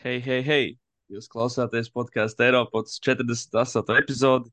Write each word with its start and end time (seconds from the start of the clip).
Hei, 0.00 0.16
hei, 0.24 0.40
hei! 0.40 0.68
Jūs 1.12 1.26
klausāties 1.28 1.90
podkāstu 1.92 2.46
Eiropas 2.46 2.94
48. 3.04 3.82
epizodi. 4.00 4.48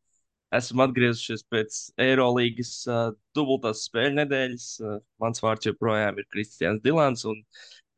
Esam 0.58 0.82
atgriezušies 0.84 1.46
pēc 1.48 1.78
Eirolandes 2.04 2.72
uh, 2.92 3.14
dubultās 3.32 3.86
spēļu 3.88 4.18
nedēļas. 4.18 4.66
Uh, 4.82 4.98
mans 5.24 5.40
vārds 5.46 5.70
joprojām 5.70 6.20
ir 6.20 6.28
Kristians 6.36 6.84
Dilans, 6.84 7.24
un 7.32 7.40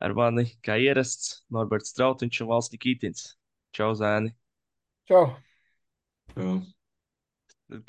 ar 0.05 0.13
mani, 0.20 0.46
kā 0.62 0.77
ierasts, 0.77 1.39
Norberts 1.49 1.89
Strautiņš 1.96 2.43
un 2.46 2.52
Valsts 2.54 2.75
Nikitins. 2.75 3.25
Čau, 3.73 3.95
Zēni! 3.97 4.36
Čau! 5.09 5.25
Jā. 6.38 6.54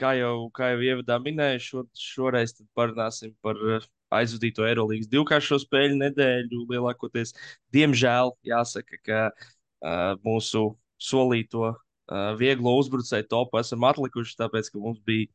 Kā 0.01 0.15
jau, 0.23 0.35
kā 0.57 0.73
jau 0.73 0.81
ievadā 0.89 1.21
minēju, 1.21 1.67
šo, 1.67 1.85
šoreiz 2.09 2.57
parunāsim 2.73 3.37
par 3.45 3.61
uh, 3.61 3.85
aizvadīto 4.15 4.67
Eirolandes 4.69 5.09
divkāršo 5.13 5.59
spēļu 5.63 5.99
nedēļu. 6.01 6.65
Lielākoties, 6.73 7.33
diemžēl, 7.75 8.33
jāsaka, 8.51 8.99
ka 9.07 9.21
uh, 9.31 10.19
mūsu 10.27 10.65
solīto 11.01 11.71
uh, 11.71 11.79
vieglo 12.41 12.75
uzbrucēju 12.81 13.29
topu 13.31 13.61
esam 13.63 13.87
atlikuši, 13.89 14.37
tāpēc, 14.43 14.69
ka 14.75 14.83
mums 14.83 15.01
bija, 15.07 15.31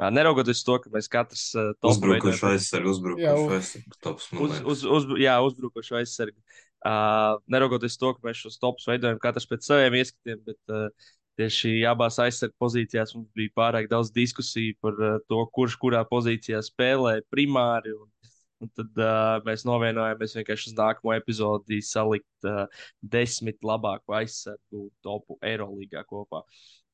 uh, 0.00 0.08
neraugoties 0.14 0.64
to, 0.66 0.78
ka 0.82 0.92
mēs 0.94 1.10
katrs 1.12 1.46
uh, 1.54 1.72
topu 1.78 1.94
Uzbrukuši 1.94 2.46
aizsargu, 2.54 2.90
Jā, 2.90 2.94
uzbrukuši 2.96 3.34
uz- 3.44 3.56
aizsargu. 3.60 3.98
Tops, 4.08 4.30
man 4.32 4.46
Uz, 4.48 4.62
uz, 4.74 4.86
uz, 4.98 5.10
jā, 5.22 5.36
uzbrukošu 5.48 6.00
aizsargu. 6.00 6.40
Uh, 6.84 7.38
neraugoties 7.48 7.94
to, 7.96 8.10
ka 8.12 8.26
mēs 8.26 8.42
šos 8.44 8.58
topus 8.60 8.84
veidojam 8.90 9.16
katrs 9.22 9.46
pēc 9.48 9.64
saviem 9.64 9.94
ieskatiem, 10.02 10.42
bet 10.44 10.58
uh, 10.74 10.90
tieši 11.40 11.82
abās 11.88 12.18
aizsargu 12.22 12.54
pozīcijās 12.62 13.14
mums 13.16 13.30
bija 13.36 13.52
pārāk 13.56 13.88
daudz 13.90 14.12
diskusiju 14.14 14.76
par 14.84 14.98
uh, 15.00 15.16
to, 15.28 15.40
kurš 15.56 15.76
kurā 15.82 16.04
pozīcijā 16.08 16.60
spēlē 16.64 17.18
primāri. 17.32 17.94
Un, 17.96 18.30
un 18.64 18.70
tad 18.76 19.02
uh, 19.02 19.40
mēs 19.46 19.66
novienojāmies 19.68 20.36
vienkārši 20.38 20.70
uz 20.70 20.78
nākamo 20.78 21.14
epizodi 21.16 21.80
salikt 21.84 22.48
uh, 22.48 22.64
desmit 23.02 23.60
labāko 23.66 24.16
aizsargu 24.20 24.88
topu 25.04 25.38
Eirolandā 25.44 26.04
kopā. 26.08 26.44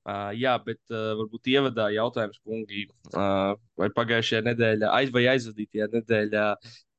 Uh, 0.00 0.30
jā, 0.32 0.54
bet 0.64 0.80
uh, 0.88 1.12
varbūt 1.18 1.50
ievadā 1.52 1.90
jautājums, 1.92 2.38
kungi, 2.40 2.86
uh, 3.12 3.52
vai 3.76 3.90
pagājušajā 3.92 4.46
nedēļā, 4.46 4.88
aiz, 4.96 5.10
vai 5.12 5.26
aizvadītajā 5.34 5.90
nedēļā 5.92 6.44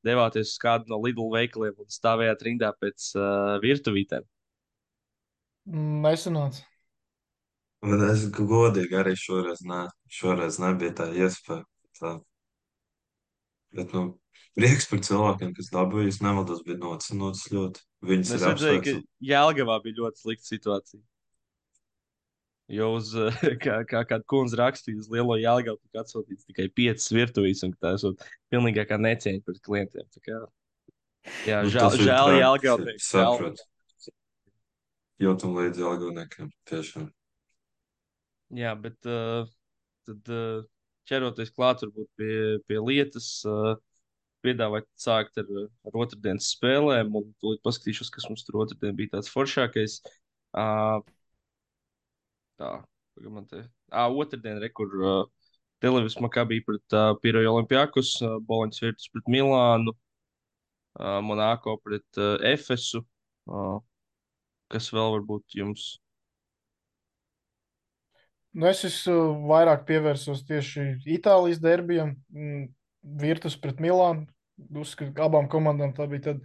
devāties 0.06 0.54
uz 0.54 0.60
kādu 0.62 0.94
no 0.94 1.02
Lidl 1.02 1.32
veikaliem 1.34 1.82
un 1.82 1.90
stāvējāt 1.90 2.46
rindā 2.46 2.70
pēc 2.78 3.10
uh, 3.18 3.58
virtuvītēm. 3.66 4.28
Nesanāca. 6.06 6.71
Bet 7.82 8.04
es 8.12 8.28
godīgi 8.38 8.98
arī 8.98 9.16
šoreiz, 9.18 9.64
ne, 9.66 9.88
šoreiz 10.14 10.60
nebija 10.62 10.94
tā 11.00 11.08
iespēja. 11.18 11.64
Tā. 11.98 12.12
Bet, 13.74 13.94
nu, 13.96 14.04
prieks 14.58 14.86
par 14.92 15.02
cilvēkiem, 15.06 15.54
kas 15.58 15.72
dabūja, 15.74 16.12
es 16.12 16.20
nemaldos, 16.22 16.62
bija 16.68 16.78
nocinots 16.82 17.48
ļoti. 17.54 17.82
Viņas 18.06 18.34
Es 18.38 18.44
redzēju, 18.46 18.84
ka. 18.86 18.94
Jēlgavā 19.32 19.78
bija 19.86 19.98
ļoti 20.02 20.24
slikta 20.24 20.50
situācija. 20.50 21.02
Jo 22.72 22.92
uz, 23.00 23.12
kā, 23.64 23.82
kā 23.90 24.04
kāda 24.08 24.28
kundze 24.30 24.60
rakstīja, 24.60 25.02
uz 25.02 25.10
lielo 25.12 25.38
Jēlgavu 25.40 25.80
tika 25.82 26.04
atsūtīts 26.04 26.48
tikai 26.48 26.68
piecas 26.70 27.10
virtuvīs, 27.12 27.64
un 27.68 27.74
tā 27.82 27.96
esot 27.98 28.22
pilnīgākā 28.54 29.00
necieņa 29.02 29.42
pret 29.48 29.62
klientiem. 29.66 30.06
Tā 30.14 30.22
Kā, 30.28 30.38
jā, 31.50 31.64
Nu, 31.66 31.74
žēl, 31.74 31.98
žēl 32.62 32.86
es 32.94 33.10
saprotu. 33.10 33.66
Jūtam 35.22 35.58
līdzi 35.58 35.84
algūniekiem, 35.86 36.54
tiešām. 36.70 37.10
Jā, 38.58 38.74
bet 38.76 39.08
uh, 39.08 39.46
tad 40.08 40.32
uh, 40.34 40.64
ķeroties 41.08 41.54
klāt 41.56 41.84
varbūt 41.86 42.10
pie, 42.20 42.34
pie 42.68 42.80
lietas, 42.84 43.30
uh, 43.48 43.76
piedāvāt 44.46 44.88
sākt 45.00 45.40
ar, 45.42 45.50
ar 45.88 45.98
otrdienas 46.04 46.50
spēlēm, 46.56 47.14
un 47.16 47.30
tūlīt 47.44 47.62
paskatīšos, 47.66 48.12
kas 48.14 48.28
mums 48.30 48.44
tur 48.48 48.62
otrdien 48.64 48.98
bija 48.98 49.16
tāds 49.16 49.32
foršākais. 49.32 50.00
Uh, 50.52 51.00
tā, 52.60 52.74
pagaid 53.16 53.36
man 53.38 53.48
te. 53.48 53.64
Ā, 53.92 54.08
otrdien, 54.10 54.60
re, 54.64 54.72
kur 54.76 54.98
uh, 55.00 55.24
Televis 55.82 56.20
Makabī 56.22 56.60
pret 56.66 56.98
uh, 56.98 57.14
Piroju 57.24 57.56
Olimpijakus, 57.56 58.18
uh, 58.26 58.36
Boloņas 58.48 58.84
Virtus 58.84 59.12
pret 59.14 59.32
Milānu, 59.32 59.96
uh, 61.00 61.20
Monako 61.26 61.78
pret 61.86 62.22
uh, 62.22 62.36
Efesu. 62.52 63.06
Uh, 63.48 63.80
kas 64.72 64.92
vēl 64.94 65.18
varbūt 65.20 65.58
jums? 65.58 66.01
Nu, 68.52 68.68
es 68.68 68.82
esmu 68.84 69.48
vairāk 69.48 69.86
pievērsos 69.88 70.42
tieši 70.48 70.84
Itālijas 71.16 71.62
derbijam, 71.64 72.18
mm, 72.36 72.66
Virtus 73.22 73.56
pret 73.60 73.80
Milānu. 73.80 74.28
Uzskatu, 74.78 75.14
ka 75.16 75.26
abām 75.26 75.48
komandām 75.50 75.94
tā 75.96 76.06
bija 76.12 76.36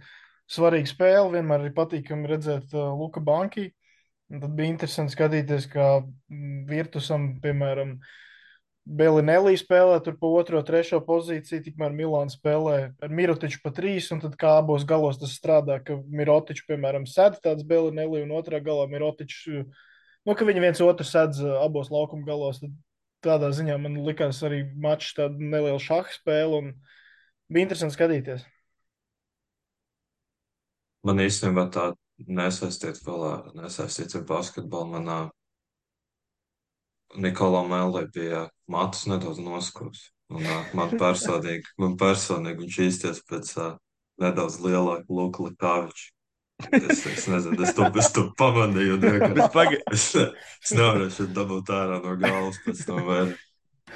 svarīga 0.49 0.89
spēle. 0.89 1.33
Vienmēr 1.35 1.67
ir 1.67 1.75
patīkami 1.75 2.31
redzēt 2.31 2.71
uh, 2.73 2.93
Luka 2.97 3.19
Banki. 3.21 3.67
Un 4.31 4.41
tad 4.43 4.55
bija 4.55 4.71
interesanti 4.71 5.13
skatīties, 5.15 5.67
kā 5.71 5.89
mm, 5.99 6.63
Virtusam, 6.71 7.27
piemēram, 7.43 7.97
Belinelli 8.87 9.57
spēlē 9.59 9.99
tur 10.03 10.15
pa 10.15 10.29
otro, 10.39 10.61
trešo 10.63 11.01
pozīciju, 11.03 11.59
tikmēr 11.65 11.91
Milāna 11.91 12.31
spēlē 12.31 12.77
ar 13.03 13.11
Mirotiču 13.11 13.59
pa 13.63 13.73
trīs, 13.75 14.07
un 14.15 14.23
tad 14.23 14.37
kā 14.39 14.53
abos 14.61 14.87
galos 14.87 15.19
tas 15.19 15.35
strādā, 15.35 15.81
ka 15.83 15.99
Mirotiču, 16.07 16.63
piemēram, 16.71 17.03
sēd 17.03 17.41
tāds 17.43 17.67
Belinelli, 17.67 18.23
un 18.23 18.31
otrā 18.39 18.63
galā 18.63 18.87
Mirotiču, 18.91 19.65
nu, 20.27 20.35
ka 20.35 20.47
viņi 20.47 20.63
viens 20.63 20.83
otru 20.83 21.07
sēdz 21.07 21.41
uh, 21.45 21.55
abos 21.63 21.89
laukuma 21.93 22.27
galos, 22.27 22.59
tādā 23.25 23.49
ziņā 23.55 23.77
man 23.81 23.97
likās 24.05 24.43
arī 24.45 24.65
mačs 24.75 25.15
tāda 25.17 25.39
neliela 25.39 25.79
šaha 25.81 26.11
spēle, 26.13 26.61
un 26.61 26.73
bija 27.49 27.67
interesanti 27.67 27.97
skatīties. 27.97 28.45
Man 31.07 31.23
īstenībā 31.23 31.67
tā 31.71 31.91
nesaistīt 32.27 32.99
vēl 33.05 33.23
ar, 33.29 33.49
nesaistīt 33.55 34.15
ar 34.17 34.25
basketbolu. 34.27 34.97
Manā 34.97 35.17
Nikola 37.15 37.63
Melē 37.63 38.03
bija 38.11 38.47
matus 38.67 39.05
nedaudz 39.07 39.39
noskūs. 39.39 40.09
Un 40.33 40.43
man 40.75 40.91
personīgi, 40.99 41.63
man 41.79 41.95
personīgi 41.99 42.65
viņš 42.65 42.79
īsties 42.83 43.21
pēc 43.29 43.53
uh, 43.61 43.77
nedaudz 44.19 44.59
lielāka 44.59 45.07
Luka 45.07 45.45
Likāviča. 45.45 46.09
Es, 46.57 47.03
es 47.05 47.27
nezinu, 47.29 47.59
es 47.63 47.75
to, 47.77 47.85
es 48.01 48.07
to 48.15 48.23
pamanīju. 48.39 48.97
paga, 49.53 49.77
Es, 49.93 50.07
es 50.17 50.73
nevaru 50.73 51.11
šo 51.13 51.27
dabūt 51.35 51.69
ārā 51.73 51.99
no 52.01 52.15
galvas 52.17 52.57
pēc 52.65 52.81
tam. 52.87 53.03
Vai... 53.05 53.27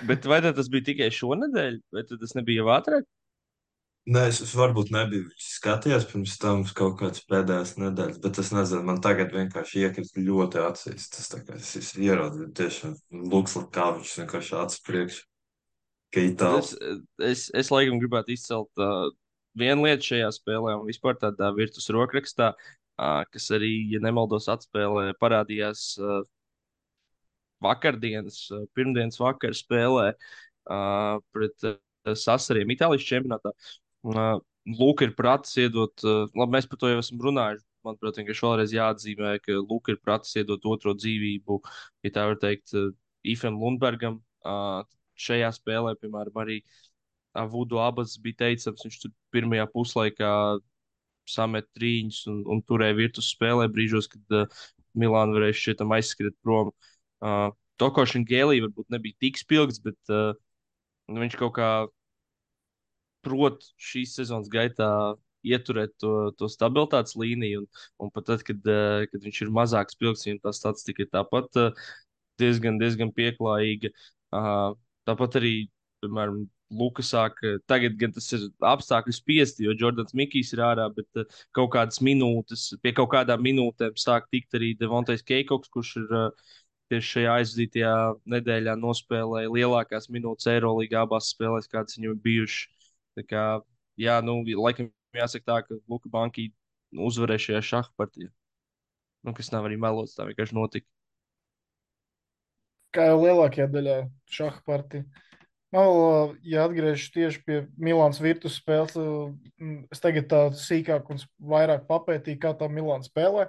bet 0.07 0.27
vai 0.29 0.43
tas 0.45 0.69
bija 0.69 0.91
tikai 0.91 1.09
šonadēļ, 1.15 1.79
vai 1.95 2.05
tas 2.11 2.37
nebija 2.37 2.61
jau 2.61 2.69
ātrāk? 2.75 3.09
Nē, 4.11 4.23
es, 4.31 4.39
es 4.41 4.51
varbūt 4.57 4.89
nebiju 4.93 5.27
skatījies 5.37 6.07
pirms 6.09 6.37
tam 6.41 6.63
kaut 6.77 6.95
kādas 7.01 7.21
pēdējās 7.29 7.75
nedēļas, 7.77 8.21
bet 8.23 8.39
es 8.41 8.49
nezinu, 8.53 8.81
man 8.87 9.01
tagad 9.01 9.33
vienkārši 9.35 9.83
iekrist 9.85 10.17
ļoti 10.17 10.61
acīs. 10.63 11.05
Tas 11.13 11.29
tā 11.29 11.41
kā 11.45 11.57
es, 11.59 11.75
es 11.77 11.91
ieraudzīju 12.01 12.49
tiešām 12.57 12.95
Luks 13.29 13.57
Likāvičs 13.59 14.15
vienkārši 14.23 14.57
acis 14.57 14.85
priekš. 14.87 15.19
Es, 16.11 16.73
es, 17.23 17.43
es 17.61 17.69
laikam 17.71 18.01
gribētu 18.01 18.33
izcelt 18.33 18.81
uh, 18.81 19.05
vienu 19.57 19.87
lietu 19.87 20.11
šajā 20.11 20.29
spēlē, 20.35 20.75
un 20.79 20.87
vispār 20.89 21.17
tādā 21.21 21.51
virtus 21.55 21.89
rokrakstā, 21.93 22.51
uh, 22.55 23.23
kas 23.31 23.49
arī, 23.57 23.71
ja 23.93 24.01
nemaldos, 24.03 24.47
atspēlē, 24.51 25.11
parādījās 25.21 25.85
uh, 26.01 26.21
vakardienas, 27.63 28.43
uh, 28.51 28.65
pirmdienas 28.77 29.19
vakar 29.21 29.55
spēlē 29.57 30.11
uh, 30.13 31.17
pret 31.35 31.67
uh, 31.67 31.77
Sasariem 32.17 32.71
Itālijas 32.73 33.07
čempionātā. 33.07 33.53
Uh, 34.07 34.39
Lūk, 34.77 35.01
ir 35.01 35.15
prātis 35.17 35.55
iedot, 35.57 35.93
uh, 36.05 36.27
labi, 36.37 36.53
mēs 36.53 36.67
par 36.69 36.77
to 36.81 36.91
jau 36.91 37.01
esam 37.01 37.21
runājuši. 37.23 37.65
Manuprāt, 37.81 38.19
vienkārši 38.19 38.45
vēlreiz 38.45 38.73
jāatzīmē, 38.75 39.31
ka 39.41 39.55
Lūk, 39.57 39.89
ir 39.89 39.97
prātis 40.05 40.35
iedot 40.37 40.65
otro 40.69 40.93
dzīvību, 40.93 41.57
ja 42.05 42.11
tā 42.13 42.27
var 42.29 42.37
teikt, 42.41 42.75
uh, 42.77 42.91
Ifam 43.25 43.57
Lundbergam. 43.61 44.19
Uh, 44.45 44.83
šajā 45.21 45.49
spēlē, 45.53 45.95
piemēram, 46.01 46.37
arī 46.43 46.61
Vudu 47.51 47.79
abas 47.79 48.17
bija 48.19 48.41
teicams, 48.43 48.83
viņš 48.85 48.99
tur 49.03 49.13
pirmajā 49.31 49.67
puslaikā 49.71 50.31
samet 51.29 51.67
trīņus 51.77 52.25
un, 52.31 52.41
un 52.51 52.61
turēja 52.67 52.97
virtus 52.97 53.31
spēlē 53.35 53.69
brīžos, 53.71 54.09
kad 54.11 54.35
uh, 54.35 54.61
Milāna 54.97 55.37
varēja 55.37 55.59
šķietam 55.59 55.93
aizskriet 55.95 56.35
prom. 56.43 56.73
Uh, 57.23 57.49
Tokošs 57.79 58.17
un 58.19 58.27
Gēlī 58.27 58.59
varbūt 58.65 58.91
nebija 58.93 59.17
tik 59.23 59.39
spilgts, 59.39 59.79
bet 59.83 60.13
uh, 60.13 60.33
viņš 61.11 61.37
kaut 61.39 61.53
kā 61.55 61.71
prot 63.25 63.63
šīs 63.79 64.15
sezonas 64.17 64.49
gaitā 64.51 64.91
ieturēt 65.47 65.93
to, 66.01 66.31
to 66.37 66.49
stabilitātes 66.51 67.15
līniju. 67.17 67.63
Un, 67.63 67.83
un 68.05 68.13
pat 68.13 68.27
tad, 68.29 68.45
kad, 68.45 68.61
uh, 68.67 69.05
kad 69.09 69.25
viņš 69.25 69.43
ir 69.45 69.53
mazāk 69.55 69.93
spilgts, 69.93 70.27
viņam 70.27 70.41
tā 70.45 70.55
statistika 70.57 71.05
ir 71.05 71.11
tāpat 71.13 71.61
uh, 71.61 71.85
diezgan, 72.41 72.81
diezgan 72.81 73.13
pieklājīga. 73.15 73.93
Uh, 74.31 74.73
tāpat 75.07 75.39
arī, 75.41 75.53
piemēram, 76.03 76.43
Luka 76.71 77.03
sāk, 77.03 77.41
tagad 77.67 77.97
gan 77.99 78.13
tas 78.15 78.29
ir 78.37 78.45
apstākļu 78.63 79.13
spiesti, 79.15 79.65
jo 79.65 79.75
Jordans 79.75 80.15
Mikijs 80.15 80.53
ir 80.55 80.61
ārā, 80.63 80.85
bet 80.95 81.19
uh, 81.19 81.39
kaut 81.57 81.73
kādas 81.73 81.99
minūtes, 82.03 82.69
pie 82.83 82.93
kaut 82.95 83.11
kādām 83.11 83.43
minūtēm 83.43 83.97
sāk 83.99 84.29
tikt 84.31 84.55
arī 84.55 84.71
Devontais 84.79 85.25
Keikoks, 85.27 85.71
kurš 85.73 85.97
ir 85.99 86.15
uh, 86.15 86.53
tieši 86.91 87.11
šajā 87.15 87.35
aizvadītajā 87.39 87.95
nedēļā 88.33 88.75
nospēlēja 88.79 89.51
lielākās 89.51 90.09
minūtes 90.11 90.49
Eirolandā 90.51 91.03
abās 91.05 91.31
spēlēs, 91.35 91.69
kādas 91.71 91.99
viņam 91.99 92.17
bijušas. 92.23 92.89
Tā 93.19 93.25
kā, 93.27 93.45
jā, 93.99 94.17
nu, 94.23 94.39
laikam 94.59 94.91
jāsaka 95.15 95.47
tā, 95.47 95.57
ka 95.67 95.79
Luka 95.91 96.11
Banki 96.11 96.49
uzvarēja 96.91 97.45
šajā 97.47 97.61
šaha 97.67 97.91
partijā. 97.99 98.31
Nu, 99.27 99.35
kas 99.37 99.51
nav 99.53 99.67
arī 99.67 99.77
melots, 99.79 100.15
tā 100.17 100.25
vienkārši 100.27 100.57
notika. 100.57 100.87
Kā 102.95 103.07
jau 103.07 103.19
lielākajā 103.21 103.67
daļā 103.71 103.97
šaha 104.31 104.63
partija. 104.67 105.05
Vēl, 105.71 106.33
ja 106.43 106.65
atgriežos 106.67 107.13
tieši 107.15 107.41
pie 107.47 107.57
Milānas 107.79 108.19
virtuves 108.19 108.57
spēles, 108.59 108.97
es 109.93 110.01
tagad 110.03 110.27
tā 110.31 110.41
sīkāk 110.59 111.07
un 111.13 111.21
vairāk 111.53 111.85
papētīju, 111.87 112.41
kā 112.43 112.51
tā 112.59 112.67
Milāna 112.67 113.07
spēlē. 113.07 113.47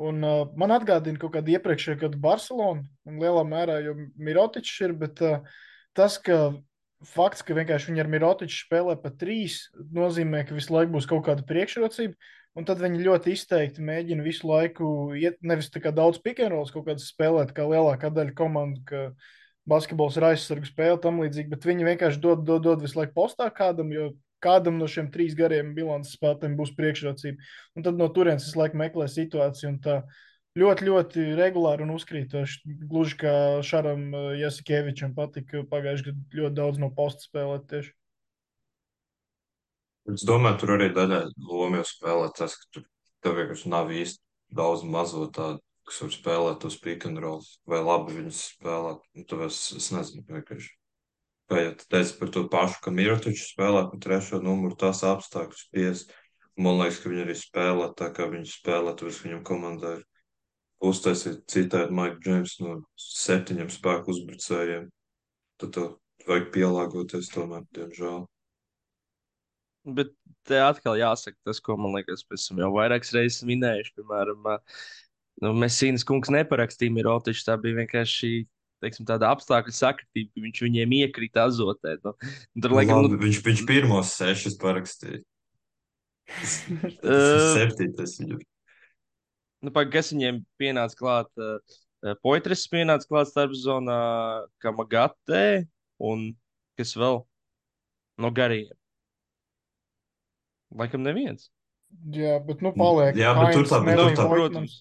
Un, 0.00 0.22
uh, 0.24 0.46
man 0.56 0.72
atgādina 0.72 1.20
kaut 1.20 1.34
kādu 1.34 1.52
iepriekšēju 1.56 2.00
gadu 2.04 2.20
Barcelonu, 2.22 2.86
un 3.04 3.18
lielā 3.20 3.42
mērā 3.44 3.80
jau 3.84 3.96
Mirotičs 4.16 4.78
ir, 4.86 4.94
bet 4.96 5.20
uh, 5.26 5.42
tas, 5.98 6.16
ka 6.22 6.54
fakts, 7.10 7.42
ka 7.44 7.56
vienkārši 7.58 7.90
viņi 7.90 8.04
ar 8.04 8.12
Mirotiču 8.14 8.62
spēlē 8.62 8.94
pa 9.02 9.10
trīs, 9.10 9.66
nozīmē, 9.74 10.46
ka 10.46 10.56
visu 10.56 10.72
laiku 10.72 10.94
būs 10.94 11.10
kaut 11.10 11.26
kāda 11.26 11.44
priekšrocība. 11.48 12.16
Un 12.58 12.66
tad 12.66 12.80
viņi 12.82 13.04
ļoti 13.04 13.34
izteikti 13.34 13.84
mēģina 13.86 14.24
visu 14.24 14.48
laiku, 14.50 14.86
iet, 15.18 15.36
nevis 15.46 15.68
tā 15.70 15.82
kā 15.82 15.92
daudz 15.94 16.18
pikantrols 16.22 16.72
kaut 16.74 16.88
kādas 16.88 17.10
spēlēt, 17.12 17.52
kā 17.54 17.66
lielākā 17.68 18.10
daļa 18.14 18.34
komandu, 18.38 18.82
ka 18.88 19.02
basketbols 19.68 20.16
ir 20.18 20.26
aizsargu 20.30 20.68
spēle 20.68 20.98
tam 21.02 21.20
līdzīgi, 21.22 21.50
bet 21.52 21.66
viņi 21.68 21.86
vienkārši 21.92 22.20
dod, 22.22 22.42
dod, 22.46 22.64
dod 22.64 22.82
visu 22.84 22.98
laiku 23.00 23.16
postā 23.16 23.50
kādam, 23.54 23.92
jo 23.94 24.10
kādam 24.44 24.78
no 24.80 24.88
šiem 24.88 25.10
trīs 25.12 25.36
gariem 25.36 25.74
bilances 25.76 26.16
spēlētājiem 26.16 26.56
būs 26.58 26.74
priekšrocība. 26.78 27.50
Un 27.76 27.86
tad 27.86 28.00
no 28.00 28.08
turienes 28.12 28.48
visu 28.48 28.60
laiku 28.62 28.80
meklē 28.80 29.06
situāciju 29.10 29.76
ļoti, 30.58 30.86
ļoti 30.88 31.24
regulāri 31.38 31.84
un 31.84 31.94
uzkrītoši. 31.94 32.74
Gluži 32.90 33.18
kā 33.20 33.34
Šaram 33.66 34.08
eh, 34.10 34.28
Jasikevičam 34.40 35.14
patika 35.14 35.64
pagājušajā 35.70 36.10
gadā 36.10 36.40
ļoti 36.40 36.56
daudz 36.56 36.82
no 36.82 36.90
posta 36.94 37.26
spēlēt 37.28 37.68
tieši. 37.70 37.94
Es 40.10 40.24
domāju, 40.26 40.62
tur 40.62 40.74
arī 40.74 40.88
daļai 40.96 41.22
lomu 41.46 41.78
jau 41.78 41.86
spēlē 41.86 42.30
tas, 42.34 42.56
ka 42.58 42.66
tur 42.74 42.86
tev 43.22 43.36
vienkārši 43.38 43.70
nav 43.70 43.92
īsti 43.94 44.22
daudz 44.56 44.82
mazo 44.82 45.26
tādu, 45.30 45.60
kas 45.90 46.04
var 46.04 46.12
spēlēt 46.14 46.60
tos 46.62 46.76
pick 46.78 47.06
and 47.08 47.18
rolls, 47.18 47.56
vai 47.68 47.80
labi 47.82 48.20
viņus 48.20 48.44
spēlēt. 48.54 49.02
Un 49.18 49.26
tad 49.26 49.42
es, 49.48 49.58
nezinu, 49.90 50.22
vienkārši. 50.28 50.70
Kā 51.50 51.64
jau 51.64 51.72
teicu 51.90 52.18
par 52.20 52.30
to 52.30 52.44
pašu, 52.46 52.78
ka 52.84 52.92
Mirotičs 52.94 53.48
spēlē 53.50 53.88
pa 53.90 53.98
trešo 53.98 54.38
numuru, 54.44 54.76
tās 54.78 55.02
apstākļus 55.02 55.64
pies. 55.74 56.04
Man 56.60 56.78
liekas, 56.78 57.00
ka 57.02 57.10
viņi 57.10 57.24
arī 57.24 57.34
spēlē 57.38 57.88
tā, 57.98 58.12
kā 58.14 58.28
viņi 58.30 58.46
spēlē, 58.52 58.94
tāpēc 58.94 59.18
viņam 59.24 59.42
komandai 59.48 59.96
ir 59.96 60.04
uztaisīt 60.86 61.42
citādi 61.50 61.96
Mike 61.96 62.22
James 62.22 62.54
no 62.62 62.76
septiņiem 62.94 63.72
spēku 63.74 64.14
uzbrucējiem. 64.14 64.86
Tad 65.60 65.74
to 65.74 65.88
vajag 66.28 66.52
pielāgoties 66.54 67.32
tomēr, 67.34 67.66
diemžēl. 67.74 68.22
Bet 69.98 70.14
te 70.46 70.60
atkal 70.62 70.98
jāsaka 71.00 71.38
tas, 71.48 71.58
ko 71.64 71.74
man 71.80 71.98
liekas, 71.98 72.22
mēs 72.30 72.44
esam 72.44 72.60
jau 72.62 72.70
vairākas 72.76 73.14
reizes 73.16 73.42
minējuši. 73.48 73.96
Piemēram, 73.98 74.46
nu, 75.44 75.52
Mēsīnas 75.60 76.06
kungs 76.06 76.30
neparakstīja 76.32 76.94
Mirotiču. 76.94 77.44
Tā 77.46 77.56
bija 77.60 77.80
vienkārši 77.82 78.32
teiksim, 78.80 79.06
tāda 79.08 79.30
apstākļu 79.34 79.74
sakritība, 79.76 80.32
ka 80.34 80.44
viņš 80.46 80.62
viņiem 80.64 80.94
iekrita 81.02 81.44
azotē. 81.48 81.96
Nu, 82.04 82.14
tur, 82.62 82.76
laikam, 82.78 83.04
nu, 83.04 83.20
viņš, 83.20 83.42
viņš 83.44 83.64
pirmos 83.68 84.14
sešus 84.16 84.56
parakstīja. 84.60 85.20
Septītais 87.04 88.16
viņam. 88.22 88.42
Nu, 89.60 89.72
pa, 89.74 89.84
kas 89.92 90.12
viņiem 90.14 90.40
pienāca 90.60 90.96
klāt? 90.96 91.30
Uh, 91.36 92.14
Poitras 92.24 92.62
pienāca 92.72 93.04
klāt 93.04 93.28
starpzonā, 93.28 94.00
Kamagatē 94.64 95.66
un 96.00 96.30
kas 96.80 96.94
vēl 96.96 97.20
no 98.20 98.30
gariem. 98.32 98.72
Laikam 100.72 101.02
neviens. 101.04 101.50
Jā, 102.14 102.38
bet 102.46 102.62
nu 102.64 102.70
paliek. 102.72 103.18
Jā, 103.18 103.34
bet 103.36 103.58
tur 103.58 103.66
tā, 103.68 103.82
Melī, 103.84 104.14
tur 104.14 104.22
tā, 104.22 104.26
protams. 104.30 104.78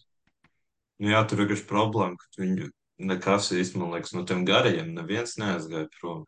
Nu, 0.99 1.11
jā, 1.13 1.21
tur 1.27 1.39
ir 1.39 1.47
vienkārši 1.47 1.67
problēma, 1.69 2.19
ka 2.19 2.41
viņu 2.43 2.69
nekas 3.09 3.51
īsti, 3.55 3.79
man 3.79 3.93
liekas, 3.95 4.15
no 4.15 4.25
tiem 4.27 4.43
garajiem 4.47 4.91
neviens 4.95 5.37
neaizgāja 5.39 5.87
prom. 5.99 6.25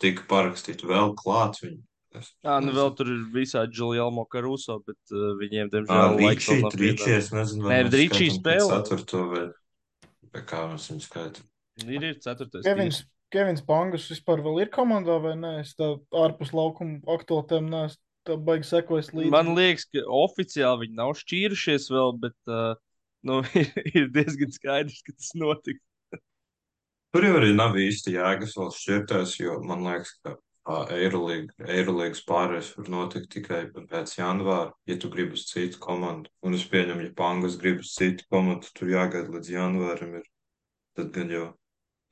Tika 0.00 0.26
parakstīti 0.30 0.88
vēl 0.88 1.14
klāt 1.18 1.62
viņu. 1.64 1.80
Es 2.18 2.32
Jā, 2.42 2.56
nu 2.64 2.74
vēl 2.74 2.90
tur 2.98 3.08
ir 3.10 3.20
visādi 3.30 3.78
Giulielmo 3.78 4.24
Caruso, 4.30 4.80
bet 4.82 5.14
uh, 5.14 5.30
viņiem, 5.38 5.70
diemžēl, 5.70 6.16
vēl 6.18 6.64
nav 6.64 6.74
pienācis. 6.74 7.12
es 7.14 7.30
nezinu, 7.34 7.68
Nē, 7.70 7.78
mēs 7.86 7.94
Ričī 7.94 8.10
skaitām 8.10 8.42
pēc 8.46 8.64
spēlē. 8.64 8.78
Ceturto 8.82 9.22
vai, 9.30 9.44
vai 10.34 10.42
kā 10.50 10.64
mēs 10.72 10.88
viņu 10.90 11.06
skaitām. 11.06 11.48
Ir, 11.86 12.06
ir 12.10 12.18
ceturtais. 12.24 12.66
Kevins, 12.66 13.00
Kevins 13.30 13.64
Pangus 13.66 14.08
vispār 14.10 14.42
vēl 14.44 14.64
ir 14.64 14.72
komandā 14.74 15.20
vai 15.22 15.36
nē? 15.38 15.54
Es 15.62 15.76
tā 15.78 15.92
ārpus 16.18 16.50
laukuma 16.56 16.98
aktuāliem 17.14 17.70
neesmu 17.70 18.02
tā 18.26 18.36
baigi 18.36 18.68
sekojis 18.68 19.12
līdzi. 19.14 19.32
Man 19.32 19.54
liekas, 19.56 19.86
ka 19.94 20.02
oficiāli 20.20 20.86
viņi 20.86 20.98
nav 20.98 21.14
šķīrušies 21.22 21.88
vēl, 21.94 22.16
bet 22.26 22.50
uh, 22.50 22.74
nu, 23.26 23.40
ir, 23.58 23.72
ir 23.98 24.10
diezgan 24.14 24.52
skaidrs, 24.54 25.02
ka 25.06 25.16
tas 25.16 25.32
notiks. 25.38 25.82
Tur 27.10 27.26
jau 27.26 27.34
arī 27.40 27.50
nav 27.56 27.74
īsti 27.74 28.14
jēgas 28.14 28.54
vēl 28.58 28.70
šķirties, 28.76 29.34
jo 29.40 29.58
man 29.66 29.82
liekas, 29.82 30.12
ka 30.22 30.36
Eirolīgas 30.70 32.20
pārējais 32.28 32.68
var 32.76 32.90
notikt 32.92 33.30
tikai 33.32 33.60
pēc 33.74 34.12
janvāra, 34.18 34.70
ja 34.86 34.96
tu 35.00 35.10
gribi 35.10 35.34
uz 35.34 35.48
citu 35.48 35.80
komandu. 35.82 36.30
Un 36.46 36.54
es 36.54 36.66
pieņemu, 36.70 37.08
ja 37.08 37.14
Pangas 37.16 37.56
grib 37.58 37.80
uz 37.82 37.94
citu 37.96 38.26
komandu, 38.30 38.70
tur 38.76 38.92
jāgaida 38.92 39.32
līdz 39.34 39.50
janvāram 39.56 40.20
ir. 40.20 40.28
Tad 40.98 41.10
gan 41.16 41.32
jau 41.34 41.46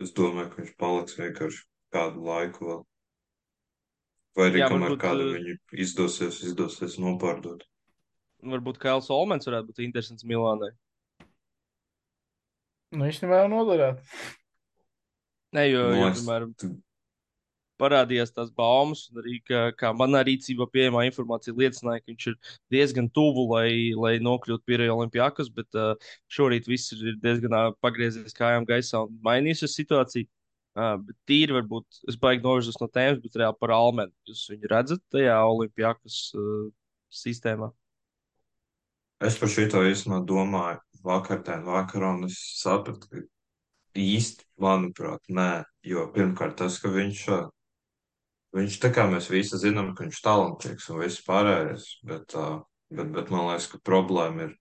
es 0.02 0.14
domāju, 0.16 0.50
ka 0.50 0.62
viņš 0.62 0.74
paliks 0.80 1.18
vienkārši 1.20 1.62
kādu 1.94 2.24
laiku 2.26 2.70
vēl. 2.70 2.82
Vai 4.38 4.50
arī 4.50 4.62
Jā, 4.62 4.68
kamēr 4.72 4.94
varbūt, 4.94 5.02
kādu 5.02 5.30
viņu 5.34 5.54
izdosies, 5.84 6.42
izdosies 6.46 6.98
nopārdot. 7.02 7.64
Varbūt 8.46 8.78
Kails 8.82 9.10
Olmens 9.14 9.48
varētu 9.50 9.72
būt 9.72 9.82
interesants 9.86 10.26
Milānai. 10.26 10.70
Nu, 12.94 13.04
īstenībā 13.08 13.42
jau 13.42 13.48
noderētu. 13.52 14.04
Nē, 15.56 15.64
jo, 15.70 15.82
Man 15.92 15.98
jo 16.00 16.12
piemēram, 16.16 16.52
tu- 16.60 16.70
parādījās 17.78 18.32
tās 18.34 18.50
baumas, 18.50 19.04
un 19.12 19.20
arī 19.22 19.38
kā, 19.46 19.60
kā 19.76 19.92
manā 19.94 20.24
rīcībā 20.26 20.66
pieejamā 20.72 21.04
informācija 21.06 21.54
liecināja, 21.54 22.02
ka 22.02 22.10
viņš 22.10 22.26
ir 22.32 22.36
diezgan 22.74 23.08
tuvu, 23.14 23.44
lai, 23.52 23.68
lai 23.94 24.14
nokļūtu 24.24 24.64
pie 24.66 24.88
Olimpijas, 24.90 25.50
bet 25.54 25.78
uh, 25.78 25.94
šorīt 26.32 26.66
viss 26.66 26.92
ir 26.96 27.14
diezgan 27.22 27.54
uh, 27.54 27.68
pagriezies 27.84 28.34
kājām 28.34 28.66
gaisā 28.68 29.04
un 29.06 29.20
mainījusies 29.24 29.76
situācija. 29.78 30.26
Uh, 30.78 30.94
bet 31.02 31.16
tīri 31.26 31.54
varbūt 31.56 32.02
es 32.08 32.16
baigi 32.16 32.44
novirzos 32.44 32.76
no 32.80 32.86
tēmas, 32.86 33.22
bet 33.22 33.38
reāli 33.40 33.58
par 33.58 33.72
Almenu. 33.74 34.12
Jūs 34.28 34.44
viņu 34.52 34.68
redzat 34.70 35.00
tajā 35.10 35.38
Olimpijas 35.48 36.18
uh, 36.38 36.68
sistēmā? 37.10 37.70
Es 39.24 39.34
par 39.38 39.50
šito 39.50 39.80
īstenībā 39.82 40.20
domāju 40.26 40.78
vakardien, 41.08 41.64
vakarā, 41.66 42.14
un 42.18 42.28
es 42.28 42.38
sapratu, 42.60 43.10
ka 43.10 43.24
īsti, 43.98 44.46
manuprāt, 44.62 45.24
nē, 45.32 45.64
jo 45.86 46.06
pirmkārt 46.14 46.58
tas, 46.60 46.78
ka 46.82 46.92
viņš, 46.92 47.24
viņš 48.56 48.80
tā 48.82 48.92
kā 48.94 49.06
mēs 49.10 49.30
visi 49.32 49.60
zinām, 49.60 49.94
ka 49.94 50.06
viņš 50.06 50.24
talantīgs 50.24 50.90
un 50.92 51.02
viss 51.02 51.24
pārējais, 51.26 51.88
bet, 52.08 52.36
bet, 52.92 53.14
bet 53.16 53.32
man 53.34 53.48
liekas, 53.50 53.70
ka 53.72 53.82
problēma 53.84 54.48
ir 54.48 54.54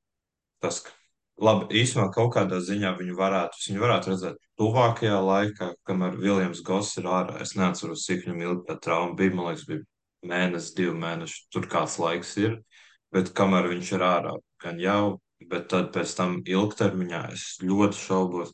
tas, 0.63 0.81
ka, 0.85 0.95
labi, 1.41 1.69
īstenībā 1.81 2.09
kaut 2.15 2.33
kādā 2.35 2.59
ziņā 2.63 2.95
viņu 2.97 3.17
varētu, 3.17 3.61
viņu 3.67 3.83
varētu 3.83 4.13
redzēt 4.13 4.41
tuvākajā 4.59 5.19
laikā, 5.21 5.69
kamēr 5.87 6.17
Viljams 6.21 6.63
Goss 6.65 6.97
ir 6.97 7.09
ārā. 7.11 7.37
Es 7.43 7.53
neatceros, 7.59 8.05
cik 8.07 8.25
viņam 8.25 8.43
ilgi 8.45 8.65
tā 8.71 8.77
trauma 8.81 9.13
bija, 9.17 9.35
man 9.37 9.51
liekas, 9.51 9.67
bija 9.69 9.85
mēnesis, 10.27 10.73
divi 10.77 10.95
mēneši, 10.97 11.43
tur 11.53 11.69
kāds 11.69 11.99
laiks 12.01 12.33
ir, 12.41 12.57
bet 13.13 13.31
kamēr 13.37 13.69
viņš 13.73 13.93
ir 13.93 14.05
ārā, 14.07 14.33
gan 14.63 14.81
jau, 14.81 15.17
bet 15.45 15.67
tad 15.69 15.91
pēc 15.95 16.13
tam 16.17 16.39
ilgtermiņā 16.45 17.21
es 17.33 17.57
ļoti 17.61 17.99
šaubos, 17.99 18.53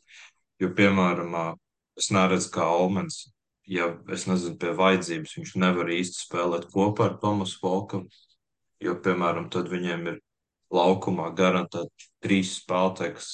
jo, 0.60 0.68
piemēram, 0.76 1.56
es 1.98 2.10
neredzu, 2.14 2.50
kā 2.54 2.66
Olmens, 2.68 3.22
ja 3.66 3.88
es 4.12 4.26
nezinu, 4.28 4.58
pie 4.60 4.74
vajadzības 4.76 5.36
viņš 5.38 5.54
nevar 5.62 5.90
īsti 5.94 6.26
spēlēt 6.26 6.68
kopā 6.74 7.10
ar 7.10 7.18
Tomasu 7.22 7.58
Volkam, 7.62 8.06
jo, 8.84 8.94
piemēram, 9.00 9.48
tad 9.50 9.70
viņiem 9.72 10.08
ir 10.12 10.20
laukumā 10.74 11.30
garantēti 11.38 12.10
trīs 12.24 12.58
spēlētāji, 12.60 13.14
kas 13.16 13.28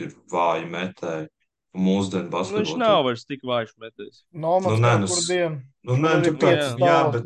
ir 0.00 0.14
vāji 0.32 0.68
metēji. 0.70 1.28
Un 1.72 1.86
Mūsdienu 1.86 2.28
Nu, 2.28 2.28
viņš 2.28 2.34
basketbolā 2.34 2.78
nav 2.82 2.98
vairs 3.06 3.22
tik 3.24 3.44
vājš 3.48 3.70
metējis. 3.80 4.18
Nomats 4.32 4.74
Nu, 4.74 4.80
nē, 4.84 4.90
nu, 5.00 5.06
kur 5.08 5.22
s- 5.22 5.28
dienu. 5.30 5.62
Nu, 5.88 5.94
nē, 5.96 6.10
tāds, 6.20 6.36
piecas 6.42 6.74
jā, 6.76 6.98
bet. 7.14 7.22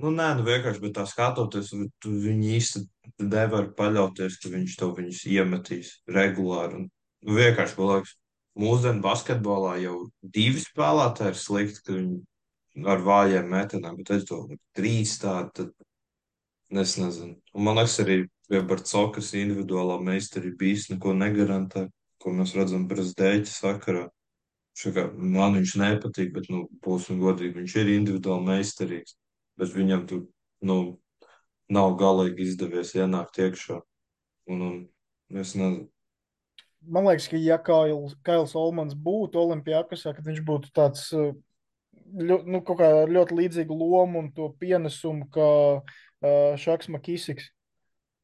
Nu, 0.00 0.08
nē, 0.08 0.30
nu 0.38 0.44
vienkārši, 0.46 0.80
bet 0.80 0.94
tā 0.96 1.02
skatoties, 1.04 1.70
viņi 2.06 2.52
īsti 2.56 2.80
nevar 3.28 3.66
paļauties, 3.76 4.38
ka 4.40 4.48
viņš 4.54 4.76
to 4.80 4.88
viņus 4.96 5.20
iemetīs 5.28 5.90
regulāri. 6.16 6.78
Un, 6.78 6.86
nu, 7.28 7.34
vienkārši, 7.36 7.76
man 7.76 7.90
liekas, 7.90 8.14
mūsdienu 8.62 9.04
basketbolā 9.04 9.74
jau 9.82 9.98
divi 10.38 10.64
spēlētāji 10.64 11.34
ir 11.34 11.38
slikti, 11.42 11.84
ka 11.84 11.98
viņi 11.98 12.88
ar 12.88 13.04
vājiem 13.04 13.52
metieniem, 13.52 14.00
bet 14.00 14.14
es 14.16 14.26
to 14.30 14.40
trīs 14.78 15.18
tādu, 15.20 15.52
tad 15.60 16.80
es 16.86 16.96
nezinu. 16.96 17.36
Un 17.52 17.68
man 17.68 17.82
liekas, 17.82 18.00
arī 18.00 18.18
pie 18.48 18.64
Barcokas 18.64 19.34
individuālā 19.36 20.00
meistarība 20.00 20.62
bijis 20.64 20.88
neko 20.88 21.12
negarantē, 21.20 21.90
ko 22.22 22.32
mēs 22.32 22.56
redzam 22.56 22.88
Brazdēķa 22.88 23.58
sakarā. 23.60 24.08
Šo 24.72 24.94
kā, 24.96 25.10
man 25.12 25.58
viņš 25.58 25.76
nepatīk, 25.84 26.32
bet, 26.32 26.48
nu, 26.48 26.64
būsim 26.80 27.20
godīgi, 27.20 27.58
viņš 27.60 27.82
ir 27.82 27.98
individuāli 27.98 28.54
meistarīgs 28.54 29.18
bet 29.60 29.74
viņam 29.74 30.06
tur 30.10 30.24
nu, 30.62 30.78
nav 31.72 31.96
galīgi 32.00 32.48
izdevies 32.48 32.94
ienākt 32.98 33.38
iekšā. 33.42 33.80
Un, 34.50 34.62
un 34.66 34.80
Es 35.32 35.54
nezinu. 35.56 35.86
Man 36.82 37.06
liekas, 37.06 37.28
ka 37.30 37.38
ja 37.38 37.56
Kails, 37.62 38.16
Kails 38.26 38.52
Olmans 38.58 38.92
būtu 38.98 39.38
Olimpijākasā, 39.40 40.12
tad 40.16 40.26
viņš 40.26 40.42
būtu 40.44 40.72
tāds 40.74 41.06
uh, 41.16 41.30
ļo, 42.18 42.40
nu, 42.44 42.60
kaut 42.66 42.80
kā 42.82 42.88
ar 43.04 43.12
ļoti 43.12 43.38
līdzīgu 43.38 43.76
lomu 43.78 44.18
un 44.24 44.28
to 44.34 44.50
pienesumu, 44.60 45.28
kā 45.32 45.48
uh, 45.78 46.58
Šaks 46.58 46.90
Makisiks. 46.92 47.48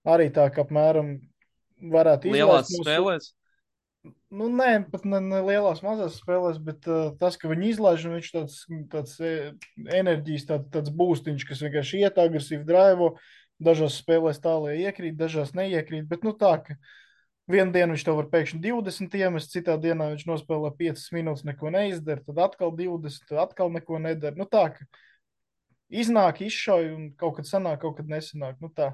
Arī 0.09 0.29
tā, 0.35 0.49
ka 0.53 0.67
apmēram 0.67 1.15
varētu 1.95 2.35
Lielās 2.35 2.67
izlaist 2.69 2.75
no 2.75 2.83
su- 2.83 2.85
spēlēs. 2.85 3.31
Nu, 4.29 4.51
nē, 4.53 4.85
pat 4.93 5.07
ne, 5.09 5.21
ne 5.25 5.41
lielās, 5.41 5.81
mazās 5.85 6.19
spēlēs, 6.21 6.59
bet 6.61 6.87
uh, 6.91 7.11
tas, 7.21 7.39
ka 7.41 7.49
viņi 7.49 7.71
izlaiž, 7.73 8.07
un 8.09 8.17
viņš 8.19 8.31
tāds, 8.35 8.57
tāds 8.93 9.15
e, 9.25 9.33
enerģijas, 9.97 10.45
tāds, 10.51 10.69
tāds 10.75 10.93
būstiņš, 10.99 11.47
kas 11.49 11.63
vienkārši 11.65 12.03
iet 12.05 12.21
agresīvi 12.21 12.67
drivo, 12.69 13.15
dažās 13.65 13.97
spēlēs 14.03 14.43
tālāk 14.45 14.83
iekrīt, 14.85 15.17
dažās 15.19 15.55
neiekrīt. 15.57 16.05
Bet 16.11 16.29
nu, 16.29 16.35
tā, 16.37 16.59
ka 16.67 16.77
vienā 17.49 17.73
dienā 17.75 17.97
viņš 17.97 18.07
to 18.07 18.15
var 18.19 18.29
pēkšņi 18.35 18.63
20 18.69 19.19
iemest, 19.23 19.53
citā 19.57 19.79
dienā 19.81 20.13
viņš 20.13 20.29
nospēlē 20.29 20.75
5 20.79 21.09
minūtes, 21.17 21.49
neko 21.49 21.73
neizdara, 21.75 22.25
tad 22.29 22.45
atkal 22.51 22.75
20, 22.77 23.29
tad 23.31 23.45
atkal 23.49 23.73
neko 23.75 24.01
nedara. 24.05 24.37
Nu, 24.39 24.45
tā, 24.45 24.69
ka 24.77 24.85
iznāk, 25.89 26.43
izšauj, 26.45 26.91
un 26.95 27.13
kaut 27.19 27.41
kad 27.41 27.49
sanāk, 27.49 27.81
kaut 27.85 27.97
kad 28.01 28.11
nesanāk. 28.13 28.61
Nu, 28.61 28.71
tā. 28.77 28.93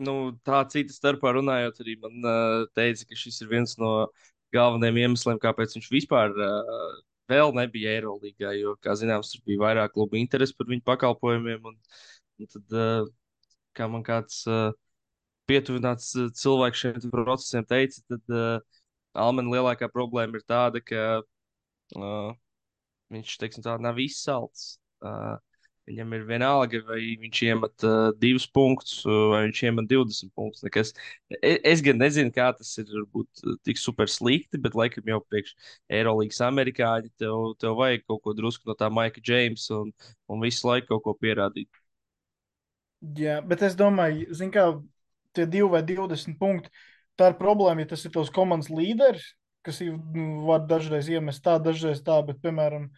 Nu, 0.00 0.32
tā 0.42 0.64
cita 0.72 0.90
starpā 0.90 1.36
runājot, 1.36 1.76
arī 1.84 1.94
man 2.02 2.24
uh, 2.26 2.64
teica, 2.74 3.06
ka 3.10 3.18
šis 3.18 3.44
ir 3.44 3.52
viens 3.52 3.76
no 3.78 4.08
galvenajiem 4.54 5.02
iemesliem, 5.04 5.40
kāpēc 5.42 5.74
viņš 5.76 5.90
vispār 5.92 6.32
uh, 6.34 6.94
vēl 7.30 7.54
nebija 7.56 7.96
Eirolandā. 7.98 8.54
Jo, 8.58 8.76
kā 8.82 8.96
zināms, 8.98 9.32
tur 9.34 9.44
bija 9.48 9.62
vairāk 9.64 9.94
klubu 9.96 10.18
interesi 10.20 10.56
par 10.58 10.70
viņu 10.70 10.84
pakalpojumiem. 10.86 11.68
Un, 11.70 11.76
un 12.40 12.50
tad, 12.54 12.78
uh, 12.78 13.10
kā 13.76 13.88
man 13.90 14.04
kāds 14.06 14.42
uh, 14.50 14.70
pietuvināts 15.50 16.12
cilvēks 16.40 16.84
šiem 16.84 17.12
procesiem 17.12 17.66
teica, 17.68 18.02
tad 18.12 18.34
uh, 18.34 18.80
Almena 19.14 19.52
lielākā 19.54 19.86
problēma 19.92 20.40
ir 20.40 20.46
tāda, 20.48 20.80
ka 20.82 21.02
uh, 21.22 22.30
viņš 23.14 23.36
teiksim, 23.42 23.64
tā, 23.66 23.76
nav 23.82 24.00
izsalcis. 24.02 24.78
Uh, 25.04 25.36
Viņam 25.84 26.14
ir 26.16 26.22
vienalga, 26.24 26.78
vai 26.88 26.98
viņš 27.20 27.38
iemet 27.44 27.84
uh, 27.84 28.06
divus 28.16 28.46
punktus, 28.48 29.02
uh, 29.04 29.26
vai 29.34 29.42
viņš 29.44 29.58
iemet 29.66 29.88
20 29.90 30.32
punktus. 30.32 30.64
Nekas. 30.64 30.94
Es, 31.42 31.58
es 31.74 31.82
gan 31.84 32.00
nezinu, 32.00 32.32
kā 32.32 32.46
tas 32.56 32.70
ir 32.80 32.88
būt 33.12 33.44
uh, 33.44 33.58
tik 33.68 33.80
super 33.80 34.08
slikti, 34.08 34.60
bet 34.64 34.78
laikam 34.78 35.12
jau 35.12 35.20
priekš 35.28 35.52
Eirolandes 35.92 36.40
amerikāņi 36.46 37.12
tev, 37.20 37.52
tev 37.60 37.76
vajag 37.82 38.06
kaut 38.08 38.22
ko 38.24 38.36
drusku 38.38 38.70
no 38.70 38.78
tā 38.80 38.88
Maika 38.88 39.20
Džeimsa 39.20 39.82
un, 39.82 39.92
un 40.32 40.44
visu 40.46 40.70
laiku 40.70 40.94
kaut 40.94 41.04
ko 41.04 41.16
pierādīt. 41.20 41.68
Jā, 43.20 43.38
bet 43.44 43.62
es 43.66 43.76
domāju, 43.76 44.32
zin 44.32 44.48
kā, 44.54 44.70
tie 45.36 45.44
2 45.50 45.68
vai 45.68 45.82
20 45.84 46.38
punkti, 46.40 46.72
tā 47.20 47.28
ir 47.28 47.36
problēma, 47.36 47.84
ja 47.84 47.92
tas 47.92 48.04
ir 48.08 48.14
tavs 48.14 48.32
komandas 48.32 48.72
līderis, 48.72 49.34
kas 49.64 49.82
nu, 49.84 50.46
var 50.48 50.64
dažreiz 50.68 51.10
iemest 51.12 51.44
tā, 51.44 51.58
dažreiz 51.60 52.00
tā, 52.06 52.16
bet, 52.24 52.40
piemēram, 52.40 52.88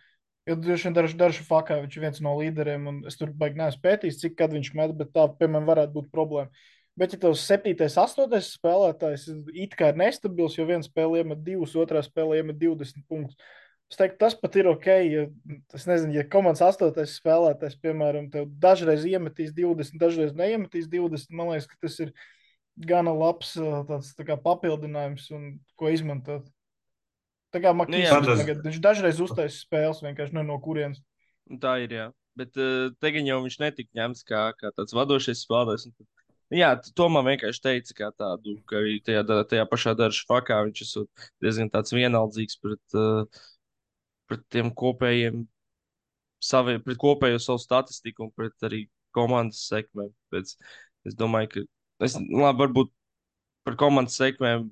Ja 0.47 0.55
droši 0.55 0.87
vien 0.87 0.95
dažu, 0.95 1.17
dažu 1.19 1.43
fakā 1.43 1.81
viņš 1.83 1.97
ir 1.97 2.05
viens 2.05 2.21
no 2.23 2.37
līderiem, 2.39 2.87
un 2.87 2.99
es 3.11 3.19
tur 3.19 3.33
baigi 3.35 3.59
neesmu 3.59 3.83
pētījis, 3.83 4.21
cik 4.21 4.37
kad 4.39 4.53
viņš 4.55 4.73
met, 4.79 4.93
bet 4.95 5.11
tā, 5.15 5.25
piemēram, 5.41 5.67
varētu 5.67 5.97
būt 5.97 6.13
problēma. 6.15 6.53
Bet, 6.97 7.13
ja 7.13 7.21
tavs 7.21 7.43
septītais, 7.45 7.99
astotais 8.01 8.53
spēlētājs 8.55 9.27
it 9.53 9.75
kā 9.77 9.91
ir 9.93 9.99
nestabils, 10.01 10.55
jo 10.57 10.65
viens 10.69 10.87
spēlē 10.89 11.25
iemet 11.25 11.43
divus, 11.45 11.75
otrā 11.77 12.01
spēlē 12.05 12.39
iemet 12.41 12.57
20 12.63 13.03
punktus, 13.11 13.37
es 13.91 13.99
teiktu, 13.99 14.21
tas 14.23 14.39
pat 14.39 14.57
ir 14.57 14.71
ok. 14.71 14.89
Ja, 15.11 15.27
es 15.77 15.85
nezinu, 15.91 16.15
ja 16.17 16.25
komandas 16.31 16.65
astotais 16.65 17.19
spēlētājs, 17.19 17.77
piemēram, 17.83 18.31
tev 18.33 18.49
dažreiz 18.63 19.05
iemetīs 19.11 19.53
20, 19.59 19.99
dažreiz 20.01 20.33
neiemetīs 20.39 20.89
20, 20.95 21.37
man 21.37 21.53
liekas, 21.53 21.69
ka 21.69 21.83
tas 21.85 21.99
ir 22.07 22.15
gana 22.89 23.13
labs 23.13 23.57
tāds 23.91 24.15
tā 24.17 24.25
kā 24.31 24.39
papildinājums 24.41 25.29
un 25.37 25.57
ko 25.77 25.93
izmantot. 25.93 26.49
Tā 27.55 27.61
kā 27.63 27.73
Nu, 27.73 27.79
Makīs 27.85 28.11
bet- 28.11 28.41
tagad, 28.43 28.63
viņš 28.67 28.79
dažreiz 28.85 29.21
uztaisīs 29.23 29.63
spēles 29.67 30.03
vienkārši 30.05 30.35
ne 30.37 30.43
no 30.45 30.59
kurienes. 30.61 31.01
Tā 31.63 31.77
ir, 31.85 31.91
jā. 31.95 32.07
Bet 32.37 32.57
uh, 32.61 32.91
tagad 33.01 33.25
jau 33.25 33.39
viņš 33.45 33.59
netika 33.63 33.97
ņemts 33.97 34.25
kā, 34.29 34.43
kā 34.59 34.73
tāds 34.77 34.93
vadošais 34.97 35.45
spēlētājs. 35.47 35.89
tad- 35.97 36.13
Jā, 36.55 36.69
to 36.95 37.09
man 37.11 37.25
vienkārši 37.27 37.63
teica, 37.63 37.95
kā 37.99 38.09
tādu, 38.15 38.53
ka 38.71 38.77
tajā, 39.07 39.23
tajā 39.51 39.65
pašā 39.67 39.97
darba 39.99 40.27
fakā 40.29 40.61
viņš 40.69 40.83
ir 40.85 41.07
diezgan 41.43 41.71
tāds 41.71 41.91
vienaldzīgs 41.97 42.61
pret, 42.63 42.83
uh, 42.95 43.25
pret 44.29 44.45
tiem 44.51 44.71
kopējiem, 44.71 45.47
savi, 46.43 46.79
pret 46.85 46.99
kopējo 47.03 47.41
savu 47.43 47.59
statistiku 47.59 48.27
un 48.29 48.31
pret 48.31 48.53
arī 48.63 48.85
komandas 49.17 49.65
sekmēm. 49.71 50.13
Pēc, 50.31 50.55
es 51.09 51.15
domāju, 51.19 51.49
ka, 51.51 51.65
es, 52.07 52.15
nu, 52.21 52.45
labi, 52.45 52.63
varbūt 52.67 52.93
par 53.67 53.75
komandas 53.81 54.15
sekmēm 54.21 54.69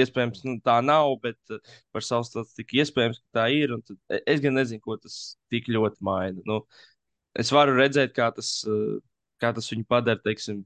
iespējams 0.00 0.42
nu, 0.46 0.56
tā 0.64 0.78
nav, 0.84 1.12
bet 1.22 1.38
uh, 1.54 1.60
par 1.94 2.04
savu 2.06 2.26
statistiku 2.28 2.80
iespējams, 2.82 3.20
ka 3.22 3.40
tā 3.42 3.46
ir. 3.54 3.74
Tad, 3.86 3.98
e- 4.12 4.22
es 4.34 4.40
gan 4.44 4.56
nezinu, 4.58 4.80
ko 4.84 4.96
tas 5.00 5.16
tik 5.52 5.68
ļoti 5.72 6.02
maina. 6.06 6.42
Nu, 6.48 6.62
es 7.38 7.52
varu 7.54 7.76
redzēt, 7.78 8.14
kā 8.16 8.30
tas, 8.36 8.52
uh, 8.68 8.98
kā 9.42 9.52
tas 9.56 9.70
viņu 9.72 9.86
padara, 9.90 10.20
teiksim, 10.24 10.62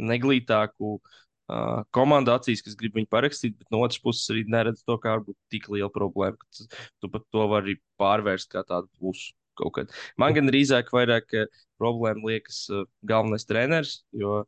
neglītāku 0.00 0.94
uh, 0.98 1.82
komandu 1.96 2.32
acīs, 2.34 2.62
kas 2.64 2.76
grib 2.78 2.94
viņu 2.98 3.10
parakstīt, 3.12 3.56
bet 3.58 3.70
no 3.74 3.82
otras 3.84 4.00
puses 4.02 4.30
arī 4.32 4.44
neredz 4.48 4.84
to, 4.86 4.96
kā 5.02 5.16
varbūt 5.18 5.36
tik 5.52 5.68
liela 5.72 5.90
problēma, 5.92 6.38
ka 6.40 6.46
tu- 6.56 6.68
tu 7.02 7.10
pat 7.12 7.26
to 7.34 7.46
vari 7.50 7.76
pārvērst 8.00 8.50
kā 8.54 8.64
tādu 8.66 8.88
plusu. 8.98 9.32
kaut 9.60 9.74
kad. 9.76 9.90
Man 10.16 10.32
gan 10.32 10.46
drīzāk 10.48 10.88
vairāk 10.94 11.34
uh, 11.36 11.46
problēma 11.82 12.22
liekas 12.30 12.62
galvenais 13.04 13.44
treneris, 13.44 14.04
jo, 14.16 14.44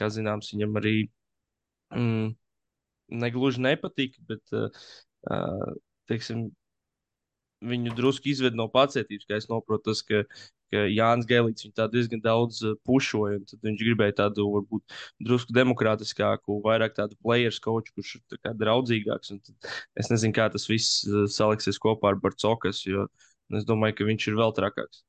kā 0.00 0.08
zināms, 0.10 0.48
viņam 0.54 0.78
arī 0.80 0.94
mm, 1.94 2.34
negluži 3.10 3.62
nepatika, 3.64 4.22
bet, 4.28 4.56
uh, 4.56 5.74
teiksim, 6.10 6.48
viņu 7.60 7.92
drusku 7.96 8.30
izved 8.30 8.56
no 8.56 8.70
pacietības, 8.72 9.26
kā 9.28 9.36
es 9.36 9.46
saprotu, 9.48 9.90
tas, 9.90 10.00
ka, 10.06 10.22
ka 10.72 10.84
Jānis 10.88 11.28
Gēlīts 11.28 11.66
viņu 11.66 11.88
diezgan 11.92 12.22
daudz 12.24 12.62
uh, 12.64 12.78
pušoja, 12.88 13.42
tad 13.50 13.68
viņš 13.68 13.84
gribēja 13.84 14.16
tādu, 14.22 14.46
varbūt, 14.54 14.96
drusku 15.28 15.56
demokrātiskāku, 15.56 16.60
vairāk 16.64 16.96
tādu 16.96 17.18
players 17.20 17.60
coach, 17.60 17.92
kurš 17.96 18.16
ir 18.20 18.56
draudzīgāks. 18.62 19.34
Es 19.98 20.12
nezinu, 20.12 20.36
kā 20.36 20.48
tas 20.52 20.68
viss 20.70 21.04
saliksies 21.36 21.80
kopā 21.82 22.14
ar 22.14 22.20
Barcokas, 22.22 22.84
jo 22.88 23.08
es 23.54 23.68
domāju, 23.68 24.00
ka 24.00 24.08
viņš 24.08 24.30
ir 24.30 24.40
vēl 24.40 24.56
trakāks. 24.56 25.04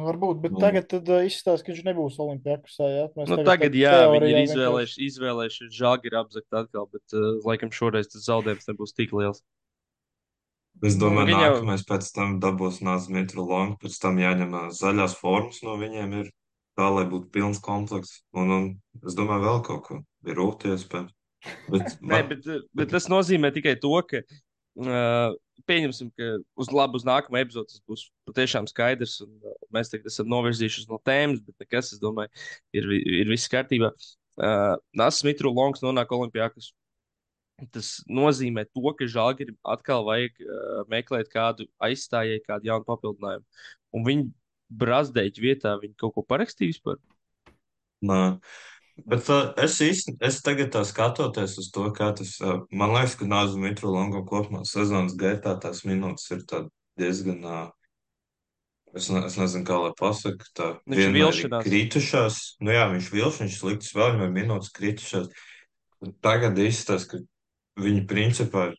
Nu, 0.00 0.06
varbūt, 0.08 0.38
bet 0.40 0.52
Nu. 0.56 0.60
tagad 0.62 0.86
tad, 0.88 1.08
izstāsta, 1.28 1.66
ka 1.66 1.72
viņš 1.74 1.84
nebūs 1.90 2.16
Olimpijākusā. 2.24 2.86
Ja? 2.88 3.02
Mēs 3.12 3.28
Nu, 3.28 3.36
tagad 3.36 3.48
tagad, 3.50 3.74
jā, 3.76 3.92
viņi 4.08 4.16
ir 4.16 4.24
vienkārši- 4.24 4.48
izvēlējuši, 4.48 5.06
izvēlējuši 5.10 5.68
žāgi 5.76 6.12
apzakt 6.16 6.56
atkal, 6.62 6.86
bet 6.94 7.04
uh, 7.12 7.26
laikam 7.44 7.68
šoreiz 7.70 8.08
tas 8.08 8.24
zaudējums 8.24 8.68
nebūs 8.70 8.94
tik 8.96 9.12
liels. 9.12 9.42
Es 10.82 10.96
domāju, 10.96 11.28
Viņa 11.34 11.44
jau- 11.44 11.54
nākamais 11.60 11.84
pēc 11.84 12.06
tam 12.16 12.38
dabūs 12.40 12.80
Nācis 12.80 13.10
Mitru 13.12 13.44
Longu, 13.44 13.76
pēc 13.82 13.98
tam 14.00 14.16
jāņem 14.16 14.54
zaļās 14.72 15.16
formas 15.20 15.60
no 15.66 15.76
viņiem 15.76 16.14
ir 16.22 16.30
tā, 16.78 16.86
lai 16.88 17.04
būtu 17.04 17.28
pilns 17.30 17.60
komplekts. 17.60 18.22
Un, 18.32 18.50
un 18.50 18.68
es 19.06 19.14
domāju, 19.18 19.44
vēl 19.44 19.64
kaut 19.66 19.82
ko. 19.84 20.00
Ir 20.24 20.34
rūti 20.40 20.72
iespējams. 20.72 21.12
Bet, 21.68 21.98
Nē, 22.00 22.08
man, 22.08 22.28
bet, 22.28 22.46
uh, 22.46 22.60
bet 22.74 22.90
tas 22.96 23.08
nozīmē 23.08 23.52
tikai 23.52 23.76
to, 23.80 23.92
ka 24.08 24.22
uh, 24.88 25.34
pieņemsim, 25.68 26.10
ka 26.16 26.30
uz 26.60 26.70
labu 26.72 26.98
uz 27.00 27.04
nākamo 27.06 27.38
epizodu 27.40 27.72
tas 27.72 27.82
būs 27.88 28.06
patiešām 28.28 28.68
skaidrs. 28.70 29.18
Un, 29.26 29.36
uh, 29.44 29.56
mēs 29.74 29.92
tagad 29.92 30.10
esam 30.10 30.30
novirzījušies 30.32 30.88
no 30.90 31.00
tēmas, 31.06 31.42
bet 31.46 31.66
nekas, 31.66 31.92
es 31.96 32.02
domāju, 32.02 32.32
ir, 32.76 32.90
ir 33.20 33.32
viss 33.32 33.50
kārtībā. 33.52 33.92
Uh, 34.40 34.76
Nācis 34.96 35.26
Mitru 35.26 35.52
Longs 35.52 35.82
nonāk 35.84 36.12
Olimpijākas. 36.16 36.72
Tas 37.74 37.98
nozīmē 38.08 38.64
to, 38.72 38.86
ka 38.96 39.08
Žalgirim 39.10 39.58
atkal 39.68 40.06
vajag 40.06 40.38
uh, 40.40 40.82
meklēt 40.88 41.28
kādu 41.32 41.68
aizstājēju, 41.84 42.46
kādu 42.46 42.70
jaunu 42.70 42.88
papildinājumu. 42.88 43.64
Un 43.96 44.06
viņi 44.06 44.28
brazdēķi 44.80 45.44
vietā, 45.44 45.74
viņi 45.82 45.98
kaut 46.00 46.14
ko 46.16 46.24
parakstīs 46.24 46.80
par. 46.80 47.00
nā. 48.00 48.38
Bet 49.08 49.28
uh, 49.32 49.50
es 49.60 49.78
īsti, 49.84 50.16
es 50.26 50.40
tagad 50.44 50.74
skatoties 50.86 51.56
uz 51.62 51.68
to, 51.74 51.86
kā 51.96 52.10
tas, 52.16 52.34
uh, 52.42 52.62
man 52.74 52.94
liekas, 52.96 53.16
ka 53.20 53.28
Nācis 53.28 53.60
Mitru 53.60 53.92
Longu 53.94 54.24
kopumā 54.28 54.64
sezonas 54.68 55.16
gaitā 55.18 55.54
tās 55.62 55.84
minūtes 55.88 56.26
ir 56.34 56.44
diezgan, 57.00 57.40
uh, 57.46 57.68
es, 58.94 59.08
ne, 59.12 59.24
es 59.28 59.38
nezinu, 59.40 59.64
kā 59.68 59.78
lai 59.84 59.94
pasaka, 59.98 60.50
tā 60.56 60.68
Viņš 60.90 61.14
vienmēr 61.14 61.64
kritušās. 61.64 62.42
Nu 62.60 62.74
jā, 62.74 62.84
viņš 62.92 63.10
vilš, 63.14 63.40
viņš 63.44 63.62
slikts 63.62 63.96
vēl, 63.96 64.16
viņam 64.16 64.28
ir 64.28 64.36
minūtes 64.36 64.74
kritušās. 64.76 65.32
Tagad 66.24 66.58
izstāsta, 66.60 67.20
ka 67.20 67.84
viņi 67.84 68.06
principā 68.08 68.70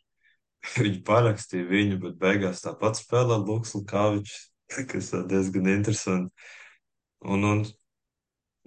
Viņi 0.77 1.01
parakstīja 1.05 1.67
viņu, 1.69 1.99
bet 2.05 2.17
beigās 2.21 2.63
tāpat 2.65 2.99
spēlē 2.99 3.39
Lukas 3.41 3.73
Lukāvičs, 3.77 4.37
kas 4.91 5.11
ir 5.17 5.27
diezgan 5.31 5.69
interesanti. 5.73 6.49
Un, 7.21 7.45
un 7.45 7.63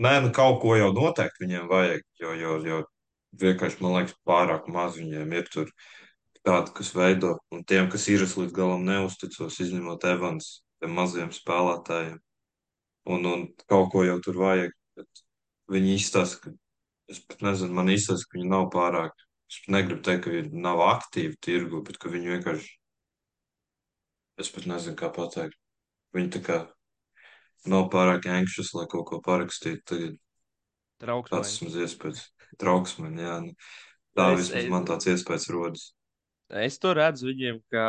nē, 0.03 0.15
nu 0.25 0.33
kaut 0.35 0.61
ko 0.63 0.77
jau 0.79 0.91
noteikti 0.97 1.45
viņiem 1.45 1.69
vajag, 1.71 2.03
jo, 2.23 2.33
jo, 2.41 2.57
jo 2.69 2.81
vienkārši 3.43 3.83
man 3.83 3.99
liekas 3.99 4.17
pārāk 4.27 4.67
maz 4.73 4.99
viņiem 4.99 5.37
ir 5.39 5.51
tur 5.53 5.71
tādi, 6.45 6.75
kas 6.77 6.93
veido, 6.95 7.37
un 7.55 7.65
tiem, 7.65 7.89
kas 7.93 8.09
ir 8.13 8.25
es 8.27 8.37
līdz 8.39 8.53
galam 8.57 8.85
neusticos, 8.87 9.61
izņemot 9.65 10.05
Evans, 10.11 10.59
tiem 10.83 10.93
maziem 10.97 11.33
spēlētājiem. 11.33 12.19
Un, 13.15 13.25
un 13.29 13.49
kaut 13.69 13.91
ko 13.93 14.05
jau 14.05 14.19
tur 14.25 14.39
vajag, 14.41 14.77
bet 14.97 15.25
viņi 15.73 15.97
izstāsta, 15.99 16.41
ka 16.41 16.53
Es 17.13 17.21
pat 17.21 17.43
nezinu, 17.45 17.75
man 17.77 17.91
izsaka, 17.93 18.25
ka 18.31 18.39
viņi 18.39 18.51
nav 18.51 18.71
pārāk. 18.73 19.25
Es 19.51 19.59
negribu 19.69 20.01
teikt, 20.07 20.25
ka 20.25 20.33
viņi 20.33 20.63
nav 20.65 20.81
aktīvi 20.87 21.37
tirgu, 21.45 21.83
bet 21.85 21.99
ka 22.01 22.13
viņi 22.13 22.33
vienkārši. 22.33 22.71
Es 24.41 24.51
pat 24.55 24.69
nezinu, 24.71 24.97
kā 24.99 25.11
pateikt. 25.13 25.59
Viņi 26.17 26.33
tā 26.37 26.41
kā 26.47 26.57
nav 27.71 27.89
pārāk 27.93 28.29
anxious, 28.31 28.73
lai 28.77 28.87
kaut 28.91 29.07
ko 29.09 29.21
parakstītu. 29.25 29.99
Tagad 31.01 31.29
tāds 31.33 31.51
Trauksmaiņa. 31.51 31.51
vismaz 31.51 31.81
iespējas. 31.85 32.23
Trauksmeni, 32.61 33.25
jā. 33.25 33.39
nu, 33.49 33.55
Tā 34.15 34.29
Es, 34.33 34.45
vismaz 34.45 34.69
man 34.71 34.85
tāds 34.87 35.09
iespējas 35.11 35.49
rodas. 35.51 35.89
es 36.63 36.79
to 36.79 36.93
redzu 36.95 37.27
viņiem 37.33 37.59
kā, 37.73 37.87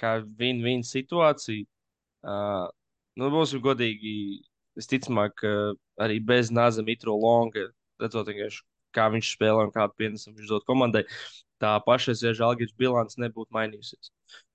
kā 0.00 0.12
win-win 0.40 0.80
situāciju. 0.86 1.66
Uh, 2.22 2.70
nu, 3.20 3.28
būsim 3.34 3.60
godīgi. 3.64 4.42
Visticamāk, 4.72 5.34
ka 5.36 5.48
arī 6.00 6.16
bez 6.24 6.48
Nāza 6.48 6.80
Mitro 6.80 7.12
Longa, 7.20 7.66
redzot, 8.00 8.30
kā 8.96 9.10
viņš 9.12 9.34
spēlē 9.34 9.66
un 9.66 9.72
kādu 9.74 9.92
pienesumu 10.00 10.38
viņš 10.38 10.48
dod 10.48 10.64
komandai, 10.64 11.02
tā 11.62 11.72
pašreizējā 11.86 12.34
žēlgības 12.40 12.76
bilants 12.78 13.18
nebūtu 13.22 13.54
mainījusies. 13.54 14.10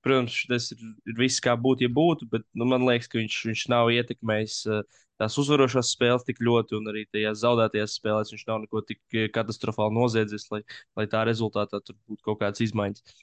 Protams, 0.05 0.37
tas 0.49 0.71
ir, 0.75 0.83
ir 1.07 1.17
viss, 1.19 1.41
kā 1.43 1.55
būtu, 1.59 1.87
ja 1.87 1.91
būtu, 1.93 2.27
bet 2.31 2.45
nu, 2.57 2.67
man 2.69 2.85
liekas, 2.87 3.09
ka 3.11 3.21
viņš, 3.21 3.37
viņš 3.49 3.63
nav 3.71 3.91
ietekmējis 3.95 4.59
uh, 4.69 4.99
tās 5.21 5.37
uzvarošās 5.41 5.91
spēles 5.95 6.25
tik 6.27 6.41
ļoti, 6.43 6.77
un 6.77 6.91
arī 6.91 7.05
tajās 7.09 7.41
zaudētajās 7.43 7.97
spēlēs 7.99 8.33
viņš 8.33 8.45
nav 8.49 8.61
neko 8.65 8.83
tik 8.87 9.01
eh, 9.17 9.27
katastrofāli 9.33 9.97
noziedzis, 9.97 10.47
lai, 10.53 10.61
lai 10.99 11.07
tā 11.11 11.23
rezultātā 11.27 11.81
tur 11.83 11.97
būtu 12.09 12.23
kaut 12.27 12.41
kādas 12.43 12.63
izmaiņas. 12.67 13.17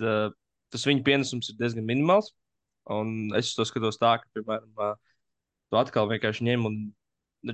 Tā, 0.00 0.16
tas 0.72 0.86
viņa 0.88 1.06
pienesums 1.06 1.50
ir 1.52 1.58
diezgan 1.60 1.88
minimāls. 1.88 2.32
Un 2.90 3.30
es 3.38 3.52
to 3.54 3.64
skatos 3.68 4.00
tā, 4.00 4.16
ka, 4.22 4.28
piemēram, 4.34 4.96
tu 5.70 5.78
atkal 5.78 6.08
vienkārši 6.10 6.46
ņem 6.48 6.64
un 6.66 6.78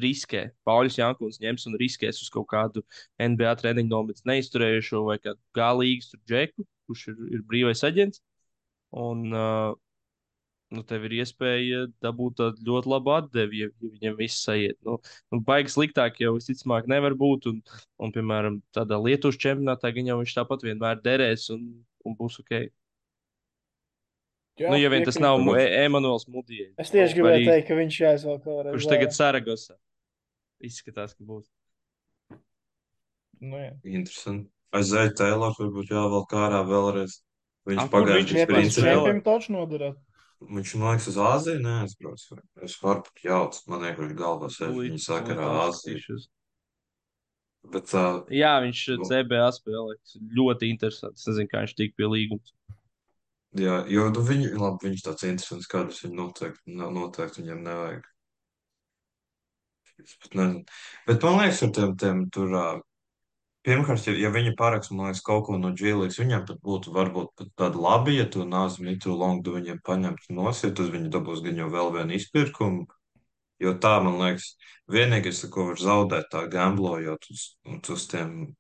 riskē. 0.03 0.47
Pauļus 0.67 0.99
Jankūns 0.99 1.41
ņems 1.43 1.67
un 1.71 1.79
riskēs 1.81 2.21
uz 2.25 2.31
kaut 2.33 2.49
kādu 2.51 2.83
NBA 3.23 3.55
treniņu 3.61 3.91
nometnes 3.93 4.27
neizturējušo 4.29 5.03
vai 5.07 5.19
kādu 5.23 5.41
galīgu 5.57 6.21
džeku, 6.27 6.67
kurš 6.87 7.09
ir, 7.13 7.19
ir 7.39 7.45
brīvais 7.47 7.85
aģents. 7.87 8.23
Un 8.97 9.27
uh, 9.35 9.75
nu, 10.75 10.83
tev 10.87 11.07
ir 11.07 11.17
iespēja 11.21 11.85
dabūt 12.05 12.43
ļoti 12.67 12.91
labu 12.91 13.13
atdevi, 13.17 13.63
ja, 13.65 13.71
ja 13.83 13.91
viņam 13.93 14.17
viss 14.19 14.49
aiziet. 14.51 14.79
Nu, 14.87 14.99
nu, 15.35 15.41
baigi 15.47 15.75
sliktāk 15.75 16.21
jau 16.23 16.35
visticamāk 16.39 16.89
nevar 16.91 17.17
būt. 17.19 17.51
Un, 17.53 17.61
un 18.03 18.15
piemēram, 18.15 18.61
tādā 18.77 18.99
Lietuvas 19.03 19.39
čempionātā 19.43 19.93
gan 19.95 20.11
jau 20.11 20.19
viņš 20.23 20.35
tāpat 20.41 20.67
vienmēr 20.67 21.01
derēs 21.05 21.51
un, 21.55 21.69
un 22.07 22.19
būs 22.19 22.41
ok. 22.43 22.67
Jā, 24.57 24.71
nu, 24.73 24.79
ja 24.81 24.89
vien 24.89 25.05
tas 25.05 25.19
nav 25.21 25.43
E- 25.61 25.85
Emanuels 25.85 26.25
Mudijs. 26.33 26.73
Es 26.81 26.89
tieši 26.95 27.19
gribēju 27.19 27.45
teikt, 27.51 27.67
ka 27.69 27.77
viņš 27.77 27.99
jāizvēl 28.01 28.39
kaut 28.41 28.71
Kurš 28.71 28.87
kādā 28.87 28.95
tagad 28.95 29.17
Saragosā 29.17 29.77
izskatās, 30.65 31.13
ka 31.13 31.27
būs. 31.29 31.45
Nu, 33.41 33.59
jā. 33.61 33.73
Interesanti. 33.85 34.49
Aizēju 34.77 35.13
tēlā, 35.17 35.51
varbūt 35.59 35.93
jāvēl 35.93 36.25
kārā 36.31 36.63
vēlreiz. 36.69 37.19
Viņš 37.69 37.91
pagājušajā 37.93 38.17
viņš 38.17 38.33
gadā 38.33 38.41
ir? 38.41 38.47
Pēc 38.47 38.55
principā. 38.57 38.81
spēlē? 38.81 38.97
čempiem 38.97 39.21
taču 39.27 39.53
noderēt. 39.55 40.01
Viņš, 40.57 40.73
man 40.77 40.91
liekas, 40.93 41.07
uz 41.13 41.19
Āziju 41.27 41.61
neaizbrauc. 41.65 42.25
Es 42.67 42.75
varu 42.83 43.05
pat 43.07 43.23
jaut, 43.25 43.61
man 43.71 43.85
vienkārši 43.87 44.17
galvā 44.19 44.51
sēž 44.53 44.75
viņa 44.77 45.01
sakarā 45.05 45.47
Āziju. 45.67 46.19
Bet 47.73 47.89
tā, 47.91 48.03
Jā, 48.31 48.53
viņš 48.63 48.83
Nu. 49.01 49.07
CBA 49.09 49.49
spēlē. 49.57 49.97
Ļoti 50.39 50.69
interesants. 50.71 51.25
Es 51.25 51.31
nezinu, 51.33 51.49
kā 51.51 51.65
viņš 51.65 51.75
tika 51.79 51.97
pie 51.99 52.11
līguma. 52.13 52.45
Jā, 53.61 53.77
jo 53.93 54.09
nu, 54.13 54.23
viņi, 54.27 54.51
labi, 54.59 54.91
viņš 54.91 55.07
tāds 55.07 55.27
interesants, 55.29 55.71
kādus 55.71 56.03
viņi 56.05 56.19
noteikti, 56.19 56.77
no- 56.79 56.91
noteikti 56.95 57.43
viņam 57.43 57.63
nevajag. 57.67 58.11
Es 60.03 60.17
pat 60.23 60.37
nezinu. 60.37 60.65
Bet 61.07 61.25
man 61.25 61.39
liekas, 61.41 61.63
ar 61.65 61.73
tiem, 61.77 61.95
tiem 62.01 62.19
tur, 62.31 62.53
ā, 62.53 62.67
pirmkārt, 63.67 64.09
ja, 64.09 64.15
ja 64.27 64.33
viņi 64.35 64.53
parakst, 64.59 64.93
man 64.93 65.09
liekas, 65.09 65.23
kaut 65.27 65.47
ko 65.49 65.57
no 65.61 65.73
Džīlīgas, 65.73 66.21
viņam 66.21 66.45
pat 66.51 66.61
būtu 66.67 66.93
varbūt 66.97 67.33
pat 67.41 67.55
tādi 67.63 67.81
labi, 67.87 68.19
ja 68.19 68.27
to 68.29 68.45
nāzi 68.49 68.85
Mitru 68.85 69.17
Longdu 69.17 69.57
viņiem 69.57 69.81
paņemt 69.87 70.29
un 70.31 70.41
nosiet, 70.43 70.77
tad 70.77 70.93
viņi 70.93 71.11
dabūs 71.15 71.43
gan 71.47 71.63
jau 71.63 71.71
vēl 71.73 71.93
vienu 71.97 72.17
izpirkumu. 72.21 72.87
Jo 73.63 73.73
tā, 73.81 73.95
man 74.05 74.19
liekas, 74.21 74.51
vienīgais, 74.93 75.41
ko 75.53 75.71
var 75.71 75.81
zaudēt, 75.81 76.29
tā 76.33 76.45
gamblojot 76.53 77.31
uz, 77.33 77.47
uz 77.65 78.05
tiem 78.13 78.53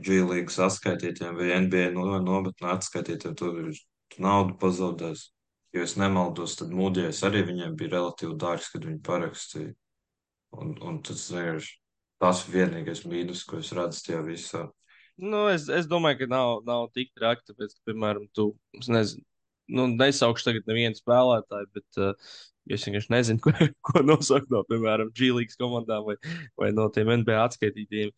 G-līgas 0.00 0.58
atskaitītiem 0.66 1.38
vai 1.38 1.54
NBA 1.62 1.90
no, 1.94 2.06
nometnē 2.24 2.74
atskaitītiem, 2.74 3.36
tur 3.38 3.62
ir 3.62 3.78
naudu 4.18 4.56
pazaudēs. 4.60 5.28
Jo 5.70 5.84
es 5.86 5.94
nemaldos, 5.94 6.56
tad 6.58 6.72
mūdījais 6.74 7.22
arī 7.28 7.44
viņiem 7.46 7.76
bija 7.78 7.94
relatīvi 7.94 8.34
dārgs, 8.42 8.72
kad 8.72 8.88
viņi 8.88 8.98
parakstīja. 9.06 9.74
Un, 10.58 10.74
un 10.82 10.98
tas 11.06 11.28
vienkārši 11.30 11.76
tas 12.20 12.42
ir 12.44 12.54
vienīgais 12.56 13.04
mīnus, 13.08 13.44
ko 13.48 13.60
es 13.62 13.70
redzu 13.76 14.02
tajā 14.08 14.20
visā. 14.26 14.66
Nu, 15.20 15.44
es, 15.52 15.68
es 15.72 15.88
domāju, 15.88 16.22
ka 16.22 16.30
nav, 16.32 16.60
nav 16.66 16.88
tik 16.96 17.12
traki. 17.16 17.46
Tāpēc, 17.50 17.76
ka, 17.76 17.90
piemēram, 17.90 18.26
tu 18.36 18.50
es 18.80 18.88
nezinu, 18.92 19.24
nu, 19.76 19.86
nesaukšu 19.94 20.48
tagad 20.48 20.68
nevienu 20.70 20.98
spēlētāju, 20.98 21.68
bet 21.76 22.00
uh, 22.00 22.30
es 22.70 22.86
vienkārši 22.86 23.14
nezinu, 23.14 23.42
ko, 23.44 23.70
ko 23.86 24.04
nosaukt 24.06 24.52
no, 24.52 24.62
piemēram, 24.68 25.12
G-līgas 25.16 25.60
komandām 25.60 26.06
vai, 26.08 26.16
vai 26.60 26.70
no 26.76 26.88
tiem 26.94 27.12
NBA 27.20 27.40
atskaitītiem. 27.44 28.14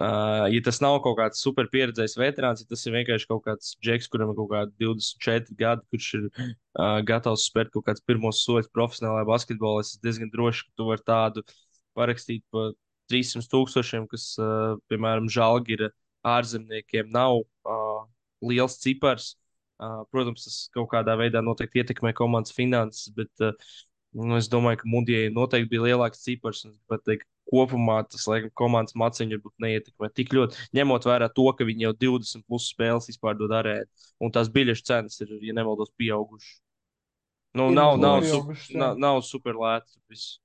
Uh, 0.00 0.48
ja 0.48 0.60
tas 0.64 0.78
nav 0.80 0.96
kaut 1.04 1.18
kāds 1.18 1.42
super 1.44 1.66
pieredzējis 1.70 2.16
veterāns, 2.16 2.62
ja 2.62 2.68
tas 2.70 2.80
ir 2.88 2.94
vienkārši 2.94 3.28
kaut 3.28 3.42
kāds 3.44 3.74
džeks, 3.84 4.08
kuram 4.10 4.32
ir 4.32 4.38
kaut 4.38 4.48
kādi 4.50 4.72
24 4.80 5.56
gadi, 5.58 5.84
kurš 5.92 6.06
ir 6.16 6.24
uh, 6.30 7.02
gatavs 7.06 7.44
spērt 7.50 7.74
kaut 7.74 7.84
kādus 7.86 8.04
pirmos 8.08 8.40
soļus 8.46 8.70
profesionālajā 8.72 9.28
basketbolā, 9.28 9.84
es 9.84 10.00
diezgan 10.02 10.32
drošs, 10.32 10.64
ka 10.64 10.80
tu 10.80 10.88
vari 10.88 11.04
tādu 11.06 11.44
parakstīt 11.98 12.42
par 12.50 12.72
300 13.12 13.52
tūkstošiem, 13.52 14.08
kas, 14.08 14.30
uh, 14.40 14.80
piemēram, 14.88 15.28
žēlgi 15.30 15.76
ir 15.76 15.86
ārzemniekiem, 16.24 17.12
nav 17.12 17.42
uh, 17.42 18.02
liels 18.48 18.80
cipars. 18.80 19.34
Uh, 19.82 20.04
protams, 20.14 20.44
tas 20.46 20.58
kaut 20.72 20.88
kādā 20.92 21.16
veidā 21.18 21.40
noteikti 21.42 21.82
ietekmē 21.82 22.12
komandas 22.14 22.54
finanses, 22.54 23.08
bet 23.16 23.42
uh, 23.42 23.52
nu, 24.14 24.36
es 24.38 24.48
domāju, 24.52 24.82
ka 24.82 24.90
Mudijai 24.92 25.32
noteikti 25.34 25.72
bija 25.72 25.88
lielāks 25.88 26.22
cipars. 26.22 26.62
un 26.68 26.76
Pat 26.88 27.02
teikt, 27.08 27.26
kopumā 27.50 27.98
tas, 28.08 28.24
laikam, 28.30 28.52
komandas 28.58 28.96
maciņu 28.98 29.38
varbūt 29.38 29.64
neietekmē 29.64 30.10
tik 30.14 30.34
ļoti, 30.36 30.68
ņemot 30.78 31.08
vērā 31.08 31.28
to, 31.34 31.46
ka 31.56 31.66
viņi 31.68 31.88
jau 31.88 31.94
20 32.06 32.46
plus 32.48 32.68
spēles 32.72 33.10
izpārdod 33.12 33.52
arēnu, 33.58 33.88
un 34.22 34.34
tās 34.34 34.50
biļešu 34.52 34.86
cenas 34.88 35.18
ir, 35.24 35.34
ja 35.42 35.56
nemaldos, 35.56 35.92
pieaugušas. 36.00 36.60
Nu, 37.52 37.68
Ir 37.68 37.76
nav, 37.76 37.98
nav, 38.00 38.22
su, 38.24 38.38
jā. 38.70 38.78
nav, 38.80 38.96
nav 39.00 39.20
super 39.28 39.58
lēts. 39.60 39.98
Viss. 40.08 40.38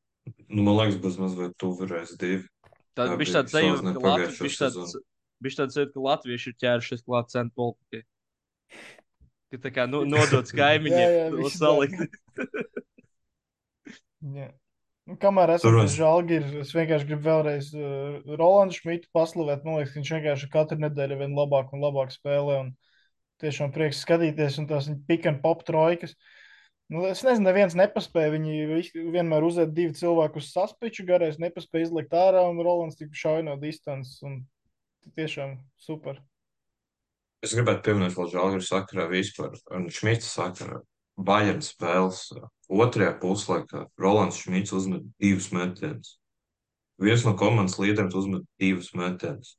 Nu, 0.50 0.60
man 0.66 0.76
liekas, 0.82 0.98
bez 1.00 1.16
mazliet 1.22 1.54
tuvirēs 1.62 2.18
divi. 2.20 2.44
Tā 2.98 3.06
Jā, 3.06 3.14
bija 3.14 3.22
bija 3.22 3.36
tāds 3.38 3.54
sajūta, 3.56 3.94
ka 3.96 4.02
Latvijas 4.04 4.60
tāds, 4.60 4.96
bija 5.44 5.60
tāds 5.62 5.78
sajūta, 5.78 5.94
ka 5.94 6.04
latvieši 6.04 6.52
ir 6.52 6.58
ķērušies 6.64 7.06
klāt 7.06 7.32
cenu 7.32 7.54
politikai. 7.56 8.02
Ka 9.54 9.60
tā 9.64 9.72
kā 9.72 9.86
nu, 9.88 10.04
nodots 10.10 10.52
Jā, 10.58 10.58
jā, 10.58 10.64
kaimiņiem, 10.66 11.38
to 11.40 11.52
salikt. 11.54 12.18
Jā. 14.36 14.50
Nu, 14.50 14.67
kamēr 15.16 15.54
esmu 15.56 15.70
Tur 15.70 15.78
pie 15.80 15.86
es- 15.88 15.96
es 16.68 16.74
vienkārši 16.76 17.08
gribu 17.08 17.24
vēlreiz 17.30 17.70
uh, 17.76 18.36
Rolandu 18.38 18.76
Šmitu 18.76 19.08
paslavēt. 19.16 19.64
Man 19.64 19.78
liekas, 19.80 19.94
ka 19.94 20.00
viņš 20.02 20.12
vienkārši 20.18 20.50
katru 20.52 20.78
nedēļu 20.84 21.18
vien 21.22 21.36
labāk 21.38 21.72
un 21.74 21.80
labāk 21.86 22.12
spēlē. 22.12 22.60
Un 22.66 22.74
tiešām 23.42 23.72
prieks 23.72 24.04
skatīties, 24.04 24.58
un 24.60 24.68
tās 24.68 24.88
viņa 24.90 25.06
pick 25.08 25.26
and 25.30 25.42
pop 25.42 25.64
trojkas. 25.64 26.16
Nu, 26.90 27.06
es 27.06 27.22
nezinu, 27.24 27.46
neviens 27.50 27.76
nepaspēja. 27.76 28.32
Viņi 28.36 29.12
vienmēr 29.14 29.44
uziet 29.44 29.74
divi 29.76 29.94
cilvēku 29.94 30.40
uz 30.42 30.52
saspiču 30.54 31.06
garais, 31.06 31.38
nepaspēja 31.38 31.90
izlikt 31.90 32.12
ārā, 32.16 32.46
un 32.50 32.60
Rolands 32.64 32.96
tik 32.96 33.12
šauja 33.16 33.44
no 33.44 33.58
distances. 33.60 34.22
Un 34.24 34.46
tiešām 35.16 35.58
super. 35.78 36.20
Es 37.44 37.54
gribētu 37.54 37.84
pieminēt 37.86 38.16
vēl 38.18 38.32
Žalgiris 38.32 38.72
sakarā 38.72 39.08
vispār 39.12 39.54
un 39.72 39.90
Šmita 39.94 40.26
sakarā. 40.26 40.80
Bayern 41.18 41.64
spēles 41.66 42.28
otrajā 42.70 43.14
puslaikā 43.22 43.88
Rolands 43.98 44.42
Šmits 44.44 44.74
uzmet 44.76 45.06
divus 45.22 45.50
metienus. 45.56 46.18
Viens 47.02 47.24
no 47.26 47.34
komandas 47.38 47.78
līderiem 47.82 48.12
uzmet 48.14 48.46
divus 48.62 48.92
metienus. 48.98 49.56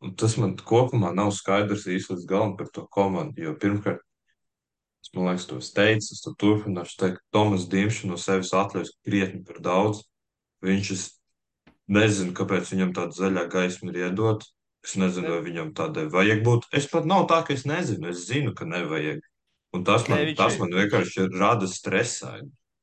Un 0.00 0.14
tas 0.16 0.36
man 0.40 0.54
kopumā 0.56 1.10
nav 1.14 1.32
skaidrs 1.36 1.86
īsti 1.90 2.14
līdz 2.14 2.28
galam 2.28 2.54
par 2.56 2.70
to 2.72 2.86
komandu, 2.94 3.42
jo 3.44 3.54
pirmkārt, 3.60 4.00
es 5.04 5.12
man 5.14 5.28
liekas, 5.28 5.46
to 5.50 5.58
es 5.60 5.72
teicu, 5.76 6.14
es 6.14 6.22
to 6.24 6.32
turpināšu 6.40 6.96
teikt, 7.02 7.20
Tomas 7.34 7.66
Dimšs 7.68 8.06
no 8.08 8.16
sevis 8.20 8.54
atļaus 8.56 8.94
krietni 9.04 9.42
par 9.44 9.60
daudz. 9.64 10.04
Viņš 10.64 10.92
es 10.94 11.04
nezinu, 11.90 12.32
kāpēc 12.36 12.72
viņam 12.72 12.94
tāda 12.96 13.16
zaļā 13.18 13.44
gaisma 13.52 13.92
ir 13.92 14.00
iedot. 14.06 14.46
Es 14.84 14.96
nezinu, 14.96 15.34
vai 15.34 15.44
viņam 15.44 15.74
tādai 15.76 16.06
vajag 16.12 16.40
būt. 16.46 16.70
Es 16.72 16.86
pat 16.88 17.04
nav 17.08 17.26
tā, 17.28 17.42
ka 17.44 17.52
es 17.52 17.66
nezinu, 17.68 18.08
es 18.14 18.24
zinu, 18.30 18.54
ka 18.56 18.64
nevajag. 18.68 19.20
Un 19.76 19.84
tas 19.86 20.06
man, 20.10 20.24
viņš 20.26 20.38
tas 20.38 20.56
man 20.58 20.72
vienkārši 20.74 21.28
rada 21.38 21.68
stresā. 21.70 22.32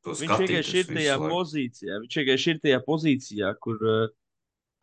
to 0.06 0.16
Viņš 0.16 0.44
vienkārši 0.44 0.78
ir 0.80 0.92
tajā 0.92 1.16
laiku. 1.20 1.32
pozīcijā. 1.34 2.00
Viņš 2.04 2.20
vienkārši 2.22 2.54
ir 2.54 2.62
tajā 2.64 2.80
pozīcijā, 2.86 3.54
kur, 3.60 3.82
uh, 3.84 4.14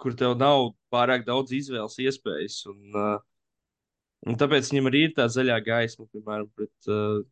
kur 0.01 0.17
tev 0.21 0.37
nav 0.41 0.75
pārāk 0.93 1.25
daudz 1.25 1.55
izvēles 1.57 1.97
iespējas. 2.05 2.59
Un, 2.69 2.81
uh, 2.93 3.19
un 4.29 4.37
tāpēc 4.41 4.69
viņam 4.73 4.91
arī 4.93 5.07
ir 5.09 5.15
tā 5.17 5.29
zaļā 5.33 5.57
gaisma, 5.65 6.05
piemēram, 6.13 6.51
pret 6.57 6.93
uh, 6.93 7.23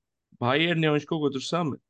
Bayernu, 0.40 0.88
jau 0.88 0.94
viņš 0.96 1.08
kaut 1.10 1.20
ko 1.26 1.32
tur 1.34 1.44
samet. 1.44 1.82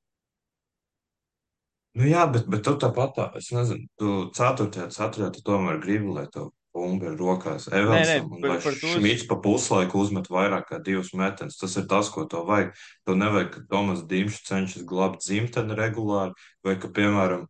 Nu 1.94 2.08
jā, 2.08 2.24
bet, 2.32 2.46
bet 2.48 2.64
tu 2.64 2.72
tāpat, 2.80 3.14
tā, 3.14 3.24
es 3.36 3.50
nezinu, 3.52 3.84
tu 4.00 4.12
ceturtajā, 4.34 4.88
ceturtajā 4.94 5.30
tu 5.36 5.42
tomēr 5.44 5.78
gribi, 5.82 6.08
lai 6.16 6.24
tev 6.32 6.50
bumba 6.72 7.10
ir 7.10 7.16
rokās 7.20 7.68
Nē, 7.68 7.76
nē, 7.76 7.82
Evansam, 7.82 8.28
un 8.32 8.44
par, 8.44 8.60
par. 8.64 8.76
Šmits 8.94 9.26
pa 9.28 9.38
puslaiku 9.44 10.00
uzmet 10.02 10.30
vairāk 10.32 10.68
kā 10.70 10.80
divus 10.84 11.12
metienus. 11.16 11.58
Tas 11.60 11.76
ir 11.80 11.86
tas, 11.90 12.10
ko 12.12 12.24
tev 12.30 12.46
vajag. 12.48 12.72
Tev 13.06 13.18
nevajag, 13.20 13.50
ka 13.54 13.64
Tomas 13.70 14.04
Dimšs 14.08 14.42
cenšas 14.48 14.86
glābt 14.88 15.22
dzimteni 15.24 15.76
regulāri, 15.78 16.36
vai 16.64 16.76
ka, 16.80 16.90
piemēram, 16.92 17.46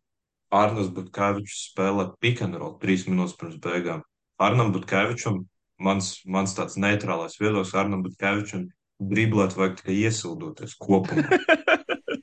Arnēs 0.53 0.91
Butkevičs 0.93 1.71
spēlē 1.71 2.11
pikantrolu 2.21 2.77
trīs 2.81 3.07
minūtes 3.09 3.37
pirms 3.39 3.57
beigām. 3.63 4.03
Arnam 4.43 4.73
Butkevičam, 4.75 5.43
mans, 5.81 6.15
mans 6.29 6.53
tāds 6.57 6.77
neitrālais 6.81 7.39
viedoklis, 7.39 7.73
Arnam 7.79 8.03
Butkevičam 8.05 8.67
driblēt 9.03 9.55
vajag 9.57 9.79
tikai 9.81 9.99
iesūdoties 10.05 10.77
kopumā. 10.81 11.39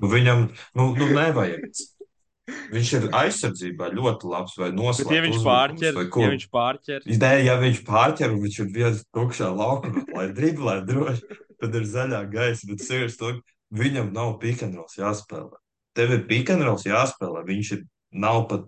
Nu, 0.00 0.08
viņam, 0.08 0.46
nu, 0.78 0.84
nu 0.96 1.06
nevajag. 1.12 1.66
Viņš 2.70 2.90
ir 2.98 3.06
aizsardzībā 3.20 3.90
ļoti 3.94 4.30
labs, 4.30 4.56
vai 4.60 4.70
Bet, 4.72 5.12
ja 5.14 5.22
viņš 5.24 5.38
pārķer, 5.46 5.94
vai 5.98 6.06
ko. 6.12 6.24
ja 6.24 6.32
viņš 6.34 6.46
pārķer, 6.54 7.06
Nē, 7.22 7.32
ja 7.46 7.56
viņš 7.60 7.80
pārķer 7.86 8.34
viņš 8.36 8.58
ir 8.64 8.68
viens 8.74 9.04
tukšā 9.16 9.50
laukumā, 9.54 10.04
lai 10.16 10.26
driblē 10.36 10.76
droši, 10.88 11.40
tad 11.60 11.78
ir 11.80 11.88
zaļā 11.88 12.24
gaisa, 12.32 12.68
bet 12.70 12.84
sirds 12.84 13.18
to, 13.20 13.34
viņam 13.74 14.12
nav 14.16 14.36
pikantrols 14.42 14.98
jāspēlē. 14.98 15.58
Tev 15.98 16.14
ir 16.16 16.26
pikantrols 16.30 16.86
jāspēlē, 16.86 17.44
viņš 17.48 17.72
ir, 17.76 17.84
nav 18.10 18.44
pat 18.50 18.66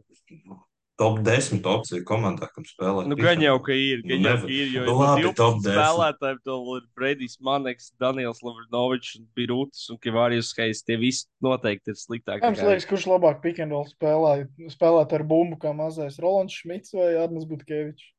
top 1.00 1.18
10 1.24 1.64
opcija 1.66 2.04
komandā, 2.06 2.46
kam 2.52 2.66
spēlēt. 2.68 3.08
nu, 3.10 3.16
gan 3.18 3.40
jau, 3.42 3.56
ka 3.64 3.74
ir, 3.74 4.02
Nu, 4.04 4.10
gan 4.10 4.18
jau, 4.18 4.28
nevar. 4.28 4.46
ka 4.46 4.52
ir, 4.52 4.68
jo 4.76 4.84
Nu, 4.86 4.94
labi, 4.98 5.24
12 5.24 5.36
top 5.40 5.58
10. 5.64 5.72
spēlētājiem 5.72 6.40
to 6.44 6.56
ir 6.76 6.86
Bredijs 6.98 7.36
Maneks, 7.40 7.90
Daniels 8.00 8.42
Lavrinovičs, 8.44 9.16
un 9.18 9.26
Birūtis 9.38 9.90
un 9.90 10.00
Kivārijus 10.02 10.52
Heis. 10.58 10.82
Tie 10.86 10.96
visi 11.00 11.26
noteikti 11.42 11.94
ir 11.94 11.98
sliktāki. 11.98 12.44
Jums 12.44 12.62
liekas, 12.62 12.88
kurš 12.90 13.08
labāk 13.10 13.42
pikendolu 13.44 13.88
spēlē? 13.90 14.34
Spēlēt 14.72 15.14
ar 15.16 15.24
bumbu 15.24 15.58
kā 15.62 15.74
mazais 15.76 16.20
Rolands 16.22 16.60
Šmits 16.60 16.94
vai 16.94 17.14
Arnēs 17.24 17.48
Butkevičs? 17.50 18.10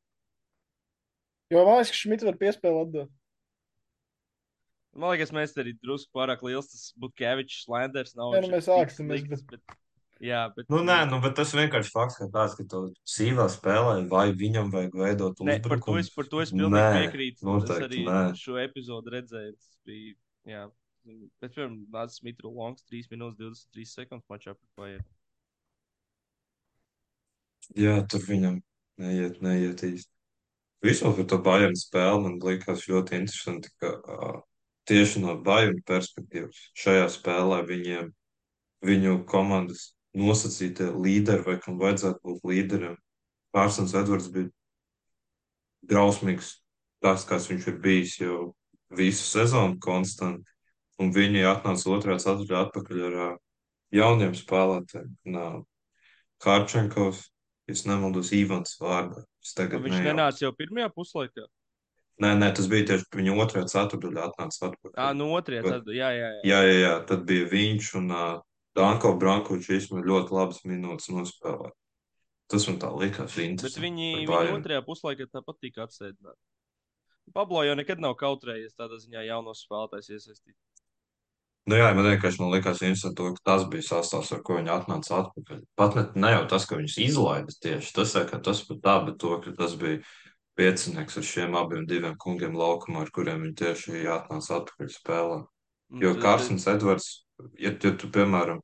Jo 1.52 1.62
man 1.64 1.78
liekas, 1.78 1.94
ka 1.94 2.00
Šmits 2.02 2.26
var 2.26 2.40
piespēlēt 2.40 2.88
atdot. 2.88 3.14
Man 4.94 5.10
liekas, 5.10 5.32
mēs 5.34 5.54
arī 5.58 5.72
drusku 5.82 6.12
pārāk 6.14 6.42
liels 6.46 6.68
tas 6.70 6.92
Butkevičs, 7.02 7.64
Landers 7.70 8.14
nav. 8.14 8.34
Nē, 8.34 8.44
viņš 8.44 8.50
nu, 8.50 8.54
mēs 8.54 8.68
ākstamies, 8.70 9.24
slikts, 9.24 9.46
bet... 9.50 9.74
Jā, 10.24 10.44
bet... 10.56 10.68
Nu, 10.72 10.80
nē, 10.86 11.02
nu, 11.10 11.18
bet 11.20 11.34
tas 11.36 11.50
vienkārši 11.52 11.90
fakts, 11.92 12.16
ka 12.16 12.28
tāds, 12.32 12.54
ka 12.56 12.64
tu 12.68 12.80
sīvā 13.08 13.44
spēlē, 13.52 13.96
vai 14.08 14.30
viņam 14.32 14.70
vajag 14.72 14.94
veidot 14.96 15.42
Nē, 15.44 15.58
par 15.64 15.76
to 15.82 15.96
es, 16.00 16.08
uzbrukumu. 16.08 16.14
par 16.16 16.28
to 16.32 16.40
es 16.44 16.52
pilnīgi 16.54 16.92
piekrītu. 16.94 17.40
Es 17.42 17.48
noteikti 17.48 17.88
arī 17.90 18.04
nē. 18.06 18.22
šo 18.40 18.56
epizodu 18.62 19.12
redzēju. 19.12 19.52
Tas 19.58 19.74
bija, 19.90 20.14
jā. 20.48 20.62
Bet, 21.04 21.50
piemēram, 21.50 21.74
nāca 21.92 22.16
Smitra 22.16 22.48
Longs 22.48 22.86
3 22.88 23.10
minūtes 23.12 23.36
23 23.68 23.90
sekundes 23.90 24.30
mačā 24.32 24.54
pret 24.54 24.80
Bayern. 24.80 25.04
Jā, 27.76 27.98
tur 28.08 28.24
viņam 28.24 28.62
neiet, 29.04 29.40
neiet 29.44 29.84
īsti. 29.84 30.10
Vispār 30.84 31.14
par 31.18 31.28
to 31.28 31.40
Bayern 31.44 31.76
spēli 31.76 32.22
man 32.24 32.38
likās 32.44 32.86
ļoti 32.88 33.20
interesanti, 33.20 33.72
ka 33.80 33.92
uh, 33.98 34.40
tieši 34.88 35.20
no 35.20 35.36
Bayern 35.44 35.84
perspektīvas 35.84 36.64
šajā 36.80 37.10
spēlē 37.12 37.60
viņiem, 37.68 38.08
viņu 38.84 39.18
komandas 39.28 39.93
nosacītie 40.14 40.90
līderi, 40.94 41.44
vai 41.46 41.56
kam 41.62 41.78
vajadzētu 41.80 42.20
būt 42.22 42.46
līderiem, 42.50 42.98
Pārsons 43.54 43.94
Edvards 43.94 44.30
bija 44.34 44.50
drausmīgs, 45.86 46.56
tas, 47.04 47.26
kāds 47.28 47.48
viņš 47.50 47.68
ir 47.70 47.78
bijis 47.82 48.16
jau 48.22 48.38
visu 48.94 49.26
sezonu 49.28 49.78
konstanti, 49.82 50.46
un 51.02 51.12
viņi 51.14 51.44
atnāca 51.50 51.90
otrā 51.94 52.16
ceturtajā 52.22 52.64
atpakaļ 52.68 53.04
ar 53.08 53.38
jauniem 53.94 54.34
spēlētājiem. 54.38 55.64
Kārčenkovs, 56.44 57.28
es 57.70 57.84
nemaldos, 57.88 58.32
Ivans 58.36 58.78
vārdā. 58.80 59.22
Es 59.44 59.52
Nu, 59.54 59.60
tagad 59.60 59.84
viņš 59.84 59.94
nejaucu. 59.98 60.08
nenāca 60.10 60.42
jau 60.44 60.52
pirmajā 60.56 60.88
puslaikā. 60.94 61.46
Nē, 62.22 62.30
nē, 62.38 62.48
tas 62.54 62.66
bija 62.70 62.86
tieši 62.92 63.06
viņa 63.18 63.36
otrajā 63.42 63.68
ceturdaļā 63.72 64.26
atnāca 64.30 64.68
atpakaļ. 64.68 64.94
Tā, 64.94 65.06
nu 65.18 65.30
otrajā. 65.34 65.62
Tad, 65.66 65.88
jā, 65.90 66.10
jā, 66.14 66.28
jā. 66.34 66.42
Jā, 66.46 66.60
jā, 66.68 66.74
jā, 66.78 66.92
tad 67.08 67.24
bija 67.26 67.48
viņš 67.50 67.88
un 68.00 68.10
uh, 68.14 68.42
Danko 68.74 69.14
Brankovičs 69.20 69.70
īstenībā 69.78 70.06
ļoti 70.08 70.34
labas 70.34 70.62
minūtes 70.66 71.10
nospēlēja. 71.14 71.72
Tas 72.50 72.66
man 72.68 72.76
tā 72.82 72.90
likās 72.92 73.36
Bet 73.36 73.44
interesanti. 73.46 73.80
viņi, 73.86 74.08
par 74.12 74.20
viņi 74.20 74.32
Bayern. 74.34 74.58
otrajā 74.60 74.82
puslaikā 74.84 75.26
tāpat 75.32 75.60
tika 75.62 75.86
atsēdināti. 75.86 76.40
Pablo 77.32 77.62
jau 77.64 77.74
nekad 77.78 78.02
nav 78.04 78.18
kautrējies 78.20 78.74
tādā 78.76 78.98
ziņā 79.00 79.22
jaunos 79.30 79.62
spēlētājs 79.64 80.10
iesaistīt. 80.12 80.56
Nu 81.64 81.78
jā, 81.78 81.86
man 81.96 82.04
vienkārši 82.04 82.42
man 82.42 82.50
likās 82.52 82.82
interesanti, 82.84 83.16
to, 83.16 83.30
ka 83.32 83.40
tas 83.48 83.62
bija 83.72 83.86
sastāvs, 83.86 84.34
ar 84.36 84.42
ko 84.44 84.58
viņi 84.58 84.68
atnāca 84.74 85.22
atpakaļ. 85.22 85.62
Pat 85.80 85.94
ne, 85.96 86.02
ne 86.20 86.32
jau 86.34 86.42
tas, 86.52 86.66
ka 86.68 86.76
viņus 86.76 86.98
izlaida 87.06 87.54
tieši, 87.64 87.94
tas, 87.96 88.12
ka 88.28 88.36
tas 88.44 88.60
pat 88.68 88.82
tā, 88.84 88.98
bet 89.06 89.16
to, 89.22 89.32
ka 89.40 89.54
tas 89.56 89.72
bija 89.80 90.02
piecinieks 90.60 91.16
ar 91.16 91.24
šiem 91.24 91.56
abiem 91.56 91.86
diviem 91.88 92.18
kungiem 92.20 92.52
laukumā, 92.60 93.06
ar 93.06 93.10
kuriem 93.16 93.40
viņi 93.46 93.56
tieši 93.62 94.04
atnāca 94.12 94.60
atpakaļ 94.60 94.92
spēlē. 94.92 95.38
Un 95.94 96.04
Jo 96.04 96.12
Kārsons 96.20 96.68
Edvards, 96.68 97.23
ja, 97.58 97.72
ja 97.72 97.92
tu, 97.98 98.10
piemēram, 98.12 98.60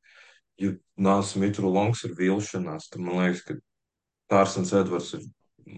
ja 0.60 0.74
nāc 1.00 1.34
Mitru 1.40 1.70
Longs 1.72 2.04
ir 2.06 2.16
vilšanās, 2.18 2.90
tad 2.92 3.04
man 3.04 3.22
liekas, 3.22 3.44
ka 3.46 3.58
Kārsons 4.30 4.72
Edvards 4.78 5.14
ir 5.18 5.24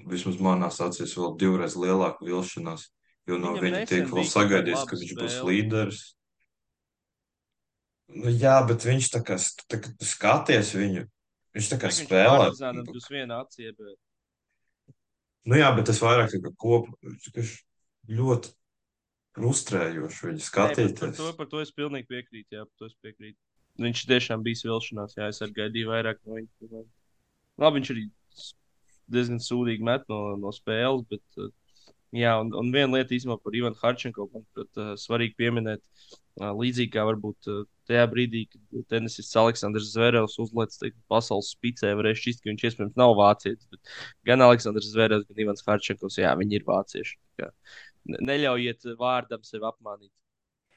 vismaz 0.09 0.41
manās 0.43 0.81
acīs 0.85 1.15
vēl 1.17 1.37
divreiz 1.41 1.77
lielāka 1.79 2.25
vilšanās, 2.27 2.89
jo 3.29 3.39
no 3.41 3.55
Viņam 3.57 3.65
viņa 3.65 3.83
tiek 3.89 4.11
vēl 4.11 4.29
sagaidīts, 4.29 4.85
ka 4.89 4.99
viņš 5.01 5.17
būs 5.19 5.39
līderis. 5.49 6.03
Nu, 8.13 8.29
jā, 8.29 8.59
bet 8.69 8.85
viņš 8.85 9.09
tā 9.15 9.23
kā, 9.25 9.39
tā, 9.73 9.79
kā 9.81 9.93
skaties 10.05 10.75
viņu, 10.77 11.07
viņš 11.57 11.69
tā 11.73 11.79
kā 11.81 11.89
viņš 11.89 12.01
spēlē. 12.05 12.49
uz 12.93 13.07
vienu 13.09 13.39
aci 13.39 13.71
iebēr. 13.71 13.95
Nu 15.49 15.59
jā, 15.59 15.71
bet 15.75 15.89
tas 15.89 16.01
vairāk 16.03 16.31
tā 16.31 16.43
kā 16.43 16.53
kopā, 16.61 16.93
viņš 17.39 17.55
ļoti 18.13 18.53
frustrējoši 19.39 20.27
viņu 20.29 20.39
Nē, 20.39 20.43
par, 20.43 20.49
skatīties. 20.49 21.17
to, 21.19 21.31
par 21.39 21.49
to 21.51 21.63
es 21.65 21.73
pilnīgi 21.77 22.09
piekrītu. 22.11 22.59
Jā, 22.59 22.67
par 22.67 22.83
to 22.83 22.91
es 22.91 22.97
piekrītu. 23.05 23.39
Viņš 23.83 24.05
tiešām 24.11 24.45
bija 24.45 24.69
vilšanās. 24.69 25.17
Jā, 25.17 25.31
es 25.33 25.41
arī 25.45 25.57
gaidīju 25.63 25.93
vairāk 25.93 26.21
no 26.27 26.37
viņa. 26.37 26.85
Labi, 27.63 27.81
viņš 27.81 27.93
arī 27.95 28.07
diezgan 29.13 29.41
sūdīgi 29.43 29.85
met 29.89 30.05
no, 30.13 30.23
no 30.41 30.53
spēles. 30.53 31.07
Bet, 31.09 31.25
uh, 31.41 31.49
jā, 32.17 32.35
un, 32.43 32.53
un 32.59 32.73
viena 32.75 32.99
lieta 32.99 33.17
īstenībā 33.17 33.39
par 33.41 33.57
Ivanu 33.57 33.81
Harčenko, 33.81 34.29
manuprāt, 34.35 34.69
uh, 34.77 34.93
svarīgi 35.01 35.39
pieminēt. 35.41 35.81
Uh, 36.41 36.53
līdzīgi 36.57 36.93
kā 36.95 37.03
varbūt 37.05 37.49
tajā 37.89 38.05
brīdī, 38.09 38.47
kad 38.49 38.85
tenisists 38.89 39.37
Aleksandrs 39.37 39.91
Zverevs 39.93 40.39
teikt, 40.81 40.97
pasaules 41.13 41.51
spicē, 41.53 41.91
varēja 41.99 42.21
šķist, 42.21 42.41
ka 42.41 42.49
viņš 42.49 42.65
iespējams 42.69 43.01
nav 43.01 43.13
vācietis. 43.19 43.69
Gan 44.25 44.45
Aleksandrs 44.45 44.93
Zverevs, 44.95 45.27
gan 45.29 45.43
Ivans 45.45 45.65
Harčenkovs, 45.67 46.17
jā, 46.21 46.33
viņi 46.41 46.57
ir 46.61 46.65
vācieši. 46.69 47.19
Kā 47.41 47.51
Neļaujiet 48.09 48.87
vārdam 48.99 49.45
sevi 49.47 49.69
apmānīt. 49.69 50.13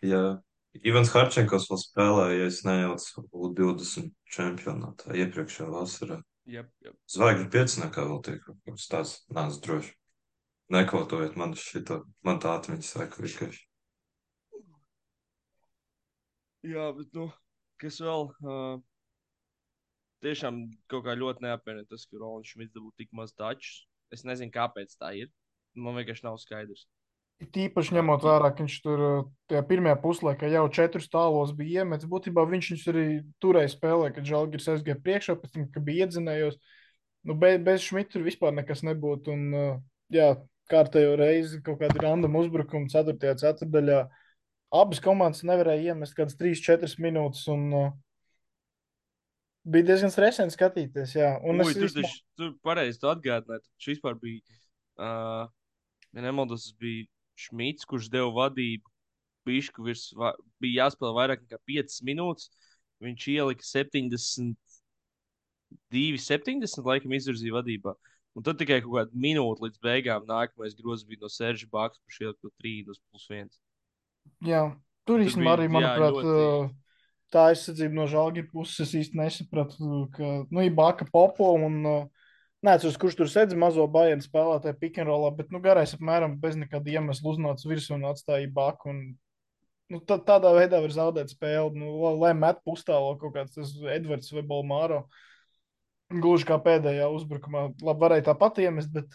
Jā, 0.05 0.37
Ivans 0.85 1.11
Harčenkovs 1.13 1.69
vēl 1.71 1.79
spēlēja, 1.81 2.39
ja 2.39 2.47
es 2.51 2.61
nejaucu, 2.67 3.23
U20 3.31 4.11
čempionātā 4.35 5.15
iepriekšējā 5.23 5.67
vasarā. 5.71 6.19
Jep, 6.51 6.67
jep. 6.85 6.97
Zvaigžņu 7.09 7.47
pieciniekā 7.53 8.03
vēl 8.05 8.19
tiek 8.25 8.41
kaut 8.43 8.59
kas 8.67 8.89
tāds, 8.91 9.13
nāc 9.33 9.55
droši. 9.65 9.95
Nekvotojiet 10.73 11.37
man 11.37 11.53
šito, 11.57 12.03
man 12.25 12.41
tā 12.41 12.57
atmiņa 12.59 12.85
saka 12.85 13.23
vienkārši. 13.23 13.63
Jā, 16.65 16.89
bet, 16.97 17.09
nu, 17.13 17.29
kas 17.81 18.01
vēl? 18.01 18.29
Uh, 18.41 18.83
tiešām 20.25 20.63
kaut 20.89 21.05
kā 21.05 21.13
ļoti 21.17 21.45
neapmienina 21.45 21.87
tas, 21.89 22.07
ka 22.09 22.19
Rolands 22.21 22.51
Šmits 22.51 22.73
dabūja 22.73 22.97
tik 23.01 23.13
maz 23.17 23.33
tačus. 23.37 23.85
Es 24.13 24.25
nezinu, 24.25 24.53
kāpēc 24.53 24.93
tā 24.97 25.13
ir. 25.17 25.31
Man 25.77 25.97
vienkārši 25.97 26.25
nav 26.25 26.39
skaidrs. 26.41 26.85
Tīpaši 27.43 27.97
ņemot 27.97 28.23
vērā, 28.23 28.49
ka 28.55 28.63
viņš 28.63 28.75
tur 28.79 29.01
uh, 29.03 29.23
tajā 29.51 29.61
pirmajā 29.67 29.97
puslaikā 29.99 30.47
jau 30.53 30.63
četrus 30.71 31.09
tālos 31.11 31.51
bija 31.55 31.83
iemetis. 31.83 32.07
Būtībā 32.07 32.45
viņš 32.47 32.69
viņus 32.71 32.85
arī 32.93 33.05
turēja 33.43 33.73
spēlē, 33.73 34.13
kad 34.15 34.27
Žalgiris 34.27 34.69
aizgāja 34.71 34.95
priekšā, 35.03 35.35
pēc 35.41 35.51
tam, 35.51 35.65
kad 35.73 35.83
bija 35.83 36.07
iedzinējos. 36.07 36.55
Nu, 37.27 37.35
be, 37.35 37.57
bez 37.59 37.83
Šmita 37.83 38.15
tur 38.15 38.23
vispār 38.23 38.55
nekas 38.55 38.85
nebūtu. 38.87 39.35
Un, 39.35 39.43
uh, 39.51 39.73
jā, 40.15 40.29
kārtējo 40.71 41.17
reizi 41.19 41.59
kaut 41.65 41.81
kāda 41.83 42.05
random 42.05 42.37
uzbrukuma 42.39 42.87
4. 42.93 43.35
ceturdaļā. 43.43 43.99
Abas 44.75 45.03
komandas 45.03 45.43
nevarēja 45.45 45.91
iemest 45.91 46.15
kādas 46.15 46.39
3-4 46.39 46.95
minūtes. 47.03 47.43
Un, 47.51 47.65
uh, 47.75 47.89
bija 49.67 49.89
diezgan 49.91 50.13
stresēni 50.13 50.55
skatīties. 50.55 51.17
Jā. 51.19 51.33
Un 51.43 51.59
Ui, 51.59 51.67
es 51.67 51.75
tur 51.75 51.91
taču- 51.99 52.23
tur 52.39 52.55
pareizi 52.63 53.01
tu 53.01 53.11
atgādināji. 53.11 53.67
Šis 53.75 53.97
vispār 53.97 54.15
bija, 54.23 54.39
uh, 55.03 55.51
ja 56.15 56.25
nemaldos, 56.25 56.69
tas 56.69 56.79
bija 56.79 57.09
Šmits, 57.35 57.85
kurš 57.87 58.09
deva 58.11 58.31
vadību. 58.33 58.87
Bišku 59.45 59.83
virs, 59.85 60.07
va, 60.17 60.31
bija 60.63 60.85
jāspēlē 60.85 61.11
vairāk 61.19 61.43
nekā 61.43 61.59
5 61.69 61.99
minūtes. 62.07 62.49
Viņš 63.03 63.27
ielika 63.35 63.63
72, 63.67 64.55
70, 66.23 66.85
laikam, 66.87 67.13
izvirzīja 67.13 67.53
vadībā. 67.59 67.93
Un 68.35 68.43
tad 68.43 68.57
tikai 68.59 68.81
kaut 68.83 68.95
kāda 68.97 69.21
minūte 69.25 69.63
līdz 69.63 69.79
beigām 69.83 70.25
nākamais 70.27 70.75
grozs 70.79 71.05
bija 71.07 71.23
no 71.23 71.29
Serža 71.31 71.67
Baks, 71.71 72.01
kurš 72.03 72.17
ielika 72.23 72.39
to 72.41 72.51
3 72.63 72.89
uz 72.91 72.99
plus 73.11 73.27
1. 73.31 73.53
Jā, 74.49 74.63
tur 75.07 75.23
īstenībā 75.23 75.53
arī, 75.55 75.69
jā, 75.69 75.73
manuprāt, 75.75 76.17
ļoti- 76.17 76.33
ļoti... 76.33 76.73
tā 77.35 77.45
aizsardzība 77.51 77.99
no 77.99 78.07
žāģa 78.11 78.47
puses. 78.51 78.81
Es 78.87 78.95
īsti 79.03 79.19
nesapratu, 79.21 80.07
ka 80.15 80.31
nu, 80.49 80.65
ir 80.65 80.73
Baka 80.75 81.07
Popo 81.11 81.53
un 81.59 81.79
uh, 81.85 82.14
Nē, 82.65 82.73
kurš 82.97 83.17
tur 83.19 83.29
sēdz 83.29 83.53
mazo 83.61 83.83
bājienu 83.91 84.23
spēlētāju 84.25 84.77
pikantrolā, 84.79 85.29
bet 85.37 85.51
nu, 85.53 85.59
garais 85.61 85.91
apmēram 85.93 86.39
bez 86.41 86.55
nekāda 86.57 86.95
iemesla 86.95 87.33
uznāca 87.35 87.67
virsū 87.69 87.93
un 87.93 88.07
atstāja 88.09 88.47
baku. 88.55 88.89
Un, 88.89 89.01
nu, 89.93 89.99
tā, 90.01 90.17
tādā 90.29 90.53
veidā 90.55 90.79
var 90.81 90.95
zaudēt 90.95 91.33
spēli. 91.35 91.77
Nu, 91.77 91.91
lai 92.23 92.31
met 92.37 92.63
pustālo 92.65 93.11
kaut 93.21 93.35
kāds 93.35 93.75
Edvards 93.93 94.33
vai 94.33 94.45
Bolmāro. 94.49 95.03
Gluži 96.09 96.47
kā 96.49 96.57
pēdējā 96.65 97.11
uzbrukumā. 97.13 97.67
Labi, 97.85 98.01
varēja 98.01 98.31
tāpat 98.31 98.63
iemest, 98.65 98.89
bet 98.95 99.13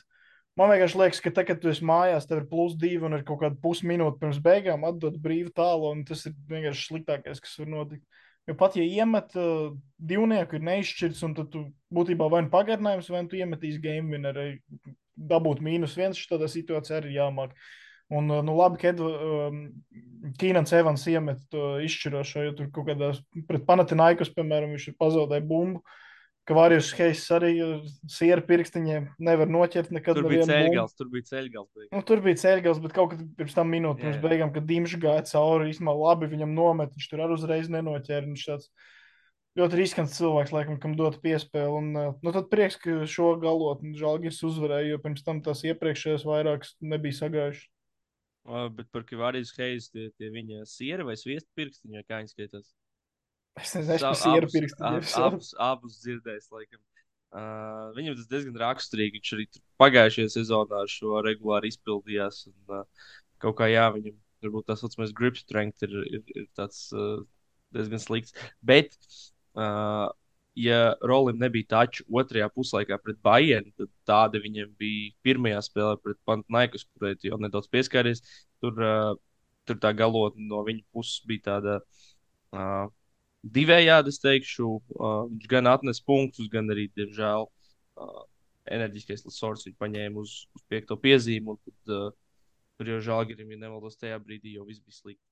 man 0.61 0.71
vienkārši 0.71 1.03
liekas, 1.03 1.23
ka 1.25 1.35
tagad, 1.35 1.59
kad 1.59 1.65
tu 1.65 1.75
esi 1.75 1.87
mājās, 1.91 2.31
tev 2.31 2.45
ir 2.45 2.49
plus 2.53 2.79
divi 2.79 3.09
un 3.09 3.19
ir 3.19 3.27
kaut 3.27 3.43
kāda 3.43 3.59
pusminūte 3.65 4.21
pirms 4.23 4.39
beigām 4.45 4.87
atdot 4.87 5.19
brīvu 5.23 5.51
tālu, 5.59 5.91
un 5.97 6.07
tas 6.07 6.23
ir 6.31 6.39
vienkārši 6.51 6.87
sliktākais, 6.93 7.43
kas 7.43 7.59
var 7.65 7.75
notikt. 7.75 8.07
Jo 8.49 8.57
pat 8.59 8.77
ja 8.79 8.87
iemet 8.87 9.35
uh, 9.39 9.75
divnieku, 9.97 10.57
ir 10.57 10.65
neizšķirts, 10.67 11.21
un 11.27 11.37
tu 11.39 11.65
būtībā 11.95 12.27
vai 12.33 12.41
nu 12.47 12.51
pagarinājums, 12.53 13.11
vai 13.13 13.23
nu 13.27 13.39
iemetīsi 13.39 13.83
game 13.85 14.11
winner, 14.15 14.41
dabūt 15.31 15.61
mīnus 15.63 15.95
viens, 15.99 16.19
tādā 16.31 16.49
situācijā 16.51 17.03
arī 17.03 17.15
jāmāk. 17.19 17.55
Un, 18.11 18.31
uh, 18.33 18.41
nu, 18.43 18.57
labi, 18.59 18.81
ka 18.83 18.95
um, 18.97 19.63
Kīnans 20.41 20.73
Evans 20.75 21.07
iemet 21.13 21.45
to 21.53 21.77
izšķirošo, 21.85 22.47
jo 22.49 22.57
tur 22.59 22.71
kaut 22.75 22.89
kādā 22.91 23.13
pret 23.47 23.67
Panatinaikus, 23.69 24.33
piemēram, 24.35 24.75
viņš 24.75 24.89
ir 24.91 24.99
pazaudējis 24.99 25.51
bumbu. 25.53 25.85
Uh, 25.85 25.99
ka 26.51 26.57
Vārijas 26.59 26.91
Heiss 26.99 27.31
arī 27.35 27.51
uh, 27.63 27.91
sieru 28.11 28.43
pirkstiņiem 28.49 29.05
nevar 29.23 29.51
noķert 29.51 29.93
nekad. 29.95 30.19
Tur 30.19 30.27
bija 30.31 30.47
ceļgals, 30.49 30.97
tur 30.99 31.11
bija 31.13 31.29
ceļgals. 31.29 31.69
Nu, 31.93 32.01
tur 32.07 32.23
bija 32.25 32.41
ceļgals, 32.43 32.81
bet 32.83 32.95
kaut 32.97 33.13
kad 33.13 33.21
pirms 33.39 33.55
tam 33.55 33.71
minūtes 33.71 34.03
pirms 34.03 34.19
beigām, 34.25 34.51
kad 34.55 34.67
Dimš 34.67 34.97
gāja 35.03 35.23
cauri, 35.31 35.71
īstenībā 35.71 35.95
labi 35.95 36.31
viņam 36.33 36.57
nomet, 36.57 36.97
viņš 36.97 37.11
tur 37.13 37.23
arī 37.23 37.37
uzreiz 37.39 37.71
nenoķēra. 37.71 38.27
Viņš 38.27 38.47
tāds 38.51 38.71
ļoti 39.61 39.81
riskants 39.81 40.19
cilvēks, 40.19 40.55
laikam, 40.57 40.81
kam 40.83 40.99
dot 40.99 41.21
piespēli. 41.23 41.71
Un, 41.79 41.91
uh, 41.95 42.13
nu, 42.27 42.35
tad 42.35 42.51
prieks, 42.51 42.81
ka 42.83 43.01
šo 43.11 43.37
galotni 43.43 43.95
Žalgis 44.01 44.43
uzvarēja, 44.51 44.97
jo 44.97 45.03
pirms 45.07 45.27
tam 45.27 45.45
tās 45.47 45.63
iepriekšējās 45.71 46.27
vairākas 46.27 46.75
nebija 46.83 47.23
sagājušas. 47.23 47.71
Bet 48.75 48.89
par 48.91 49.05
Kavārijas 49.07 49.53
Heiss 49.59 49.93
tie, 49.93 50.09
tie 50.19 50.31
viņa 50.33 50.65
siera 50.67 51.05
vai 51.07 51.15
sviesta 51.21 51.51
pirkstiņi, 51.61 52.07
kā 52.09 52.23
viņi 52.23 52.33
skaitās? 52.33 52.73
Es 53.61 53.75
nezinu, 53.77 53.99
kas 54.03 54.23
ir 54.29 54.47
pierakstījis. 54.53 55.17
Abus, 55.21 55.51
abus 55.61 55.99
dzirdējis, 56.05 56.49
laikam. 56.55 56.81
Uh, 57.31 57.93
viņam 57.95 58.17
tas 58.19 58.31
diezgan 58.31 58.57
raksturīgi. 58.59 59.21
Viņš 59.21 59.35
arī 59.37 59.47
pagājušajā 59.79 60.33
sezonā 60.35 60.81
šo 60.91 61.21
regulāri 61.27 61.71
izpildījās. 61.71 62.43
Un, 62.51 62.81
uh, 62.81 63.11
kaut 63.43 63.59
kā 63.61 63.69
jā, 63.71 63.87
viņam 63.95 64.17
varbūt 64.43 64.71
tā 64.71 64.77
saucamais 64.81 65.13
grip 65.17 65.39
strength 65.39 65.85
ir, 65.87 65.95
ir, 66.11 66.25
ir 66.35 66.49
tāds 66.59 66.89
uh, 66.97 67.21
diezgan 67.77 68.03
slikts. 68.03 68.35
Bet, 68.67 68.97
uh, 69.55 70.09
ja 70.59 70.81
Rolim 71.07 71.39
nebija 71.39 71.71
taču 71.77 72.07
otrajā 72.11 72.51
puslaikā 72.51 72.99
pret 72.99 73.21
Bayern, 73.23 73.71
tad 73.79 73.93
tāda 74.09 74.43
viņam 74.43 74.73
bija 74.81 75.15
pirmajā 75.27 75.63
spēlē 75.69 75.99
pret 76.03 76.19
Pantnaikus, 76.27 76.89
kurai 76.95 77.15
jau 77.23 77.39
nedaudz 77.43 77.71
pieskāries. 77.71 78.25
Tur, 78.65 78.75
uh, 78.83 79.13
tur 79.69 79.79
tā 79.79 79.95
galotne 79.95 80.49
no 80.51 80.65
viņa 80.67 80.83
puses 80.91 81.23
bija 81.29 81.53
tāda. 81.53 81.83
Uh, 82.51 82.89
divējādi, 83.45 84.13
es 84.13 84.21
teikšu. 84.23 84.69
Uh, 84.97 85.23
viņš 85.31 85.49
gan 85.51 85.71
atnes 85.71 86.03
punktus, 86.05 86.51
gan 86.53 86.71
arī, 86.73 86.89
diemžēl, 86.97 87.47
uh, 87.47 88.21
enerģiskais 88.71 89.25
lasors 89.27 89.67
viņu 89.67 89.79
paņēma 89.81 90.21
uz, 90.21 90.37
uz 90.57 90.67
piekto 90.71 90.99
piezīmu. 91.01 91.57
Tad, 91.65 91.97
uh, 91.97 92.47
tur 92.81 92.95
jau 92.95 93.03
žēlgirim, 93.11 93.51
ja 93.53 93.65
nemaldos, 93.67 93.99
tajā 94.01 94.21
brīdī 94.23 94.57
jau 94.57 94.67
viss 94.69 94.83
bija 94.85 94.97
slikti. 94.97 95.25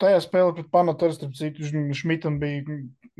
Tajā 0.00 0.22
spēlē 0.24 0.54
pret 0.56 0.68
Panatu, 0.72 1.10
starp 1.12 1.34
citu, 1.36 1.66
Šmitam 1.94 2.38
bija. 2.40 2.62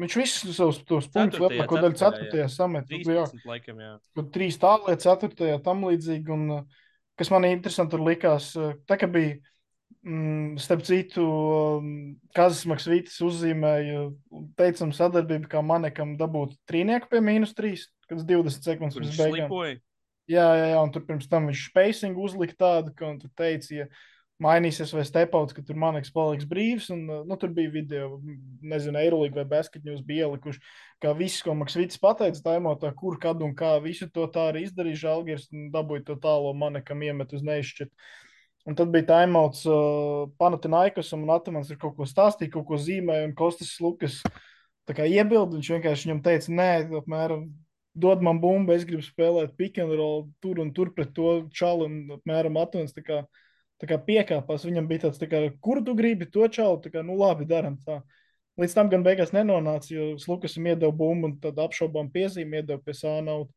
Viņš 0.00 0.14
visus 0.16 0.56
savus 0.56 0.78
tos 0.88 1.04
punktus 1.12 1.42
vēl 1.42 1.58
kaut 1.58 1.74
kādā 1.74 1.90
4. 2.00 2.46
samet. 2.48 2.88
13, 2.88 3.42
laikam, 3.44 3.82
jā. 3.84 3.90
Tur 4.16 4.30
3 4.32 4.56
tālāk, 4.62 5.02
4. 5.04 5.50
tam 5.66 5.84
līdzīgi. 5.84 6.32
Un, 6.32 6.62
kas 7.20 7.32
man 7.32 7.44
interesanti 7.50 7.92
tur 7.92 8.06
likās, 8.06 8.54
tā 8.88 8.96
kā 9.00 9.08
bija 9.12 9.36
starp 10.62 10.84
citu, 10.86 11.24
um, 11.26 11.86
Kazas 12.36 12.62
Maksvītis 12.70 13.18
uzzīmēja 13.26 14.06
teicamu 14.58 14.94
sadarbību, 14.94 15.50
kā 15.50 15.62
manekam 15.66 16.14
dabūt 16.20 16.54
trīnieku 16.70 17.10
pie 17.10 17.22
mīnus 17.24 17.56
trīs, 17.58 17.88
kad 18.06 18.22
20 18.22 18.68
sekundes 18.68 18.98
pirms 18.98 19.18
beigām. 19.18 19.56
Jā, 20.30 20.46
jā, 20.58 20.68
jā, 20.72 20.82
un 20.82 20.92
tur 20.94 21.04
pirms 21.06 21.28
tam 21.30 21.46
viņš 21.50 21.68
spacing 21.70 22.18
uzlika 22.18 22.56
tādu, 22.58 22.94
ka 22.98 23.06
un 23.12 23.18
tu 23.22 23.30
teici, 23.38 23.82
ja 23.82 23.88
mainīsies 24.42 24.90
vai 24.92 25.04
stepauts, 25.06 25.54
ka 25.56 25.62
tur 25.64 25.78
maneks 25.80 26.12
paliks 26.12 26.46
brīvs, 26.48 26.90
un 26.92 27.06
nu, 27.08 27.38
tur 27.40 27.52
bija 27.56 27.72
video, 27.72 28.18
nezinu, 28.60 29.00
Eirolīga 29.00 29.40
vai 29.40 29.46
Basketņos 29.54 30.02
bija 30.06 30.26
ielikuši, 30.26 30.60
kā 31.02 31.14
viss, 31.16 31.44
ko 31.46 31.54
Maksvītis 31.56 32.02
pateica, 32.02 32.42
taimotā, 32.50 32.90
kur, 32.98 33.16
kad 33.22 33.40
un 33.42 33.54
kā, 33.56 33.76
visu 33.84 34.10
to 34.12 34.26
tā 34.34 34.50
arī 34.50 34.66
izdarīja 34.66 35.06
Žalgirs, 35.06 35.48
un 35.54 35.70
dabūja 35.74 36.08
to 36.10 36.18
tālo 36.26 36.52
manekam 36.58 37.02
iemet 37.06 37.32
uz 37.36 37.46
neizšķirt. 37.46 37.94
Un 38.66 38.74
tad 38.74 38.90
bija 38.90 39.06
taimauts 39.12 39.62
uh, 39.70 40.26
Panathinaikos, 40.40 41.12
un 41.14 41.28
Atamans 41.30 41.70
ir 41.70 41.78
kaut 41.78 41.94
ko 41.94 42.06
stāstījis, 42.08 42.50
kaut 42.50 42.66
ko 42.66 42.78
zīmēja, 42.82 43.28
un 43.28 43.34
Kostas 43.38 43.76
Lukas 43.82 44.18
iebilda. 44.90 45.54
Viņš 45.54 45.70
vienkārši 45.76 46.08
viņam 46.08 46.22
teica, 46.24 46.54
nē, 46.58 46.70
apmēram, 46.98 47.44
dod 47.94 48.24
man 48.26 48.40
bumbu, 48.42 48.74
es 48.74 48.84
gribu 48.84 49.06
spēlēt 49.06 49.54
pick 49.56 49.78
and 49.78 49.94
roll 49.94 50.26
tur 50.42 50.58
un 50.60 50.72
tur 50.74 50.90
pret 50.94 51.14
to 51.14 51.46
čalu, 51.54 51.86
un 51.86 52.18
apmēram 52.18 52.58
Atamans 52.58 52.94
tā 52.96 53.06
kā, 53.06 53.22
tā 53.78 53.88
kā 53.90 54.00
piekāpās. 54.02 54.66
Viņam 54.66 54.90
bija 54.90 55.06
tāds, 55.06 55.22
tā 55.22 55.30
kā, 55.30 55.44
kur 55.62 55.84
tu 55.86 55.94
gribi 55.94 56.26
to 56.26 56.48
čalu, 56.50 56.80
tā 56.82 56.90
kā, 56.90 57.06
nu 57.06 57.14
labi, 57.22 57.46
daram 57.46 57.78
tā. 57.86 58.00
Līdz 58.58 58.74
tam 58.74 58.90
gan 58.90 59.04
beigās 59.04 59.34
nenonāca, 59.36 59.92
jo 59.92 60.16
Lukasam 60.26 60.66
iedeva 60.66 60.90
bumbu 60.90 61.30
un 61.30 61.38
tad 61.38 61.58
apšaubām 61.60 62.10
piezīmi 62.10 62.62
iedeva 62.62 62.80
pie 62.82 62.96
sānauta. 62.96 63.52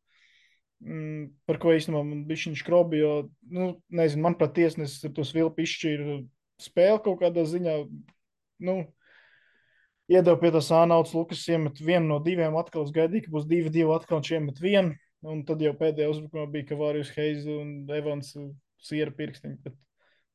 Mm, 0.80 1.34
par 1.50 1.60
ko 1.60 1.74
īstenībā 1.76 2.02
man 2.08 2.24
bija 2.28 2.46
šis 2.46 2.62
skrobi. 2.63 3.02
Jo, 3.02 3.13
nu, 3.52 3.74
nezinu, 3.92 4.24
man 4.28 4.38
pat 4.39 4.56
tiesnesis 4.56 5.04
ar 5.10 5.13
to 5.15 5.26
svilpu 5.28 5.65
izšķīra 5.65 6.22
spēli 6.63 7.04
kaut 7.04 7.20
kādā 7.24 7.44
ziņā. 7.48 7.76
Nu, 8.63 8.80
Iedeva 10.10 10.39
pie 10.42 10.50
tā 10.50 10.62
sānauts, 10.65 11.12
Lukas 11.13 11.44
iemet 11.52 11.78
vienu 11.86 12.08
no 12.10 12.15
diviem, 12.26 12.56
atkal 12.58 12.88
es 12.88 12.94
gaidīju, 12.96 13.28
ka 13.28 13.34
būs 13.36 13.44
divi, 13.46 13.70
divi 13.70 13.94
atkal 13.94 14.18
viņš 14.18 14.32
iemet 14.34 14.62
vienu. 14.63 14.96
Un 15.22 15.44
tad 15.46 15.62
jau 15.62 15.74
pēdējā 15.78 16.08
uzbrukumā 16.10 16.48
bija 16.50 16.70
Kavārijas 16.72 17.12
Heize 17.13 17.52
un 17.52 17.92
Evans 17.94 18.32
Siera 18.82 19.12
pirkstiņi. 19.13 19.60
Bet, 19.65 19.76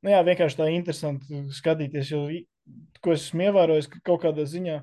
nu 0.05 0.13
jā, 0.13 0.21
vienkārši 0.29 0.61
tā 0.61 0.69
interesanti 0.71 1.41
skatīties, 1.57 2.13
jo, 2.13 2.21
ko 3.03 3.17
es 3.17 3.25
esmu 3.25 3.49
ievērojis, 3.49 3.89
ka 3.91 4.03
kaut 4.13 4.23
kādā 4.27 4.45
ziņā 4.47 4.83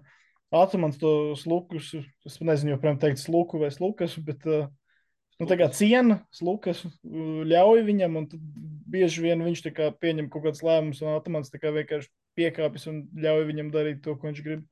Atomans 0.52 0.98
to 1.00 1.14
slukus, 1.40 1.94
es 2.28 2.40
nezinu, 2.44 2.74
joprojām 2.74 3.00
teikt 3.00 3.22
sluku 3.22 3.62
vai 3.62 3.70
slukas, 3.72 4.18
bet 4.26 4.44
uh, 4.50 4.66
nu, 5.42 5.70
ciena, 5.74 6.20
Lukas 6.46 6.84
ļauj 7.02 7.82
viņam, 7.88 8.18
un 8.20 8.28
bieži 8.92 9.24
vien 9.24 9.42
viņš 9.42 9.64
pieņem 10.02 10.30
kaut 10.30 10.46
kādus 10.46 10.62
lēmumus, 10.66 11.02
un 11.02 11.16
Atamans 11.16 11.50
vienkārši 11.54 12.12
piekāpjas 12.38 12.88
un 12.92 13.02
ļauj 13.18 13.48
viņam 13.50 13.72
darīt 13.74 14.04
to, 14.06 14.16
ko 14.16 14.30
viņš 14.30 14.44
grib. 14.46 14.68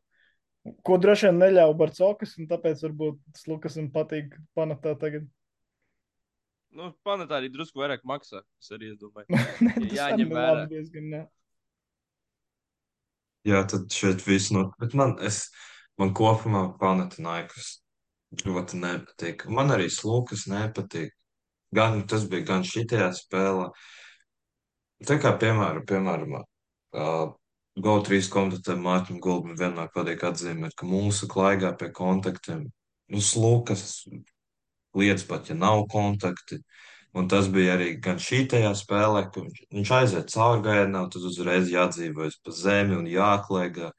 Ko 0.85 0.99
droši 1.01 1.29
vien 1.29 1.39
neļauj 1.41 1.73
Barcokas, 1.79 2.35
un 2.37 2.49
tāpēc 2.51 2.83
varbūt 2.85 3.43
Lukasam 3.49 3.89
patīk 3.95 4.35
panatā 4.57 4.93
tagad. 4.99 5.25
Nu, 6.75 6.91
panatā 7.07 7.39
arī 7.39 7.49
drusku 7.49 7.81
vairāk 7.81 8.05
maksā, 8.05 8.43
es 8.61 8.69
arī 8.75 8.93
domāju. 8.99 9.25
ne, 9.65 9.73
jā, 9.89 10.11
ņem 10.19 10.35
vērā. 10.35 10.67
Diezgan, 10.69 11.11
jā. 11.15 11.23
jā, 13.49 13.65
tad 13.73 13.89
šeit 13.95 14.21
viss 14.27 14.53
no, 14.53 14.67
bet 14.77 14.93
man, 14.93 15.17
es, 15.25 15.47
man 15.97 16.13
kopumā 16.13 16.67
panata 16.77 17.23
naikas 17.25 17.79
ļoti 18.37 18.79
nepatīk. 18.79 19.45
Man 19.49 19.73
arī 19.73 19.89
slūkas 19.91 20.47
nepatīk. 20.49 21.13
Gan 21.75 22.01
tas 22.09 22.25
bija 22.29 22.47
gan 22.47 22.65
šitajā 22.65 23.11
spēlē. 23.13 23.69
Tā 25.05 25.19
kā 25.21 25.35
piemēram, 25.39 25.85
piemēram 25.87 26.33
uh, 26.39 27.29
GO3 27.79 28.19
kontaktiem 28.33 28.81
Mārķim 28.83 29.19
Gulbim 29.23 29.55
vienmēr 29.57 29.91
patīk 29.93 30.25
atzīmēt, 30.27 30.75
ka 30.75 30.89
mūsu 30.89 31.29
klaigā 31.29 31.71
pie 31.77 31.91
kontaktiem, 31.95 32.65
nu, 33.13 33.21
slūkas 33.23 34.03
lietas 34.97 35.25
pat, 35.29 35.49
ja 35.49 35.55
nav 35.55 35.85
kontakti. 35.93 36.59
Un 37.17 37.29
tas 37.29 37.47
bija 37.49 37.77
arī 37.77 37.95
gan 38.01 38.19
šī 38.21 38.43
tajā 38.49 38.73
spēlē, 38.77 39.23
ka 39.33 39.41
viņš, 39.41 39.61
viņš 39.73 39.93
aiziet 39.97 40.33
cauri 40.33 40.65
gaidā, 40.65 41.05
tad 41.09 41.23
uzreiz 41.25 41.71
jādzīvojas 41.71 42.37
pa 42.43 42.53
zemi 42.53 42.97
un 42.97 43.07
jāklēgā. 43.09 43.93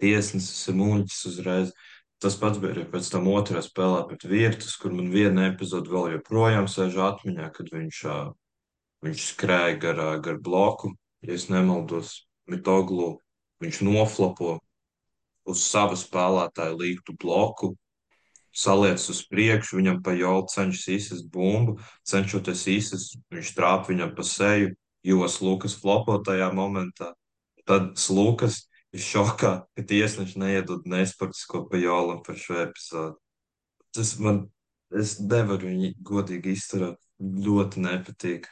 Tiesnesis 0.00 0.68
ir 0.70 0.76
muļķis 0.76 1.20
uzreiz. 1.32 1.72
Uh, 1.72 1.95
Tas 2.22 2.36
pats 2.40 2.60
bija 2.60 2.72
arī 2.72 2.84
pēc 2.88 3.10
tam 3.12 3.26
otrā 3.28 3.60
spēlē 3.64 4.06
pret 4.08 4.24
Virtus, 4.28 4.76
kur 4.80 4.94
man 4.96 5.10
viena 5.12 5.50
epizode 5.50 5.92
vēl 5.92 6.14
joprojām 6.14 6.68
sēž 6.70 6.96
atmiņā, 7.10 7.50
kad 7.52 7.68
viņš, 7.74 7.98
viņš 9.04 9.24
skrēja 9.34 9.74
gar, 9.82 10.00
gar 10.24 10.38
bloku, 10.40 10.94
ja 11.26 11.36
es 11.36 11.50
nemaldos, 11.52 12.22
Mitoglu. 12.48 13.16
Viņš 13.60 13.80
noflapo 13.84 14.58
uz 15.48 15.62
sava 15.64 15.96
spēlētāja 15.96 16.74
līgtu 16.76 17.14
bloku, 17.20 17.72
saliec 18.56 19.02
uz 19.12 19.22
priekšu, 19.28 19.78
viņam 19.80 20.00
pa 20.04 20.14
jolu 20.16 20.46
cenšas 20.52 20.88
izsist 20.96 21.28
bumbu, 21.32 21.76
cenšoties 22.08 22.66
izsist, 22.72 23.16
viņš 23.32 23.52
trāp 23.56 23.88
viņam 23.90 24.14
pa 24.16 24.24
seju, 24.24 24.72
jo 25.04 25.28
Lukas 25.44 25.76
flopo 25.76 26.18
tajā 26.24 26.48
momentā. 26.56 27.12
Tad 27.66 27.94
ir 27.96 28.60
šokā, 28.94 29.52
ka 29.76 29.82
tiesneši 29.82 30.38
neiedod 30.40 30.86
nespartisko 30.88 31.66
pa 31.70 31.80
jolam 31.80 32.22
par 32.26 32.38
šo 32.40 32.60
epizodu. 32.62 33.16
Tas 33.96 34.14
man, 34.22 34.44
es 34.94 35.16
nevaru 35.20 35.70
viņu 35.70 35.92
godīgi 36.06 36.54
izturēt, 36.56 37.00
ļoti 37.20 37.82
nepatīk. 37.84 38.48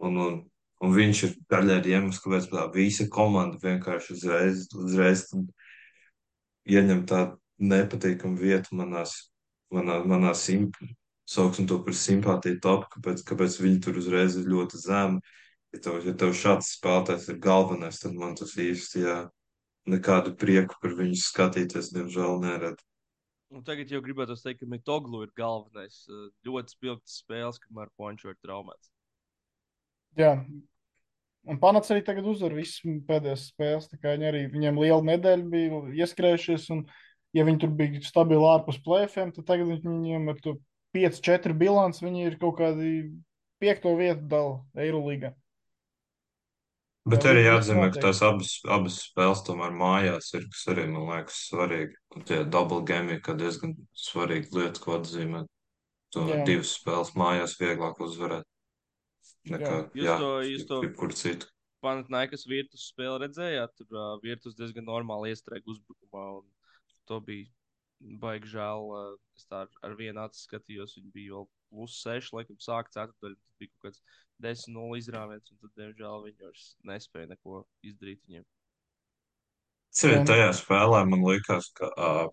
Un, 0.00 0.16
un, 0.16 0.38
un 0.80 0.94
viņš 0.94 1.24
ir 1.26 1.34
daļai 1.52 1.80
ar 1.80 1.88
iemeslu, 1.90 2.22
kāpēc 2.24 2.48
tā 2.52 2.66
visa 2.74 3.06
komanda 3.12 3.60
vienkārši 3.62 4.14
uzreiz, 4.16 4.68
uzreiz 4.74 5.26
ieņem 6.70 7.04
tādu 7.10 7.36
nepatīkamu 7.60 8.40
vietu 8.40 8.78
manās, 8.78 9.16
manā, 9.74 10.00
manā 10.06 10.32
simtā. 10.38 10.88
Sauksim 11.30 11.68
to 11.70 11.76
par 11.84 11.94
simpātiju 11.94 12.58
topu, 12.62 12.88
kāpēc, 12.96 13.20
kāpēc 13.28 13.58
viņi 13.62 13.82
tur 13.84 14.00
uzreiz 14.00 14.34
ir 14.40 14.48
ļoti 14.50 14.80
zemi. 14.82 15.20
Ja 15.70 15.82
tev, 15.84 16.00
ja 16.02 16.14
tev 16.18 16.32
šāds 16.34 16.72
spēlētājs 16.74 17.28
ir 17.30 17.36
galvenais, 17.44 18.00
tad 18.02 18.16
man 18.18 18.32
tas 18.38 18.56
īsti, 18.58 19.04
jā, 19.04 19.18
nekādu 19.90 20.32
prieku 20.38 20.78
par 20.82 20.94
viņu 20.98 21.18
skatīties, 21.20 21.92
diemžēl 21.96 22.40
neredzu. 22.44 22.86
Un 23.50 23.64
tagad 23.66 23.90
jau 23.90 23.98
gribētu 24.04 24.36
teikt, 24.38 24.60
ka 24.62 24.70
Mitoglu 24.70 25.24
ir 25.24 25.30
galvenais. 25.38 26.04
Uh, 26.06 26.28
Ļoti 26.46 26.76
spilgts 26.76 27.16
spēles, 27.24 27.58
kamēr 27.64 27.90
Pončo 27.98 28.30
ir 28.30 28.38
traumēts. 28.44 28.92
Jā. 30.18 30.36
Un 31.50 31.58
Panats 31.58 31.90
arī 31.90 32.04
tagad 32.06 32.28
uzvar 32.30 32.54
visas 32.54 32.78
pēdējās 33.08 33.48
spēles. 33.50 33.88
Viņi 34.04 34.28
arī 34.28 34.44
viņiem 34.52 34.78
liela 34.78 35.02
nedēļa 35.08 35.48
bija 35.50 35.80
ieskrējušies. 36.04 36.68
Un, 36.76 36.84
ja 37.34 37.46
viņi 37.48 37.62
tur 37.62 37.74
bija 37.74 38.02
stabili 38.06 38.46
ārpus 38.46 38.78
plēfiem, 38.84 39.32
tad 39.34 39.48
tagad 39.48 39.82
viņiem 39.82 40.30
ar 40.30 40.38
to 40.44 40.56
5-4 40.94 41.54
bilants 41.58 42.02
viņi 42.02 42.26
ir 42.26 42.38
kaut 42.38 42.58
kādi 42.58 42.92
piekto 43.62 43.94
vietu 43.98 44.26
dala 44.30 44.58
Eirolīgā. 44.78 45.32
Bet 47.10 47.24
arī 47.30 47.42
jāatzīmē, 47.46 47.86
ka 47.94 48.02
tās 48.06 48.20
abas, 48.26 48.50
abas 48.68 48.98
spēles 49.08 49.40
tomēr 49.46 49.72
mājās 49.76 50.32
ir, 50.36 50.44
kas 50.52 50.66
arī 50.72 50.84
man 50.90 51.06
liekas 51.10 51.38
svarīgi. 51.48 51.96
Un 52.16 52.24
tie 52.28 52.40
double 52.44 52.82
game 52.86 53.16
ir 53.16 53.20
diezgan 53.40 53.74
svarīga 53.96 54.52
lieta, 54.58 54.82
ko 54.84 54.98
atzīmēt. 54.98 55.48
Tomēr 56.14 56.44
divas 56.46 56.74
spēles 56.78 57.12
mājās 57.18 57.56
vieglāk 57.60 58.00
uzvarēt 58.02 58.46
nekā, 59.50 59.76
jā, 59.96 60.16
to- 60.18 60.42
jūs 60.44 60.66
to- 60.68 60.82
jebkur 60.84 61.14
citu. 61.14 61.46
Panatnaikas 61.80 62.44
virtus 62.46 62.92
spēli 62.92 63.22
redzējāt, 63.24 63.70
tur 63.78 63.96
uh, 63.96 64.18
virtus 64.22 64.54
diezgan 64.58 64.84
normāli 64.84 65.30
iestrēga 65.32 65.64
uzbrukumā. 65.66 66.24
un 66.40 66.44
To 67.08 67.20
bija 67.20 67.48
baigi 68.20 68.50
žēl. 68.52 68.84
Uh, 68.90 69.16
es 69.36 69.46
tā 69.50 69.62
ar, 69.64 69.70
ar 69.82 69.94
vienu 69.96 70.20
acu 70.20 70.36
skatījos, 70.36 70.92
viņi 70.98 71.12
bija 71.14 71.32
vēl 71.38 71.48
plus 71.70 71.96
6, 72.04 72.32
laikam 72.36 72.58
sāk 72.60 72.90
ceturtdaļu. 72.92 73.38
Tas 73.40 73.56
bija 73.58 73.70
kaut 73.72 73.88
kāds 73.88 74.02
10-0 74.42 74.98
izrāviens, 75.00 75.52
un 75.52 75.60
tad, 75.60 75.72
diemžēl, 75.78 76.24
viņi 76.26 76.46
vairs 76.46 76.66
nespēja 76.90 77.30
neko 77.34 77.62
izdarīt 77.86 78.20
viņiem. 78.26 78.44
Jā. 80.00 80.20
tajā 80.26 80.50
spēlē 80.54 81.02
man 81.10 81.24
liekas, 81.26 81.72
ka 81.74 81.88
uh, 81.90 82.26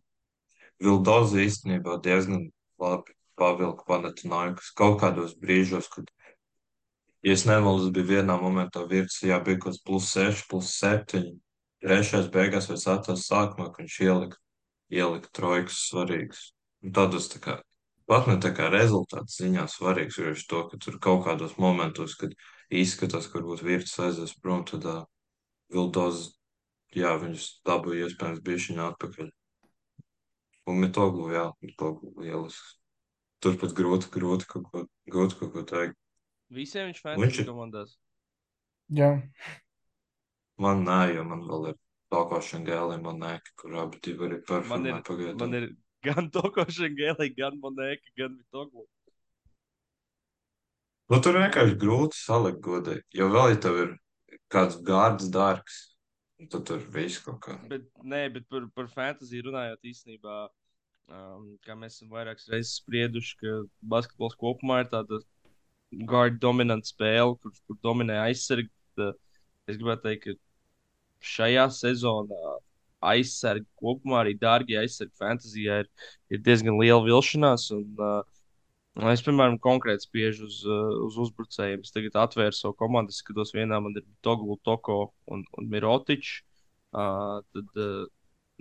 Vildoza 0.83 1.41
īstenībā 1.41 1.97
diezgan 2.05 2.51
labi 2.77 3.15
pavilka 3.37 3.85
Panatinaikas 3.87 4.69
kaut 4.77 4.99
kādos 5.01 5.33
brīžos, 5.41 5.89
kad, 5.93 6.05
ja 7.25 7.33
es 7.33 7.45
nemaldos, 7.49 7.89
bija 7.93 8.21
vienā 8.21 8.37
momentā 8.41 8.85
virs, 8.89 9.19
jā, 9.25 9.39
bija 9.41 9.57
kaut 9.57 9.71
kāds 9.71 9.83
plus 9.85 10.11
6, 10.13 10.45
plus 10.51 10.73
7. 10.77 11.23
Trešais 11.81 12.29
beigās 12.33 12.69
vai 12.69 12.77
ceturtais 12.81 13.27
sākumā, 13.29 13.69
kad 13.73 13.83
viņš 13.83 13.97
ielika, 14.05 14.39
ielika 14.93 15.33
trojkas 15.33 15.81
svarīgs. 15.91 16.51
Un 16.85 16.93
tādos 16.93 17.29
tā 17.29 17.41
kā, 17.41 17.57
pat 18.07 18.27
ne 18.29 18.37
tā 18.43 18.53
kā 18.55 18.69
rezultāts 18.73 19.37
ziņā 19.41 19.65
svarīgs, 19.71 20.17
jo 20.19 20.29
viņš 20.31 20.45
to, 20.51 20.61
ka 20.71 20.79
tur 20.83 20.97
kaut 21.03 21.25
kādos 21.27 21.57
momentos, 21.61 22.15
kad 22.19 22.33
izskatās, 22.71 23.27
ka 23.31 23.39
varbūt 23.39 23.63
virs 23.67 23.93
aizies 24.03 24.33
prom, 24.41 24.63
tad 24.67 24.85
uh, 24.87 25.03
Vildoza, 25.73 26.31
jā, 26.95 27.11
viņus 27.19 27.47
dabūja 27.67 28.07
iespējams 28.07 28.43
bišķiņā 28.47 28.89
atpakaļ. 28.93 29.29
Un 30.67 30.81
Mitoglu, 30.83 31.29
jā, 31.35 31.45
Mitoglu 31.63 32.13
lielisks. 32.23 32.75
Turpat 33.43 33.75
grūti, 33.77 34.09
grūti 34.11 34.47
kaut 34.49 34.65
ko, 34.71 34.81
grūti 35.07 35.37
kaut 35.39 35.51
ko 35.53 35.61
teikt. 35.69 35.95
Visiem 36.49 36.87
viņš 36.89 37.01
Viņš 37.03 37.03
fantasy 37.05 37.43
ir- 37.43 37.47
komandās. 37.51 37.91
Jā. 38.97 39.11
Man 40.57 40.83
nē, 40.87 41.13
jo 41.15 41.23
man 41.27 41.43
vēl 41.45 41.67
ir 41.73 41.75
Tokošana 42.11 42.65
Gēlī, 42.65 42.97
man 43.03 43.19
nē, 43.21 43.33
kur 43.59 43.75
abi 43.83 43.99
divi 44.01 44.25
arī 44.29 44.39
ir, 44.39 45.03
pagaidām. 45.03 45.39
man 45.43 45.53
ir 45.59 45.67
gan 46.05 46.29
Tokošana 46.33 46.93
Gēlī, 46.97 47.31
gan 47.37 47.57
Monēka, 47.61 48.13
gan 48.19 48.35
Mitoglu. 48.37 48.85
Nu, 51.07 51.21
tur 51.23 51.37
vienkārši 51.39 51.77
grūti 51.79 52.19
salikt 52.19 52.59
godīgi, 52.65 53.05
jo 53.15 53.29
vēl 53.31 53.53
ja 53.53 53.59
tev 53.63 53.77
ir 53.79 53.93
kāds 54.51 54.75
gārds 54.87 55.29
dārgs, 55.31 55.77
tad 56.51 56.65
tur 56.67 56.81
viss 56.93 57.21
kaut 57.23 57.39
kā. 57.45 57.55
Bet, 57.71 57.87
nē, 58.03 58.25
bet 58.35 58.47
par, 58.51 58.65
par 58.75 58.89
fantasy 58.91 59.39
runājot 59.45 59.87
īstenībā, 59.87 60.35
um, 61.15 61.53
kā 61.63 61.77
mēs 61.79 61.95
esam 61.95 62.11
vairākas 62.11 62.51
reizes 62.51 62.75
sprieduši, 62.81 63.37
ka 63.39 63.55
basketbols 63.95 64.35
kopumā 64.41 64.81
ir 64.83 64.91
tāda 64.91 65.21
guard 66.11 66.41
dominanta 66.43 66.91
spēle, 66.91 67.37
kur, 67.39 67.55
kur 67.67 67.79
dominē 67.87 68.19
aizsargi. 68.25 68.71
Es 69.67 69.79
gribētu 69.79 70.09
teikt, 70.09 70.27
ka 70.27 71.27
šajā 71.37 71.67
sezonā 71.75 72.57
aizsargi 73.05 73.67
kopumā 73.77 74.23
arī 74.23 74.33
dārgie 74.39 74.79
aizsargi 74.79 75.13
fantasijā 75.19 75.81
ir, 75.83 75.91
ir 76.33 76.41
diezgan 76.45 76.79
liela 76.81 77.03
vilšanās. 77.05 77.69
Un, 77.75 77.93
uh, 78.01 78.23
Es, 78.97 79.21
piemēram, 79.21 79.59
konkrēti 79.61 80.07
spiežu 80.07 80.47
uz, 80.47 80.55
uh, 80.65 80.95
uz 81.05 81.17
uzbrucējiem. 81.21 81.83
Es 81.85 81.93
tagad 81.93 82.15
atvēru 82.17 82.55
savu 82.57 82.73
komandu, 82.79 83.13
skatos, 83.13 83.51
vienā 83.53 83.77
man 83.83 83.93
ir 83.93 84.01
Toglu, 84.25 84.57
Toko 84.65 85.11
un, 85.29 85.43
un 85.53 85.67
Mirotičs. 85.69 86.39
Uh, 86.97 87.43
tad 87.53 87.77
uh, 87.77 88.07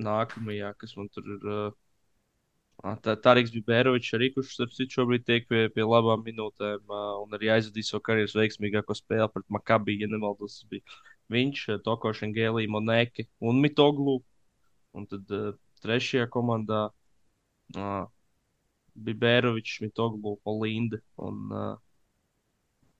nākamajā, 0.03 0.75
kas 0.77 0.93
man 0.99 1.09
tur 1.15 1.31
ir, 1.33 1.47
uh, 1.49 2.97
tā, 3.01 3.15
Tārīgs 3.25 3.55
Bibērovičs 3.55 4.13
arī, 4.19 4.29
kurš, 4.35 4.53
starp 4.59 4.75
citu, 4.77 4.99
šobrīd 4.99 5.25
tiek 5.25 5.49
pie, 5.49 5.67
pie 5.73 5.87
labām 5.87 6.27
minūtēm 6.27 6.85
uh, 6.85 7.15
un 7.23 7.33
arī 7.39 7.55
aizvadīja 7.57 7.95
savu 7.95 8.05
karjeras 8.11 8.37
veiksmīgāko 8.37 8.99
spēli 8.99 9.31
pret 9.33 9.49
Makabiju, 9.57 10.05
ja 10.05 10.11
nemaldos. 10.13 10.61
tas 10.61 10.69
bija 10.75 10.85
Viņš, 11.33 11.63
uh, 11.75 11.81
Toko 11.85 12.13
Šengēlī, 12.15 12.67
Monēki 12.71 13.27
un 13.43 13.61
Mitoglu. 13.63 14.21
Un 14.97 15.09
tad 15.11 15.33
uh, 15.35 15.51
trešajā 15.85 16.29
komandā 16.33 16.87
uh, 17.77 18.05
Bibērovičs, 18.97 19.81
Mitoglu, 19.85 20.37
Olinda 20.49 21.01
un, 21.21 21.43
uh, 21.53 22.93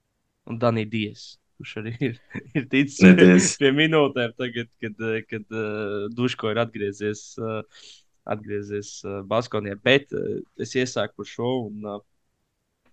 un 0.47 0.59
Danija 0.61 0.91
Dies. 0.91 1.27
Kurš 1.57 1.77
arī 1.81 1.95
ir, 2.11 2.19
ir 2.57 2.67
ticis 2.69 3.01
pie, 3.01 3.39
pie 3.63 3.71
minūtēm, 3.73 4.35
tagad, 4.37 4.69
kad, 4.83 4.99
uh, 5.01 5.17
kad 5.29 5.57
uh, 5.57 6.05
Duško 6.13 6.53
ir 6.53 6.61
atgriezies, 6.61 7.23
uh, 7.41 7.87
atgriezies 8.29 8.99
uh, 9.07 9.23
Baskonijā. 9.25 9.79
Bet 9.83 10.13
uh, 10.13 10.37
es 10.61 10.75
iesāku 10.77 11.23
par 11.23 11.31
šo 11.31 11.51
un 11.71 11.91
uh, 11.95 11.99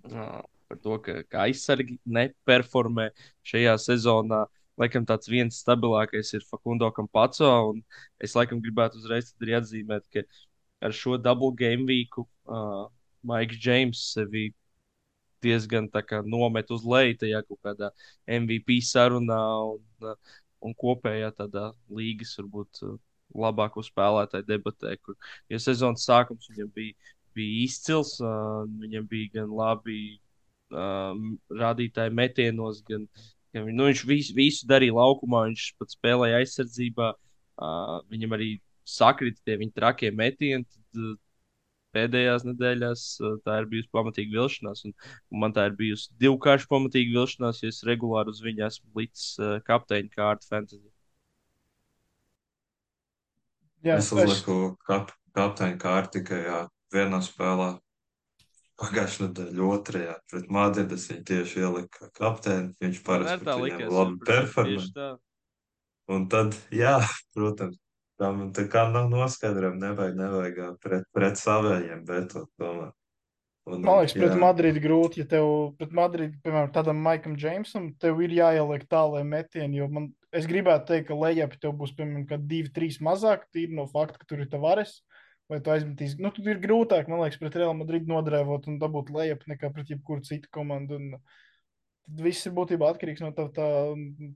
uh, 0.09 0.43
par 0.69 0.81
to, 0.83 0.99
ka, 1.05 1.21
ka 1.29 1.45
aizsargi 1.49 1.99
neperformē 2.05 3.11
šajā 3.47 3.77
sezonā. 3.85 4.45
Laikam 4.81 5.07
tāds 5.07 5.31
viens 5.31 5.61
stabilākais 5.63 6.33
ir 6.35 6.47
Fakundo 6.49 6.91
Kampaco. 6.95 7.75
Es 8.19 8.35
laikam 8.35 8.63
gribētu 8.63 8.99
uzreiz 8.99 9.31
arī 9.41 9.55
atzīmēt, 9.61 10.09
ka 10.11 10.25
ar 10.85 10.95
šo 10.95 11.19
double 11.19 11.55
game 11.57 11.87
weeku 11.89 12.27
uh, 12.51 12.87
Maiks 13.23 13.59
Džeims 13.61 14.03
sevi 14.13 14.49
diezgan 15.45 15.89
nomet 16.25 16.71
uz 16.71 16.85
leju 16.85 17.19
tajā 17.21 17.43
kaut 17.49 17.61
kādā 17.63 17.91
MVP 18.27 18.81
sarunā 18.83 19.41
un, 19.75 19.83
uh, 20.03 20.37
un 20.65 20.75
kopējā 20.75 21.31
tādā 21.39 21.71
līgas, 21.89 22.35
varbūt 22.41 22.83
uh, 22.89 22.97
labāko 23.35 23.85
spēlētāju 23.85 24.49
debatē. 24.49 24.97
Kur, 25.03 25.17
jo 25.49 25.61
sezonas 25.61 26.07
sākums 26.09 26.51
viņam 26.51 26.71
bija, 26.75 26.95
bija 27.37 27.65
izcils, 27.65 28.17
uh, 28.25 28.65
viņam 28.83 29.09
bija 29.11 29.39
gan 29.39 29.55
labi 29.55 30.01
um, 30.71 31.35
rādītāji 31.63 32.15
metienos, 32.15 32.83
gan, 32.89 33.07
gan 33.55 33.69
nu, 33.71 33.89
viņš 33.91 34.05
visu, 34.09 34.35
visu 34.37 34.69
darīja 34.71 34.97
laukumā, 34.97 35.47
viņš 35.51 35.67
pat 35.81 35.95
spēlēja 35.95 36.41
aizsardzībā. 36.43 37.13
Uh, 37.55 38.01
viņam 38.11 38.35
arī 38.35 38.49
sakrita 38.89 39.39
tie 39.47 39.59
viņa 39.61 39.77
trakie 39.79 40.11
metieni. 40.15 40.67
Tad, 40.67 41.21
pēdējās 41.95 42.43
nedēļās 42.49 43.05
uh, 43.23 43.37
tā 43.47 43.61
ir 43.63 43.69
bijusi 43.71 43.91
pamatīga 43.95 44.35
vilšanās. 44.41 44.85
Un, 44.89 44.95
un 45.31 45.43
man 45.45 45.55
tā 45.55 45.69
ir 45.71 45.77
bijusi 45.79 46.11
divkārši 46.23 46.69
pamatīga 46.71 47.21
vilšanās, 47.21 47.63
jo 47.63 47.71
es 47.71 47.85
regulāri 47.87 48.35
uz 48.35 48.43
viņu 48.45 48.67
esmu 48.67 49.01
līdz 49.01 49.25
uh, 49.39 49.55
kapteiņa 49.69 50.13
kārtu 50.17 50.51
fantasy. 50.51 50.91
Jā, 53.85 53.99
Es 54.01 54.09
uzliku 54.17 54.75
kap, 54.89 55.13
kapteiņu 55.37 55.79
kārtu 55.83 56.19
tikai 56.19 56.41
jā, 56.47 56.61
vienā 56.95 57.21
spēlē. 57.25 57.75
Pagājušajā 58.81 59.29
nedēļā 59.29 59.67
otrajā 59.71 60.15
pret 60.31 60.49
Madridu 60.51 60.97
es 60.99 61.07
viņu 61.11 61.25
tieši 61.31 61.63
ieliku 61.63 62.01
kā 62.01 62.09
kapteini. 62.19 62.73
Viņš 62.83 63.01
parasti 63.07 63.47
tā 63.47 63.55
pret 63.55 63.65
likās. 63.69 63.93
labi 63.95 64.19
performē. 64.27 65.07
Un 66.15 66.27
tad, 66.29 66.57
jā, 66.75 66.97
protams, 67.37 67.79
tam 68.21 68.43
tā 68.57 68.67
kā 68.71 68.89
nav 68.91 69.07
noskaidrojama, 69.13 69.81
nevajag, 69.87 70.19
nevajag 70.19 70.77
pret, 70.83 71.07
pret 71.15 71.41
savējiem, 71.41 72.03
bet 72.09 72.35
tomēr. 72.35 72.93
Un, 73.65 73.81
Man 73.81 74.03
liekas, 74.03 74.13
pret 74.19 74.35
jā. 74.35 74.41
Madridu 74.43 74.81
grūti, 74.85 75.23
ja 75.23 75.29
tev 75.29 75.47
pret 75.79 75.95
Madridu, 75.97 76.37
piemēram, 76.45 76.69
tādam 76.75 76.99
Maikam 77.01 77.39
Džeimsam, 77.41 77.95
tev 77.97 78.19
ir 78.21 78.35
jāieliek 78.37 78.85
tā, 78.91 79.01
lai 79.09 79.23
metieni, 79.25 79.79
jo 79.81 79.89
man 79.89 80.11
es 80.37 80.45
gribētu 80.51 80.91
teikt, 80.91 81.07
ka 81.09 81.17
lejapi 81.17 81.63
tev 81.63 81.73
būs, 81.79 81.95
piemēram, 81.97 82.45
divi, 82.51 82.69
trīs 82.75 82.99
mazāk, 83.01 83.47
tīri 83.55 83.73
no 83.79 83.87
fakta, 83.89 84.21
ka 84.21 84.29
tur 84.29 84.43
ir 84.45 84.51
tavares. 84.53 84.99
Vai 85.53 85.61
tu 85.61 85.73
aizmetīs? 85.75 86.15
Nu, 86.17 86.31
tur 86.33 86.49
ir 86.49 86.61
grūtāk, 86.63 87.09
man 87.11 87.21
liekas, 87.21 87.37
pret 87.41 87.57
Real 87.61 87.75
Madrid 87.77 88.09
nodrēvot 88.09 88.69
un 88.71 88.79
dabūt 88.81 89.13
lejup 89.13 89.45
nekā 89.51 89.69
pret 89.75 89.91
jebkuru 89.93 90.25
citu 90.25 90.49
komandu. 90.55 90.97
Un 90.97 91.19
tad 92.07 92.23
viss 92.25 92.49
ir 92.49 92.55
būtībā 92.57 92.89
atkarīgs 92.95 93.21
no 93.25 93.33
tā, 93.37 93.51
tā 93.53 93.69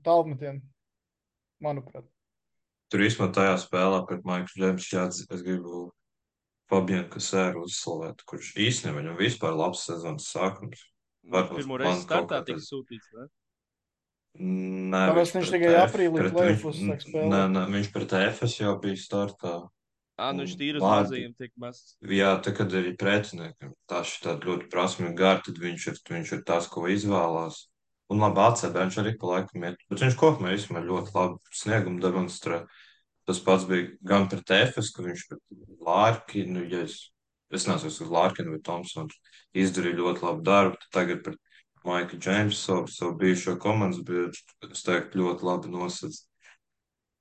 tālmetiena, 0.05 0.61
manuprāt. 1.65 2.05
Tur 2.89 3.05
īstenībā 3.05 3.33
tajā 3.37 3.57
spēlē 3.61 4.03
pret 4.09 4.25
Maiklu 4.25 4.61
Džemsu 4.61 5.25
es 5.33 5.41
gribu 5.45 5.87
Fabienu 6.69 7.09
Kasēru 7.09 7.65
uzslavēt, 7.65 8.21
kurš 8.29 8.53
īstenībā 8.61 9.01
viņam 9.01 9.17
vispār 9.17 9.57
labs 9.57 9.87
sezonas 9.89 10.29
sākums. 10.29 10.85
Varbūt 11.29 11.63
Pirmo 11.63 11.77
reizi 11.81 12.05
startā 12.05 12.43
tika 12.45 12.61
sūtīts, 12.63 13.09
ne? 13.17 13.27
Nē, 14.39 15.01
Tāpēc 15.09 15.33
viņš 15.35 15.51
tikai 15.55 15.73
aprīlī 15.81 16.29
plēfus 16.29 16.79
sāk 16.79 17.01
spēlēt. 17.03 17.31
Nē, 17.33 17.41
nē, 17.55 17.63
viņš 17.73 17.89
pret 17.95 18.13
EFS 18.19 18.59
jau 18.61 18.75
bija 18.81 19.01
startā. 19.01 19.55
Ā, 20.19 20.29
nu 20.35 20.43
viņš 20.43 20.55
tīri 20.59 20.79
uz 20.81 20.83
mazajiem 20.83 21.33
tiek 21.39 21.51
mest. 21.61 21.93
Jā, 22.11 22.33
tā 22.43 22.51
kad 22.55 22.73
arī 22.75 22.91
pretiniekam 22.99 23.71
tā 23.89 24.01
šī 24.07 24.23
tāda 24.25 24.49
ļoti 24.49 24.67
prasmīga 24.73 25.15
gara, 25.21 25.43
tad 25.45 25.61
viņš 25.63 25.85
ir, 25.91 25.99
viņš 26.11 26.33
ir 26.35 26.43
tas, 26.47 26.67
ko 26.71 26.87
izvēlās. 26.91 27.63
Un 28.09 28.23
labi, 28.23 28.41
ACB 28.41 28.75
viņš 28.81 28.97
arī 29.03 29.13
pa 29.21 29.33
laikam 29.35 29.65
iet. 29.69 29.83
Bet 29.91 30.03
viņš 30.03 30.17
kopumā 30.19 30.55
īstenībā 30.55 30.81
ļoti 30.87 31.13
labi 31.15 31.59
sniegumu 31.61 32.01
demonstrē. 32.03 32.63
Tas 33.29 33.41
pats 33.45 33.67
bija 33.69 33.91
gan 34.11 34.25
pret 34.31 34.55
EFS, 34.57 34.89
ka 34.95 35.05
viņš 35.05 35.25
pret 35.29 35.59
Lārkinu, 35.85 36.63
ja 36.71 36.81
es, 36.87 36.97
es 37.53 37.67
nezinu, 37.69 37.93
uz 37.93 38.13
Lārkinu 38.15 38.55
vai 38.55 38.63
Thompsonu 38.65 39.13
izdarīja 39.53 40.01
ļoti 40.01 40.25
labu 40.25 40.41
darbu, 40.47 40.81
tad 40.81 40.95
tagad 40.97 41.21
pret 41.27 41.37
Maika 41.85 42.17
Džeimsu, 42.17 42.57
savu, 42.59 42.87
savu 42.91 43.13
bijušo 43.21 43.55
komandas 43.61 44.01
biedru, 44.03 44.41
es 44.67 44.81
teiktu, 44.83 45.21
ļoti 45.21 45.47
labi 45.47 45.71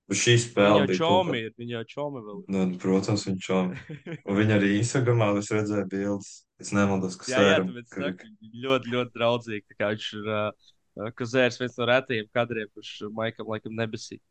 nosacīts. 0.09 0.25
Šī 0.25 0.35
spēle 0.43 0.87
bija 0.89 0.99
čomi, 0.99 1.41
ir, 1.47 1.55
viņa 1.61 1.83
čomi 1.89 2.23
vēl. 2.25 2.43
Nu, 2.55 2.65
protams, 2.81 3.27
viņa 3.29 3.43
čomi. 3.45 3.81
Un 4.29 4.39
viņa 4.39 4.57
arī 4.57 4.71
Instagramā 4.79 5.31
es 5.41 5.51
redzēju 5.53 5.89
bildes. 5.93 6.31
Es 6.59 6.73
nemaldos, 6.75 7.17
ka 7.21 7.29
jā, 7.31 7.43
jā, 7.45 7.59
tāpēc 7.63 7.93
ka... 7.95 8.31
ļoti, 8.65 8.95
ļoti 8.95 9.15
draudzīgi. 9.15 9.77
Kā 9.79 9.93
viņš 9.93 10.07
ir, 10.19 10.31
uh, 10.33 11.11
ka 11.15 11.29
Zērs 11.29 11.61
viens 11.61 11.77
no 11.79 11.89
retajiem 11.93 12.31
kadriem, 12.35 12.71
kurš 12.75 12.95
Maikam 13.15 13.53
laikam 13.53 13.77
nebesīja. 13.79 14.25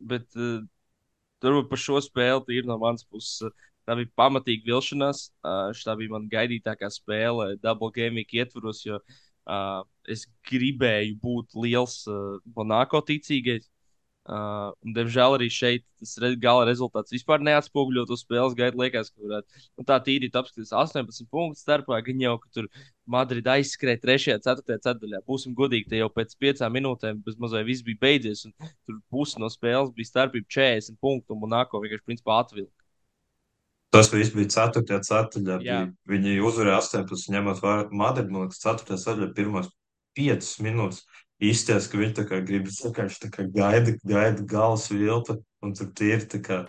Bet 0.00 0.26
uh, 0.34 0.64
turbūt 1.44 1.68
par 1.70 1.82
šo 1.84 2.00
spēli 2.02 2.58
ir 2.58 2.66
no 2.66 2.80
manas 2.82 3.04
puses. 3.06 3.44
Uh, 3.46 3.68
tā 3.88 3.96
bija 3.98 4.10
pamatīga 4.18 4.70
vilšanās. 4.70 5.26
Uh, 5.42 5.70
tā 5.84 5.96
bija 5.98 6.14
man 6.14 6.28
gaidītākā 6.32 6.90
spēle, 6.92 7.52
double 7.62 7.92
game 7.94 8.24
ietvaros, 8.24 8.82
jo 8.86 8.98
uh, 8.98 9.82
es 10.10 10.26
gribēju 10.48 11.18
būt 11.22 11.56
liels 11.58 12.02
uh, 12.10 12.38
Monako 12.56 13.02
ticīgais. 13.08 13.68
Uh, 14.22 14.70
un, 14.86 14.92
diemžēl 14.94 15.34
arī 15.34 15.48
šeit 15.50 15.82
tas 15.98 16.12
re, 16.22 16.28
gala 16.38 16.62
rezultāts 16.68 17.10
vispār 17.10 17.42
neatspoguļo 17.42 18.04
to 18.06 18.14
spēles 18.20 18.54
gaitu. 18.54 18.78
Liekas, 18.78 19.08
ka 19.10 19.18
varētu 19.18 19.62
nu, 19.80 19.86
tā 19.88 19.96
tīri 20.06 20.28
apskatīties 20.30 20.70
18 20.78 21.26
punktu 21.26 21.58
starpā, 21.58 21.98
gan 22.06 22.22
jau, 22.22 22.36
ka 22.38 22.52
tur 22.54 22.68
Madrida 23.10 23.56
aizskrēja 23.56 23.98
3. 24.04 24.36
un 24.36 24.44
4. 24.44 24.76
ceturtajā. 24.86 25.22
Būsim 25.26 25.56
godīgi, 25.58 25.88
te 25.90 25.98
jau 25.98 26.06
pēc 26.14 26.36
5 26.38 26.62
minūtēm 26.70 27.18
bez 27.26 27.40
mazliet 27.42 27.66
viss 27.66 27.82
bija 27.88 27.98
beidzies, 28.06 28.44
un 28.46 28.54
tur 28.86 29.00
pusi 29.10 29.42
no 29.42 29.50
spēles 29.50 29.90
bija 29.96 30.12
starpība 30.12 30.46
40 30.54 31.02
punktu, 31.02 31.34
un 31.34 31.42
Monako 31.42 31.82
vienkārši 31.82 32.06
principā 32.06 32.38
atvilka. 32.44 32.70
Tas 33.92 34.08
viss 34.14 34.30
bija 34.38 34.54
4. 34.54 35.02
ceturtajā. 35.02 35.82
Viņi 36.08 36.38
uzvarēja 36.46 36.78
18, 36.78 37.34
ņemot 37.34 37.58
vērā 37.66 37.90
Madridu, 37.90 38.30
man 38.30 38.46
liekas, 38.46 38.62
4. 38.62 38.86
ceturtajā 38.94 39.34
pirmos 39.34 39.74
5 40.16 40.54
minūtes 40.62 41.02
izties, 41.42 41.88
ka 41.90 41.98
viņi 41.98 42.14
tā 42.18 42.26
kā 42.28 42.38
grib 42.46 42.68
vienkārši 42.70 43.24
tā 43.24 43.30
kā 43.32 43.46
gaida, 43.50 43.96
gaida 44.06 44.44
galas 44.48 44.88
viltu, 44.92 45.40
un 45.64 45.74
tur 45.76 45.90
tie 45.96 46.14
ir 46.16 46.26
tā 46.30 46.42
kā. 46.44 46.62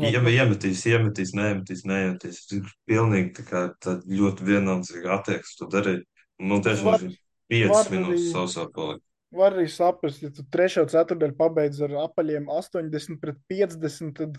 Ja 0.00 0.22
iemetīs, 0.22 0.84
iemetīs, 0.86 1.32
neiemetīs, 1.34 1.82
neiemetīs. 1.88 2.44
Tas 2.46 2.56
ir 2.56 2.68
pilnīgi 2.88 3.32
tā 3.40 3.44
kā 3.48 3.62
tā 3.82 3.96
ļoti 4.06 4.46
vienaldzīga 4.46 5.16
attieksme. 5.16 5.56
Tu 5.58 5.68
dari, 5.74 5.94
nu, 6.38 6.60
tiešām 6.62 6.92
var, 6.92 7.06
5 7.50 7.90
minūtes 7.96 8.28
sausā 8.30 8.68
palika. 8.70 9.02
Var 9.34 9.54
arī 9.54 9.66
saprast, 9.70 10.22
ja 10.24 10.30
tu 10.34 10.42
trešo 10.50 10.86
ceturdaļu 10.90 11.36
pabeidz 11.38 11.82
ar 11.86 11.92
apaļiem 12.06 12.48
80 12.50 13.18
pret 13.22 13.36
50, 13.50 14.14
tad, 14.18 14.38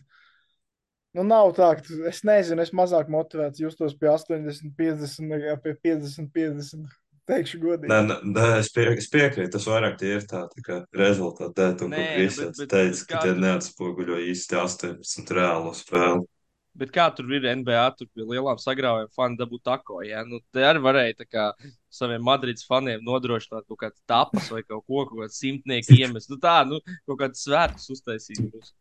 nu, 1.16 1.28
nav 1.28 1.52
tā, 1.60 1.70
ka 1.80 2.00
es 2.10 2.24
nezinu, 2.28 2.64
es 2.64 2.74
mazāk 2.76 3.12
motivēts 3.12 3.62
justos 3.64 3.96
pie 4.00 4.10
80, 4.12 4.74
50 4.80 5.32
nekā 5.32 5.56
pie 5.64 5.78
50, 5.92 6.32
50 6.36 7.01
teikšu 7.30 7.62
godīgi. 7.62 7.92
Nē, 7.92 8.18
nē 8.26 8.48
es, 8.60 8.72
pie, 8.74 8.88
es 8.98 9.10
piekrītu, 9.12 9.54
tas 9.56 9.68
vairāk 9.70 9.98
tie 10.00 10.16
ir 10.18 10.28
tā, 10.30 10.44
tā 10.52 10.66
kā 10.66 10.82
rezultāti 10.98 11.88
un 11.88 11.96
ko 11.96 12.06
Kristians 12.16 12.62
teica, 12.62 13.08
ka 13.10 13.24
tie 13.26 13.34
neatspoguļo 13.38 14.20
īsti 14.32 14.60
18 14.62 15.36
reālo 15.38 15.74
spēli. 15.78 16.26
Bet 16.72 16.94
kā 16.96 17.10
tur 17.12 17.28
ir 17.36 17.44
NBA, 17.60 17.82
tur 18.00 18.08
pie 18.16 18.24
lielām 18.24 18.60
sagrāvējām 18.62 19.10
fani 19.12 19.36
dabūt 19.40 19.64
tako, 19.68 19.98
ja? 20.08 20.22
Nu, 20.24 20.40
te 20.56 20.64
arī 20.64 20.80
varēja 20.84 21.18
tā 21.20 21.26
kā 21.28 21.48
saviem 21.92 22.24
Madrids 22.24 22.64
faniem 22.68 23.04
nodrošināt 23.04 23.66
kaut 23.68 23.82
kādas 23.82 24.00
tapas 24.08 24.48
vai 24.54 24.62
kaut 24.64 24.86
ko, 24.86 25.04
kaut 25.10 25.18
kāds 25.26 25.42
simtnieki 25.42 26.00
iemest. 26.00 26.32
Nu 26.32 26.40
tā, 26.40 26.62
nu, 26.68 26.80
kaut 27.10 27.20
kāds 27.26 27.44
svētkus 27.44 27.90
uztaisīt. 27.98 28.72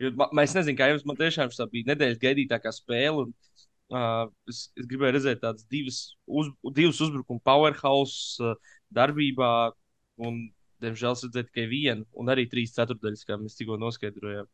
Jo, 0.00 0.12
mēs 0.30 0.54
nezinām, 0.54 0.78
kā 0.78 0.92
jums 0.92 1.02
man 1.08 1.18
tiešām 1.18 1.50
bija 1.72 1.90
nedēļas 1.90 2.22
gaidītākā 2.22 2.70
spēle. 2.72 3.26
Un, 3.26 3.34
Uh, 3.90 4.28
es, 4.50 4.68
es 4.78 4.86
gribēju 4.86 5.16
redzēt 5.16 5.40
tādas 5.42 5.64
divas, 5.70 5.96
uz, 6.26 6.50
divas 6.76 7.00
uzbrukuma 7.02 7.42
powerhouse 7.42 8.38
uh, 8.44 8.76
darbībā, 8.94 9.48
un, 10.22 10.44
diemžēl, 10.84 11.16
es 11.16 11.24
redzēju 11.26 11.48
tikai 11.48 11.64
vienu, 11.72 12.06
un 12.22 12.30
arī 12.30 12.46
trīs 12.52 12.76
ceturdaļas, 12.76 13.26
kā 13.26 13.38
mēs 13.40 13.58
tikko 13.58 13.80
noskaidrojām. 13.82 14.46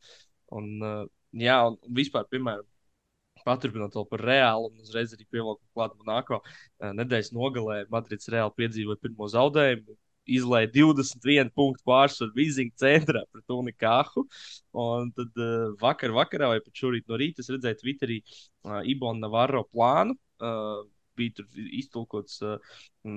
Un, 0.57 0.71
uh, 0.81 1.05
jā, 1.37 1.59
un, 1.69 1.77
vispār, 1.99 2.25
piemēram, 2.33 2.65
paturpinot 3.45 3.95
vēl 3.99 4.09
par 4.09 4.25
reālu, 4.31 4.73
un 4.73 4.87
uzreiz 4.87 5.13
arī 5.13 5.29
pievilkt 5.29 5.63
klāt 5.77 5.93
Monako. 6.01 6.41
Uh, 6.41 6.95
nedēļas 6.97 7.35
nogalē 7.37 7.83
Madrids 7.93 8.33
reāli 8.33 8.57
piedzīvoja 8.63 9.05
pirmo 9.05 9.29
zaudējumu 9.37 10.01
izlaiž 10.27 10.73
21 10.75 11.53
punktu 11.57 11.85
pārsvaru 11.87 12.35
Vizinga 12.37 12.75
centrā 12.81 13.23
pret 13.33 13.55
Unikāhu. 13.55 14.27
Un 14.77 15.13
tad 15.17 15.41
uh, 15.41 15.73
vakar, 15.81 16.15
vakarā 16.17 16.51
vai 16.55 16.61
pat 16.65 16.83
šorīt 16.83 17.07
no 17.09 17.19
rīta 17.21 17.45
es 17.45 17.51
redzēju 17.53 17.81
Twitterī 17.83 18.21
uh, 18.23 18.83
Ibonu 18.85 19.23
Navarro 19.23 19.65
plānu. 19.71 20.19
Uh, 20.37 20.85
bija 21.17 21.45
iztulkots 21.55 22.41
uh, 22.45 22.59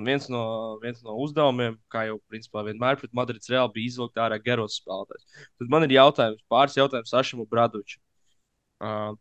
viens, 0.07 0.29
no, 0.31 0.43
viens 0.83 1.01
no 1.03 1.15
uzdevumiem, 1.23 1.77
kā 1.91 2.05
jau 2.07 2.19
principā 2.31 2.63
vienmēr 2.67 2.99
pret 2.99 3.15
Madrids 3.17 3.51
Reāli 3.51 3.75
bija 3.75 3.91
izvilkt 3.91 4.21
ārā 4.23 4.39
garos 4.43 4.79
spēlētājs. 4.79 5.25
Tad 5.59 5.73
man 5.73 5.85
ir 5.87 5.97
jautājums, 5.97 6.45
pāris 6.51 6.77
jautājums 6.79 7.11
Sašam 7.13 7.43
Bradovičam. 7.49 8.01
Uh, 8.79 9.11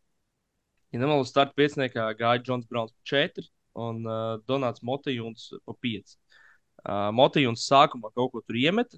ja 0.95 1.03
nemaldos, 1.03 1.33
starta 1.33 1.57
pieciniekā 1.59 2.07
gāja 2.21 2.45
Džons 2.45 2.69
Browns 2.71 2.95
pa 2.95 3.17
4 3.17 3.49
un 3.79 4.05
uh, 4.07 4.39
Donāts 4.49 4.85
Motejons 4.87 5.51
pa 5.67 5.75
5. 5.87 6.17
Uh, 6.85 7.09
Motīvs 7.15 7.67
sākumā 7.69 8.13
kaut 8.15 8.33
ko 8.33 8.43
tur 8.47 8.59
iemet, 8.59 8.95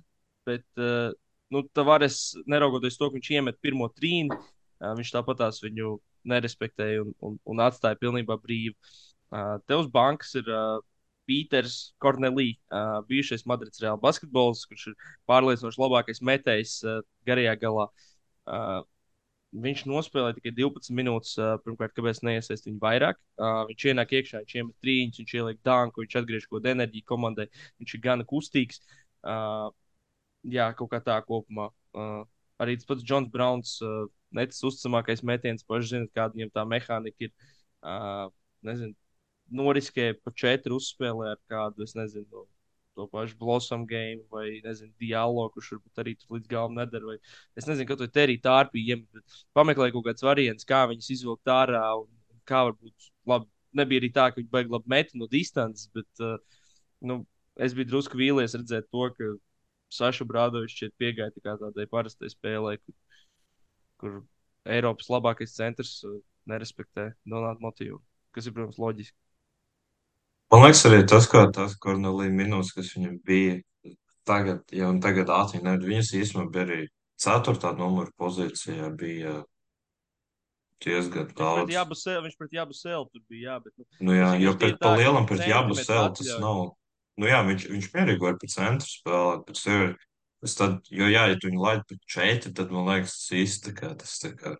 bet 0.48 0.64
uh, 0.80 1.10
nu, 1.50 1.64
Tavares, 1.74 2.36
neraugoties 2.50 2.98
to, 3.00 3.08
ka 3.08 3.16
viņš 3.16 3.30
iemet 3.38 3.60
pirmo 3.64 3.88
trīnu, 3.96 4.36
uh, 4.36 4.92
viņš 4.98 5.14
tāpatās 5.16 5.62
viņu 5.64 5.96
nerespektēja 6.30 7.06
un, 7.06 7.14
un, 7.24 7.38
un 7.48 7.64
atstāja 7.64 7.98
pilnībā 8.00 8.36
brīvu. 8.42 8.76
Uh, 9.30 9.56
te 9.66 9.78
uz 9.78 9.88
bankas 9.90 10.34
ir 10.38 10.48
uh, 10.52 10.78
Pīters 11.30 11.94
Kornelī, 12.02 12.52
uh, 12.74 13.00
bijušais 13.08 13.46
Madrids 13.46 13.80
Reāla 13.82 14.00
basketbols, 14.02 14.64
kurš 14.68 14.90
ir 14.90 15.10
pārliecinoši 15.30 15.80
labākais 15.80 16.20
metējs 16.26 16.80
uh, 16.84 17.00
garajā 17.28 17.54
galā. 17.62 17.86
Uh, 18.50 18.80
Viņš 19.50 19.80
nospēlēja 19.90 20.36
tikai 20.36 20.52
12 20.54 20.94
minūtes. 20.94 21.32
Pirmkārt, 21.64 21.94
kāpēc 21.96 22.20
neiesaistīt 22.22 22.68
viņu 22.68 22.82
vairāk? 22.84 23.18
Viņš 23.70 23.86
ienāk 23.90 24.12
iekšā, 24.14 24.42
viņš 24.44 24.54
iemet 24.60 24.76
trīņus, 24.84 25.18
viņš 25.22 25.34
ieliek 25.40 25.58
dāngu, 25.66 26.04
viņš 26.04 26.16
atgriež 26.20 26.46
kaut 26.46 26.60
kādu 26.60 26.70
enerģiju 26.76 27.06
komandai. 27.10 27.48
Viņš 27.82 27.94
ir 27.96 28.02
gana 28.04 28.26
kustīgs. 28.30 28.78
Jā, 30.54 30.68
kaut 30.78 30.92
kā 30.92 31.00
tā 31.02 31.18
kopumā. 31.26 31.66
Arī 32.62 32.76
tas 32.78 32.86
pats 32.86 33.02
Džons 33.02 33.32
Browns, 33.32 33.74
necis 34.36 34.62
uzticamākais 34.70 35.24
metiens, 35.26 35.66
paši 35.66 35.96
zinat, 35.96 36.14
kāda 36.14 36.38
viņam 36.38 36.54
tā 36.54 36.66
mehānika 36.70 37.26
ir. 37.26 37.34
Nezinu, 38.68 38.94
noriskēja 39.50 40.14
pa 40.22 40.30
četru 40.36 40.78
uzspēlē 40.78 41.34
ar 41.34 41.42
kādu, 41.50 41.82
es 41.88 41.96
nezinu, 41.98 42.46
to 42.94 43.06
pašu 43.10 43.36
Blossom 43.38 43.86
game 43.86 44.22
vai, 44.32 44.60
nezinu, 44.64 44.92
dialogu, 45.00 45.54
kurš 45.54 45.74
varbūt 45.76 46.02
arī 46.02 46.14
tur 46.18 46.36
līdz 46.36 46.50
galam 46.50 46.76
nedara. 46.78 47.12
Vai, 47.12 47.18
es 47.58 47.68
nezinu, 47.68 47.88
ka 47.88 47.96
to 48.00 48.08
teriju 48.10 48.42
tārpī 48.44 48.84
iemet, 48.92 49.08
bet 49.14 49.42
pameklēju 49.56 49.96
kaut 49.96 50.08
kāds 50.10 50.26
variants, 50.26 50.68
kā 50.68 50.82
viņus 50.90 51.12
izvilkt 51.16 51.52
ārā 51.54 51.84
un 52.00 52.08
kā 52.48 52.64
varbūt 52.68 53.10
labi. 53.30 53.50
Nebija 53.78 54.02
arī 54.02 54.08
tā, 54.10 54.24
ka 54.32 54.40
viņi 54.40 54.50
baigi 54.50 54.72
labi 54.74 54.90
met 54.90 55.12
no 55.14 55.28
distances, 55.30 55.86
bet 55.94 56.24
uh, 56.26 56.58
nu, 57.06 57.20
es 57.54 57.74
biju 57.76 57.86
drusku 57.92 58.18
vīlies 58.18 58.56
redzēt 58.58 58.88
to, 58.90 59.04
ka 59.14 59.28
Saša 59.94 60.26
Brādovičs 60.26 60.80
šeit 60.80 60.96
piegāja 60.98 61.30
tā 61.36 61.54
tādai 61.60 61.86
parastai 61.90 62.32
spēlē, 62.32 62.76
kur, 62.82 62.96
kur 64.02 64.16
Eiropas 64.66 65.06
labākais 65.12 65.54
centrs 65.54 66.00
uh, 66.02 66.18
nerespektē 66.50 67.12
Donāta 67.30 67.62
motīvu, 67.62 68.00
kas 68.34 68.50
ir, 68.50 68.56
protams, 68.56 68.82
loģiski. 68.82 69.16
Man 70.50 70.64
liekas, 70.64 70.82
arī 70.88 71.04
tas, 71.06 71.28
kā 71.30 71.44
tās 71.54 71.76
Kornelija 71.78 72.32
minūtes, 72.34 72.72
kas 72.74 72.90
viņam 72.96 73.20
bija, 73.26 73.60
tagad, 74.26 74.64
ja 74.74 74.88
un 74.90 74.98
tagad 75.02 75.30
nevar, 75.62 75.78
viņas 75.84 76.10
īstenībā 76.18 76.50
bija 76.50 76.66
arī 76.66 76.80
ceturtā 77.20 77.70
numura 77.78 78.10
pozīcijā 78.18 78.90
bija 78.98 79.40
diezgan 80.82 81.30
daudz. 81.36 81.70
Jābu 81.74 81.96
Sēlu, 81.98 82.24
viņš 82.26 82.36
pret 82.40 82.56
Jābu 82.56 82.76
Sēlu 82.76 83.08
tur 83.12 83.22
bija, 83.28 83.52
jā, 83.52 83.56
bet, 83.64 83.74
nu, 83.76 83.86
Nu 84.08 84.16
jā, 84.16 84.30
jo 84.40 84.54
pret 84.58 84.78
tā, 84.78 84.84
ka 84.88 84.94
lielam 84.98 85.28
pret 85.28 85.46
Jābu 85.46 85.76
Sēlu 85.78 86.14
tas 86.18 86.30
nav. 86.42 86.62
Nu 87.20 87.28
jā, 87.28 87.40
viņš, 87.44 87.66
viņš 87.68 87.88
mierīgi 87.92 88.24
var 88.24 88.38
pret 88.40 88.54
centru 88.54 88.88
spēlēt, 88.88 89.42
bet 89.46 89.60
sev 89.60 89.82
ir, 89.84 89.94
es 90.46 90.56
tad, 90.56 90.78
jo 90.88 91.10
jā, 91.10 91.26
ja 91.28 91.36
tu 91.36 91.50
viņu 91.50 91.62
laid 91.62 91.82
pret 91.88 92.00
četri, 92.08 92.52
tad 92.56 92.72
man 92.72 92.88
liekas, 92.88 93.18
tas 93.18 93.38
īsti 93.42 93.66
tā 93.66 93.74
kā, 93.76 93.90
tas 94.00 94.14
tā 94.22 94.30
kā, 94.38 94.54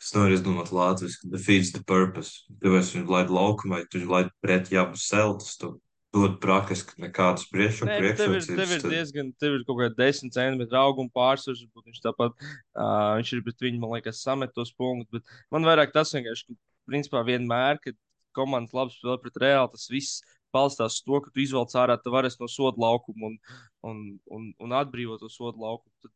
es 0.00 0.12
nevaru 0.14 0.36
izdomāt 0.36 0.70
lātviski, 0.74 1.30
defeats 1.32 1.72
the 1.74 1.82
purpose. 1.86 2.44
Tāpēc 2.62 2.92
viņu 2.96 3.12
laid 3.12 3.32
laukumā, 3.32 3.82
tu 3.90 4.00
viņu 4.00 4.12
laid 4.12 4.30
pret 4.44 4.70
Jābu 4.72 5.00
Sēlu, 5.00 5.38
tas 5.42 5.58
tu 5.60 5.74
dod 6.16 6.38
praktiski 6.40 6.96
nekādas 7.02 7.48
priekš, 7.52 7.82
Nē, 7.84 7.96
bet 8.00 8.20
tev 8.20 8.36
ir, 8.36 8.44
tev 8.44 8.54
priekšrocības. 8.56 8.86
ir 8.86 8.94
diezgan, 8.94 9.32
tev 9.40 9.58
ir 9.58 9.66
kaut 9.68 9.80
kāda 9.82 9.98
10 9.98 10.32
centimetru 10.32 10.78
auguma 10.80 11.12
pārsvars, 11.16 11.64
varbūt 11.66 11.90
viņš 11.90 12.00
tāpat, 12.04 12.36
uh, 12.38 13.16
viņš 13.18 13.32
ir 13.34 13.42
pret 13.44 13.66
viņu, 13.66 13.82
man 13.82 13.92
liekas, 13.96 14.22
samet 14.24 14.54
tos 14.56 14.72
punktus, 14.76 15.10
bet 15.18 15.36
man 15.52 15.68
vairāk 15.68 15.92
tas 15.92 16.14
vienkārši, 16.16 16.48
ka, 16.48 16.58
principā, 16.88 17.24
vienmēr, 17.26 17.82
kad 17.82 17.98
komandas 18.36 18.76
labi 18.76 18.94
spēlē 18.94 19.18
pret 19.20 19.40
reāli, 19.42 19.72
tas 19.74 19.90
viss 19.92 20.22
balstās 20.54 21.00
uz 21.00 21.04
to, 21.04 21.20
ka 21.24 21.32
tu 21.32 21.42
izvelc 21.42 21.74
ārā 21.76 21.98
tavares 22.00 22.38
no 22.40 22.48
soda 22.48 22.80
laukuma 22.80 23.32
un, 23.32 23.36
un, 23.84 24.02
un, 24.32 24.50
un 24.62 24.76
atbrīvo 24.76 25.18
to 25.20 25.28
soda 25.32 25.58
laukumu. 25.60 25.92
Tad 26.04 26.12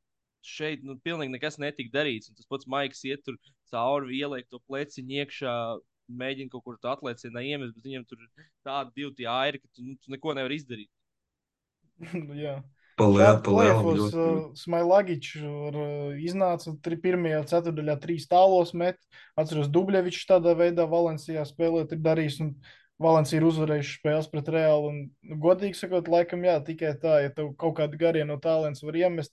šeit, 0.46 0.82
nu, 0.86 0.96
pilnīgi 1.04 1.34
nekas 1.34 1.58
netika 1.60 1.92
darīts, 1.98 2.30
un 2.30 2.38
tas 2.38 2.48
pats 2.50 2.68
Maiks 2.70 3.04
iet 3.08 3.22
tur 3.26 3.36
cauri, 3.70 4.18
ieliek 4.20 4.48
to 4.50 4.60
pleciņu 4.68 5.18
iekšā, 5.22 5.54
mēģina 6.10 6.50
kaut 6.50 6.64
kur 6.66 6.78
tā 6.82 6.96
atliecienā 6.96 7.42
iemest, 7.46 7.76
bet 7.76 7.86
viņam 7.86 8.06
tur 8.08 8.18
ir 8.24 8.46
tādi 8.66 8.90
divi 8.96 9.12
tie 9.20 9.28
airi, 9.30 9.60
ka 9.62 9.68
tu, 9.76 9.84
nu, 9.86 9.94
tu 10.02 10.10
neko 10.16 10.34
nevari 10.38 10.56
izdarīt. 10.58 10.90
Jā. 12.42 12.56
pa 12.98 13.06
liel- 13.08 13.20
Šādi 13.36 13.44
pa 13.46 13.52
lielam 13.54 13.78
plēfos 13.84 14.00
ļoti, 14.00 14.16
ļoti. 14.16 14.40
uh, 14.40 14.58
Smailagičs 14.60 15.30
uh, 15.44 15.78
iznāca 16.20 16.74
tri, 16.84 16.98
pirmajā 17.00 17.44
ceturdaļā 17.52 17.96
trīs 18.02 18.26
tālos 18.30 18.74
met. 18.76 18.98
Atceros, 19.40 19.70
Dubļevičs 19.72 20.26
tādā 20.28 20.56
veidā 20.58 20.84
Valencijā 20.90 21.44
spēlēt 21.48 21.94
ir 21.96 22.02
darījis. 22.04 22.40
Un 22.44 22.54
Valencija 23.00 23.38
ir 23.40 23.46
uzvarējuši 23.48 23.94
spēles 24.00 24.26
pret 24.28 24.50
Reālu. 24.52 24.90
Un, 24.92 24.98
nu, 25.24 25.38
godīgi 25.40 25.78
sakot, 25.78 26.10
laikam, 26.12 26.42
jā, 26.44 26.58
tikai 26.66 26.90
tā, 27.00 27.14
ja 27.24 27.30
tev 27.32 27.54
kaut 27.60 27.78
kādu 27.78 27.96
garienu 28.00 28.34
no 28.34 28.36
tālens 28.44 28.82
var 28.84 28.98
iemest, 29.00 29.32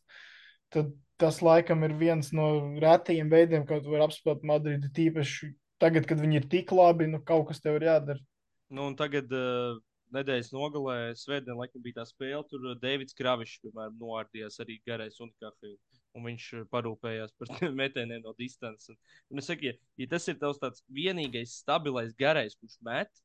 tad 0.74 0.94
tas 1.18 1.42
laikam 1.42 1.84
ir 1.86 1.96
viens 1.98 2.30
no 2.36 2.48
retajiem 2.82 3.30
veidiem, 3.32 3.66
kā 3.68 3.80
tu 3.82 3.94
vari 3.94 4.06
apspēlēt 4.06 4.46
Madridi. 4.46 4.92
Tīpaši 4.94 5.52
tagad, 5.82 6.08
kad 6.10 6.22
viņi 6.22 6.42
ir 6.42 6.48
tik 6.52 6.74
labi, 6.76 7.10
nu 7.10 7.22
kaut 7.26 7.50
kas 7.50 7.62
tev 7.64 7.80
ir 7.80 7.88
jādara. 7.90 8.22
Nu, 8.70 8.90
un 8.92 8.98
tagad 9.00 9.32
uh, 9.34 9.80
nedēļas 10.16 10.52
nogalē, 10.54 10.98
Svētdien, 11.18 11.58
laikam, 11.58 11.82
bija 11.84 12.02
tā 12.02 12.08
spēle. 12.10 12.44
Tur 12.52 12.68
uh, 12.68 12.76
Deivids 12.82 13.18
Kravišs, 13.18 13.62
piemēram, 13.64 13.98
noārdījās 14.02 14.60
arī 14.64 14.78
garais 14.88 15.18
un 15.24 15.32
kafiju. 15.42 15.78
Un 16.18 16.28
viņš 16.28 16.48
uh, 16.60 16.68
parūpējās 16.74 17.34
par 17.40 17.54
metieniem 17.82 18.26
no 18.26 18.36
distances. 18.38 18.98
Un, 19.32 19.42
es 19.42 19.50
saku, 19.50 19.72
ja, 19.72 19.78
ja 20.02 20.10
tas 20.14 20.28
ir 20.30 20.38
tavs 20.42 20.84
vienīgais 20.94 21.58
stabilais 21.64 22.14
garais, 22.20 22.58
kurš 22.60 22.78
met, 22.86 23.24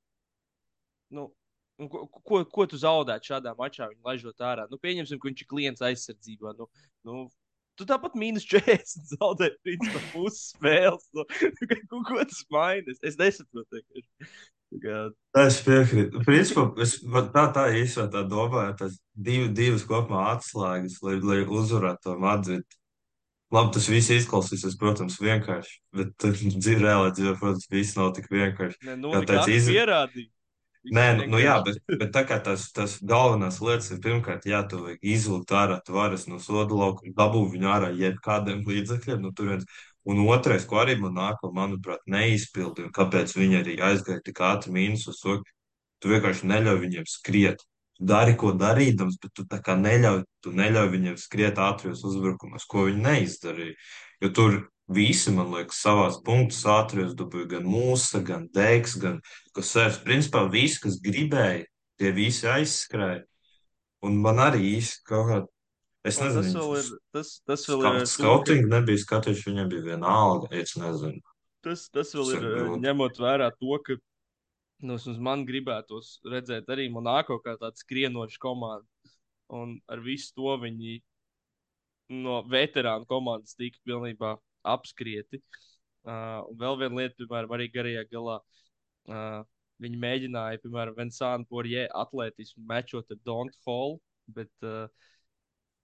nu, 1.12 1.28
un 1.80 1.88
ko, 1.92 2.06
ko, 2.20 2.42
ko 2.44 2.66
tu 2.68 2.80
zaudētu 2.80 3.32
šādā 3.32 3.54
mačā, 3.58 3.88
viņu 3.92 4.04
laižot 4.08 4.44
ārā? 4.44 4.66
Nu, 4.70 4.80
pieņemsim, 4.82 5.20
ka 5.20 5.30
viņš 5.30 5.44
ir 5.44 5.50
klients 5.50 5.86
aizsardzībā. 5.88 6.56
Nu, 6.58 6.68
nu, 7.08 7.22
Tu 7.80 7.86
tāpat 7.88 8.16
mīnus 8.20 8.44
40 8.44 9.14
zaudēji, 9.14 9.56
principā, 9.64 10.00
pusi 10.12 10.42
spēles. 10.50 11.06
Nu, 11.16 11.24
ko, 11.90 12.02
ko 12.04 12.18
tas 12.20 12.42
maina? 12.52 12.92
Es, 12.92 13.00
es 13.12 13.16
nesaprotu. 13.16 13.80
Es 15.40 15.58
piekrītu. 15.64 16.20
Principā, 16.26 16.66
es 16.84 16.98
tā, 17.32 17.46
tā 17.56 17.64
īstenībā 17.80 18.06
tā 18.12 18.22
domāju, 18.28 18.76
tas 18.82 19.00
divi, 19.16 19.48
divas 19.56 19.86
kopumā 19.88 20.28
atslēgas, 20.34 21.00
lai, 21.04 21.16
lai 21.24 21.40
uzvarētu 21.48 22.08
to 22.10 22.18
Madridu. 22.20 22.78
Labi, 23.52 23.74
tas 23.76 23.88
viss 23.92 24.12
izklausīsies, 24.14 24.78
protams, 24.80 25.18
vienkārši, 25.20 25.74
bet 25.96 26.28
dzīvē, 26.62 26.78
reālā 26.86 27.10
dzīvē, 27.12 27.34
protams, 27.40 27.66
viss 27.72 27.98
nav 27.98 28.14
tik 28.16 28.30
vienkārši. 28.32 28.80
ne, 28.88 29.00
nu, 29.00 29.12
Kā 29.12 29.24
nekas 29.24 29.44
teica, 29.48 29.58
iz... 29.58 29.68
pierādīja. 29.72 30.28
Viss 30.28 30.41
Nē, 30.82 31.02
nu, 31.14 31.26
nu 31.30 31.38
jā, 31.38 31.54
bet, 31.62 31.76
bet 31.86 32.10
tā 32.10 32.24
kā 32.26 32.40
tas, 32.42 32.64
tas 32.74 32.96
galvenās 33.06 33.60
lietas 33.62 33.92
ir 33.94 34.00
pirmkārt, 34.02 34.48
jā, 34.50 34.64
tu 34.66 34.80
vajag 34.82 35.04
izvilkt 35.14 35.54
ārā 35.54 35.76
tvaras 35.86 36.26
no 36.26 36.40
soda 36.42 36.74
lauka, 36.74 37.06
dabūt 37.18 37.52
viņu 37.52 37.68
ārā 37.70 37.90
jebkādiem 37.94 38.64
līdzekļiem, 38.66 39.20
nu, 39.22 39.30
tur 39.30 39.52
viens. 39.52 39.66
Un 40.02 40.24
otrais, 40.26 40.64
ko 40.66 40.80
arī 40.82 40.96
man 40.98 41.14
nāko, 41.14 41.52
manuprāt, 41.54 42.02
neizpildi, 42.10 42.88
un 42.88 42.94
kāpēc 42.96 43.36
viņi 43.38 43.60
arī 43.60 43.76
aizgāja 43.78 44.24
tik 44.26 44.40
ātri 44.42 44.74
mīnusos, 44.74 45.20
tu 45.22 46.10
vienkārši 46.10 46.50
neļauj 46.50 46.80
viņiem 46.82 47.06
skriet. 47.06 47.62
Tu 47.98 48.08
dari, 48.10 48.34
ko 48.34 48.50
darīdams, 48.58 49.20
bet 49.22 49.34
tu 49.38 49.46
tā 49.46 49.60
kā 49.62 49.76
neļauj, 49.78 50.24
tu 50.42 50.50
neļauj 50.58 50.90
viņiem 50.96 51.18
skriet 51.20 51.62
ātrijos 51.62 52.02
uzbrukumos, 52.08 52.66
ko 52.66 52.88
viņi 52.88 53.04
neizdarīja. 53.06 53.78
Jo 54.22 54.30
tur 54.34 54.58
visi, 54.94 55.32
man 55.34 55.50
liekas, 55.54 55.80
savās 55.84 56.18
punktus 56.24 56.62
ātrijos 56.68 57.14
dabūja 57.18 57.48
gan 57.56 57.66
mūsa, 57.68 58.20
gan 58.24 58.46
deiks, 58.54 58.94
gan 59.02 59.20
kas 59.56 59.72
sēž. 59.74 60.00
Principā 60.06 60.44
visi, 60.52 60.80
kas 60.84 61.00
gribēja, 61.02 61.66
tie 62.00 62.12
visi 62.16 62.46
aizskrēja. 62.50 63.24
Un 64.02 64.16
man 64.22 64.40
arī 64.42 64.64
īsti 64.76 65.04
kaut 65.06 65.28
kā, 65.30 65.40
es 66.04 66.18
tas 66.18 66.34
nezinu, 66.34 66.64
vēl 66.64 66.80
ir, 66.80 66.88
tas, 67.14 67.34
tas 67.46 67.66
vēl 67.70 67.82
ir, 67.82 67.84
Ska- 67.84 67.92
ar 67.92 67.98
to, 67.98 68.06
ka- 68.06 68.14
skautingu 68.14 68.70
nebija 68.72 69.02
skatījuši, 69.04 69.46
viņam 69.50 69.68
bija 69.70 69.84
viena 69.92 70.14
alga, 70.22 70.48
es 70.58 70.74
nezinu. 70.76 71.20
tas, 71.62 71.84
tas 71.94 72.14
vēl 72.18 72.32
Tas 72.32 72.34
ir 72.40 72.48
eh, 72.48 72.72
ņemot 72.82 73.20
vērā 73.22 73.50
to, 73.54 73.78
ka 73.86 73.98
nu, 74.82 74.98
man 75.22 75.44
gribētos 75.46 76.16
redzēt 76.26 76.66
arī 76.74 76.88
Monako 76.90 77.38
kā 77.44 77.54
tādu 77.60 77.78
skrienošu 77.78 78.40
komandu. 78.42 78.88
Un 79.52 79.76
ar 79.86 80.00
visu 80.00 80.32
to 80.34 80.56
viņi 80.58 81.02
no 82.10 82.42
veterānu 82.48 83.06
komandas 83.06 83.54
tika 83.54 83.78
pilnībā 83.86 84.36
apskrieti. 84.64 85.42
Uh, 86.02 86.42
un 86.50 86.58
vēl 86.58 86.78
viena 86.80 86.98
lieta, 86.98 87.18
piemēram, 87.20 87.54
arī 87.54 87.68
garajā 87.72 88.02
galā. 88.10 88.40
Uh, 89.10 89.42
viņi 89.82 89.98
mēģināja, 90.02 90.62
piemēram, 90.62 90.98
Vinsānu 90.98 91.48
Porje 91.50 91.86
atlētismu 91.98 92.64
mečot 92.68 93.10
ar 93.10 93.22
Dontu 93.26 93.58
Hall, 93.66 93.96
bet 94.34 94.50
uh, 94.66 94.86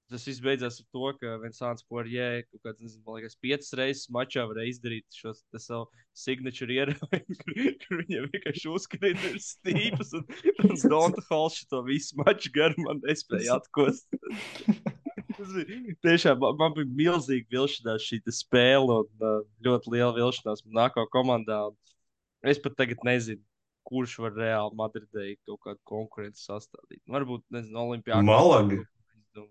tas 0.08 0.24
viss 0.26 0.42
beidzās 0.42 0.78
ar 0.80 0.86
to, 0.94 1.10
ka 1.20 1.34
Vinsāns 1.42 1.84
Porje 1.90 2.28
kaut 2.48 2.62
kāds, 2.64 2.82
nezinu, 2.82 3.02
man 3.06 3.18
liekas, 3.18 3.36
piecas 3.42 3.74
reizes 3.78 4.08
mačā 4.14 4.46
varēja 4.48 4.74
izdarīt 4.74 5.18
šo 5.20 5.34
savu 5.36 5.88
signature 6.16 6.78
ieraugu, 6.78 7.10
kur, 7.42 7.60
kur 7.84 8.00
viņam 8.02 8.30
vienkārši 8.32 8.72
uzkrīt 8.72 9.26
ir 9.32 9.42
stīpas, 9.44 10.14
un, 10.18 10.26
un 10.66 10.78
Donta 10.86 11.24
Hall 11.28 11.52
šo 11.54 11.82
visu 11.88 12.18
maču 12.22 12.54
garumā 12.54 12.98
nespēja 13.02 13.60
atkost. 13.60 14.08
Tas 15.38 15.52
bija 15.54 15.94
tiešām, 16.02 16.40
man, 16.58 16.72
bija 16.74 16.88
milzīgi 17.00 17.46
vilšanās 17.54 18.02
šī 18.02 18.18
spēle 18.34 19.02
un 19.04 19.22
uh, 19.22 19.44
ļoti 19.64 19.92
liela 19.94 20.10
vilšanās 20.16 20.64
nākamā 20.66 21.06
komandā. 21.14 21.60
Es 22.42 22.58
pat 22.62 22.74
tagad 22.78 23.04
nezinu, 23.06 23.42
kurš 23.88 24.18
var 24.24 24.34
reāli 24.36 24.78
Madridē 24.78 25.32
kaut 25.46 25.60
kādu 25.64 25.80
konkurenci 25.88 26.42
sastādīt. 26.42 27.02
Varbūt, 27.10 27.44
nezinu, 27.54 27.84
Olimpijā. 27.86 28.20
Malaga. 28.26 28.82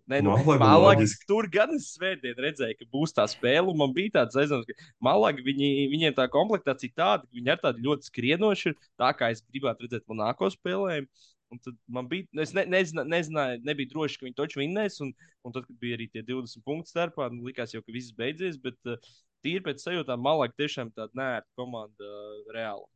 Nē, 0.10 0.20
nu, 0.20 0.34
Malaga 0.34 0.60
Malaga, 0.60 1.06
tur 1.30 1.48
gan 1.52 1.72
es 1.78 1.88
svētdien 1.94 2.36
redzēju, 2.44 2.76
ka 2.80 2.88
būs 2.92 3.16
tā 3.16 3.24
spēle. 3.32 3.72
Man 3.78 3.94
bija 3.96 4.18
tāds 4.20 4.36
aizdoms, 4.42 4.68
ka 4.68 4.76
Malaga, 5.04 5.44
viņi, 5.46 5.88
viņiem 5.94 6.18
tā 6.18 6.28
komplektācija 6.34 6.96
tāda, 6.98 7.24
ka 7.24 7.40
viņi 7.40 7.54
ir 7.54 7.62
tādi 7.64 7.86
ļoti 7.86 8.10
skrienoši, 8.12 8.76
tā 9.00 9.14
kā 9.16 9.32
es 9.32 9.44
gribētu 9.46 9.88
redzēt 9.88 10.04
Monako 10.12 10.52
spēlējumu. 10.52 11.08
Un 11.54 11.62
tad 11.64 11.78
man 11.88 12.10
bija, 12.12 12.28
es 12.44 12.52
ne, 12.56 12.66
nezina, 12.68 13.06
nezināju, 13.08 13.62
nebija 13.64 13.92
droši, 13.94 14.20
ka 14.20 14.28
viņi 14.28 14.36
toču 14.36 14.60
vinnēs. 14.60 15.00
Un, 15.06 15.14
un 15.48 15.56
tad, 15.56 15.64
kad 15.70 15.78
bija 15.80 15.96
arī 15.96 16.10
tie 16.12 16.26
20 16.28 16.66
punktu 16.68 16.92
starpā, 16.92 17.30
nu, 17.32 17.46
likās 17.48 17.72
jau, 17.76 17.80
ka 17.86 17.96
viss 17.96 18.12
beidzies. 18.18 18.60
Bet 18.60 18.78
uh, 18.90 19.00
tīri 19.46 19.64
pēc 19.64 19.84
sajūtām, 19.86 20.20
Malaga 20.26 20.58
tiešām 20.60 20.92
tāda 20.96 21.16
nērta 21.16 21.48
komanda 21.56 22.04
uh, 22.12 22.38
reāli. 22.56 22.88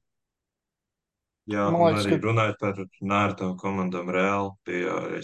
Jā, 1.50 1.64
Man 1.74 1.88
liekas, 1.88 2.06
arī 2.06 2.18
ka- 2.20 2.28
runājot 2.28 2.60
par 2.62 2.82
nērtām 3.14 3.56
komandām, 3.60 4.12
reāli 4.14 4.52
bija 4.68 4.98
arī 5.08 5.22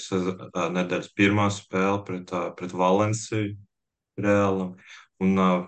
tā 0.56 0.64
nedēļas 0.74 1.12
pirmā 1.20 1.46
spēle 1.54 2.00
pret, 2.08 2.32
ā, 2.34 2.48
pret 2.58 2.74
Valenciju. 2.74 3.54
Reāli. 4.18 4.72
Un 5.22 5.38
uh, 5.38 5.68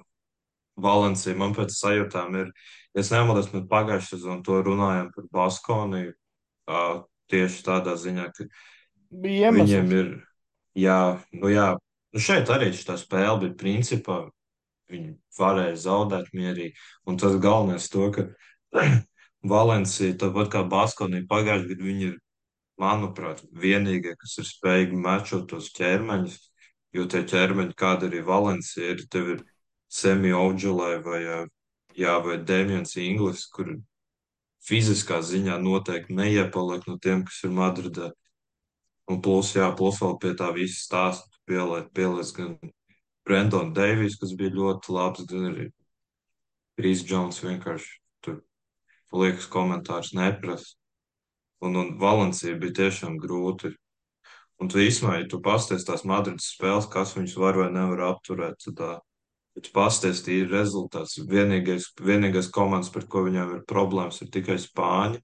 Valencija 0.82 1.36
man 1.38 1.54
pēc 1.54 1.76
sajūtām 1.76 2.40
ir, 2.40 2.50
ja 2.96 3.04
es 3.04 3.12
nemaldos, 3.14 3.52
mēs 3.54 3.68
pagājušajā 3.70 4.16
sezonā 4.16 4.42
to 4.48 4.58
runājām 4.66 5.12
par 5.14 5.28
Baskoniju. 5.36 6.16
Uh, 6.70 7.04
tieši 7.32 7.64
tādā 7.66 7.96
ziņā, 8.00 8.28
ka 8.36 8.48
Bija 9.10 9.50
viņiem 9.54 9.90
iemesls. 9.90 9.96
ir, 9.98 10.10
jā, 10.78 11.00
nu 11.34 11.50
jā, 11.50 11.70
nu 12.14 12.22
šeit 12.22 12.50
arī 12.54 12.70
šī 12.78 12.98
spēle 13.02 13.40
bija 13.44 13.58
principā, 13.58 14.20
viņi 14.90 15.14
varēja 15.38 15.78
zaudēt 15.86 16.30
mierīgi. 16.38 16.76
Un 17.10 17.18
tas 17.22 17.38
galvenais 17.42 17.90
to, 17.90 18.10
ka 18.14 18.28
Valencija, 19.54 20.18
tāpat 20.22 20.52
kā 20.54 20.64
Baskonija 20.70 21.26
pagājušajā 21.30 21.72
gadā, 21.72 21.88
viņi 21.90 22.08
ir, 22.12 22.18
manuprāt, 22.80 23.42
vienīgie, 23.52 24.14
kas 24.20 24.38
ir 24.40 24.48
spējīgi 24.48 25.00
mečot 25.04 25.50
tos 25.52 25.72
ķermeņus, 25.76 26.38
jo 26.96 27.06
tie 27.12 27.26
ķermeņi, 27.28 27.76
kāda 27.80 28.08
arī 28.08 28.22
Valencija 28.26 28.94
ir, 28.94 29.04
tev 29.12 29.34
ir 29.36 29.42
Semi 29.90 30.32
Oģelē 30.38 30.92
vai, 31.04 31.22
jā, 31.98 32.14
vai 32.24 32.38
Demians 32.46 32.96
Inglis, 33.02 33.48
kur 33.52 33.74
fiziskā 34.68 35.22
ziņā 35.26 35.58
noteikti 35.64 36.16
neiepaliek 36.16 36.88
no 36.88 36.98
tiem, 37.02 37.24
kas 37.28 37.44
ir 37.46 37.54
Madridā. 37.56 38.12
Un 39.10 39.22
plus, 39.26 39.56
jā, 39.58 39.70
plus 39.76 40.02
vēl 40.04 40.18
pie 40.22 40.36
tā 40.38 40.52
visa 40.54 40.78
stāsta 40.84 41.40
pieliet, 41.50 41.90
pieliet 41.98 42.34
gan 42.36 42.58
Brendonu 43.26 43.74
Deivijs, 43.74 44.20
kas 44.22 44.36
bija 44.38 44.54
ļoti 44.54 44.94
labs, 44.94 45.26
gan 45.30 45.48
arī 45.52 45.70
Krīs 46.80 47.02
Džons 47.06 47.42
vienkārši 47.44 47.98
tur 48.24 48.40
liekas 49.12 49.50
komentārus 49.52 50.14
neprast. 50.18 50.78
Un, 51.60 51.76
un 51.76 51.96
Valencija 52.00 52.56
bija 52.60 52.78
tiešām 52.84 53.18
grūti. 53.20 53.74
Un 54.60 54.70
tu 54.72 54.80
īsumā, 54.84 55.18
ja 55.20 55.28
tu 55.28 55.40
pasties 55.44 55.86
tās 55.88 56.06
Madrides 56.08 56.52
spēles, 56.54 56.88
kas 56.92 57.16
viņus 57.18 57.36
var 57.40 57.60
vai 57.60 57.70
nevar 57.72 58.06
apturēt, 58.14 58.60
tad 58.64 58.78
tā, 58.80 58.92
tu 59.66 59.72
pasties 59.76 60.22
tīri 60.26 60.50
rezultāts, 60.52 61.18
vienīgais, 61.30 61.90
vienīgais 62.06 62.50
komandas, 62.54 62.92
par 62.94 63.08
ko 63.12 63.26
viņiem 63.26 63.56
ir 63.58 63.66
problēmas, 63.70 64.22
ir 64.24 64.32
tikai 64.34 64.58
Spāņi. 64.62 65.22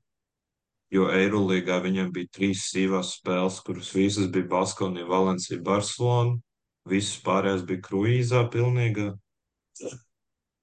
Jo 0.94 1.10
Eirolīgā 1.12 1.80
viņiem 1.84 2.12
bija 2.14 2.30
trīs 2.38 2.68
sīvās 2.70 3.16
spēles, 3.18 3.58
kuras 3.66 3.90
visas 3.96 4.30
bija 4.32 4.48
Baskonija, 4.52 5.08
Valencija, 5.10 5.60
Barcelona. 5.66 6.38
Visas 6.86 7.18
pārējās 7.26 7.66
bija 7.66 7.82
kruīzā 7.88 8.44
pilnīgā. 8.54 9.10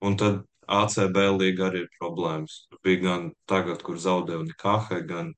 Un 0.07 0.17
tad 0.19 0.45
ACB 0.71 1.19
līga 1.41 1.69
arī 1.69 1.85
ir 1.85 1.91
problēmas. 1.99 2.63
Bija 2.87 3.03
gan 3.03 3.29
tagad, 3.51 3.83
kur 3.83 3.99
zaudēja 3.99 4.47
Nikahe, 4.47 5.03
gan 5.09 5.33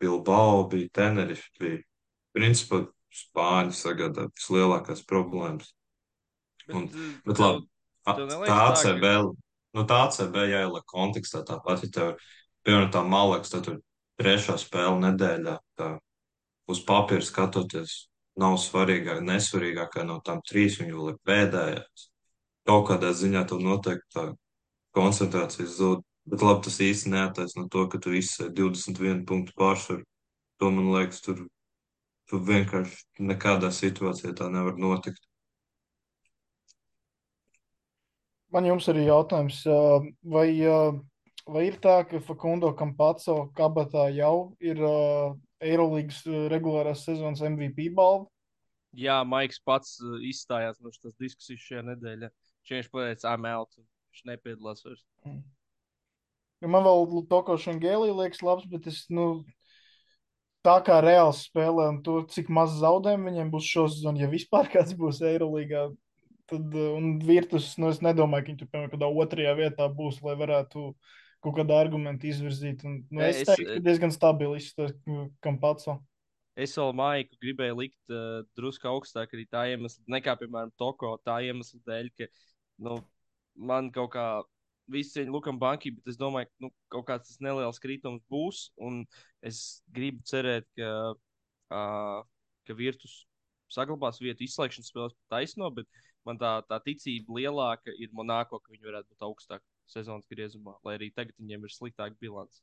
Bilbao, 0.00 0.66
bija 0.68 0.92
Tenerife, 1.00 1.48
bija 1.60 1.80
principā 2.36 2.84
Spāņi 3.10 3.74
sagādā 3.74 4.28
vislielākās 4.30 5.02
problēmas. 5.02 5.72
Un, 6.76 6.88
Bet, 6.90 7.24
bet 7.26 7.40
tev, 7.40 7.60
labi, 8.08 8.50
tā 8.50 8.58
ACB, 8.70 9.06
nu 9.76 9.86
tā 9.88 10.02
ACB 10.06 10.38
jāieliek 10.50 10.86
kontekstā 10.90 11.42
tāpat, 11.46 11.86
ja 11.86 11.94
tev, 11.96 12.12
piemēram, 12.66 12.92
tā 12.94 13.02
Malaks, 13.06 13.52
tad 13.52 13.66
tur 13.66 13.80
trešā 14.20 14.56
spēle 14.60 14.98
nedēļā, 15.06 15.56
tā 15.80 15.90
uz 16.70 16.82
papīra 16.86 17.24
skatoties, 17.24 17.96
nav 18.40 18.56
svarīgāk, 18.62 19.22
nesvarīgākā 19.26 20.04
no 20.06 20.20
tām 20.24 20.40
trīs, 20.46 20.78
viņa 20.80 20.96
vēl 20.96 21.12
ir 21.12 21.18
pēdējā. 21.26 21.82
Kaut 22.68 22.86
kādā 22.90 23.10
ziņā 23.16 23.42
tev 23.48 23.62
noteikti 23.64 24.14
tā 24.14 24.26
koncentrācija 24.96 25.68
zūd. 25.70 26.04
Bet 26.30 26.44
labi, 26.44 26.62
tas 26.66 26.76
īsti 26.84 27.10
neataisno 27.14 27.64
to, 27.72 27.86
ka 27.90 27.98
tu 28.02 28.12
izsēji 28.14 28.52
21 28.58 29.24
punktu 29.26 29.54
pārsvaru. 29.58 30.04
To 30.60 30.70
man 30.74 30.90
liekas, 30.92 31.22
tur, 31.24 31.40
tur 32.30 32.42
vienkārši 32.46 33.24
nekādā 33.30 33.72
situācijā 33.74 34.34
tā 34.36 34.50
nevar 34.52 34.76
notikt. 34.78 35.22
Man 38.50 38.66
jums 38.66 38.88
arī 38.90 39.04
jautājums, 39.06 39.60
vai, 40.26 40.48
vai 41.46 41.62
ir 41.68 41.78
tā, 41.82 42.00
ka 42.08 42.18
Fakundo 42.26 42.72
Kampaco 42.74 43.44
kabatā 43.54 44.08
jau 44.10 44.56
ir 44.58 44.82
Eirolandes 45.62 46.24
regulārās 46.50 47.04
sezonas 47.06 47.44
MVP 47.46 47.92
balva? 47.94 48.26
jā, 48.96 49.20
Maiks 49.26 49.60
pats 49.62 49.98
izstājās 50.26 50.80
no 50.82 50.92
šīs 50.94 51.16
diskusijas 51.20 51.64
šajā 51.66 51.86
nedēļā. 51.92 52.30
Viņš 52.70 52.90
pateica, 52.92 53.32
I'm 53.32 53.48
out. 53.48 53.72
Viņš 54.10 54.26
nepiedalās 54.30 54.84
vairs. 54.84 55.02
Jo 56.60 56.68
man 56.68 56.84
vēl 56.84 57.24
Toko 57.30 57.56
Šangēlī 57.58 58.10
liekas 58.12 58.42
labs, 58.44 58.66
bet 58.70 58.86
es, 58.90 59.04
nu, 59.12 59.44
tā 60.66 60.76
kā 60.84 60.98
reāls 61.02 61.46
spēlē 61.46 61.88
un 61.94 62.00
to, 62.04 62.20
cik 62.30 62.50
maz 62.52 62.74
zaudējumu 62.82 63.30
viņiem 63.30 63.52
būs 63.52 63.70
šo 63.70 63.86
sezonu, 63.88 64.20
ja 64.20 64.28
vispār 64.30 64.68
kāds 64.72 64.92
būs 64.98 65.22
Eirolīgā, 65.24 65.88
tad, 66.50 66.74
uh, 66.76 66.92
un 66.98 67.16
Virtus, 67.24 67.72
nu, 67.80 67.88
es 67.94 68.02
nedomāju, 68.04 68.44
ka 68.44 68.52
viņi 68.52 68.60
tur, 68.60 68.70
piemēram, 68.72 68.92
kādā 68.92 69.08
otrajā 69.24 69.56
vietā 69.58 69.88
būs, 69.94 70.20
lai 70.26 70.36
varētu 70.40 70.84
kaut 71.40 71.56
kādu 71.56 71.76
argumentu 71.76 72.28
izvirzīt. 72.28 72.84
Un, 72.84 73.00
nu, 73.08 73.22
es 73.24 73.42
Es- 73.42 73.48
teiktu, 73.48 73.78
ka 73.78 73.84
diezgan 73.86 74.12
stabili 74.14 74.60
izstāst 74.60 74.98
Kampaco. 75.44 76.00
Es 76.60 76.74
vēl 76.76 76.90
maiku 76.98 77.38
gribēju 77.40 77.76
likt 77.78 78.12
uh, 78.12 78.42
drusku 78.58 78.88
augstāk 78.90 79.30
arī 79.32 79.46
tā 79.48 79.62
iemesla, 79.70 80.02
nekā, 80.18 80.34
piemēram, 80.42 80.72
Toko, 80.76 81.14
tā 81.24 81.38
iemesla 81.46 81.80
dēļ, 81.86 82.10
ka 82.18 82.26
nu, 82.84 82.98
man 83.56 83.88
kaut 83.94 84.10
kā 84.12 84.26
viss 84.90 85.14
cieņa 85.14 85.30
Lukam 85.32 85.60
Bankai, 85.62 85.94
bet 85.94 86.10
es 86.10 86.18
domāju, 86.20 86.50
ka 86.50 86.66
nu, 86.66 86.72
kaut 86.92 87.06
kāds 87.08 87.38
neliels 87.40 87.78
kritums 87.80 88.20
būs, 88.28 88.66
un 88.82 89.04
es 89.46 89.80
gribu 89.94 90.20
cerēt, 90.28 90.66
ka, 90.76 90.90
uh, 91.70 92.20
ka 92.66 92.76
Virtus 92.76 93.22
saglabās 93.70 94.18
vietu 94.20 94.44
izslēgšanas 94.44 94.90
spēles 94.90 95.16
taisno, 95.30 95.70
bet 95.70 95.86
man 96.28 96.38
tā, 96.40 96.54
tā 96.68 96.78
ticība 96.84 97.38
lielāka 97.38 97.94
ir 97.96 98.12
Monako, 98.16 98.60
ka 98.60 98.72
viņi 98.72 98.88
varētu 98.88 99.12
būt 99.12 99.26
augstāk 99.28 99.62
sezonas 99.90 100.26
griezumā, 100.30 100.76
lai 100.86 100.96
arī 100.98 101.10
tagad 101.14 101.34
viņiem 101.40 101.66
ir 101.66 101.74
sliktāka 101.74 102.16
bilants. 102.20 102.62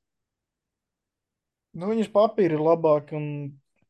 Nu, 1.78 1.90
viņas 1.92 2.10
papīri 2.14 2.58
ir 2.58 2.64
labāki 2.64 3.18
un 3.18 3.28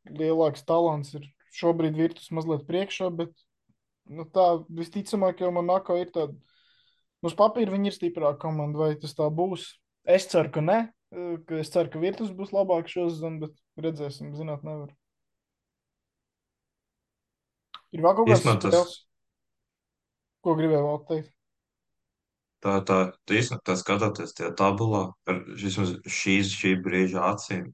lielāks 0.10 0.66
talants 0.68 1.14
ir 1.16 1.28
šobrīd 1.58 1.96
Virtus 1.98 2.32
mazliet 2.36 2.66
priekšā, 2.68 3.10
bet 3.16 3.32
nu, 4.10 4.26
tā 4.26 4.64
visticamāk 4.68 5.42
jau 5.44 5.52
Monako 5.56 5.98
ir 6.02 6.12
tāda. 6.14 6.36
Uz 7.26 7.34
papīra 7.38 7.74
viņi 7.74 7.90
ir 7.92 7.96
stiprāka 7.96 8.44
komanda, 8.46 8.78
vai 8.78 8.92
tas 9.00 9.16
tā 9.18 9.26
būs? 9.34 9.72
Es 10.08 10.28
ceru, 10.32 10.52
ka 10.54 10.62
nē. 10.62 10.78
Ka 11.48 11.60
es 11.62 11.72
ceru, 11.72 11.90
ka 11.92 12.00
Virtus 12.02 12.34
būs 12.36 12.52
labāk 12.56 12.90
šo 12.92 13.08
sezonu, 13.10 13.48
bet 13.48 13.86
redzēsim, 13.88 14.34
zināt, 14.38 14.64
nevar. 14.68 14.92
Ir 17.96 18.04
vēl 18.04 18.16
kaut 18.18 18.30
tas- 18.30 18.44
spēles, 18.44 18.96
ko 20.48 20.56
gribēju 20.60 20.86
vēl 20.88 21.02
teikt. 21.12 21.34
Tā, 22.64 22.78
tā, 22.88 22.96
tā 23.28 23.36
īstenībā 23.38 23.62
tā 23.70 23.76
skatoties 23.78 24.34
tajā 24.34 24.50
tabulā, 24.58 25.04
ar 25.30 25.44
vismaz 25.60 25.92
šīs 26.10 26.50
šī 26.58 26.72
brīža 26.82 27.22
acīm, 27.30 27.68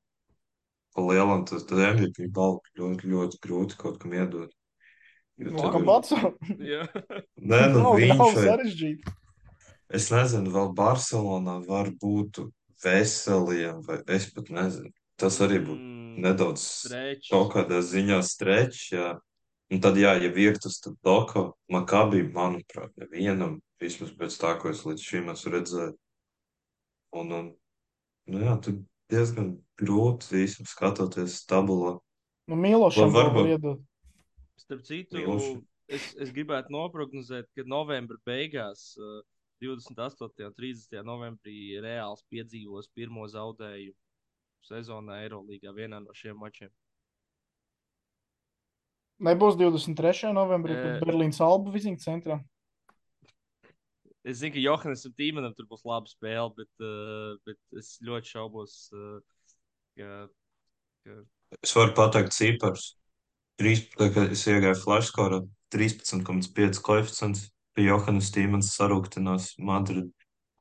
lielam 1.00 1.46
tas 1.50 1.64
MVP 1.70 2.28
balvu 2.36 2.60
ļoti, 2.78 3.08
ļoti 3.14 3.40
grūti 3.46 3.78
kaut 3.80 4.02
kam 4.02 4.12
iedot. 4.18 4.52
Nu, 5.40 5.56
tev 5.56 5.72
kam 5.74 5.82
ir- 5.82 5.88
pats? 5.88 6.12
Jā, 6.74 6.84
Nē, 7.40 7.62
nu 7.74 7.80
nav, 7.80 7.94
nav 7.96 7.96
viņš 8.02 8.20
vai 8.36 8.44
sarežģīti. 8.50 9.14
Es 9.94 10.10
nezinu, 10.14 10.52
vēl 10.54 10.74
Barcelonā 10.78 11.56
var 11.68 11.90
būt 12.04 12.44
veseliem, 12.84 13.80
vai 13.88 14.02
es 14.14 14.28
pat 14.36 14.52
nezinu. 14.54 14.92
Tas 15.18 15.38
arī 15.46 15.60
būtu 15.64 15.80
Mm, 15.80 16.22
nedaudz 16.26 16.62
strečs. 16.84 17.30
kaut 17.32 17.54
kādā 17.54 17.80
ziņā 17.86 18.20
strečs, 18.26 18.92
jā. 18.94 19.14
Un 19.74 19.80
tad, 19.82 19.98
jā, 19.98 20.12
ja 20.22 20.30
Virtus, 20.30 20.78
tad 20.84 21.00
Doko, 21.02 21.56
Makabī, 21.74 22.22
manuprāt, 22.30 22.92
nevienam, 23.02 23.56
vismaz 23.82 24.12
pēc 24.20 24.36
tā, 24.38 24.52
ko 24.62 24.70
es 24.70 24.84
līdz 24.86 25.02
šim 25.02 25.32
esmu 25.34 25.54
redzējis. 25.56 25.96
Un, 27.18 27.32
un, 27.34 27.48
nu 28.30 28.42
jā, 28.44 28.54
tur 28.62 28.76
diezgan 29.10 29.56
grūti 29.82 30.44
īstenībā 30.44 30.70
skatoties 30.70 31.40
tabulā. 31.50 31.96
Nu, 32.52 32.60
var 32.60 33.14
varbūt- 33.18 33.50
iedot. 33.56 33.82
Starp 34.62 34.86
citu, 34.86 35.18
Miloši. 35.18 35.56
es, 35.90 36.14
es 36.22 36.30
gribētu 36.36 36.70
noprognozēt, 36.74 37.50
ka 37.58 37.66
novembra 37.66 38.18
beigās, 38.30 38.94
uh, 39.02 39.24
28. 39.64 40.46
un 40.46 40.54
30. 40.54 41.02
novembrī, 41.08 41.80
Reāls 41.82 42.22
piedzīvos 42.30 42.92
pirmo 42.94 43.26
zaudējumu 43.26 43.98
sezonā 44.68 45.24
Eirolandā 45.24 45.74
vienā 45.74 46.04
no 46.04 46.14
šiem 46.14 46.38
mačiem. 46.38 46.70
Nebūs 49.24 49.56
23. 49.60 50.34
novembrī, 50.36 50.76
kad 50.76 51.06
Berlīnas 51.06 51.40
Alba 51.44 51.72
vizīņu 51.72 52.02
centrā. 52.04 52.42
Es 54.24 54.40
zinu, 54.40 54.54
ka 54.56 54.64
Johannesam 54.64 55.14
Tīmanam 55.20 55.54
tur 55.56 55.68
būs 55.68 55.84
laba 55.88 56.08
spēle, 56.08 56.52
bet, 56.56 56.70
uh, 56.84 57.36
bet 57.48 57.80
es 57.80 57.98
ļoti 58.04 58.36
šaubos, 58.36 58.76
uh, 58.96 59.20
ka, 60.00 60.10
ka 61.08 61.22
Es 61.62 61.76
varu 61.76 61.94
pateikt 61.98 62.34
cipars. 62.34 62.94
Trīs, 63.60 63.84
tā 63.94 64.10
kā 64.14 64.26
es 64.34 64.46
iegāju 64.50 64.80
flashskorā, 64.82 65.42
13,5 65.76 66.82
koeficients 66.86 67.46
pie 67.78 67.88
Johannes 67.88 68.32
Tīmans 68.34 68.72
sarūktinās 68.78 69.54
Madrid. 69.60 70.10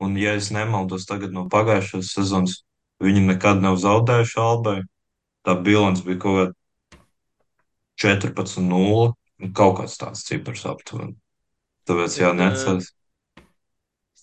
Un, 0.03 0.17
ja 0.19 0.35
es 0.37 0.51
nemaldos 0.53 1.07
tagad 1.09 1.33
no 1.33 1.47
pagājušās 1.49 2.11
sezonas, 2.13 2.59
viņi 3.01 3.23
nekad 3.31 3.63
nav 3.63 3.79
zaudējuši 3.81 4.39
Albai. 4.43 4.77
Tā 5.43 5.55
bilants 5.59 6.03
bija 6.05 6.21
kaut 6.21 6.37
kāda 6.37 6.62
14-0, 8.01 9.13
un 9.43 9.53
kaut 9.57 9.77
kāds 9.79 9.99
tāds 10.01 10.25
cipars 10.27 10.65
aptuveni. 10.69 11.15
Tāpēc, 11.89 12.17
jā, 12.21 12.31
Bet, 12.31 12.39
necās. 12.39 12.91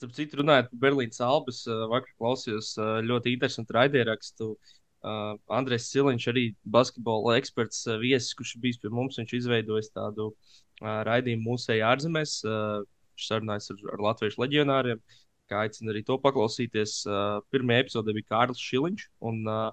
Starp 0.00 0.14
citu, 0.16 0.40
runājot 0.40 0.70
par 0.70 0.82
Berlīnas 0.86 1.20
albus, 1.24 1.62
uh, 1.68 1.84
vakar 1.92 2.12
klausījos 2.16 2.72
uh, 2.80 2.98
ļoti 3.04 3.34
interesantu 3.36 3.76
raidierakstu. 3.76 4.54
Uh, 5.00 5.34
Andrēs 5.52 5.90
Siliņš, 5.92 6.26
arī 6.32 6.44
basketbola 6.64 7.36
eksperts, 7.40 7.82
uh, 7.88 7.98
viesis, 8.00 8.32
kurš 8.36 8.54
bijis 8.60 8.80
pie 8.80 8.92
mums, 8.92 9.18
viņš 9.20 9.34
izveidojis 9.38 9.92
tādu 9.92 10.30
uh, 10.30 11.02
raidījumu 11.08 11.52
mūsēji 11.52 11.84
ārzemēs. 11.84 12.38
Uh, 12.46 12.80
viņš 13.12 13.28
sarunājas 13.28 13.74
ar, 13.74 13.84
ar 13.92 14.06
latviešu 14.08 14.40
leģionāriem. 14.40 15.04
Kā 15.50 15.66
aicinu 15.66 15.92
arī 15.92 16.04
to 16.06 16.16
paklausīties. 16.22 17.00
Uh, 17.08 17.42
Pirmajā 17.52 17.84
epizodē 17.84 18.16
bija 18.16 18.30
Kārlis 18.32 18.64
Šiliņš. 18.64 19.06
Un, 19.28 19.42
uh, 19.44 19.68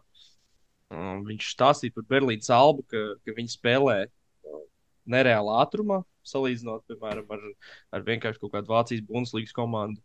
viņš 0.91 1.51
stāstīja 1.53 1.95
par 1.95 2.07
Berlīnas 2.11 2.51
albu, 2.53 2.85
ka, 2.91 3.03
ka 3.25 3.35
viņi 3.37 3.55
spēlē 3.55 3.97
uh, 4.07 4.61
nereālā 5.09 5.59
ātrumā, 5.65 6.01
salīdzinot, 6.27 6.85
piemēram, 6.91 7.27
ar, 7.35 7.45
ar 7.95 8.07
vienkārši 8.07 8.43
kaut 8.43 8.55
kādu 8.55 8.73
Vācijas 8.73 9.05
Bundeslīgas 9.07 9.55
komandu. 9.55 10.01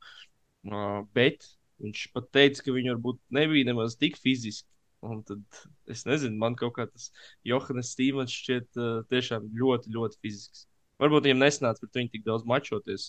Uh, 0.67 1.03
bet 1.15 1.47
viņš 1.83 2.09
pat 2.15 2.29
teica, 2.35 2.63
ka 2.67 2.75
viņi 2.75 2.95
varbūt 2.95 3.23
nebija 3.35 3.71
nemaz 3.73 3.99
tik 3.99 4.21
fiziski 4.23 4.69
Un 5.03 5.23
tad 5.27 5.43
es 5.91 6.05
nezinu, 6.07 6.39
man 6.39 6.55
kaut 6.59 6.77
kā 6.77 6.85
tas 6.87 7.09
Johannes 7.47 7.91
Stīvens 7.91 8.35
šķiet 8.39 8.79
uh, 8.79 9.01
tiešām 9.11 9.49
ļoti, 9.59 9.91
ļoti 9.97 10.21
fizisks. 10.23 10.69
Varbūt 11.03 11.27
viņam 11.27 11.43
nesanāca 11.43 11.83
pret 11.83 11.99
viņu 11.99 12.13
tik 12.13 12.23
daudz 12.29 12.47
mačoties. 12.47 13.09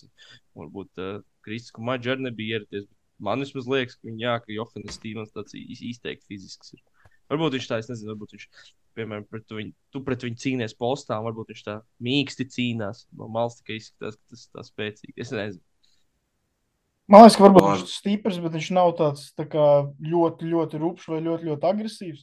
Varbūt 0.58 1.02
uh, 1.02 1.20
Kristus 1.46 1.78
Maģis 1.78 2.16
arī 2.16 2.26
nebija 2.26 2.58
ieradies. 2.58 2.88
Man 3.22 3.46
vismaz 3.46 3.70
liekas, 3.70 3.94
ka, 4.00 4.10
jā, 4.18 4.34
ka 4.42 4.50
Johannes 4.50 4.98
Stīvens 4.98 5.30
tāds 5.36 5.54
izteikti 5.54 6.26
fizisks 6.32 6.74
ir. 6.74 6.82
Varbūt 7.34 7.58
viņš 7.58 7.68
tā, 7.70 7.78
es 7.82 7.90
nezinu, 7.90 8.14
varbūt 8.14 8.34
viņš, 8.38 8.48
piemēram, 8.96 9.24
pret 9.28 9.54
viņu, 9.58 9.72
tu 9.92 10.00
pret 10.06 10.24
viņu 10.26 10.40
cīnies 10.44 10.74
postā, 10.78 11.18
un 11.20 11.26
varbūt 11.28 11.50
viņš 11.52 11.62
tā 11.66 11.76
mīksti 12.06 12.46
cīnās. 12.56 13.04
No 13.18 13.26
malas 13.28 13.58
tikai 13.60 13.80
izskatās, 13.82 14.16
ka 14.16 14.34
tas 14.34 14.44
ir 14.46 14.52
tā 14.58 14.64
spēcīgi. 14.70 15.14
Es 15.26 15.32
nezinu. 15.34 15.62
Man 17.12 17.20
liekas, 17.26 17.36
ka 17.36 17.44
varbūt 17.44 17.64
Vārds. 17.66 17.82
viņš 17.82 17.90
ir 17.90 17.96
stiprs, 17.98 18.38
bet 18.40 18.54
viņš 18.56 18.70
nav 18.78 18.94
tāds 18.96 19.26
tā 19.36 19.44
kā, 19.52 19.64
ļoti, 20.00 20.46
ļoti 20.54 20.78
rupšs 20.80 21.08
vai 21.12 21.18
ļoti, 21.26 21.50
ļoti 21.50 21.68
agresīvs. 21.74 22.22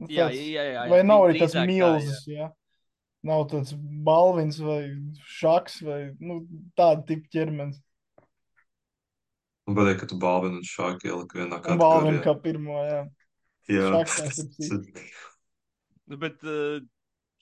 Nu, 0.00 0.06
Jā, 0.08 0.28
tāds- 0.30 0.38
jā, 0.40 0.46
jā, 0.56 0.62
jā, 0.72 0.84
Vai 0.90 1.02
nav 1.04 1.20
arī 1.26 1.34
drīzāk 1.36 1.42
tāds 1.42 1.58
tā, 1.58 1.66
milzis, 1.68 2.22
jā. 2.26 2.46
Nav 3.22 3.44
tāds 3.52 3.74
balvins 4.06 4.56
vai 4.58 4.80
šaks 5.38 5.82
vai 5.86 5.98
nu, 6.18 6.40
tāda 6.74 7.04
tipa 7.06 7.28
ķermenis. 7.36 7.76
Man 9.68 9.76
patīk, 9.78 10.00
ka 10.00 10.06
tu 10.10 10.16
balvini 10.18 10.58
un 10.58 10.66
šāki 10.66 11.06
ielika 11.12 11.38
vienā 11.38 11.60
Un 11.70 11.78
balvin 11.78 12.16
kategorijā. 12.18 12.24
kā 12.24 12.34
pirmo, 12.42 12.80
jā. 12.88 13.02
Jā. 13.70 14.02
Nu, 16.10 16.18
bet 16.20 16.42
uh, 16.44 16.82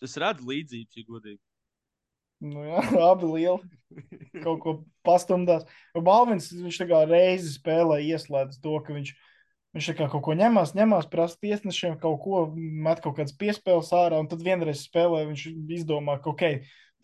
es 0.05 0.13
redzu 0.21 0.45
līdzības, 0.47 0.99
ja 0.99 1.07
godīgi. 1.09 1.41
Nu, 2.41 2.65
jā, 2.65 2.81
abi 3.11 3.29
lieli. 3.29 4.05
Kaut 4.45 4.61
ko 4.63 4.75
pastumdās. 5.07 5.67
Balvins, 5.97 6.51
viņš 6.55 6.79
tā 6.83 6.87
kā 6.89 7.03
reizi 7.09 7.53
spēlē 7.57 8.01
ieslēdz 8.07 8.61
to, 8.65 8.77
ka 8.85 8.97
viņš, 8.97 9.11
viņš 9.77 9.89
tā 9.91 9.97
kā 9.99 10.07
kaut 10.13 10.25
ko 10.29 10.37
ņemās, 10.39 10.77
ņemās, 10.79 11.09
prasa 11.13 11.41
tiesnešiem 11.43 11.99
kaut 12.01 12.21
ko, 12.25 12.45
met 12.55 13.03
kaut 13.05 13.19
kādas 13.19 13.37
piespēles 13.41 13.93
ārā, 13.97 14.21
un 14.23 14.31
tad 14.31 14.45
vienreiz 14.47 14.87
spēlē 14.87 15.27
viņš 15.33 15.49
izdomā, 15.81 16.17
ka 16.23 16.33
ok, 16.33 16.47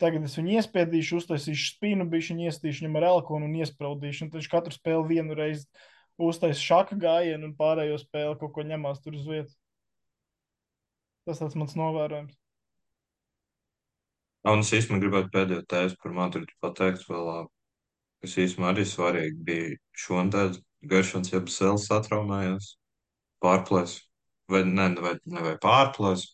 tagad 0.01 0.25
es 0.25 0.37
viņu 0.39 0.57
iespiedīšu, 0.57 1.21
uztaisīšu 1.21 1.69
spīnu, 1.75 2.09
bišķi 2.09 2.33
viņu 2.33 2.49
iestīšu 2.49 2.85
viņam 2.85 2.97
ar 3.01 3.09
elkonu 3.11 3.49
un 3.49 3.59
iespraudīšu, 3.61 4.25
un 4.25 4.33
tad 4.33 4.41
viņš 4.41 4.51
katru 4.55 4.73
spēli 4.73 5.17
vienu 5.17 5.37
reizi 5.37 5.67
uztais 6.17 6.59
šaka 6.61 6.97
gājienu 6.99 7.49
un 7.49 7.55
pārējo 7.57 7.97
spēli 8.01 8.37
kaut 8.39 8.53
ko 8.55 8.65
ņemās 8.65 9.01
tur 9.03 9.17
uz 9.17 9.25
vietas. 9.29 9.55
Tas 11.27 11.41
tāds 11.43 11.57
mans 11.59 11.75
novērojums. 11.77 12.35
Un 14.47 14.63
es 14.63 14.71
īstenībā 14.71 15.03
gribētu 15.03 15.31
pēdējo 15.33 15.63
tēzi 15.67 15.97
par 16.01 16.13
Madridu 16.15 16.53
pateikt 16.63 17.03
vēl, 17.09 17.47
kas 18.23 18.35
īstenībā 18.39 18.69
arī 18.71 18.85
svarīgi 18.87 19.43
bija 19.49 19.77
šonadēļ. 20.05 20.57
Garšanas 20.87 21.31
jeb 21.33 21.47
sēles 21.49 21.87
satraumējās, 21.89 22.67
pārplēs, 23.43 23.95
vai 24.47 24.61
ne, 24.69 24.85
vai, 25.01 25.15
ne, 25.25 25.41
vai 25.41 25.55
pārplēs, 25.59 26.27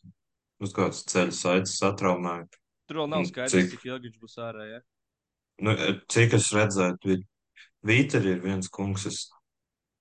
uz 0.62 0.74
kāds 0.76 1.00
ceļa 1.10 1.34
saites 1.34 1.78
satraumēja. 1.80 2.50
Tur 2.92 3.00
vēl 3.02 3.10
nav 3.16 3.24
skaidrs, 3.30 3.56
cik- 3.56 3.72
cik 3.72 3.86
ilgi 3.88 4.12
viņš 4.12 4.20
būs 4.20 4.36
ārā. 4.44 4.66
Ja? 4.68 4.82
Nu, 5.64 5.74
cik 6.12 6.36
es 6.38 6.52
redzēju, 6.54 7.24
Vīteri 7.84 8.36
ir 8.36 8.44
viens 8.44 8.70
kungs, 8.72 9.08
es, 9.10 9.18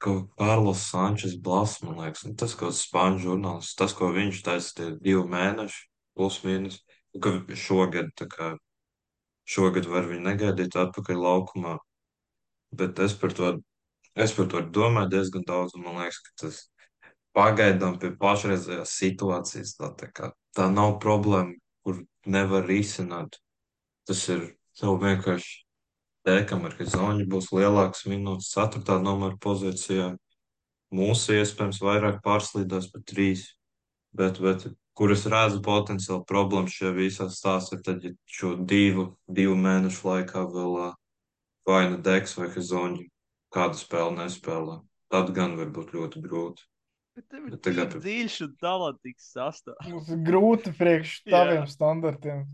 ko 0.03 0.15
Kārlis 0.41 0.83
Sančes 0.91 1.37
Blas, 1.41 1.79
man 1.85 2.01
liekas, 2.03 2.25
un 2.29 2.35
tas, 2.39 2.55
ko 2.59 2.73
spāņu 2.75 3.23
žurnālists, 3.27 3.77
tas, 3.79 3.95
ko 3.97 4.11
viņš 4.15 4.43
taisa, 4.47 4.75
tie 4.79 4.89
divi 4.99 5.23
mēneši, 5.31 5.81
plus 6.19 6.41
mīnus, 6.47 6.81
ka 7.23 7.35
šogad, 7.59 8.11
tā 8.19 8.29
kā, 8.31 8.51
šogad 9.49 9.89
var 9.91 10.09
viņu 10.11 10.27
negaidīt 10.27 10.77
atpakaļ 10.83 11.23
laukumā, 11.27 11.77
bet 12.77 13.01
es 13.05 13.15
par 13.19 13.35
to, 13.37 13.55
es 14.15 14.35
par 14.37 14.51
to 14.53 14.63
domāju 14.75 15.15
diezgan 15.17 15.47
daudz, 15.49 15.77
un 15.79 15.87
man 15.87 16.03
liekas, 16.03 16.21
ka 16.27 16.37
tas 16.45 16.61
pagaidām 17.37 17.99
pie 18.01 18.13
pašreizējās 18.21 18.97
situācijas, 19.01 19.77
tā, 19.79 19.93
tā 19.99 20.11
kā, 20.13 20.33
tā 20.57 20.69
nav 20.73 20.99
problēma, 21.05 21.57
kur 21.83 22.03
nevar 22.29 22.67
risināt. 22.69 23.39
Tas 24.09 24.23
ir 24.33 24.51
tev 24.79 24.99
vienkārši 25.03 25.62
Tēkam 26.27 26.67
ar 26.69 26.77
Hezonju 26.79 27.27
būs 27.27 27.51
lielāks 27.51 28.05
minūtes 28.07 28.53
4. 28.55 29.01
numura 29.03 29.35
pozīcijā. 29.43 30.13
Mūsu 30.95 31.35
iespējams 31.41 31.81
vairāk 31.83 32.21
pārslīdās 32.23 32.91
par 32.93 33.03
3. 33.11 33.43
Bet, 34.15 34.39
bet 34.45 34.67
kur 34.95 35.15
es 35.15 35.25
redzu 35.27 35.63
potenciāli 35.65 36.23
problēmas 36.29 36.75
šajā 36.77 36.93
visā 36.95 37.27
stāstā, 37.33 37.79
ir 37.79 37.85
tad, 37.87 38.05
ja 38.05 38.13
šo 38.29 38.55
divu, 38.61 39.07
divu 39.27 39.57
mēnešu 39.57 40.05
laikā 40.07 40.45
vēl 40.53 40.93
vai 41.67 41.83
nu 41.91 41.99
Deks 42.03 42.37
vai 42.39 42.51
Hezonju 42.53 43.09
kādu 43.55 43.81
spēli 43.81 44.19
nespēlē. 44.21 44.81
Tad 45.13 45.33
gan 45.37 45.57
var 45.59 45.73
būt 45.75 45.93
ļoti 45.97 46.23
grūti. 46.25 46.65
Bet 47.17 47.27
tev 47.29 47.49
ir 47.49 47.57
tagad- 47.61 47.93
tik 47.93 48.05
dziļš 48.07 48.37
un 48.47 48.53
talantīgs 48.63 49.27
sastāvs. 49.35 49.89
Mums 49.91 50.09
ir 50.09 50.23
grūti 50.25 50.73
priekš 50.79 51.19
taviem 51.29 51.67
standartiem. 51.69 52.47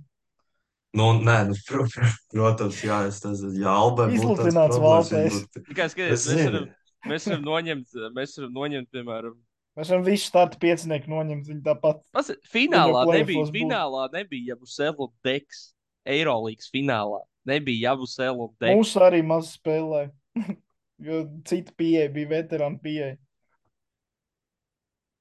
Nu, 0.96 1.10
nē, 1.20 1.36
nu, 1.50 1.56
pro, 1.68 1.84
pro, 1.92 2.08
protams, 2.32 2.78
jā, 2.84 3.02
es 3.10 3.20
nezinu, 3.24 3.52
ja 3.60 3.74
Albai 3.76 4.08
būtu 4.14 4.46
tāds 4.48 4.78
problēmas, 4.78 5.42
būtu- 5.44 5.64
Tikai 5.68 5.88
skaties, 5.92 6.14
Es 6.14 6.26
mēs 6.32 6.46
varam, 6.48 6.70
mēs 7.12 7.28
varam 7.28 7.44
noņemt, 7.50 7.98
mēs 8.16 8.38
varam 8.38 8.56
noņemt, 8.62 8.90
piemēram, 8.96 9.36
Mēs 9.78 9.92
varam 9.92 10.02
visu 10.02 10.26
startu 10.26 10.58
piecinieku 10.58 11.06
noņemt. 11.12 11.46
Viņi 11.46 11.60
tāpat 11.62 12.00
Pas, 12.10 12.26
finālā 12.50 13.04
Viņa 13.06 13.18
nebija, 13.20 13.44
finālā 13.54 14.08
nebija 14.10 14.54
Jabusēlu 14.56 15.06
Deks. 15.22 15.68
Eirolīgas 16.08 16.70
finālā 16.74 17.20
nebija 17.46 17.92
Jabusēlu 17.92 18.48
Deks. 18.58 18.74
mūsu 18.74 19.04
arī 19.06 19.20
maz 19.22 19.52
spēlē. 19.54 20.08
jo 21.06 21.20
cita 21.46 21.74
pieeja 21.78 22.08
bija 22.10 22.32
veterāna 22.32 22.80
pieeja. 22.82 23.14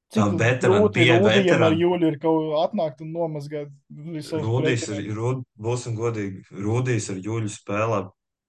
Cik 0.08 0.38
grūti 0.64 1.02
pieeja, 1.02 1.18
Rūdijam 1.20 1.64
ar. 1.68 1.74
Jūļu 1.76 2.10
ir 2.14 2.16
kaut 2.22 2.46
kā 2.48 2.60
atnākt 2.64 3.02
un 3.04 3.10
nomazgāt 3.12 3.72
visus 3.92 4.40
Rūdīs 4.40 4.86
Rūd, 5.18 5.42
būsim 5.60 5.98
godīgi, 5.98 6.46
Rūdīs 6.64 7.10
ar 7.12 7.20
Juļu 7.26 7.52
spēlē 7.52 8.06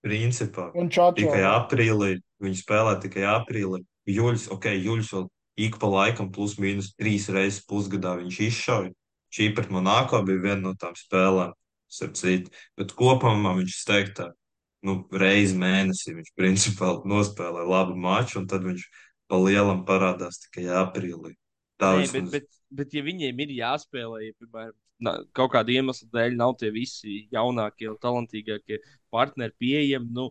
principā 0.07 0.69
Un 0.79 0.87
čāčo. 0.95 1.17
tikai 1.19 1.43
aprīlī. 1.49 2.21
Viņi 2.39 2.61
spēlē 2.61 2.93
tikai 3.03 3.25
aprīlī. 3.27 3.83
Juļs, 4.07 4.47
ok, 4.55 4.71
Juļs 4.79 5.11
vēl 5.17 5.27
ik 5.59 5.81
pa 5.83 5.91
laikam 5.91 6.31
plus 6.31 6.55
mīnus 6.63 6.93
trīs 6.95 7.27
reizes 7.35 7.65
pusgadā 7.67 8.15
viņš 8.21 8.39
izšauja. 8.47 8.93
Šī 9.35 9.51
pret 9.57 9.73
Monako 9.75 10.23
bija 10.25 10.45
viena 10.45 10.71
no 10.71 10.75
tām 10.79 10.95
spēlēm, 10.97 11.51
starp 11.91 12.15
citu. 12.17 12.55
Bet 12.79 12.95
kopumā 12.97 13.57
viņš 13.59 13.75
steigtā, 13.83 14.31
nu, 14.87 15.03
reizi 15.11 15.59
mēnesī 15.59 16.15
viņš 16.15 16.31
principā 16.39 16.95
nospēlē 17.03 17.67
labu 17.67 17.99
maču, 17.99 18.39
un 18.41 18.47
tad 18.47 18.63
viņš 18.65 18.87
pa 19.29 19.43
lielam 19.43 19.83
parādās 19.85 20.39
tikai 20.47 20.71
aprīlī. 20.87 21.35
Tā 21.79 21.95
Nē, 21.95 22.05
bet, 22.11 22.29
bet, 22.33 22.61
bet, 22.81 22.95
ja 22.97 23.05
viņiem 23.07 23.41
ir 23.45 23.55
jāspēlē, 23.61 24.21
ja, 24.27 24.35
piemēram, 24.43 24.75
na, 25.07 25.15
kaut 25.37 25.53
kāda 25.55 25.75
iemesla 25.75 26.09
dēļ 26.15 26.37
nav 26.39 26.57
tie 26.59 26.73
visi 26.75 27.21
jaunākie 27.35 27.87
un 27.93 27.99
talantīgākie 28.03 28.81
partneri 29.15 29.55
pieejami, 29.63 30.11
nu, 30.17 30.29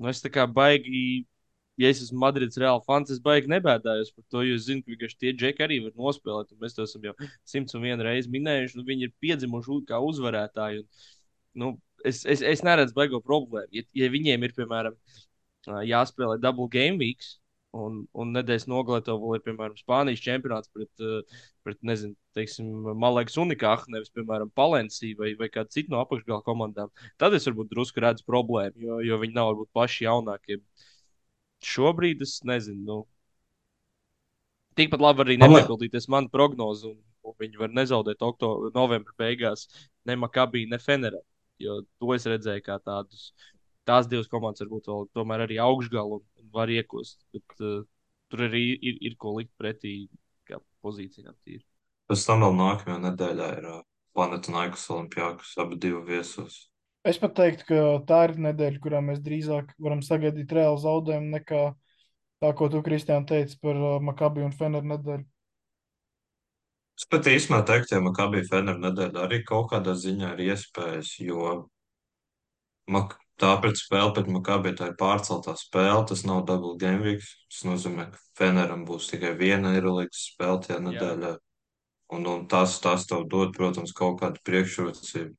nu 0.00 0.10
es 0.12 0.22
tā 0.24 0.32
kā 0.32 0.46
baigi, 0.48 1.26
ja 1.76 1.90
es 1.92 2.00
esmu 2.06 2.22
Madrids 2.24 2.56
reāli 2.60 2.84
fans, 2.88 3.12
es 3.12 3.20
baigi 3.22 3.52
nebēdājos 3.52 4.14
par 4.16 4.24
to, 4.32 4.44
jo 4.48 4.56
es 4.56 4.64
zinu, 4.70 4.96
ka 4.96 5.12
tie 5.20 5.34
džeki 5.36 5.66
arī 5.66 5.82
var 5.84 5.96
nospēlēt, 6.00 6.54
un 6.56 6.64
mēs 6.64 6.78
to 6.78 6.88
esam 6.88 7.04
jau 7.10 7.14
simts 7.44 7.76
un 7.76 7.84
vienu 7.84 8.06
reizi 8.06 8.32
minējuši, 8.32 8.80
nu, 8.80 8.88
viņi 8.88 9.10
ir 9.10 9.16
piedzimuši 9.20 9.82
kā 9.90 10.00
uzvarētāji. 10.10 10.80
Un, 10.80 11.10
nu, 11.60 11.72
es, 12.04 12.24
es, 12.24 12.40
es 12.40 12.64
neredzu 12.64 12.96
baigo 12.96 13.20
problēmu. 13.24 13.68
Ja, 13.76 13.84
ja 14.00 14.12
viņiem 14.12 14.48
ir, 14.48 14.56
piemēram, 14.56 14.96
jāspēlē 15.66 16.38
double 16.40 16.70
game 16.72 16.96
weeks, 17.02 17.36
Un, 17.76 17.96
un 18.16 18.30
nedēļas 18.32 18.68
nogalē 18.70 19.02
tev 19.04 19.18
vēl 19.20 19.36
ir, 19.36 19.42
piemēram, 19.44 19.76
Spānijas 19.80 20.22
čempionāts 20.24 20.70
pret, 20.72 20.90
uh, 21.04 21.42
pret 21.66 21.80
nezinu, 21.84 22.14
teiksim, 22.36 22.68
Malēkas 23.02 23.36
Unikāhu, 23.42 23.90
nevis, 23.92 24.12
piemēram, 24.16 24.52
Palensiju 24.56 25.18
vai, 25.20 25.32
vai 25.40 25.50
kādu 25.52 25.74
citu 25.74 25.92
no 25.92 26.00
apakšgala 26.00 26.44
komandām. 26.46 26.92
Tad 27.20 27.36
es 27.36 27.48
varbūt 27.50 27.72
drusku 27.72 28.04
redzu 28.04 28.24
problēmu, 28.28 28.80
jo, 28.86 29.00
jo 29.04 29.20
viņi 29.22 29.36
nav 29.36 29.50
varbūt 29.50 29.72
paši 29.76 30.06
jaunākie. 30.06 30.60
Šobrīd 31.66 32.22
es 32.24 32.38
nezinu. 32.48 32.84
Nu, 32.86 32.98
tikpat 34.78 35.02
labi 35.02 35.24
arī 35.24 35.38
Man 35.40 35.52
nepiepildīties 35.52 36.08
mana 36.12 36.32
prognoze, 36.32 36.92
un, 36.92 37.00
un 37.26 37.36
viņi 37.40 37.60
var 37.60 37.74
nezaudēt 37.74 38.22
oktobra, 38.24 38.70
novembra 38.76 39.16
beigās 39.18 39.66
ne 40.06 40.16
Makabī, 40.20 40.66
ne 40.70 40.80
Fenerē. 40.82 41.22
Jo 41.62 41.80
to 42.00 42.12
es 42.12 42.26
redzēju 42.28 42.64
kā 42.64 42.76
tādus. 42.84 43.30
Tās 43.86 44.08
divas 44.10 44.30
komandas 44.30 44.64
varbūt 44.64 44.88
vēl 44.90 45.04
tomēr 45.14 45.44
arī 45.46 45.58
augšgalu 45.62 46.18
un, 46.18 46.24
un 46.42 46.52
var 46.54 46.72
iekost. 46.72 47.20
Bet, 47.34 47.58
uh, 47.60 47.84
tur 48.32 48.46
arī 48.48 48.64
ir, 48.74 48.96
ir 49.10 49.18
ko 49.20 49.36
likt 49.38 49.52
pretī 49.60 49.96
kā 50.48 50.58
pozīcijām. 50.84 51.36
Tīri. 51.46 51.62
Pēc 52.10 52.24
tam 52.26 52.42
vēl 52.46 52.56
nākamajā 52.58 53.02
nedēļā 53.10 53.50
ir 53.60 53.68
uh, 53.72 53.84
Planētas 54.16 54.88
Olimpijākas, 54.94 55.52
abi 55.60 55.78
divi 55.80 56.00
viesos. 56.08 56.66
Es 57.06 57.20
pat 57.22 57.36
teiktu, 57.38 57.68
ka 57.68 57.80
tā 58.08 58.24
ir 58.26 58.38
nedēļa, 58.48 58.82
kurā 58.82 59.02
mēs 59.04 59.20
drīzāk 59.22 59.76
varam 59.78 60.00
sagaidīt 60.02 60.50
reālu 60.56 60.80
zaudējumu 60.82 61.34
nekā 61.36 61.62
tā, 62.42 62.50
ko 62.58 62.70
tu, 62.72 62.82
Kristiāna, 62.82 63.26
teici 63.28 63.58
par 63.62 63.78
uh, 63.78 63.98
Makabi 64.02 64.42
un 64.46 64.54
Feneru 64.56 64.90
nedēļu. 64.96 65.26
Es 66.96 67.04
pat 67.12 67.26
īstenībā 67.28 67.60
teiktu, 67.68 67.92
ja 67.92 68.00
Makabī 68.00 68.40
Fener 68.48 68.78
nedēļa 68.80 69.26
arī 69.26 69.42
kaut 69.44 69.68
kādā 69.74 69.92
ziņā 70.00 70.32
ir 70.32 70.46
iespējas, 70.46 71.10
jo 71.20 71.50
Mak 72.88 73.18
tā 73.40 73.52
pret 73.62 73.78
spēli 73.78 74.14
pret 74.16 74.28
Makabi 74.32 74.74
tā 74.76 74.90
ir 74.90 74.96
pārceltā 75.00 75.56
spēle. 75.60 76.04
Tas 76.08 76.24
nav 76.28 76.44
double 76.48 76.76
game 76.80 77.02
week. 77.04 77.26
Tas 77.52 77.64
nozīmē, 77.68 78.08
ka 78.12 78.22
Feneram 78.38 78.84
būs 78.88 79.10
tikai 79.12 79.34
viena 79.38 79.74
Eirolandes 79.76 80.28
spēle 80.32 80.62
tajā 80.64 80.78
Jā. 80.78 80.84
nedēļā. 80.88 81.34
Un, 82.16 82.26
un 82.30 82.46
tas, 82.46 82.78
tas 82.82 83.06
tev 83.10 83.26
dod, 83.30 83.52
protams, 83.56 83.94
kaut 83.96 84.20
kādu 84.20 84.42
priekšrocību. 84.46 85.34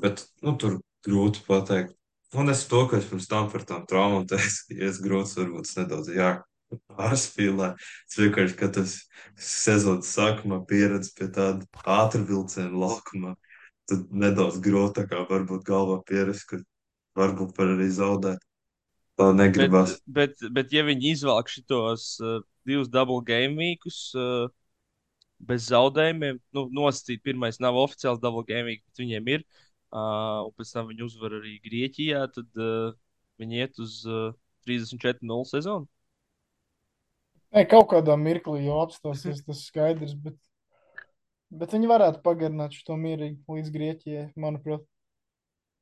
Bet 0.00 0.24
nu, 0.44 0.54
tur 0.56 0.78
grūti 1.06 1.42
pateikt. 1.46 1.94
Un 2.36 2.52
es 2.52 2.66
to, 2.68 2.82
ka 2.88 2.98
es 3.00 3.08
pirms 3.08 3.28
tam 3.28 3.48
par 3.52 3.64
tām 3.68 3.84
traumām 3.88 4.26
teicu, 4.28 4.76
ja 4.76 4.88
es 4.90 5.00
grūts, 5.04 5.36
varbūt 5.38 5.70
nedaudz 5.78 6.10
jā, 6.12 6.32
pārspīlē. 6.98 7.72
Es 8.08 8.18
vienkārši, 8.20 8.56
ka 8.58 8.68
tas 8.78 8.96
sezonas 9.40 10.10
sākumā 10.12 10.60
pieredze 10.68 11.14
pie 11.16 11.30
tāda 11.32 11.64
ātrvilciena 11.98 12.72
laukuma, 12.76 13.36
tad 13.88 14.04
nedaudz 14.12 14.60
grūtākā 14.64 15.24
varbūt 15.30 15.64
galvā 15.68 16.02
pieredze, 16.08 16.44
ka 16.48 16.60
varbūt 17.18 17.56
var 17.58 17.74
arī 17.74 17.88
zaudēt. 17.94 18.44
Tā 19.18 19.32
Bet, 19.32 19.38
negribas. 19.40 19.96
bet, 20.06 20.38
bet 20.54 20.70
ja 20.70 20.84
viņi 20.86 21.10
izvelk 21.16 21.50
šitos 21.50 22.12
uh, 22.22 22.38
divus 22.68 22.90
double 22.92 23.18
game 23.26 23.58
weekus 23.58 24.12
uh, 24.14 24.46
bez 25.38 25.68
zaudējumiem, 25.72 26.38
nu, 26.54 26.66
nosacīt, 26.74 27.22
pirmais 27.26 27.58
nav 27.62 27.78
oficiāls 27.78 28.20
double 28.22 28.44
game 28.46 28.70
week, 28.70 28.84
bet 28.86 29.02
viņiem 29.02 29.30
ir, 29.34 29.44
uh, 29.90 30.46
un 30.46 30.54
pēc 30.58 30.70
tam 30.74 30.90
viņi 30.90 31.06
uzvar 31.06 31.38
arī 31.40 31.56
Grieķijā, 31.66 32.24
tad 32.34 32.62
uh, 32.62 32.94
viņi 33.42 33.62
iet 33.64 33.82
uz 33.82 34.00
uh, 34.06 34.30
34-0 34.68 35.48
sezonu. 35.50 35.88
Nē, 37.54 37.64
kaut 37.70 37.88
kādā 37.94 38.14
mirklī 38.20 38.66
jau 38.66 38.82
apstāsies 38.82 39.40
tas 39.46 39.62
skaidrs, 39.70 40.12
bet, 40.20 40.36
bet 41.48 41.72
viņi 41.72 41.88
varētu 41.88 42.22
pagarināt 42.22 42.76
šo 42.76 42.98
mierīgi 43.00 43.40
līdz 43.48 43.74
Grieķijai, 43.74 44.26
manuprāt. 44.36 44.84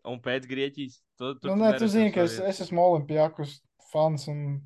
Un 0.07 0.21
pēc 0.23 0.47
Grieķijas. 0.47 1.01
Tu, 1.19 1.33
Nu, 1.49 1.57
nē, 1.59 1.73
tu 1.81 1.89
zini, 1.91 2.13
ka 2.15 2.27
es, 2.29 2.39
es 2.39 2.63
esmu 2.67 2.83
Olimpijākus 2.85 3.59
fans 3.91 4.29
un 4.31 4.61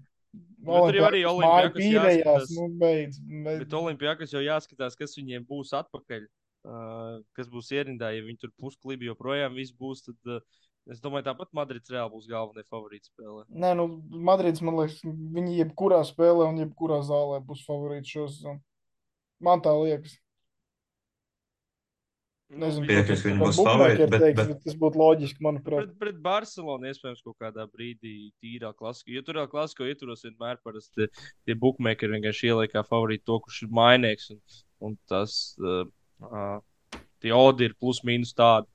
Nu, 0.61 0.77
tur 0.87 0.99
jau 0.99 1.07
arī 1.09 1.23
pīrējās, 1.75 2.19
jāskatās. 2.21 2.51
nu, 2.59 2.67
beidz. 2.81 3.17
beidz. 3.25 3.63
Bet 3.65 3.77
Olimpijākas 3.79 4.35
jau 4.35 4.43
jāskatās, 4.45 4.97
kas 4.99 5.17
viņiem 5.17 5.47
būs 5.49 5.73
atpakaļ. 5.79 6.27
Uh, 6.61 7.23
kas 7.33 7.49
būs 7.49 7.71
ierindā, 7.73 8.11
ja 8.13 8.21
viņi 8.21 8.43
tur 8.43 8.51
pusklibi 8.61 9.09
joprojām 9.09 9.57
viss 9.57 9.73
būs. 9.73 10.03
Tad, 10.05 10.19
uh, 10.29 10.67
es 10.93 11.01
domāju, 11.01 11.25
tāpat 11.31 11.49
Madrids 11.57 11.89
reāli 11.89 12.13
būs 12.13 12.29
galvenais 12.29 12.69
favorīts 12.69 13.09
spēlē. 13.09 13.47
Nē, 13.49 13.73
nu, 13.79 13.87
Madrids, 14.29 14.61
man 14.61 14.77
liekas, 14.83 15.01
viņi 15.07 15.57
jebkurā 15.63 16.03
spēlē 16.05 16.51
un 16.53 16.61
jebkurā 16.61 17.01
zālē 17.09 17.41
būs 17.47 17.65
favorīti 17.65 18.13
šo 18.19 18.27
sezonu. 18.29 18.61
Man 19.41 19.65
tā 19.65 19.73
liekas. 19.81 20.19
Nezinu, 22.51 22.83
vi- 22.83 22.95
Piekrist, 22.97 23.23
ka 23.23 23.29
viņi 23.31 23.41
būs 23.45 23.59
favorīti, 23.63 24.07
bet, 24.11 24.23
teiks, 24.25 24.37
bet 24.41 24.49
bet 24.49 24.63
tas 24.65 24.75
būtu 24.81 24.99
loģiski, 24.99 25.45
manuprāt. 25.47 25.85
Pret, 25.85 25.93
pret 26.01 26.17
Barcelonu 26.25 26.89
iespējams 26.91 27.23
kaut 27.23 27.37
kādā 27.39 27.67
brīdī 27.71 28.15
tīrā 28.43 28.73
klasika. 28.75 29.13
Jo 29.15 29.23
tur 29.23 29.39
jau 29.39 29.47
klasiko 29.53 29.87
ietvaros 29.87 30.25
vienmēr 30.27 30.59
parasti 30.65 31.07
tie 31.47 31.55
bookmakeri 31.55 32.17
vienkārši 32.17 32.51
ieliek 32.51 32.73
kā 32.75 32.83
favorītu 32.83 33.29
to, 33.31 33.39
kurš 33.47 33.63
ir 33.69 33.73
mainīgs. 33.79 34.31
Un, 34.35 34.41
un 34.89 34.99
tas, 35.07 35.37
uh, 35.63 35.87
uh, 36.27 36.99
tie 37.23 37.31
odi 37.37 37.71
ir 37.71 37.77
plus 37.79 38.03
mīnus 38.03 38.35
tādi. 38.35 38.67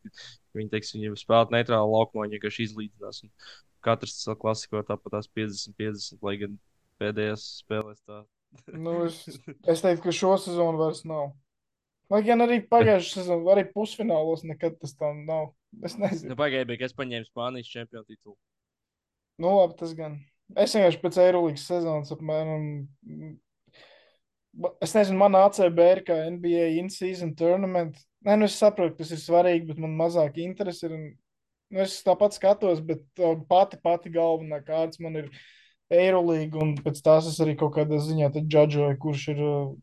Viņi, 0.56 0.72
teiks, 0.72 0.94
viņi 0.96 1.12
spēlē 1.20 1.58
neitrālu 1.58 1.98
laukumā, 1.98 2.30
viņi 2.30 2.40
vienkārši 2.40 2.70
izlīdzinās. 2.70 3.26
Un 3.28 3.34
katrs 3.84 4.16
savu 4.24 4.40
klasiko 4.46 4.86
tāpat 4.88 5.18
tās 5.18 5.28
50-50, 5.36 6.22
lai 6.24 6.38
gan 6.46 6.56
pēdējās 7.02 7.44
spēlēs 7.66 8.00
tā. 8.08 8.24
Nu, 8.72 9.02
es, 9.10 9.20
es 9.74 9.84
teiktu, 9.84 10.06
ka 10.08 10.16
šo 10.16 10.38
sezonu 10.40 10.80
vairs 10.80 11.04
nav. 11.04 11.34
Lai 12.14 12.22
gan 12.26 12.44
arī 12.46 12.60
pagājušā 12.70 13.22
sezonā, 13.22 13.46
arī 13.56 13.66
pusfinālos 13.74 14.44
nekad 14.46 14.78
tas 14.82 14.94
tā 14.98 15.10
nav. 15.18 15.54
Es 15.84 15.98
nezinu. 16.00 16.32
Nu, 16.32 16.38
bija, 16.40 16.78
ka 16.78 16.88
es 16.88 16.94
paņēmu 16.96 17.28
Spānijas 17.28 17.72
čempionu 17.72 18.06
titulu. 18.06 18.38
Nu, 19.42 19.58
labi, 19.58 19.76
tas 19.80 19.96
gan. 19.98 20.20
Es 20.54 20.76
vienkārši 20.78 21.02
pēc 21.02 21.18
Eirolandes 21.24 21.66
sezonas 21.68 22.14
apmēram. 22.14 22.68
Es 24.86 24.94
nezinu, 24.96 25.18
man 25.20 25.36
ACB 25.40 25.82
ir 25.84 26.02
kā 26.08 26.20
NBA 26.32 26.70
in-season 26.80 27.34
tournament. 27.36 27.98
Nē, 28.26 28.38
nu 28.40 28.48
es 28.48 28.56
saprotu, 28.62 29.00
tas 29.02 29.12
ir 29.12 29.20
svarīgi, 29.20 29.66
bet 29.72 29.82
man 29.82 29.98
mazāk 29.98 30.38
interesi 30.44 30.86
ir. 30.88 30.96
Un, 30.96 31.10
nu, 31.74 31.82
es 31.84 31.98
tāpat 32.06 32.38
skatos, 32.38 32.80
bet 32.86 33.04
uh, 33.20 33.36
pati, 33.50 33.82
pati 33.82 34.14
galvenā 34.14 34.62
kārtas 34.64 35.02
man 35.04 35.18
ir 35.20 35.34
Eirolandes, 35.92 36.62
un 36.62 36.78
pēc 36.86 37.02
tās 37.06 37.28
es 37.30 37.42
arī 37.44 37.58
kaut 37.60 37.76
kādā 37.76 38.00
ziņā 38.02 38.32
džudžoju, 38.38 39.02
kurš 39.02 39.28
ir 39.34 39.44
uh, 39.44 39.76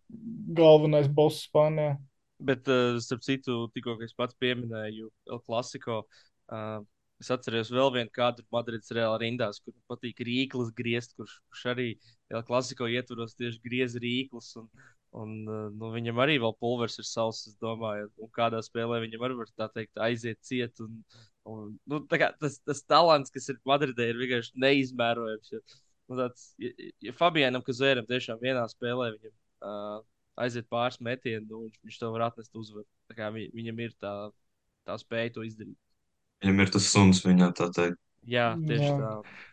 galvenais 0.56 1.10
boss 1.10 1.44
Spānijā. 1.50 1.98
Bet, 2.43 2.68
uh, 2.70 2.99
starp 3.03 3.22
citu, 3.22 3.59
tikko 3.74 3.97
es 4.03 4.14
pats 4.18 4.36
pieminēju 4.43 5.11
El 5.30 5.40
Clasico, 5.47 6.03
uh, 6.51 6.80
es 7.22 7.30
atceros 7.30 7.70
vēl 7.70 7.93
vienu 7.95 8.11
kādu 8.14 8.43
Madrides 8.55 8.90
reāli 8.97 9.28
rindās, 9.28 9.61
kur 9.62 9.76
patīk 9.90 10.24
rīklis 10.26 10.72
griezt, 10.78 11.14
kurš, 11.18 11.36
kurš 11.51 11.66
arī 11.74 11.88
El 12.32 12.43
Clasico 12.49 12.88
ietvaros 12.90 13.36
tieši 13.38 13.62
griez 13.62 13.95
rīklis. 14.03 14.51
Un, 14.59 14.66
un, 15.22 15.36
uh, 15.47 15.68
nu, 15.76 15.93
viņam 15.95 16.22
arī 16.24 16.40
vēl 16.43 16.57
pulvers 16.59 16.99
ir 16.99 17.07
savs, 17.07 17.45
es 17.53 17.59
domāju, 17.62 18.11
un 18.24 18.32
kādā 18.34 18.62
spēlē 18.66 19.03
viņam 19.05 19.26
arī 19.28 19.38
var 19.43 19.55
tā 19.55 19.70
teikt 19.76 20.03
aiziet 20.09 20.43
ciet. 20.49 20.82
Un, 20.82 20.99
un, 21.47 21.76
nu, 21.93 22.03
kā 22.11 22.32
tas, 22.43 22.59
tas 22.66 22.82
talants, 22.90 23.30
kas 23.34 23.53
ir 23.53 23.62
Madridē, 23.68 24.11
ir 24.11 24.22
vienkārši 24.24 24.59
neizmērojams. 24.66 25.55
Ja, 25.55 25.62
nu, 26.11 26.18
tāds, 26.24 26.51
ja, 26.62 26.74
ja 27.07 27.14
Fabianam 27.18 27.62
Kazēram 27.66 28.09
tiešām 28.11 28.43
vienā 28.43 28.66
spēlē 28.72 29.12
viņam. 29.14 29.36
Uh, 29.62 30.01
aiziet 30.41 30.68
pāris 30.72 31.01
metienu, 31.05 31.47
nu, 31.49 31.62
viņš, 31.66 31.80
viņš 31.87 31.99
to 32.01 32.12
var 32.14 32.28
atnest 32.28 32.57
uzvaru. 32.57 32.89
Tā 33.11 33.16
kā 33.18 33.30
vi, 33.35 33.49
viņam 33.55 33.83
ir 33.85 33.97
tā, 34.01 34.12
tā 34.89 34.97
spēja 35.01 35.35
to 35.37 35.47
izdarīt. 35.47 35.78
viņam 36.43 36.64
ir 36.64 36.72
tas 36.74 36.89
suns 36.93 37.24
viņā, 37.26 37.53
tā 37.59 37.68
teikt. 37.74 38.01
Jā, 38.28 38.53
tieši 38.57 38.87
Jā. 38.87 38.97
Tā. 39.01 39.51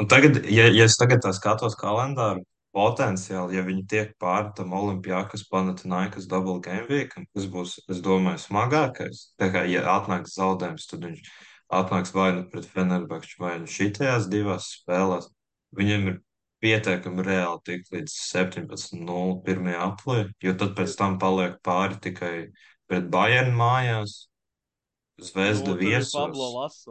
Un 0.00 0.08
tagad, 0.08 0.38
ja, 0.48 0.68
ja 0.72 0.86
es 0.88 0.96
tagad 0.96 1.26
skatos 1.36 1.76
kalendāru, 1.76 2.46
potenciāli, 2.72 3.58
ja 3.58 3.64
viņi 3.66 3.82
tiek 3.88 4.12
pāri 4.22 4.54
tam 4.56 4.72
Olimpijākas 4.72 5.44
Panathinaikos 5.50 6.28
double 6.30 6.62
game 6.64 6.86
week, 6.88 7.12
tas 7.36 7.48
būs, 7.52 7.76
es 7.92 8.00
domāju, 8.04 8.40
smagākais. 8.40 9.26
Tā 9.40 9.50
kā, 9.52 9.66
ja 9.68 9.84
atnāks 9.98 10.38
zaudējums, 10.38 10.88
tad 10.88 11.04
viņš 11.04 11.28
atnāks 11.72 12.14
vai 12.16 12.30
nu 12.38 12.46
pret 12.48 12.68
Fenerbahču, 12.68 13.36
vai 13.42 13.58
nu 13.60 13.68
šitajās 13.68 14.30
divās 14.32 14.70
spēlēs. 14.78 15.28
Viņiem 15.76 16.08
ir 16.08 16.18
pietiekami 16.62 17.24
reāli 17.26 17.62
tikt 17.66 17.90
līdz 17.94 18.12
17.0 18.32 19.38
pirmajā 19.46 19.80
aplī, 19.86 20.20
jo 20.42 20.54
tad 20.58 20.76
pēc 20.78 20.94
tam 20.98 21.18
paliek 21.22 21.58
pāri 21.66 21.98
tikai 22.02 22.34
pret 22.90 23.08
Bayern 23.12 23.56
mājās, 23.58 24.22
Zvezda 25.22 25.74
Nu, 25.74 25.78
viesos. 25.78 26.86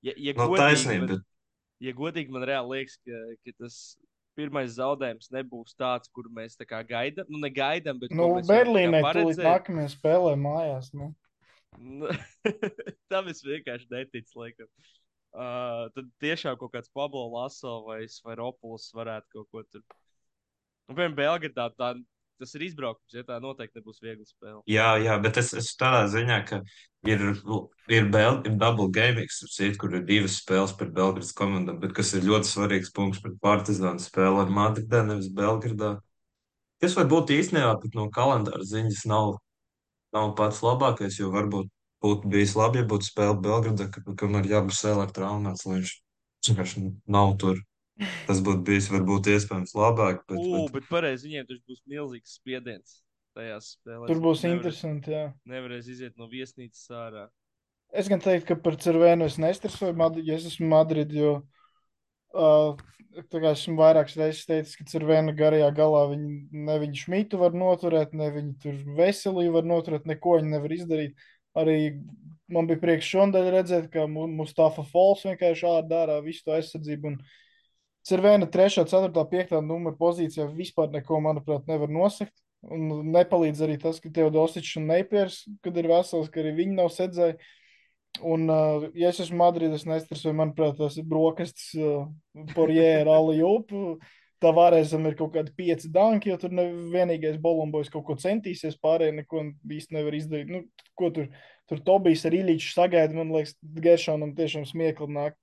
Ja, 0.00 0.14
ja, 0.16 0.32
Nu, 0.32 0.46
godīgi, 0.48 0.60
taisnība, 0.62 1.04
man, 1.04 1.10
bet 1.12 1.84
ja 1.84 1.92
godīgi 1.96 2.32
man 2.32 2.46
reāli 2.48 2.78
liekas, 2.78 2.96
ka, 3.04 3.18
ka 3.44 3.54
tas 3.60 3.76
pirmais 4.38 4.72
zaudējums 4.78 5.30
nebūs 5.34 5.76
tāds, 5.78 6.10
kur 6.14 6.30
mēs 6.32 6.56
tā 6.58 6.66
kā 6.68 6.80
gaidām. 6.86 7.28
Nu, 7.28 7.40
negaidām, 7.42 8.00
bet 8.00 8.14
Nu, 8.16 8.32
Berlīnē 8.46 9.02
tūlīt 9.12 9.42
nākamajā 9.44 9.92
spēlē 9.92 10.36
mājās. 10.40 10.92
Nu. 10.96 11.12
Nu, 11.78 12.10
Tam 13.12 13.28
es 13.30 13.44
vienkārši 13.46 13.90
neticu. 13.92 14.40
Laikam. 14.42 14.70
Uh, 15.30 15.86
tad 15.94 16.08
tiešām 16.18 16.56
kaut 16.58 16.72
kāds 16.74 16.90
Pablo 16.90 17.28
Laso 17.30 17.84
vai 17.86 18.02
Svaropulis 18.10 18.88
varētu 18.96 19.30
kaut 19.36 19.46
ko 19.54 19.62
tur. 19.62 19.84
Nu, 20.90 20.96
piemēram, 20.96 21.14
Belgradā 21.14 21.68
tā, 21.78 21.92
tas 22.40 22.54
ir 22.58 22.64
izbraukums, 22.66 23.14
ja 23.14 23.22
tā 23.28 23.36
noteikti 23.38 23.78
nebūs 23.78 24.00
viegli 24.02 24.26
spēle. 24.26 24.64
Jā, 24.70 24.96
jā, 24.98 25.14
bet 25.22 25.38
es 25.38 25.52
esmu 25.54 25.78
tādā 25.84 26.02
ziņā, 26.10 26.38
ka 26.48 26.58
ir, 27.06 27.22
ir, 27.92 28.10
Bel, 28.10 28.40
ir 28.48 28.58
double 28.58 28.88
gaming, 28.90 29.30
cit, 29.30 29.78
kur 29.78 29.94
ir 29.94 30.02
divas 30.08 30.40
spēles 30.40 30.74
par 30.74 30.90
Belgradas 30.96 31.30
komandām, 31.36 31.78
bet 31.78 31.94
kas 31.94 32.10
ir 32.18 32.26
ļoti 32.26 32.50
svarīgs 32.50 32.90
punkts 32.96 33.22
pret 33.22 33.38
Partizānu 33.44 34.02
spēli 34.02 34.42
ar 34.42 34.50
Madridā, 34.56 35.04
nevis 35.06 35.30
Belgradā. 35.36 35.98
Tas 36.82 36.96
varbūt 36.98 37.30
īstenībā 37.36 37.76
pat 37.78 37.94
no 37.94 38.10
kalendāra 38.10 38.66
ziņas 38.66 39.04
nav, 39.06 39.36
nav 40.16 40.34
pats 40.34 40.64
labākais, 40.64 41.22
jo 41.22 41.30
varbūt 41.30 41.70
būtu 42.04 42.30
bijis 42.32 42.54
labi, 42.58 42.80
ja 42.82 42.88
būtu 42.88 43.08
spēle 43.08 43.36
Belgradā, 43.42 43.88
ka, 43.92 44.02
kamēr 44.18 44.48
jābūt 44.50 44.76
sēlē 44.78 45.06
ar 45.06 45.12
traumēts, 45.16 45.66
lai 45.68 45.80
viņš 45.80 45.92
vienkārši 46.48 46.86
nav 47.10 47.36
tur. 47.40 47.60
Tas 48.24 48.40
būtu 48.40 48.64
bijis 48.64 48.88
varbūt 48.88 49.28
iespējams 49.34 49.74
labāk, 49.76 50.22
bet, 50.24 50.38
Ugh, 50.40 50.70
bet 50.70 50.78
bet 50.78 50.88
pareizi 50.88 51.28
viņiem 51.28 51.48
tur 51.50 51.58
būs 51.68 51.82
milzīgs 51.84 52.38
spiediens 52.38 53.02
tajās 53.36 53.74
spēlēs. 53.76 54.08
Tur 54.08 54.22
būs 54.24 54.40
Nevarēs- 54.40 54.56
interesanti. 54.56 55.12
Jā. 55.14 55.26
Nevarēs 55.46 55.90
iziet 55.92 56.16
no 56.16 56.28
viesnīcas 56.30 56.86
ārā. 56.96 57.26
Es 57.92 58.08
gan 58.08 58.22
teiktu, 58.22 58.46
ka 58.48 58.56
par 58.62 58.78
Cervēnu 58.80 59.26
es 59.26 59.36
nestresoju, 59.42 59.96
ja 60.24 60.38
es 60.38 60.46
esmu 60.46 60.68
Madrid, 60.70 61.12
jo 61.12 61.42
uh, 62.32 62.78
tā 63.30 63.40
kā 63.42 63.52
esmu 63.56 63.76
vairākas 63.80 64.16
reizes 64.20 64.46
teicis, 64.46 64.76
ka 64.78 64.86
Cervēna 64.90 65.34
garajā 65.36 65.70
galā 65.74 66.04
viņi, 66.12 66.34
ne 66.54 66.78
viņu 66.84 67.02
šmītu 67.04 67.40
var 67.40 67.56
noturēt, 67.56 68.14
ne 68.14 68.30
viņu 68.34 68.54
tur 68.62 68.78
veselību 68.98 69.56
var 69.58 69.66
noturēt, 69.66 70.06
neko 70.06 70.38
viņi 70.38 70.54
nevar 70.54 70.76
izdarīt. 70.76 71.28
Arī 71.58 71.78
man 72.50 72.68
bija 72.70 72.80
prieks 72.82 73.08
šodien 73.10 73.50
redzēt, 73.54 73.88
ka 73.92 74.06
Mu- 74.10 74.28
Mustafa 74.40 74.84
Fols 74.86 75.24
vienkārši 75.26 75.66
ārā 75.70 76.02
ārā 76.04 76.18
visu 76.24 76.46
to 76.46 76.56
aizsardzību. 76.56 77.14
Un 77.14 77.20
Cervēna 78.06 78.48
3, 78.48 78.86
4, 78.88 79.10
5 79.12 79.58
numura 79.60 79.96
pozīcijā 79.98 80.46
vispār 80.54 80.88
neko, 80.94 81.20
manuprāt, 81.20 81.66
nevar 81.68 81.90
nosakt. 81.92 82.34
Un 82.60 83.12
nepalīdz 83.12 83.62
arī 83.64 83.78
tas, 83.80 84.00
ka 84.00 84.10
Teodosičs 84.12 84.76
un 84.80 84.88
Neipiers, 84.90 85.42
kad 85.64 85.76
ir 85.80 85.88
vesels, 85.88 86.28
ka 86.32 86.42
arī 86.42 86.54
viņi 86.58 86.76
nav 86.76 86.90
sedzēji. 86.92 87.38
Un, 88.26 88.48
uh, 88.50 88.88
ja 88.98 89.12
es 89.12 89.20
esmu 89.22 89.38
Madrides 89.40 89.86
nestresoju, 89.88 90.34
manuprāt, 90.36 90.74
tas 90.80 90.96
ir 91.00 91.06
brokastis 91.08 91.70
uh, 91.78 92.08
par 92.56 92.72
jēru, 92.74 93.12
ali 93.14 93.38
jūpu. 93.38 93.84
Tā 94.40 94.50
varēsim 94.56 95.04
ir 95.04 95.16
kaut 95.18 95.34
kādi 95.34 95.52
pieci 95.52 95.90
danki, 95.92 96.30
jo 96.30 96.38
tur 96.40 96.52
nevienīgais 96.56 97.36
Bolombojas 97.42 97.90
kaut 97.92 98.06
ko 98.06 98.14
centīsies, 98.20 98.78
pārējie 98.80 99.18
neko 99.18 99.42
īsti 99.76 99.96
nevar 99.98 100.16
izdarīt. 100.16 100.48
Nu, 100.48 100.62
ko 100.96 101.10
tur, 101.12 101.26
tur 101.68 101.82
Tobijs 101.84 102.24
ar 102.24 102.36
Ilīču 102.38 102.70
sagaida, 102.72 103.16
man 103.18 103.34
liekas, 103.34 103.58
Geršonam 103.84 104.32
tiešām 104.38 104.64
smiekli 104.68 105.10
nāk. 105.12 105.36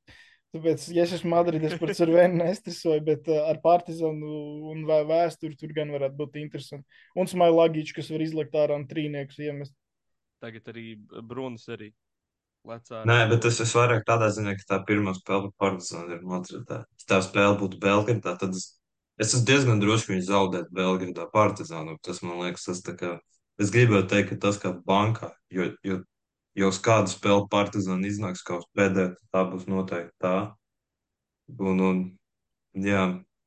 Tāpēc, 0.56 0.88
ja 0.96 1.04
es 1.04 1.14
esmu 1.18 1.34
Madrides, 1.36 1.76
par 1.78 1.92
Cervenu 1.94 2.40
nestresoju, 2.42 3.04
bet 3.06 3.30
uh, 3.30 3.44
ar 3.52 3.60
Partizanu 3.62 4.34
un 4.72 4.86
vē, 4.88 5.02
vēsturi 5.10 5.60
tur 5.60 5.76
gan 5.76 5.92
varētu 5.94 6.18
būt 6.18 6.40
interesanti. 6.42 7.02
Un 7.20 7.30
Smailagičs, 7.30 7.94
kas 7.98 8.10
var 8.14 8.24
izlikt 8.26 8.58
ārā 8.58 8.80
un 8.80 8.88
trīniekus 8.90 9.38
iemest. 9.44 9.76
Tagad 10.42 10.70
arī 10.74 10.94
Brunis 11.26 11.68
arī 11.74 11.92
lecā. 12.68 13.04
Nē, 13.10 13.20
bet 13.32 13.44
tas 13.46 13.60
ir 13.62 13.70
vairāk 13.78 14.06
tādā 14.08 14.30
ziņā, 14.34 14.56
ka 14.60 14.68
tā 14.72 14.80
pirmā 14.88 15.14
spēle 15.18 15.52
par 15.52 15.74
Partizānu 15.74 16.18
ir 16.18 16.26
Madridā. 16.28 16.82
Ja 16.88 17.10
tā 17.12 17.22
spēle 17.26 17.58
būtu 17.60 17.80
Belgradā, 17.84 18.38
tad 18.40 18.56
es, 18.56 18.77
es 19.18 19.32
esmu 19.32 19.46
diezgan 19.48 19.82
drošs, 19.82 20.06
ka 20.08 20.14
viņi 20.14 20.28
zaudētu 20.28 20.76
Belgradā 20.78 21.28
Partizānu. 21.34 21.98
Tas 22.06 22.22
man 22.26 22.42
liekas, 22.44 22.68
tas 22.68 22.82
kā, 23.00 23.18
es 23.62 23.74
gribētu 23.74 24.12
teikt, 24.14 24.32
ka 24.32 24.40
tas 24.48 24.60
kā 24.62 24.74
bankā, 24.88 25.32
jo, 25.54 25.72
jo, 25.88 26.02
jo 26.58 26.72
uz 26.72 26.80
kādu 26.84 27.14
spēli 27.14 27.48
Partizānu 27.54 28.10
iznāks 28.10 28.46
kaut 28.48 28.66
kas 28.66 28.72
pēdējā, 28.78 29.16
tā 29.34 29.44
būs 29.50 29.68
noteikti 29.72 30.14
tā. 30.24 30.36
Un, 31.58 31.84
un, 31.90 32.02
jā, 32.88 33.04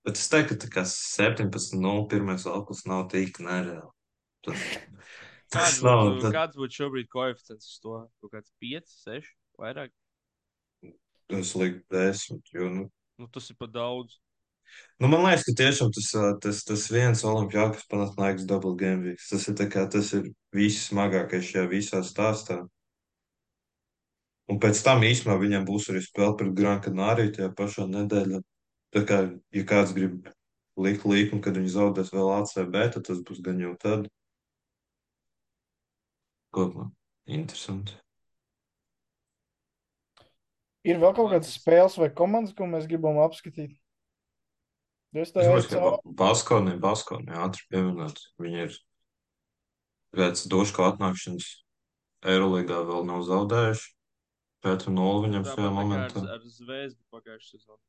bet 0.06 0.20
es 0.20 0.28
teiktu, 0.32 0.56
ka 0.56 0.64
tā 0.66 0.74
kā 0.78 0.86
17-0 0.88 2.06
pirmais 2.10 2.46
alkus 2.48 2.86
nav 2.88 3.08
tik 3.12 3.42
nereāli. 3.44 3.90
Tas, 4.46 4.68
Kāds 5.50 5.80
tas 5.80 5.82
nav, 5.82 6.04
būtu, 6.06 6.20
tas, 6.22 6.34
kāds 6.36 6.58
būtu 6.60 6.78
šobrīd 6.78 7.08
koeficients 7.10 7.66
uz 7.66 7.80
to? 7.82 7.96
Kaut 8.22 8.36
kāds 8.36 8.52
5, 8.62 8.92
6, 9.02 9.34
vairāk? 9.58 9.90
es 11.30 11.50
lieku 11.54 11.82
desmit, 11.90 12.48
jo, 12.54 12.68
nu, 12.70 12.84
Nu, 13.20 13.28
tas 13.28 13.50
ir 13.52 13.56
pa 13.60 13.66
daudz. 13.68 14.14
Nu, 15.00 15.08
man 15.08 15.24
liekas, 15.24 15.46
ka 15.46 15.54
tiešām 15.56 15.92
tas, 15.96 16.10
tas, 16.44 16.58
tas 16.68 16.82
viens 16.92 17.22
olimpiāks 17.24 17.86
panāks 17.88 18.44
double 18.48 18.74
game 18.76 19.06
weeks. 19.08 19.30
Tas 19.32 19.46
ir 19.48 19.70
kā 19.72 19.86
tas 19.88 20.12
ir 20.16 20.28
viss 20.52 20.90
smagākais 20.90 21.46
šajā 21.48 21.64
visā 21.70 22.02
stāstā. 22.04 22.58
Un 24.50 24.58
pēc 24.60 24.82
tam 24.84 25.04
īstenībā 25.06 25.38
viņam 25.40 25.64
būs 25.64 25.88
arī 25.92 26.02
spēle 26.04 26.34
pret 26.36 26.52
Gran 26.58 26.82
Canaria 26.84 27.32
tajā 27.32 27.48
pašā 27.56 27.86
nedēļā. 27.88 28.42
Tā 28.90 29.02
kā, 29.06 29.18
ja 29.54 29.64
kāds 29.64 29.94
grib 29.94 30.28
likt 30.80 31.06
līkumu, 31.06 31.40
kad 31.44 31.56
viņi 31.56 31.74
zaudēs 31.76 32.10
vēl 32.12 32.32
ACB, 32.40 32.78
tad 32.96 33.06
tas 33.06 33.20
būs 33.26 33.40
gan 33.46 33.60
jau 33.62 33.76
tad. 33.80 34.08
Kopumā 36.50 36.90
interesanti. 37.30 37.94
Ir 40.88 40.98
vēl 41.00 41.12
kaut 41.14 41.30
kādas 41.30 41.52
spēles 41.54 41.98
vai 42.00 42.08
komandas, 42.16 42.56
ko 42.56 42.66
mēs 42.66 42.88
gribam 42.90 43.20
apskatīt. 43.22 43.76
Es 45.12 45.32
domāju, 45.34 45.64
ka 45.68 45.74
jau 45.76 45.90
Ba- 45.90 46.12
Baskonija, 46.22 46.78
Baskonija 46.78 47.40
ātri 47.48 47.64
pieminēt. 47.72 48.20
Viņi 48.38 48.61
ir 48.68 48.76
pēc 50.14 50.44
došu 50.52 50.84
atnākšanas 50.86 51.48
Eiroligā 52.30 52.78
vēl 52.86 53.06
nav 53.08 53.24
zaudējuši. 53.26 53.88
4-0 54.62 55.22
viņam 55.24 55.44
šajā 55.48 55.56
Tāpat 55.56 55.56
tā 55.56 55.70
kā 55.70 55.74
momentā. 55.74 56.20
ar, 56.20 56.32
ar 56.36 56.40
zvēzdu 56.44 57.00
pagājušajā 57.11 57.58
sezonā. 57.58 57.80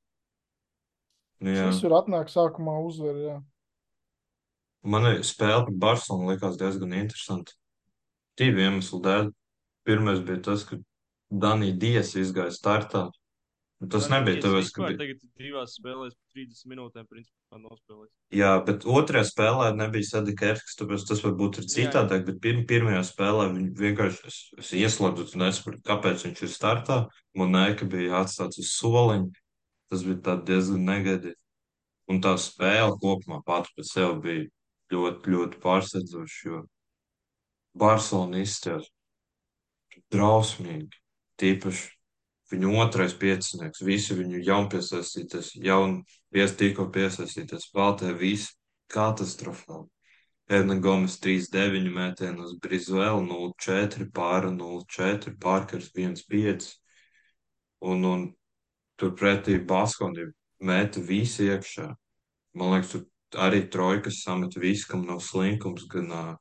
Nu, 1.42 1.50
jā. 1.58 1.66
Visur 1.72 1.96
atnāk 1.98 2.30
sākumā 2.32 2.78
uzvar, 2.88 3.16
jā. 3.18 3.38
Man 4.84 5.06
ir 5.12 5.20
spēle 5.28 5.66
pret 5.68 5.78
Barcelonu 5.78 6.32
likās 6.32 6.56
diezgan 6.58 6.94
interesanti. 6.98 7.54
Divu 8.40 8.64
iemeslu 8.64 9.02
dēļ. 9.04 9.32
Pirmais 9.86 10.22
bija 10.26 10.42
tas, 10.48 10.64
ka 10.66 10.78
Danija 11.30 11.76
Dies 11.78 12.16
izgāja 12.16 12.54
startā. 12.56 13.10
Un 13.82 13.90
Tas 13.90 14.06
Danī 14.06 14.20
nebija 14.20 14.50
vispār 14.54 14.92
bija. 14.92 14.98
Tagad 15.00 15.22
divās 15.42 15.72
spēlēs 15.80 16.14
pa 16.14 16.36
30 16.38 16.68
minūtēm 16.70 17.06
principā 17.10 17.58
nospēlēs. 17.58 18.12
Jā, 18.38 18.52
bet 18.68 18.84
otrajā 18.86 19.26
spēlē 19.26 19.72
nebija 19.74 20.06
Sadikēvskis, 20.06 20.78
tāpēc 20.78 21.06
tas 21.10 21.24
varbūt 21.26 21.58
ir 21.64 21.70
citādāk, 21.74 22.28
bet 22.28 22.38
pir 22.44 22.60
pirmajā 22.70 23.02
spēlē 23.10 23.48
viņi 23.56 23.72
vienkārši, 23.80 24.22
es, 24.30 24.38
es 24.62 24.70
ieslēdzu 24.78 25.26
un 25.26 25.44
nesapratu, 25.48 25.82
kāpēc 25.88 26.26
viņš 26.28 26.44
ir 26.46 26.52
startā. 26.54 26.98
Monēka 27.42 27.88
bija 27.90 28.20
atstāts 28.22 28.62
uz 28.62 28.70
soliņa. 28.76 29.32
Tas 29.92 30.06
bija 30.06 30.36
diezgan 30.52 30.86
negaidīti. 30.86 31.40
Un 32.12 32.22
tā 32.22 32.36
spēle 32.40 32.94
kopumā 33.02 33.42
pati 33.48 33.74
par 33.76 33.88
sevi 33.88 34.20
bija 34.28 34.46
ļoti, 34.94 35.34
ļoti 35.34 35.62
pārsteidzoša, 35.64 36.44
jo 36.46 36.62
Barcelona 37.82 38.44
izskatījās 38.46 38.92
drausmīgi. 40.14 41.02
Tīpaši 41.42 41.90
viņu 42.52 42.74
otrais 42.84 43.14
piecinieks, 43.18 43.84
visi 43.86 44.16
viņu 44.18 44.42
jaunpiesaistīties, 44.48 45.54
jaun, 45.64 46.02
pies, 46.34 46.54
tikko 46.60 46.90
piesaistīties 46.94 47.70
spēlētāji, 47.70 48.18
visi 48.20 48.52
katastrofāli. 48.92 49.88
Edna 50.52 50.76
Gomes 50.84 51.16
3-9 51.24 51.88
mētēnu 51.96 52.44
uz 52.44 52.58
Brizuelu 52.60 53.22
0-4, 53.24 54.10
pāra 54.12 54.50
0-4, 54.52 55.32
Parkers 55.40 55.92
1-5. 55.96 56.68
Un, 57.88 58.04
un 58.06 58.26
turpretī 59.00 59.56
Baskoni 59.66 60.28
meta 60.62 61.02
visi 61.02 61.48
iekšā. 61.48 61.88
Man 62.60 62.76
liekas, 62.76 62.92
tur 62.92 63.08
arī 63.42 63.64
trojkas 63.72 64.20
samet 64.26 64.58
visu, 64.60 64.90
kam 64.92 65.06
nav 65.08 65.22
slinkums, 65.24 65.88
gan 65.90 66.12
uh, 66.12 66.36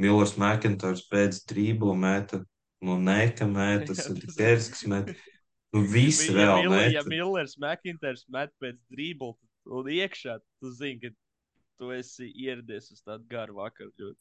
Millers 0.00 0.36
McIntyre 0.38 1.02
pēc 1.10 1.42
drībla 1.50 1.96
meta, 1.98 2.40
nu 2.82 2.96
neka 3.02 3.50
meta, 3.50 3.90
Jā, 3.90 3.90
tas- 3.90 4.06
Sadikerskas 4.06 4.86
meta. 4.88 5.18
Nu 5.72 5.80
visi 5.88 6.28
Ja, 6.32 6.36
reāli 6.36 6.68
Miller, 6.68 6.90
ja. 6.92 7.02
Millers, 7.08 7.54
McIntyre 7.56 8.20
met 8.28 8.50
pēc 8.60 8.76
dribla 8.92 9.32
un 9.72 9.86
iekšā, 9.88 10.38
tu 10.60 10.70
zini, 10.76 10.98
ka 11.00 11.10
tu 11.80 11.90
esi 11.96 12.28
ieradies 12.28 12.90
uz 12.92 13.00
tādu 13.06 13.24
garu 13.30 13.54
vakaru. 13.56 13.92
ļoti. 13.98 14.18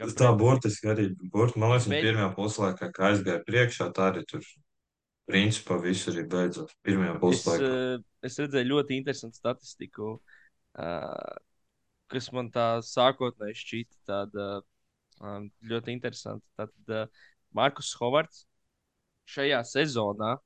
Kā 0.00 0.04
Tas 0.08 0.14
tā 0.18 0.30
burtiski 0.38 0.88
arī, 0.90 1.04
burt, 1.30 1.54
man 1.56 1.70
liekas, 1.74 1.86
Bet- 1.92 2.02
pirmajā 2.02 2.34
puslaikā, 2.34 2.90
kā 2.96 3.12
aizgāja 3.12 3.44
priekšā, 3.46 3.92
tā 3.94 4.10
arī 4.10 4.24
tur 4.26 4.42
principā 5.30 5.78
viss 5.82 6.08
arī 6.08 6.24
beidzās. 6.26 6.74
Pirmajā 6.82 7.14
Es, 7.14 7.20
puslaikā. 7.22 7.70
eh, 7.94 7.98
es 8.22 8.38
redzēju 8.38 8.70
ļoti 8.72 8.98
interesantu 8.98 9.38
statistiku, 9.38 10.20
eh, 10.78 11.36
kas 12.08 12.32
man 12.32 12.50
tā 12.50 12.80
sākotnēji 12.82 13.60
šķita 13.62 13.96
tāda 14.10 14.62
eh, 15.22 15.50
ļoti 15.70 15.94
interesanta. 15.94 16.42
Tad 16.58 17.08
Markus 17.54 17.94
Hovards 18.00 18.46
šajā 19.30 19.60
sezonā 19.66 20.36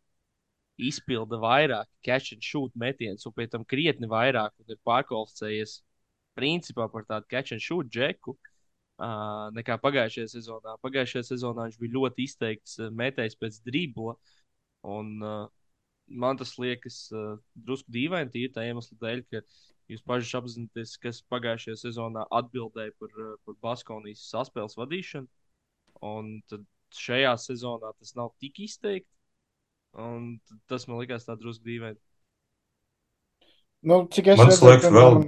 izpilda 0.76 1.38
vairāk 1.40 1.88
catch 2.04 2.34
and 2.34 2.44
shoot 2.44 2.72
metienus, 2.76 3.24
un 3.26 3.34
pēc 3.36 3.54
tam 3.54 3.64
krietni 3.64 4.08
vairāk, 4.10 4.52
ir 4.68 4.80
pārkvalificējies 4.86 5.80
principā 6.36 6.88
par 6.92 7.06
tādu 7.08 7.28
catch 7.32 7.56
and 7.56 7.64
shoot 7.64 7.88
džeku. 7.88 8.36
Uh, 8.96 9.50
nekā 9.52 9.74
pagājušajā 9.82 10.30
sezonā. 10.32 10.72
Pagājušajā 10.80 11.26
sezonā 11.28 11.66
viņš 11.66 11.74
bija 11.82 11.94
ļoti 11.98 12.24
izteikts 12.24 12.78
metējs 12.96 13.36
pēc 13.36 13.58
dribla. 13.66 14.14
Un, 14.88 15.10
uh, 15.20 15.42
man 16.08 16.40
tas 16.40 16.54
liekas 16.56 17.02
uh, 17.12 17.34
drusku 17.52 17.92
dīvaini, 17.92 18.32
tīri 18.32 18.54
tā 18.54 18.64
iemesla 18.64 18.96
dēļ, 19.02 19.20
ka 19.28 19.42
jūs 19.92 20.04
paši 20.06 20.38
apzināties, 20.40 20.94
kas 21.02 21.20
pagājušajā 21.28 21.76
sezonā 21.82 22.24
atbildēja 22.38 22.94
par, 22.96 23.12
par 23.44 23.58
Baskonijas 23.68 24.24
saspēles 24.30 24.78
vadīšanu. 24.80 25.28
Un 26.06 26.32
tad 26.48 26.64
šajā 26.94 27.32
sezonā 27.40 27.92
tas 27.98 28.14
nav 28.18 28.32
tik 28.40 28.60
izteikti. 28.66 29.10
Un 29.96 30.36
tas 30.68 30.84
man 30.88 31.00
likās 31.00 31.24
tā 31.24 31.36
drusku 31.40 31.64
dīvaini. 31.64 31.98
Nu, 33.86 34.04
cik 34.12 34.32
es 34.34 34.40
Man 34.40 34.50
redzēju, 34.50 34.72
liekas, 34.72 34.92
vēl- 34.92 35.26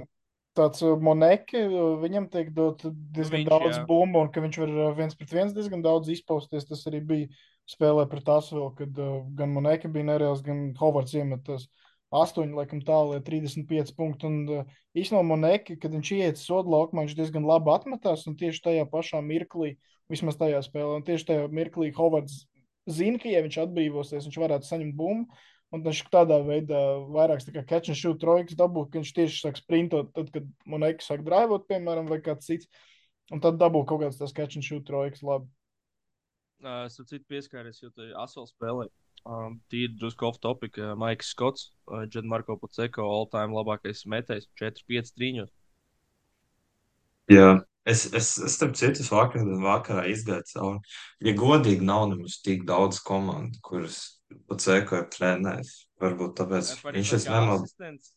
tāds 0.57 0.81
uh, 0.83 0.95
monēki, 0.99 1.61
viņam 2.01 2.27
tiek 2.33 2.49
dot 2.55 2.83
diezgan 2.85 3.43
viņš, 3.43 3.49
daudz 3.49 3.77
jā. 3.77 3.83
bumbu, 3.87 4.23
un 4.25 4.31
ka 4.33 4.43
viņš 4.43 4.57
var 4.63 4.73
uh, 4.73 4.89
viens 4.97 5.15
pret 5.15 5.35
viens 5.35 5.53
diezgan 5.55 5.83
daudz 5.85 6.09
izpausties. 6.11 6.67
Tas 6.67 6.83
arī 6.89 6.99
bija 7.05 7.29
spēlē 7.69 8.07
pret 8.09 8.29
Asvelu, 8.33 8.71
kad 8.77 8.97
uh, 8.99 9.21
gan 9.37 9.53
monēki 9.55 9.91
bija 9.93 10.09
nereāls, 10.11 10.43
gan 10.45 10.73
Hovards 10.79 11.15
iemet 11.15 11.45
tos 11.47 11.69
astoņi, 12.09 12.55
laikam 12.57 12.81
tālāk, 12.85 13.23
35 13.27 13.93
punkti. 13.97 14.29
Un 14.29 14.39
uh, 14.49 14.75
īstenībā 14.97 15.23
monēki, 15.29 15.77
kad 15.81 15.93
viņš 15.95 16.13
ieiet 16.17 16.41
sodu 16.41 16.73
laukumā, 16.73 17.05
viņš 17.05 17.17
diezgan 17.21 17.47
labi 17.47 17.73
atmetās, 17.75 18.25
un 18.27 18.37
tieši 18.39 18.65
tajā 18.65 18.89
pašā 18.91 19.21
mirklī, 19.23 19.77
vismaz 20.11 20.39
tajā 20.39 20.59
spēlē, 20.65 20.97
un 20.97 21.05
tieši 21.07 21.27
tajā 21.29 21.45
mirklī 21.53 21.91
Hovards 21.95 22.43
zina, 22.89 23.19
ka, 23.21 23.29
ja 23.29 23.43
viņš 23.45 23.61
atbrīvosies, 23.65 24.27
viņš 24.27 24.41
varētu 24.41 24.69
saņemt 24.69 24.97
bumbu. 24.97 25.39
Un 25.69 25.83
viņš 25.85 25.99
tādā 26.09 26.39
veidā 26.41 26.79
vairāk 27.13 27.43
tā 27.45 27.51
kā 27.53 27.61
catch 27.61 27.91
and 27.93 27.97
shoot 27.97 28.17
trojkas 28.17 28.57
dabū, 28.57 28.87
ka 28.89 28.97
viņš 28.97 29.11
tieši 29.13 29.41
sāk 29.43 29.59
sprintot, 29.59 30.07
tad, 30.15 30.31
kad 30.33 30.47
monēta 30.65 31.05
sāk 31.05 31.21
drāvot, 31.27 31.67
piemēram, 31.69 32.09
vai 32.09 32.17
kāds 32.25 32.49
cits. 32.49 32.65
Un 33.29 33.43
tad 33.43 33.59
dabū 33.61 33.83
kaut 33.85 34.01
kāds 34.01 34.17
tas 34.17 34.33
catch 34.33 34.57
and 34.57 34.65
shoot 34.65 34.89
labi. 34.89 35.45
Uh, 36.59 36.87
es 36.89 36.97
citu 36.97 37.21
pieskāries, 37.29 37.77
jo 37.83 37.91
tā 37.93 38.09
asfalta 38.17 38.49
spēlē. 38.49 38.87
Um, 39.29 39.59
Tīri 39.71 39.93
drusku 39.99 40.25
off 40.27 40.41
topic. 40.41 40.79
Uh, 40.81 40.95
Maiks 40.97 41.29
Skots, 41.35 41.69
uh, 41.87 42.03
Džanmarko 42.09 42.57
Paceko, 42.59 43.05
all 43.05 43.29
time 43.31 43.55
labākais 43.55 44.03
metējs, 44.09 44.49
4-5 44.59 45.13
trīņos. 45.15 45.53
Jā, 47.29 47.59
Es, 47.89 48.05
es, 48.13 48.31
es 48.45 48.55
starp 48.57 48.75
citu, 48.77 49.03
vakar, 49.09 49.47
vakarā 49.63 50.05
izgāju 50.11 50.45
cauri. 50.51 50.95
Ja 51.25 51.33
godīgi, 51.37 51.85
nav 51.85 52.07
nemaz 52.11 52.39
tik 52.45 52.65
daudz 52.69 53.01
komandu, 53.05 53.57
kuras 53.65 53.99
pat 54.49 54.63
sekoja 54.63 55.07
trenēs. 55.13 55.73
Varbūt 55.99 56.37
tāpēc 56.39 56.71
Vai 56.83 56.95
viņš 56.99 57.13
es 57.17 57.27
asistents? 57.29 58.13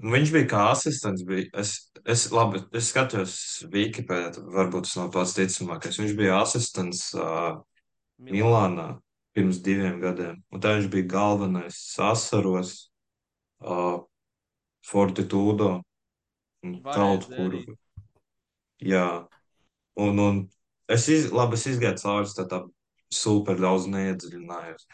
Viņš 0.00 0.32
bija 0.32 0.48
kā 0.48 0.62
asistents. 0.72 1.24
Bija. 1.28 1.48
Es, 1.60 1.74
es, 2.08 2.28
labi, 2.32 2.62
es 2.76 2.88
skatījos 2.92 3.34
Wikipēdijā, 3.72 4.30
tad 4.38 4.46
varbūt 4.54 4.88
tas 4.88 4.96
nav 4.96 5.10
pats 5.16 5.34
ticamākais. 5.36 5.98
Viņš 6.00 6.14
bija 6.16 6.38
asistents 6.40 7.02
uh, 7.18 7.58
Milānā 8.22 8.94
pirms 9.36 9.60
diviem 9.64 10.00
gadiem. 10.00 10.40
Un 10.50 10.62
tā 10.62 10.76
viņš 10.78 10.88
bija 10.94 11.10
galvenais 11.10 11.82
sasaros, 11.90 12.72
uh, 13.60 14.00
Fortitudo 14.86 15.82
un 16.64 16.80
kaut 16.86 17.28
kur. 17.28 17.52
darīt. 17.52 17.76
Jā, 18.80 19.06
un, 20.00 20.18
un 20.24 20.38
es, 20.88 21.06
iz, 21.12 21.30
labi, 21.34 21.58
es 21.58 21.66
izgāju 21.68 22.00
cauri, 22.02 22.32
tā, 22.36 22.46
tā 22.48 22.60
super 23.12 23.58
daudz 23.60 23.86
neiedziļinājos. 23.90 24.86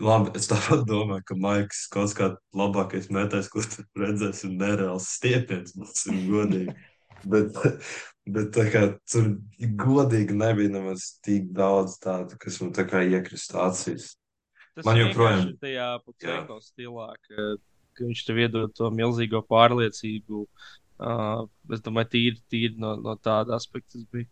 Labi, 0.00 0.30
es 0.38 0.46
tāpat 0.50 0.84
domāju, 0.86 1.24
ka 1.26 1.34
Maiks 1.40 1.86
kaut 1.90 2.12
kā 2.14 2.28
labākais 2.54 3.08
metējs, 3.10 3.48
ko 3.50 3.64
tu 3.66 3.82
redzēsi, 3.98 4.46
ir 4.46 4.58
nereāls 4.60 5.08
stiepiens, 5.16 5.72
būsim 5.78 6.20
godīgi. 6.30 6.76
Bet, 7.30 7.56
bet 8.30 8.52
tā 8.54 8.66
kā 8.72 8.82
tur 9.10 9.32
godīgi 9.82 10.36
nebija 10.38 10.70
nemaz 10.76 11.08
tik 11.26 11.50
daudz 11.56 11.98
tādu, 12.00 12.38
kas 12.40 12.60
man 12.62 12.70
tā 12.76 12.86
kā 12.88 13.02
iekrist 13.02 13.56
acīs. 13.58 14.12
Tas 14.78 14.86
Man 14.86 15.00
joprojām- 15.02 15.48
ir 15.48 15.56
tajā 15.60 15.88
putekļa 16.06 16.60
stilā, 16.62 17.08
ka, 17.26 17.48
ka 17.98 18.04
viņš 18.06 18.22
tev 18.28 18.38
iedod 18.44 18.72
to 18.78 18.90
milzīgo 18.94 19.42
pārliecību. 19.50 20.46
Uh, 21.00 21.46
es 21.72 21.80
domāju, 21.80 22.10
tīri, 22.12 22.42
tīri 22.52 22.76
no, 22.80 22.92
no 23.00 23.16
tāda 23.16 23.56
aspekta 23.56 23.96
tas 23.96 24.04
bija. 24.12 24.28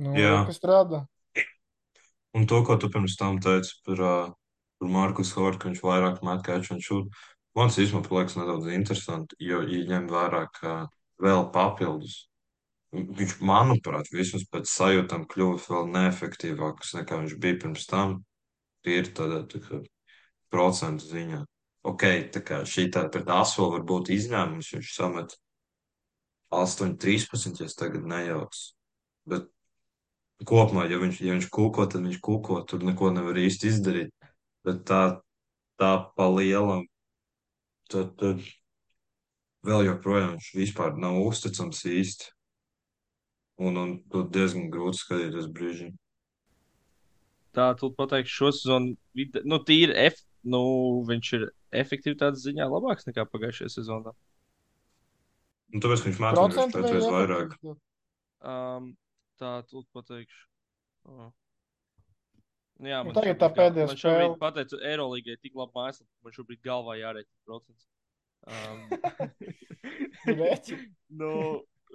Nu, 0.00 0.14
Jā. 0.16 0.42
kas 0.48 0.56
strādā? 0.60 1.02
Un 2.36 2.44
to, 2.48 2.60
ko 2.64 2.76
tu 2.80 2.88
pirms 2.92 3.16
tam 3.16 3.38
teici 3.40 3.74
par, 3.84 4.00
uh, 4.00 4.30
par 4.80 4.92
Markus 4.92 5.32
Hortu, 5.36 5.60
ka 5.60 5.70
viņš 5.70 5.82
vairāk 5.84 6.22
met 6.24 6.44
catch 6.44 6.72
and 6.72 6.84
shoot, 6.84 7.12
man 7.56 7.72
tas 7.72 7.80
īstenībā 7.80 8.12
liekas 8.18 8.36
nedaudz 8.40 8.72
interesanti, 8.76 9.36
jo, 9.40 9.62
ja 9.64 9.84
ņem 9.92 10.08
vērā, 10.12 10.42
ka 10.56 10.74
vēl 11.24 11.46
papildus, 11.52 12.26
viņš, 12.92 13.36
manuprāt, 13.44 14.08
vismaz 14.12 14.44
pēc 14.52 14.68
sajūtām 14.70 15.26
kļuvis 15.32 15.68
vēl 15.72 15.90
neefektīvāks 15.94 16.94
nekā 17.00 17.20
viņš 17.22 17.36
bija 17.42 17.60
pirms 17.64 17.88
tam. 17.90 18.18
Tīri 18.86 19.12
tādā 19.16 19.42
tā 19.50 19.60
kā 19.64 19.80
procentu 20.52 21.08
ziņā. 21.08 21.40
Ok, 21.86 22.04
tā 22.34 22.42
kā 22.42 22.62
šī 22.66 22.88
tā 22.94 23.04
pret 23.12 23.28
ASO 23.30 23.68
var 23.70 23.84
būt 23.86 24.10
izņēmums, 24.14 24.72
viņš 24.74 24.94
samet 24.96 25.36
8, 26.50 26.96
13, 26.98 27.60
ja 27.60 27.68
es 27.68 27.78
tagad 27.78 28.06
nejauks. 28.10 28.72
Bet 29.26 29.46
kopumā, 30.46 30.86
ja 30.90 30.98
viņš, 31.02 31.20
ja 31.22 31.36
viņš 31.36 31.48
kūko, 31.52 31.86
tad 31.90 32.06
viņš 32.06 32.20
kūko, 32.22 32.60
tur 32.68 32.82
neko 32.86 33.10
nevar 33.14 33.38
īsti 33.38 33.70
izdarīt. 33.70 34.30
Bet 34.66 34.82
tā, 34.88 35.02
tā 35.78 35.92
pa 36.18 36.28
lielam, 36.32 36.86
tad, 37.90 38.14
tad 38.18 38.42
vēl 39.66 39.86
joprojām 39.90 40.36
viņš 40.36 40.50
vispār 40.58 40.96
nav 40.98 41.20
uzticams 41.22 41.84
īsti. 41.86 42.32
Un, 43.62 43.78
un 43.80 43.92
tur 44.12 44.26
diezgan 44.28 44.68
grūti 44.72 45.00
skatīties 45.00 45.46
brīžiem. 45.54 45.94
Tā, 47.56 47.70
tu 47.78 47.88
pateiksi, 47.96 48.34
šo 48.36 48.50
sezonu, 48.52 48.96
nu, 49.48 49.58
tīri, 49.64 49.94
ef, 49.96 50.18
nu, 50.44 50.60
viņš 51.08 51.30
ir 51.38 51.46
efektivitātes 51.82 52.44
ziņā 52.46 52.68
labāks 52.70 53.08
nekā 53.08 53.26
pagājušajā 53.32 53.72
sezonā. 53.78 54.12
Un 55.74 55.82
tāpēc 55.82 56.04
viņš 56.06 56.20
mācās 56.22 56.38
Procentu 56.38 56.82
vai 56.82 56.92
vienkārši 56.92 57.16
vairāk. 57.16 57.56
Um, 58.46 58.92
tā, 59.40 59.56
tu 59.70 59.82
pateikšu. 59.96 60.46
Uh. 61.10 61.32
Jā, 62.84 63.00
Nu, 63.00 63.08
man 63.08 63.16
tagad 63.16 63.38
šobrīd 63.38 63.40
tā 63.40 63.48
pēdējā 63.56 63.86
Man 63.88 63.96
šobrīd 63.96 64.26
spēle. 64.26 64.38
pateicu, 64.40 64.78
Eirolandā 64.84 65.36
tik 65.40 65.54
labi 65.56 65.72
mājaslapa, 65.78 66.10
man 66.26 66.34
šobrīd 66.36 66.60
galvā 66.66 66.96
jārēķina 67.00 67.40
procents. 67.48 67.86
Um, 68.46 68.82
nu, 71.22 71.30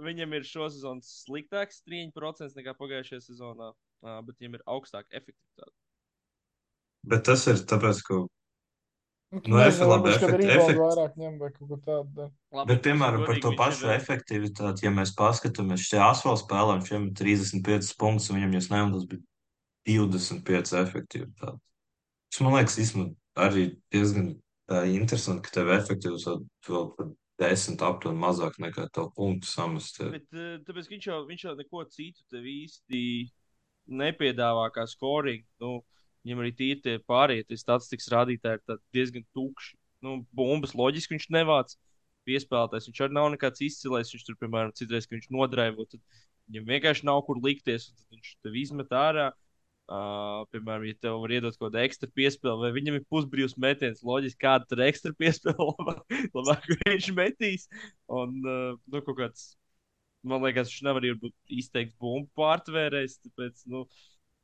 viņam 0.02 0.34
ir 0.40 0.48
šosezon 0.50 1.04
sliktāks 1.06 1.84
3% 1.86 2.58
nekā 2.58 2.74
pagājušajā 2.80 3.22
sezonā, 3.28 3.70
uh, 3.76 4.18
bet 4.26 4.42
viņam 4.42 4.58
ir 4.58 4.66
augstāka 4.74 5.14
efektivitāte. 5.14 5.76
Bet 7.14 7.26
tas 7.30 7.46
ir 7.50 7.62
tāpēc, 7.70 8.02
ka 8.08 8.24
Nu, 9.32 9.40
Nu, 9.48 9.58
nezinu, 9.58 9.68
efe- 9.72 9.86
labi, 9.88 10.10
varbūt, 10.10 10.20
kad 10.20 10.30
efekt- 10.30 10.42
rebound 10.44 10.70
efekt- 10.70 10.82
vairāk 10.82 11.14
ņem 11.22 11.36
vai 11.40 11.50
kaut 11.56 11.68
ko 11.70 11.78
tādu. 11.86 12.32
Labi, 12.52 12.68
Bet, 12.74 12.82
piemēram, 12.84 13.26
par 13.26 13.38
to 13.40 13.52
pašu 13.56 13.86
ir, 13.88 13.94
efektivitāti, 14.00 14.84
ja 14.84 14.92
mēs 14.92 15.14
paskatāmies, 15.16 15.86
šajā 15.88 16.10
asfalta 16.12 16.42
spēlē 16.44 16.74
viņam 16.84 17.06
ir 17.08 17.14
35 17.16 17.96
punktus, 17.98 18.30
un 18.30 18.36
viņam, 18.42 18.54
ja 18.58 18.60
nemaldos, 18.76 19.06
bija 19.08 19.22
25 19.88 20.74
efektivitāte. 20.84 21.60
Tas 22.32 22.42
man 22.42 22.54
liekas, 22.60 22.76
īstenībā 22.84 23.16
arī 23.48 23.64
diezgan 23.92 24.28
tā 24.70 24.84
interesanti, 24.92 25.44
ka 25.48 25.50
tev 25.62 25.72
efektivitāte 25.80 26.46
vēl 26.68 26.96
par 26.98 27.08
10 27.40 27.78
aptuveni 27.88 28.20
mazāk 28.20 28.60
nekā 28.60 28.90
tev 28.92 29.14
punktu 29.16 29.48
samest. 29.48 29.98
Bet, 30.12 30.28
tāpēc 30.68 30.90
ka 30.90 30.96
viņš 30.98 31.08
jau, 31.08 31.26
viņš 31.32 31.44
jau 31.48 31.56
neko 31.56 31.86
citu 31.90 32.20
tev 32.30 32.44
īsti 32.44 33.32
nepiedāvā 33.90 34.68
kā 34.76 34.86
scoring. 34.88 35.44
Nu, 35.62 35.80
viņam 36.26 36.41
arī 36.43 36.51
tīri 36.57 36.82
tie 36.86 36.97
pārējie 37.09 37.59
statistikas 37.59 38.09
rādītāji 38.13 38.61
ir 38.61 38.82
diezgan 38.95 39.26
tukši. 39.38 39.78
Nu, 40.01 40.22
bumbas 40.36 40.74
loģiski 40.78 41.15
viņš 41.15 41.30
nevāc. 41.34 41.76
Piespēlētājs 42.30 42.89
viņš 42.89 43.03
arī 43.05 43.17
nav 43.17 43.30
nekāds 43.34 43.63
izcilais. 43.65 44.11
Viņš 44.13 44.26
tur, 44.28 44.38
piemēram, 44.41 44.74
citreiz, 44.78 45.07
kad 45.07 45.17
viņš 45.17 45.32
nodraivo, 45.34 45.86
tad 45.89 46.01
viņam 46.49 46.67
vienkārši 46.74 47.07
nav 47.09 47.24
kur 47.28 47.41
likties. 47.41 47.89
Tad 47.93 48.17
viņš 48.17 48.36
tev 48.45 48.59
izmet 48.61 48.93
ārā. 48.97 49.32
Uh, 49.91 50.45
piemēram, 50.53 50.86
ja 50.88 50.95
tev 51.03 51.17
var 51.19 51.34
iedot 51.36 51.57
kaut 51.57 51.65
kādu 51.65 51.82
ekstra 51.82 52.07
piespēli, 52.15 52.61
vai 52.61 52.69
viņam 52.72 52.95
ir 52.95 53.07
pusbrīvs 53.11 53.57
metiens, 53.59 54.03
loģiski, 54.07 54.39
kāda 54.39 54.78
ir 54.78 54.84
ekstra 54.86 55.11
piespēle, 55.19 55.65
labāk, 55.67 56.13
labāk 56.38 56.69
viņš 56.86 57.09
metīs. 57.17 57.65
Un 58.07 58.38
uh, 58.39 58.78
nu, 58.88 59.01
kaut 59.03 59.17
kāds 59.17 59.49
man 60.24 60.45
liekas, 60.45 60.69
viņš 60.72 60.86
nevar 60.88 61.07
būt 61.26 61.36
izteikts 61.59 61.97
bumbu 61.99 62.30
pārtvērējs. 62.39 63.17
Tāpēc, 63.26 63.65
nu, 63.74 63.84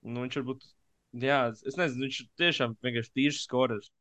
nu, 0.03 0.25
viņš 0.25 0.39
varbūt, 0.41 0.67
jā, 1.23 1.39
es 1.67 1.77
nezinu, 1.79 2.07
viņš 2.07 2.19
tiešām 2.39 2.75
vienkārši 2.83 3.13
tīrs 3.15 3.43
skorers. 3.45 3.91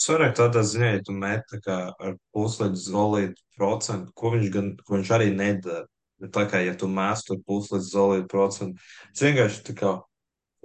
Svarīgi 0.00 0.38
tādā 0.40 0.64
ziņā, 0.66 0.88
ja 0.96 1.02
tu 1.06 1.14
met 1.14 1.44
tā 1.50 1.60
kā 1.62 1.76
ar 1.92 2.16
puslīdz 2.34 2.88
zolītu 2.88 3.38
procentu, 3.56 4.10
ko 4.18 4.32
viņš, 4.34 4.48
gan, 4.54 4.72
ko 4.82 4.96
viņš 4.96 5.12
arī 5.14 5.28
nedara. 5.34 5.86
Bet 6.22 6.32
tā 6.34 6.44
kā, 6.50 6.60
ja 6.62 6.74
tu 6.78 6.88
mēs 6.90 7.24
tur 7.26 7.38
puslīdz 7.46 7.92
zolītu 7.92 8.26
procentu, 8.30 8.82
es 9.14 9.22
vienkārši 9.22 9.62
tā 9.68 9.74
kā 9.78 9.92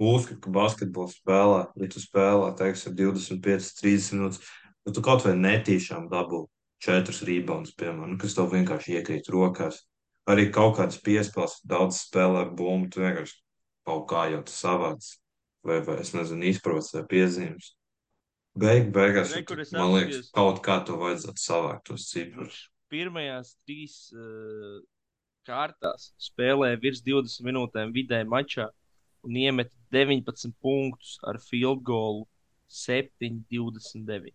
uzskatu, 0.00 0.40
ka 0.46 0.54
basketbols 0.54 1.18
spēlē, 1.20 1.60
ja 1.78 1.90
tu 1.92 2.02
spēlē, 2.02 2.50
teiksim, 2.58 2.96
25, 2.98 3.70
30 3.82 4.16
minūtes, 4.16 4.50
nu 4.86 4.94
tu 4.96 5.04
kaut 5.04 5.26
vai 5.26 5.36
netīšām 5.38 6.08
dabū 6.10 6.46
četrus 6.80 7.22
rebounds, 7.28 7.74
piemēram, 7.76 8.16
kas 8.18 8.34
tev 8.38 8.50
vienkārši 8.54 8.96
iekrīt 8.98 9.28
rokās. 9.30 9.82
Arī 10.30 10.48
kaut 10.54 10.78
kādas 10.78 11.00
piespēles, 11.04 11.60
daudz 11.68 12.00
spēlē 12.06 12.46
ar 12.46 12.52
bumbu, 12.56 12.88
tu 12.92 13.02
vienkārši 13.02 13.36
kaut 13.90 14.06
kā 14.14 14.24
jau 14.32 14.40
tu 14.46 14.54
savāc, 14.54 15.10
vai, 15.66 15.80
vai 15.86 15.98
es 16.06 16.14
nezinu, 16.16 16.46
izprovocē 16.54 17.02
piezīmes. 17.10 17.72
Beig, 18.60 18.88
beigās, 18.94 19.30
Re, 19.36 19.42
tu- 19.46 19.54
man 19.76 19.92
liekas, 19.94 20.16
apskatījos. 20.24 20.30
kaut 20.34 20.62
kā 20.66 20.78
to 20.86 20.96
vajadzētu 20.98 21.42
savākt 21.48 21.84
tos 21.90 22.08
ciprus. 22.10 22.56
Pirmajās 22.90 23.52
trīs 23.62 23.98
uh, 24.18 24.80
kārtās 25.46 26.08
spēlēja 26.20 26.80
virs 26.82 27.02
20 27.06 27.44
minūtēm 27.46 27.92
vidēji 27.94 28.26
mačā 28.32 28.66
un 29.22 29.36
iemet 29.38 29.70
19 29.94 30.50
punktus 30.64 31.18
ar 31.30 31.38
field 31.44 31.84
goal 31.86 32.24
7-29. 32.70 34.32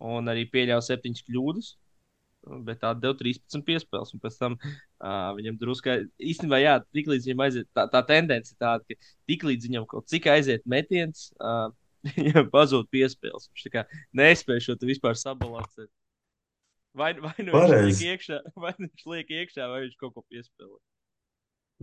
Un 0.00 0.30
arī 0.32 0.46
pieļāva 0.48 0.80
7 0.86 1.12
kļūdas. 1.28 1.74
Bet 2.40 2.80
tā 2.80 2.94
deva 2.96 3.12
13 3.18 3.64
piespēles. 3.66 4.14
Un 4.16 4.22
pēc 4.22 4.38
tam 4.40 4.56
uh, 4.56 5.30
viņam 5.36 5.58
drusku, 5.60 5.96
īstenībā, 6.16 6.60
jā, 6.62 6.78
tiklīdz 6.96 7.28
viņam 7.28 7.44
aiziet, 7.44 7.68
tā, 7.76 7.84
tā 7.92 8.00
tendence 8.08 8.54
ir 8.54 8.60
tāda, 8.62 8.84
ka 8.88 9.12
tiklīdz 9.28 9.68
viņam 9.68 9.86
kaut 9.90 10.08
cik 10.08 10.30
aiziet 10.32 10.64
metiens, 10.64 11.28
uh, 11.36 11.68
viņam 12.16 12.48
pazūd 12.52 12.88
piespēles. 12.94 13.50
Viņš 13.52 13.66
tā 13.66 13.74
kā 13.74 13.84
nespēja 14.16 14.70
šo 14.70 14.78
vispār 14.88 15.18
sabalansēt. 15.20 15.90
Vai, 16.96 17.12
vai 17.22 17.34
nu 17.44 17.54
viņš 17.54 18.00
iekšā, 18.08 18.40
vai 18.62 18.72
nu 18.78 18.88
viņš 18.88 19.06
liek 19.12 19.36
iekšā, 19.36 19.68
vai 19.70 19.84
viņš 19.84 19.98
kaut 20.00 20.16
ko 20.16 20.24
piespēlē. 20.32 20.78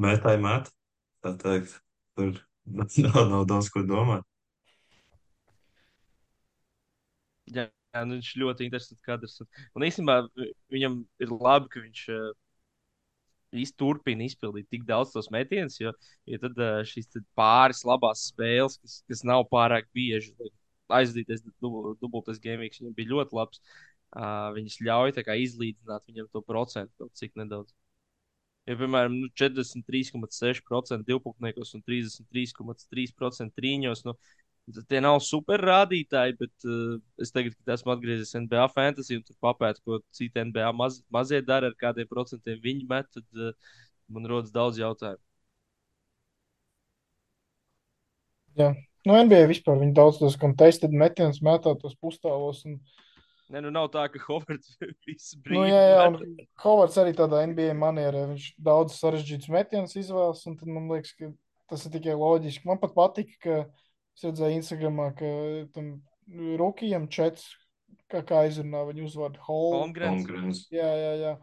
Mētāji 0.04 0.42
met, 0.44 0.74
tā 1.26 1.38
teikt, 1.42 1.78
tur 2.18 2.34
nav, 3.06 3.22
nav 3.30 3.46
daudz 3.50 3.70
ko 3.74 3.86
domāt. 3.88 4.26
Jā, 7.48 7.70
jā 7.98 8.04
nu 8.08 8.18
viņš 8.20 8.32
ļoti 8.44 8.68
interesants 8.68 9.06
kadrs. 9.06 9.40
Un, 9.76 9.86
īstenībā 9.88 10.20
vi- 10.38 10.52
viņam 10.78 11.00
ir 11.26 11.34
labi, 11.38 11.72
ka 11.74 11.84
viņš 11.84 12.04
uh, 12.16 12.30
turpina 13.80 14.26
izpildīt 14.28 14.68
tik 14.72 14.86
daudz 14.88 15.14
tos 15.16 15.30
metienus, 15.34 15.80
jo 15.82 15.94
ja 16.30 16.40
tad 16.44 16.58
uh, 16.62 16.82
šīs 16.88 17.10
tad 17.14 17.26
pāris 17.38 17.84
labās 17.88 18.26
spēles, 18.32 18.78
kas, 18.84 19.00
kas 19.10 19.24
nav 19.28 19.46
pārāk 19.52 19.88
bieži, 19.96 20.34
aizdīties 21.00 21.44
dubultais 21.62 22.40
gamings, 22.44 22.80
viņam 22.82 22.96
bija 22.98 23.14
ļoti 23.16 23.36
labs. 23.40 23.62
uh, 24.16 24.52
viņas 24.56 24.80
ļauj 24.88 25.14
izlīdzināt 25.44 26.08
viņam 26.08 26.30
to 26.32 26.42
procentu, 26.48 26.94
kaut 27.02 27.14
cik 27.20 27.36
nedaudz. 27.40 27.74
Ja, 28.68 28.76
piemēram, 28.76 29.14
nu, 29.22 29.30
43,6% 29.40 31.08
divpunktniekos 31.08 31.74
un 31.78 31.84
33,3% 31.88 33.56
trīņos, 33.56 34.04
nu, 34.08 34.14
tie 34.76 35.00
nav 35.04 35.20
super 35.24 35.62
rādītāji, 35.64 36.36
bet 36.42 36.68
uh, 36.68 36.98
es 37.24 37.32
tagad, 37.32 37.56
kad 37.56 37.78
esmu 37.78 37.94
atgriezies 37.94 38.36
NBA 38.36 38.66
fantasy 38.74 39.20
un 39.20 39.24
tur 39.24 39.38
papētu, 39.44 39.84
ko 39.86 40.00
citi 40.16 40.44
NBA 40.44 40.74
maz, 40.76 41.00
mazie 41.14 41.40
dara, 41.46 41.72
ar 41.72 41.78
kādiem 41.80 42.10
procentiem 42.10 42.60
viņi 42.64 42.88
met, 42.90 43.08
tad 43.16 43.42
uh, 43.42 43.56
man 44.12 44.28
rodas 44.28 44.52
daudz 44.56 44.82
jautājumu. 44.82 45.24
Jā. 48.58 48.74
Nu, 49.08 49.16
NBA 49.16 49.46
vispār 49.48 49.78
viņi 49.80 49.96
daudz 49.96 50.18
tos 50.20 50.36
contested 50.40 50.92
metienus 50.92 51.40
metā 51.46 51.72
tos 51.80 51.96
pustāvos. 52.02 52.64
Un... 52.68 52.80
Ne, 53.54 53.62
nu 53.64 53.72
nav 53.72 53.88
tā, 53.94 54.04
ka 54.12 54.20
Hovards 54.26 54.76
visu 55.08 55.40
brīdi. 55.40 55.62
Nu, 55.62 55.68
jā, 55.70 55.84
jā, 55.94 56.06
un 56.12 56.48
Hovards 56.66 56.98
arī 57.00 57.14
tādā 57.16 57.46
NBA 57.48 57.72
manierē. 57.80 58.26
Viņš 58.34 58.50
daudz 58.68 58.98
sarežģītus 59.00 59.54
metienus 59.54 59.96
izvēlas, 59.96 60.44
un 60.50 60.58
tad 60.60 60.74
man 60.74 60.90
liekas, 60.92 61.14
ka 61.16 61.32
tas 61.72 61.86
ir 61.88 61.94
tikai 61.96 62.18
loģiski. 62.20 62.68
Man 62.68 62.82
pat 62.82 62.98
patika, 62.98 63.38
ka 63.46 63.62
es 64.18 64.26
redzēju 64.26 64.60
Instagramā, 64.60 65.12
ka 65.18 65.32
tam 65.76 65.94
Rukijam 66.60 67.08
čets, 67.14 67.46
kā, 68.12 68.24
kā 68.26 68.44
izrunā 68.50 68.84
viņu 68.90 69.06
uzvārdu 69.08 69.44
Holmgrens. 69.46 70.66
Jā, 70.74 70.90
jā, 70.90 71.14
jā. 71.22 71.34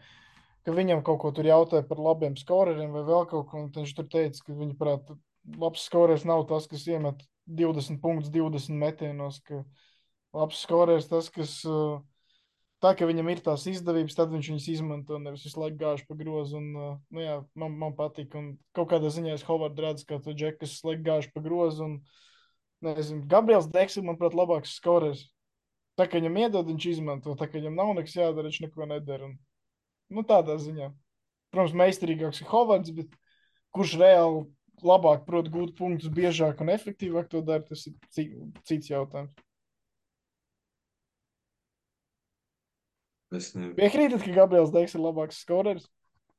Ka 0.64 0.72
viņam 0.74 1.04
kaut 1.04 1.20
ko 1.22 1.30
tur 1.36 1.46
jautāja 1.46 1.84
par 1.86 2.00
labiem 2.00 2.36
skoreriem 2.40 2.92
vai 2.92 3.04
vēl 3.06 3.28
kaut 3.30 3.50
ko, 3.50 3.62
un 3.62 3.70
viņš 3.72 3.94
tur 3.96 4.08
teica, 4.10 4.42
ka 4.46 4.56
viņa 4.56 4.76
prāt, 4.80 5.12
labs 5.60 5.84
skorers 5.86 6.24
nav 6.28 6.46
tas, 6.48 6.66
kas 6.70 6.86
iemet 6.88 7.20
20 7.46 8.00
punktus 8.00 8.32
20 8.32 8.80
metienos, 8.80 9.40
ka 9.44 9.60
labs 10.36 10.62
skorers 10.64 11.08
tas, 11.10 11.28
kas 11.32 11.58
uh, 11.68 12.00
tā, 12.84 12.94
ka 12.96 13.08
viņam 13.08 13.28
ir 13.32 13.42
tās 13.44 13.66
izdevības, 13.70 14.16
tad 14.16 14.32
viņš 14.32 14.50
viņas 14.52 14.68
izmanto, 14.72 15.20
nevis 15.20 15.44
visu 15.46 15.60
laiku 15.60 15.80
gāž 15.84 16.04
pa 16.08 16.16
grozu. 16.18 16.60
Un, 16.60 16.70
uh, 16.74 16.94
nu, 17.12 17.24
jā, 17.24 17.38
man, 17.60 17.76
man 17.80 17.96
patīk, 17.98 18.32
un 18.40 18.54
kaut 18.76 18.90
kādā 18.92 19.12
ziņā 19.12 19.36
es 19.36 19.44
Hovardu 19.46 19.84
redzu, 19.84 20.08
kā 20.08 20.20
to 20.24 20.32
džeku, 20.36 20.62
kas 20.64 20.76
visu 20.76 20.90
laiku 20.90 21.06
gāž 21.10 21.28
pa 21.34 21.44
grozu. 21.44 21.90
Un, 21.90 21.98
nezinu, 22.84 23.24
Gabriels 23.30 23.70
Deks 23.72 23.98
ir, 23.98 24.04
manuprāt, 24.06 24.36
labāks 24.36 24.76
skorers. 24.78 25.24
Tā 25.98 26.08
kā 26.10 26.18
viņam 26.18 26.40
iedod, 26.42 26.68
viņš 26.68 26.86
izmanto, 26.90 27.36
tā 27.38 27.46
kā 27.48 27.60
viņam 27.60 27.78
nav 27.78 27.92
nekas 27.98 28.16
jādara, 28.18 28.50
viņš 28.50 28.60
neko 28.64 28.88
nedara. 28.90 29.28
Un, 29.30 29.36
nu, 30.10 30.24
tādā 30.26 30.56
ziņā. 30.58 30.90
Protams, 31.54 31.76
meistarīgāks 31.78 32.42
ir 32.42 32.50
Hovards, 32.50 32.90
bet 32.96 33.12
kurš 33.74 33.96
reāli 34.00 34.44
labāk 34.82 35.22
prot 35.28 35.48
gūt 35.54 35.74
punktus, 35.78 36.10
biežāk 36.10 36.62
un 36.64 36.72
efektīvāk 36.74 37.30
to 37.30 37.42
dara, 37.46 37.62
tas 37.66 37.86
ir 37.86 37.94
cits 38.66 38.90
jautājums. 38.90 39.34
Ne... 43.34 43.72
Piekrītat, 43.74 44.22
ka 44.22 44.34
Gabriels 44.34 44.70
Deiks 44.74 44.94
ir 44.94 45.02
labāks 45.02 45.40
skorers? 45.42 45.88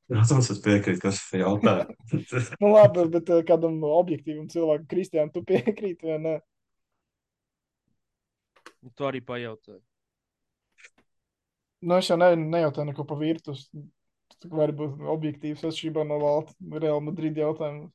Protams, 0.06 0.48
es 0.54 0.60
piekrītu, 0.62 1.00
kas 1.02 1.18
ir 1.34 1.42
jautājums. 1.42 2.34
nu, 2.62 2.70
labi, 2.70 3.08
bet 3.16 3.30
eh, 3.34 3.42
kādam 3.46 3.80
objektīvam 3.88 4.46
cilvēkam, 4.52 4.86
Kristiānam, 4.90 5.32
tu 5.34 5.42
piekrīti 5.46 6.06
vai 6.06 6.18
ne? 6.22 6.34
Tu 8.94 9.06
arī 9.08 9.20
pajautāji. 9.26 9.82
Nu, 11.86 11.98
es 11.98 12.10
jau 12.10 12.16
ne, 12.20 12.30
nejautāju 12.38 12.92
neko 12.92 13.06
par 13.08 13.18
virtus. 13.18 13.66
Tu 14.42 14.50
vari 14.52 14.74
būt 14.76 15.02
objektīvs 15.10 15.64
atšķirībā 15.66 16.04
no 16.06 16.20
valda 16.22 16.78
Real 16.82 17.02
Madrid 17.02 17.38
jautājumu. 17.40 17.88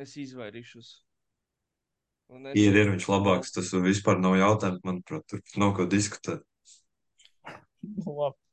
Es 0.00 0.14
izvairīšos. 0.20 0.94
Un 2.32 2.48
Ir, 2.56 2.72
ir 2.72 2.88
viņš 2.94 3.08
labāks, 3.10 3.52
tas 3.52 3.68
vispār 3.84 4.16
nav 4.22 4.38
jautājums, 4.40 4.80
manuprāt, 4.86 5.26
tur 5.28 5.60
nav 5.60 5.76
ko 5.76 5.88
diskutēt. 5.90 6.40
Nu, 7.84 8.14
labi. 8.16 8.43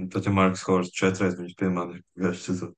Un 0.00 0.10
Pat 0.10 0.26
ja 0.26 0.32
Marks 0.34 0.64
Hors 0.66 0.90
četreiz 0.94 1.36
viņus 1.38 1.58
piemānīja 1.58 2.02
gājuši 2.18 2.46
citu. 2.48 2.70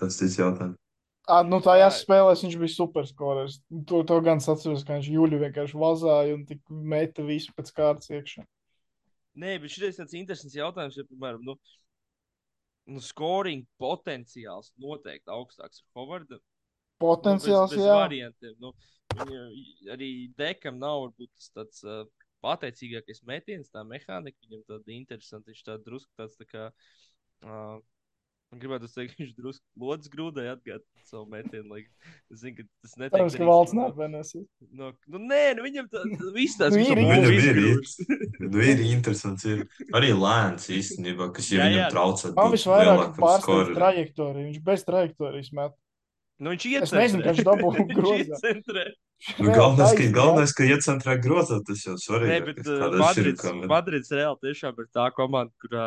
Tas 0.00 0.18
cits 0.20 0.36
jautājums. 0.38 0.78
À, 1.26 1.40
nu, 1.42 1.58
tajās 1.58 1.96
Jā. 1.96 2.02
spēlēs 2.04 2.44
viņš 2.44 2.58
bija 2.60 2.70
superskorers. 2.70 3.56
To, 3.90 4.04
to 4.06 4.18
gan 4.22 4.38
es 4.38 4.46
atceros, 4.50 4.84
ka 4.86 4.94
viņš 4.94 5.08
Jūļu 5.10 5.40
vienkārši 5.40 5.80
vazāja 5.80 6.36
un 6.36 6.44
tik 6.46 6.60
meta 6.70 7.24
visu 7.26 7.54
pēc 7.56 7.72
kārtas 7.74 8.12
iekšā. 8.14 8.44
Nē, 9.36 9.56
bet 9.60 9.72
šis 9.72 9.88
ir 9.88 9.96
tāds 9.98 10.14
interesants 10.16 10.54
jautājums, 10.56 10.96
ja, 10.96 11.04
piemēram, 11.08 11.42
nu, 11.44 11.56
nu 12.94 13.02
scoring 13.02 13.66
potenciāls 13.82 14.70
noteikti 14.80 15.34
augstāks 15.34 15.82
ar 15.82 15.98
Hovardu. 15.98 16.38
Potenciāls, 17.02 17.74
nu, 17.74 17.74
bez, 17.74 17.82
bez 17.82 17.90
jā. 17.90 17.98
variantiem. 18.04 18.54
Nu, 18.62 18.72
viņa, 19.18 19.42
arī 19.96 20.12
Dekam 20.38 20.78
nav 20.78 21.08
varbūt 21.08 21.32
tas 21.34 21.50
tāds 21.58 21.82
uh, 21.84 22.06
pateicīgākais 22.44 23.22
metiens, 23.28 23.70
tā 23.72 23.84
mehānika. 23.86 24.36
Viņam 24.46 24.64
tāda 24.68 24.96
interesanta, 24.96 25.50
viņš 25.52 25.66
tāds 25.68 25.84
drusku 25.86 26.10
tāds 26.18 26.36
tā 26.40 26.46
kā. 26.48 26.70
Uh, 27.44 27.78
gribētu 28.56 28.86
teikt, 28.88 29.16
viņš 29.18 29.32
drusku 29.36 29.64
lodziņā 29.82 30.12
grūdai 30.14 30.44
atgādāt 30.52 30.84
savu 31.08 31.26
metienu. 31.32 31.66
Lai, 31.74 31.80
es 32.32 32.40
zinu, 32.44 32.60
ka 32.60 32.64
tas 32.86 32.94
netiek 32.96 33.16
Cerams, 33.18 33.36
ka 33.36 33.48
valsts 33.48 33.74
no- 33.76 33.82
neapvainās. 33.88 34.30
No, 34.70 34.92
nu, 35.12 35.18
nē, 35.26 35.40
nu, 35.58 35.64
viņam 35.66 35.88
tā, 35.92 36.02
viss 36.36 36.56
tās 36.60 36.72
Nu, 36.76 36.80
ir, 36.84 37.00
viņš 37.02 37.10
Viņam 37.10 37.26
būs 37.26 37.96
ir. 38.06 38.46
Nu, 38.46 38.62
ir 38.62 38.84
interesants. 38.86 39.44
Ir. 39.50 39.64
Arī 39.98 40.12
lēns 40.14 40.68
īstenībā, 40.72 41.28
kas 41.36 41.50
Jā, 41.50 41.66
jā. 41.66 41.66
viņam 41.72 41.90
traucē. 41.96 42.32
Man 42.38 42.54
lielākam 42.54 43.18
pārsteidz 43.18 43.44
skorerim. 43.48 43.76
trajektorija. 43.80 44.46
Viņš 44.52 44.62
bez 44.70 44.86
trajektorijas 44.88 45.52
met. 45.58 45.76
Nu, 46.38 46.52
viņš 46.54 46.66
Es 46.84 46.92
nezinu, 46.94 47.24
iecentrē. 47.24 47.26
kā 47.26 47.32
viņš 47.34 47.46
dabū 47.50 47.74
Viņš 47.76 47.94
grozā. 47.98 48.38
iecentrē. 48.38 48.86
Nu, 49.40 49.48
galvenais, 49.48 49.94
ka, 49.96 50.06
galvenais, 50.12 50.52
ka 50.54 50.66
iecentrē 50.68 51.16
grozā, 51.24 51.58
tas 51.66 51.82
jau 51.86 51.96
Nē, 51.96 52.02
svarīgi. 52.04 52.44
bet 52.50 52.68
uh, 52.68 52.84
Madrids, 53.00 53.46
Madrids 53.72 54.12
reāli 54.12 54.38
tiešām 54.44 54.76
ir 54.82 54.88
tā 54.94 55.06
komanda, 55.16 55.52
kurā 55.62 55.86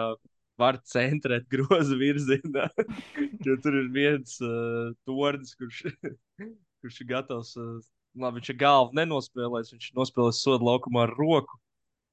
var 0.59 0.79
centrēt 0.89 1.47
grozu 1.53 1.97
virzienā. 1.99 2.67
jo 3.47 3.55
tur 3.63 3.79
ir 3.83 3.87
viens 3.95 4.35
uh, 4.43 4.91
tornis, 5.07 5.55
kurš, 5.59 5.85
kurš 6.83 6.99
ir 7.05 7.09
gatavs. 7.13 7.53
Uh, 7.59 7.77
labi, 8.19 8.41
viņš 8.41 8.51
ir 8.53 8.59
galvu 8.59 8.97
nenospēlējis, 8.99 9.73
viņš 9.75 9.91
ir 9.91 9.99
nospēlējis 10.01 10.43
sodu 10.43 10.69
laukumā 10.71 11.05
ar 11.07 11.15
roku. 11.19 11.61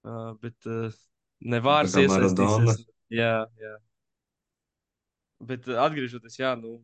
Uh, 0.06 0.34
bet 0.38 0.68
uh, 0.70 0.94
nevārs 1.42 1.96
iesaistīsies. 1.98 2.84
Jā, 3.10 3.46
jā. 3.58 3.72
Bet 5.48 5.66
uh, 5.72 5.80
atgriežoties, 5.88 6.38
jā, 6.38 6.52
nu, 6.60 6.78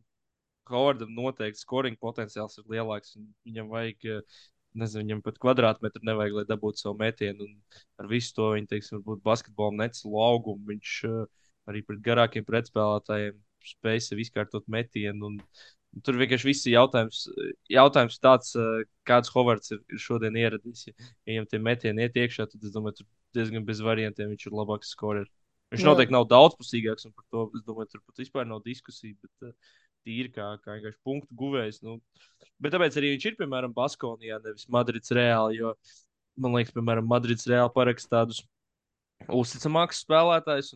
Hovardam 0.70 1.12
noteikti 1.16 1.62
scoring 1.62 1.98
potenciāls 2.00 2.58
ir 2.60 2.68
lielāks. 2.70 3.16
Viņam 3.48 3.70
vajag, 3.72 4.08
uh, 4.12 4.40
nezinu, 4.78 5.04
viņam 5.04 5.22
pat 5.26 5.38
kvadrātmetru 5.42 6.04
nevajag, 6.06 6.38
lai 6.38 6.46
dabūtu 6.48 6.82
savu 6.82 6.98
metienu. 7.00 7.48
Un 7.48 7.82
ar 8.00 8.10
visu 8.10 8.34
to 8.36 8.52
viņa, 8.54 8.70
teiksim, 8.70 9.00
varbūt 9.00 9.24
basketbolam 9.26 9.80
necelu 9.80 10.24
augumu. 10.28 10.64
Viņš 10.70 10.96
uh, 11.10 11.22
arī 11.70 11.84
pret 11.86 12.02
garākiem 12.04 12.46
pretspēlētājiem 12.48 13.38
spēj 13.66 14.02
sev 14.06 14.22
izkārtot 14.22 14.66
metienu. 14.72 15.30
Un, 15.30 15.38
un 15.92 16.06
tur 16.06 16.18
vienkārši 16.20 16.48
viss 16.48 16.66
ir 16.66 16.76
jautājums, 16.78 17.26
jautājums 17.70 18.18
tāds, 18.22 18.54
uh, 18.58 18.82
kāds 19.08 19.32
Hovards 19.34 19.74
ir, 19.74 19.82
ir 19.92 20.02
šodien 20.02 20.38
ieradies. 20.38 20.88
Ja, 20.88 20.96
viņam 21.28 21.50
tie 21.50 21.62
metieni 21.62 22.06
iet 22.06 22.18
iekšā, 22.18 22.48
tad 22.50 22.64
es 22.64 22.74
domāju, 22.74 23.02
tur 23.02 23.10
diezgan 23.36 23.64
bez 23.68 23.80
variantiem 23.84 24.32
viņš 24.32 24.48
ir 24.48 24.58
labāks 24.58 24.92
skorers. 24.96 25.30
Viņš 25.72 25.86
noteikti 25.88 26.12
nav 26.12 26.26
daudzpusīgāks, 26.28 27.06
un 27.08 27.14
par 27.16 27.24
to 27.32 27.46
es 27.56 27.62
domāju, 27.64 27.94
tur 27.94 28.02
pat 28.04 28.20
vispār 28.20 28.44
nav 28.44 28.60
diskusija. 28.66 29.16
Bet, 29.22 29.48
uh, 29.48 29.78
tīri 30.06 30.32
kā, 30.34 30.52
kā 30.62 30.76
vienkārši 30.76 30.98
punktu 31.06 31.38
guvējs. 31.38 31.82
Nu. 31.86 31.98
Bet 32.62 32.74
tāpēc 32.74 32.96
arī 32.98 33.14
viņš 33.14 33.28
ir, 33.30 33.36
piemēram, 33.40 33.74
Baskonijā, 33.76 34.38
nevis 34.44 34.68
Madrids 34.72 35.14
reāli. 35.14 35.60
Jo 35.60 35.74
man 36.40 36.56
liekas, 36.56 36.74
piemēram, 36.76 37.06
Madrids 37.08 37.46
reāli 37.50 37.72
parakst 37.74 38.10
tādus 38.12 38.42
uzticamākus 39.32 40.02
spēlētājus. 40.04 40.74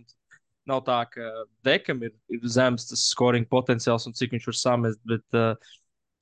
Nav 0.66 0.82
tā, 0.86 0.98
ka 1.10 1.26
Dekam 1.66 2.02
ir, 2.06 2.14
ir 2.32 2.46
zems 2.50 2.88
tas 2.90 3.04
scoring 3.12 3.46
potenciāls 3.48 4.08
un 4.08 4.16
cik 4.18 4.34
viņš 4.34 4.48
var 4.50 4.58
samest, 4.58 5.00
bet 5.06 5.38
uh, 5.38 5.54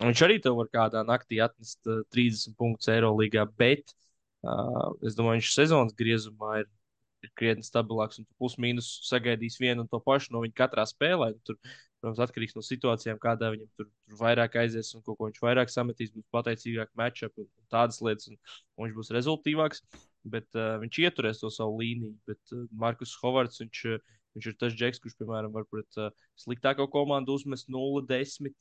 viņš 0.05 0.23
arī 0.27 0.37
tev 0.45 0.59
var 0.59 0.69
kādā 0.73 1.05
naktī 1.07 1.41
atnest 1.45 1.81
uh, 1.89 2.03
30 2.13 2.57
punktus 2.61 2.91
Eirolandā. 2.93 3.47
Bet 3.57 3.95
uh, 4.45 4.93
es 5.05 5.17
domāju, 5.17 5.41
viņš 5.41 5.55
sezonas 5.55 5.97
griezumā 5.97 6.61
ir, 6.61 6.69
ir 7.25 7.33
krietni 7.41 7.65
stabilāks 7.65 8.21
un 8.21 8.29
plus 8.37 8.59
mīnus 8.61 8.91
sagaidīs 9.09 9.57
vienu 9.63 9.87
un 9.87 9.89
to 9.89 10.01
pašu 10.05 10.37
no 10.37 10.45
viņa 10.45 10.61
katrā 10.61 10.85
spēlē. 10.93 11.33
Tur, 11.49 11.57
protams, 12.05 12.21
atkarīgs 12.21 12.57
no 12.57 12.63
situācijām, 12.65 13.19
kādā 13.21 13.49
viņam 13.55 13.69
tur, 13.79 13.87
tur 13.89 14.19
vairāk 14.21 14.59
aizies 14.61 14.93
un 14.97 15.03
ko, 15.05 15.15
ko 15.17 15.29
viņš 15.31 15.41
vairāk 15.41 15.73
sametīs, 15.73 16.13
būs 16.13 16.27
pateicīgāk 16.35 16.91
matchup 17.01 17.41
un, 17.41 17.49
tādas 17.73 18.03
lietas, 18.05 18.29
un, 18.29 18.37
un 18.77 18.87
viņš 18.87 18.99
būs 18.99 19.13
rezultātīvāks. 19.17 19.81
Bet 20.35 20.57
uh, 20.57 20.77
viņš 20.81 21.01
ieturēs 21.05 21.41
to 21.41 21.51
savu 21.53 21.81
līniju. 21.81 22.15
Bet 22.29 22.53
uh, 22.53 22.67
Markus 22.73 23.15
Hovards, 23.23 23.61
viņš, 23.61 23.81
uh, 23.93 24.21
viņš 24.37 24.51
ir 24.51 24.59
tas 24.61 24.77
džeks, 24.77 25.01
kurš, 25.05 25.17
piemēram, 25.21 25.53
var 25.53 25.67
pret 25.69 26.01
uh, 26.01 26.13
sliktāko 26.41 26.89
komandu 26.93 27.37
uzmest 27.37 27.69
0-10. 27.73 28.53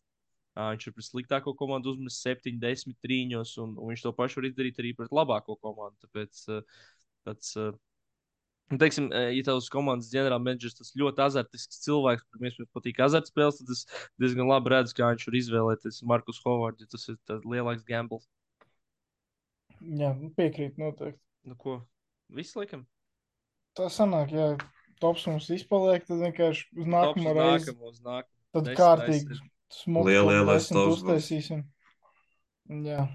Uh, 0.54 0.74
viņš 0.74 0.88
ir 0.88 0.96
pret 0.96 1.08
sliktāko 1.08 1.56
komandu 1.60 1.96
uzmest 1.96 2.24
7-10 2.28 3.00
trīņos, 3.04 3.56
un, 3.64 3.78
un 3.80 3.92
viņš 3.92 4.04
to 4.06 4.12
pašu 4.16 4.42
var 4.42 4.52
izdarīt 4.52 4.84
arī 4.84 4.92
pret 4.98 5.16
labāko 5.16 5.56
komandu. 5.64 6.00
Tāpēc 6.04 6.44
uh, 6.52 6.84
tāds, 7.28 7.56
uh, 7.60 7.72
Nu, 8.74 8.80
teiksim, 8.82 9.12
eh, 9.14 9.30
ja 9.38 9.46
tavs 9.46 9.68
komandas 9.70 10.10
ģenerālmenedžers 10.10 10.80
tas 10.80 10.94
ļoti 10.98 11.22
azartisks 11.22 11.84
cilvēks, 11.84 12.24
kuriem 12.26 12.48
iespējams 12.50 12.72
patīk 12.74 13.02
azartspēles, 13.06 13.60
tad 13.60 13.74
es 13.76 13.84
diezgan 14.18 14.50
labi 14.50 14.74
redzu, 14.74 14.96
kā 14.98 15.12
viņš 15.12 15.28
var 15.28 15.38
izvēlēties 15.38 16.00
Markus 16.10 16.40
Hovardu, 16.42 16.88
ja 16.88 16.90
tas 16.90 17.06
ir 17.12 17.20
lielāks 17.46 17.86
gambles. 17.86 18.26
Jā, 19.84 20.10
piekrīt 20.40 20.82
noteikti. 20.82 21.22
Nu, 21.46 21.60
ko? 21.60 21.84
Viss 22.34 22.58
likam. 22.58 22.88
Tā 23.78 23.92
sanāk, 23.94 24.34
ja 24.34 24.54
tops 25.04 25.28
mums 25.30 25.52
izpaliek, 25.54 26.06
tad 26.08 26.24
vienkārši 26.24 26.70
uz 26.80 26.90
nākamo 26.90 27.34
reizi 27.38 27.70
nākamo, 27.70 27.92
uz 27.94 28.02
nākamo. 28.02 28.32
tad 28.58 28.72
kārtīgi 28.80 29.38
to 29.38 30.04
lielais 30.08 30.70
tops 30.72 30.80
būs. 30.80 30.98
uztaisīsim. 30.98 31.66
Jā, 32.88 33.06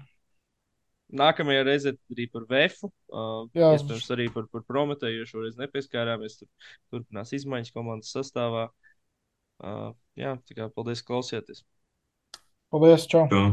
Nākamajā 1.09 1.63
reizē 1.65 1.93
arī 2.13 2.27
par 2.29 2.45
VF. 2.49 2.83
Uh, 3.09 3.47
iespējams, 3.55 4.09
arī 4.13 4.27
par, 4.33 4.45
par 4.53 4.65
Prometēju, 4.67 5.23
jo 5.23 5.29
šoreiz 5.31 5.57
nepieskārāmies. 5.57 6.37
Tur 6.41 6.69
turpinās 6.93 7.33
izmaiņas 7.37 7.73
komandas 7.73 8.13
sastāvā. 8.13 8.67
Uh, 9.59 9.89
jā, 10.19 10.35
tā 10.47 10.57
kā 10.57 10.69
paldies, 10.75 11.01
ka 11.03 11.15
klausieties. 11.15 11.63
paldies, 12.69 13.09
čau! 13.09 13.25
Jā. 13.33 13.47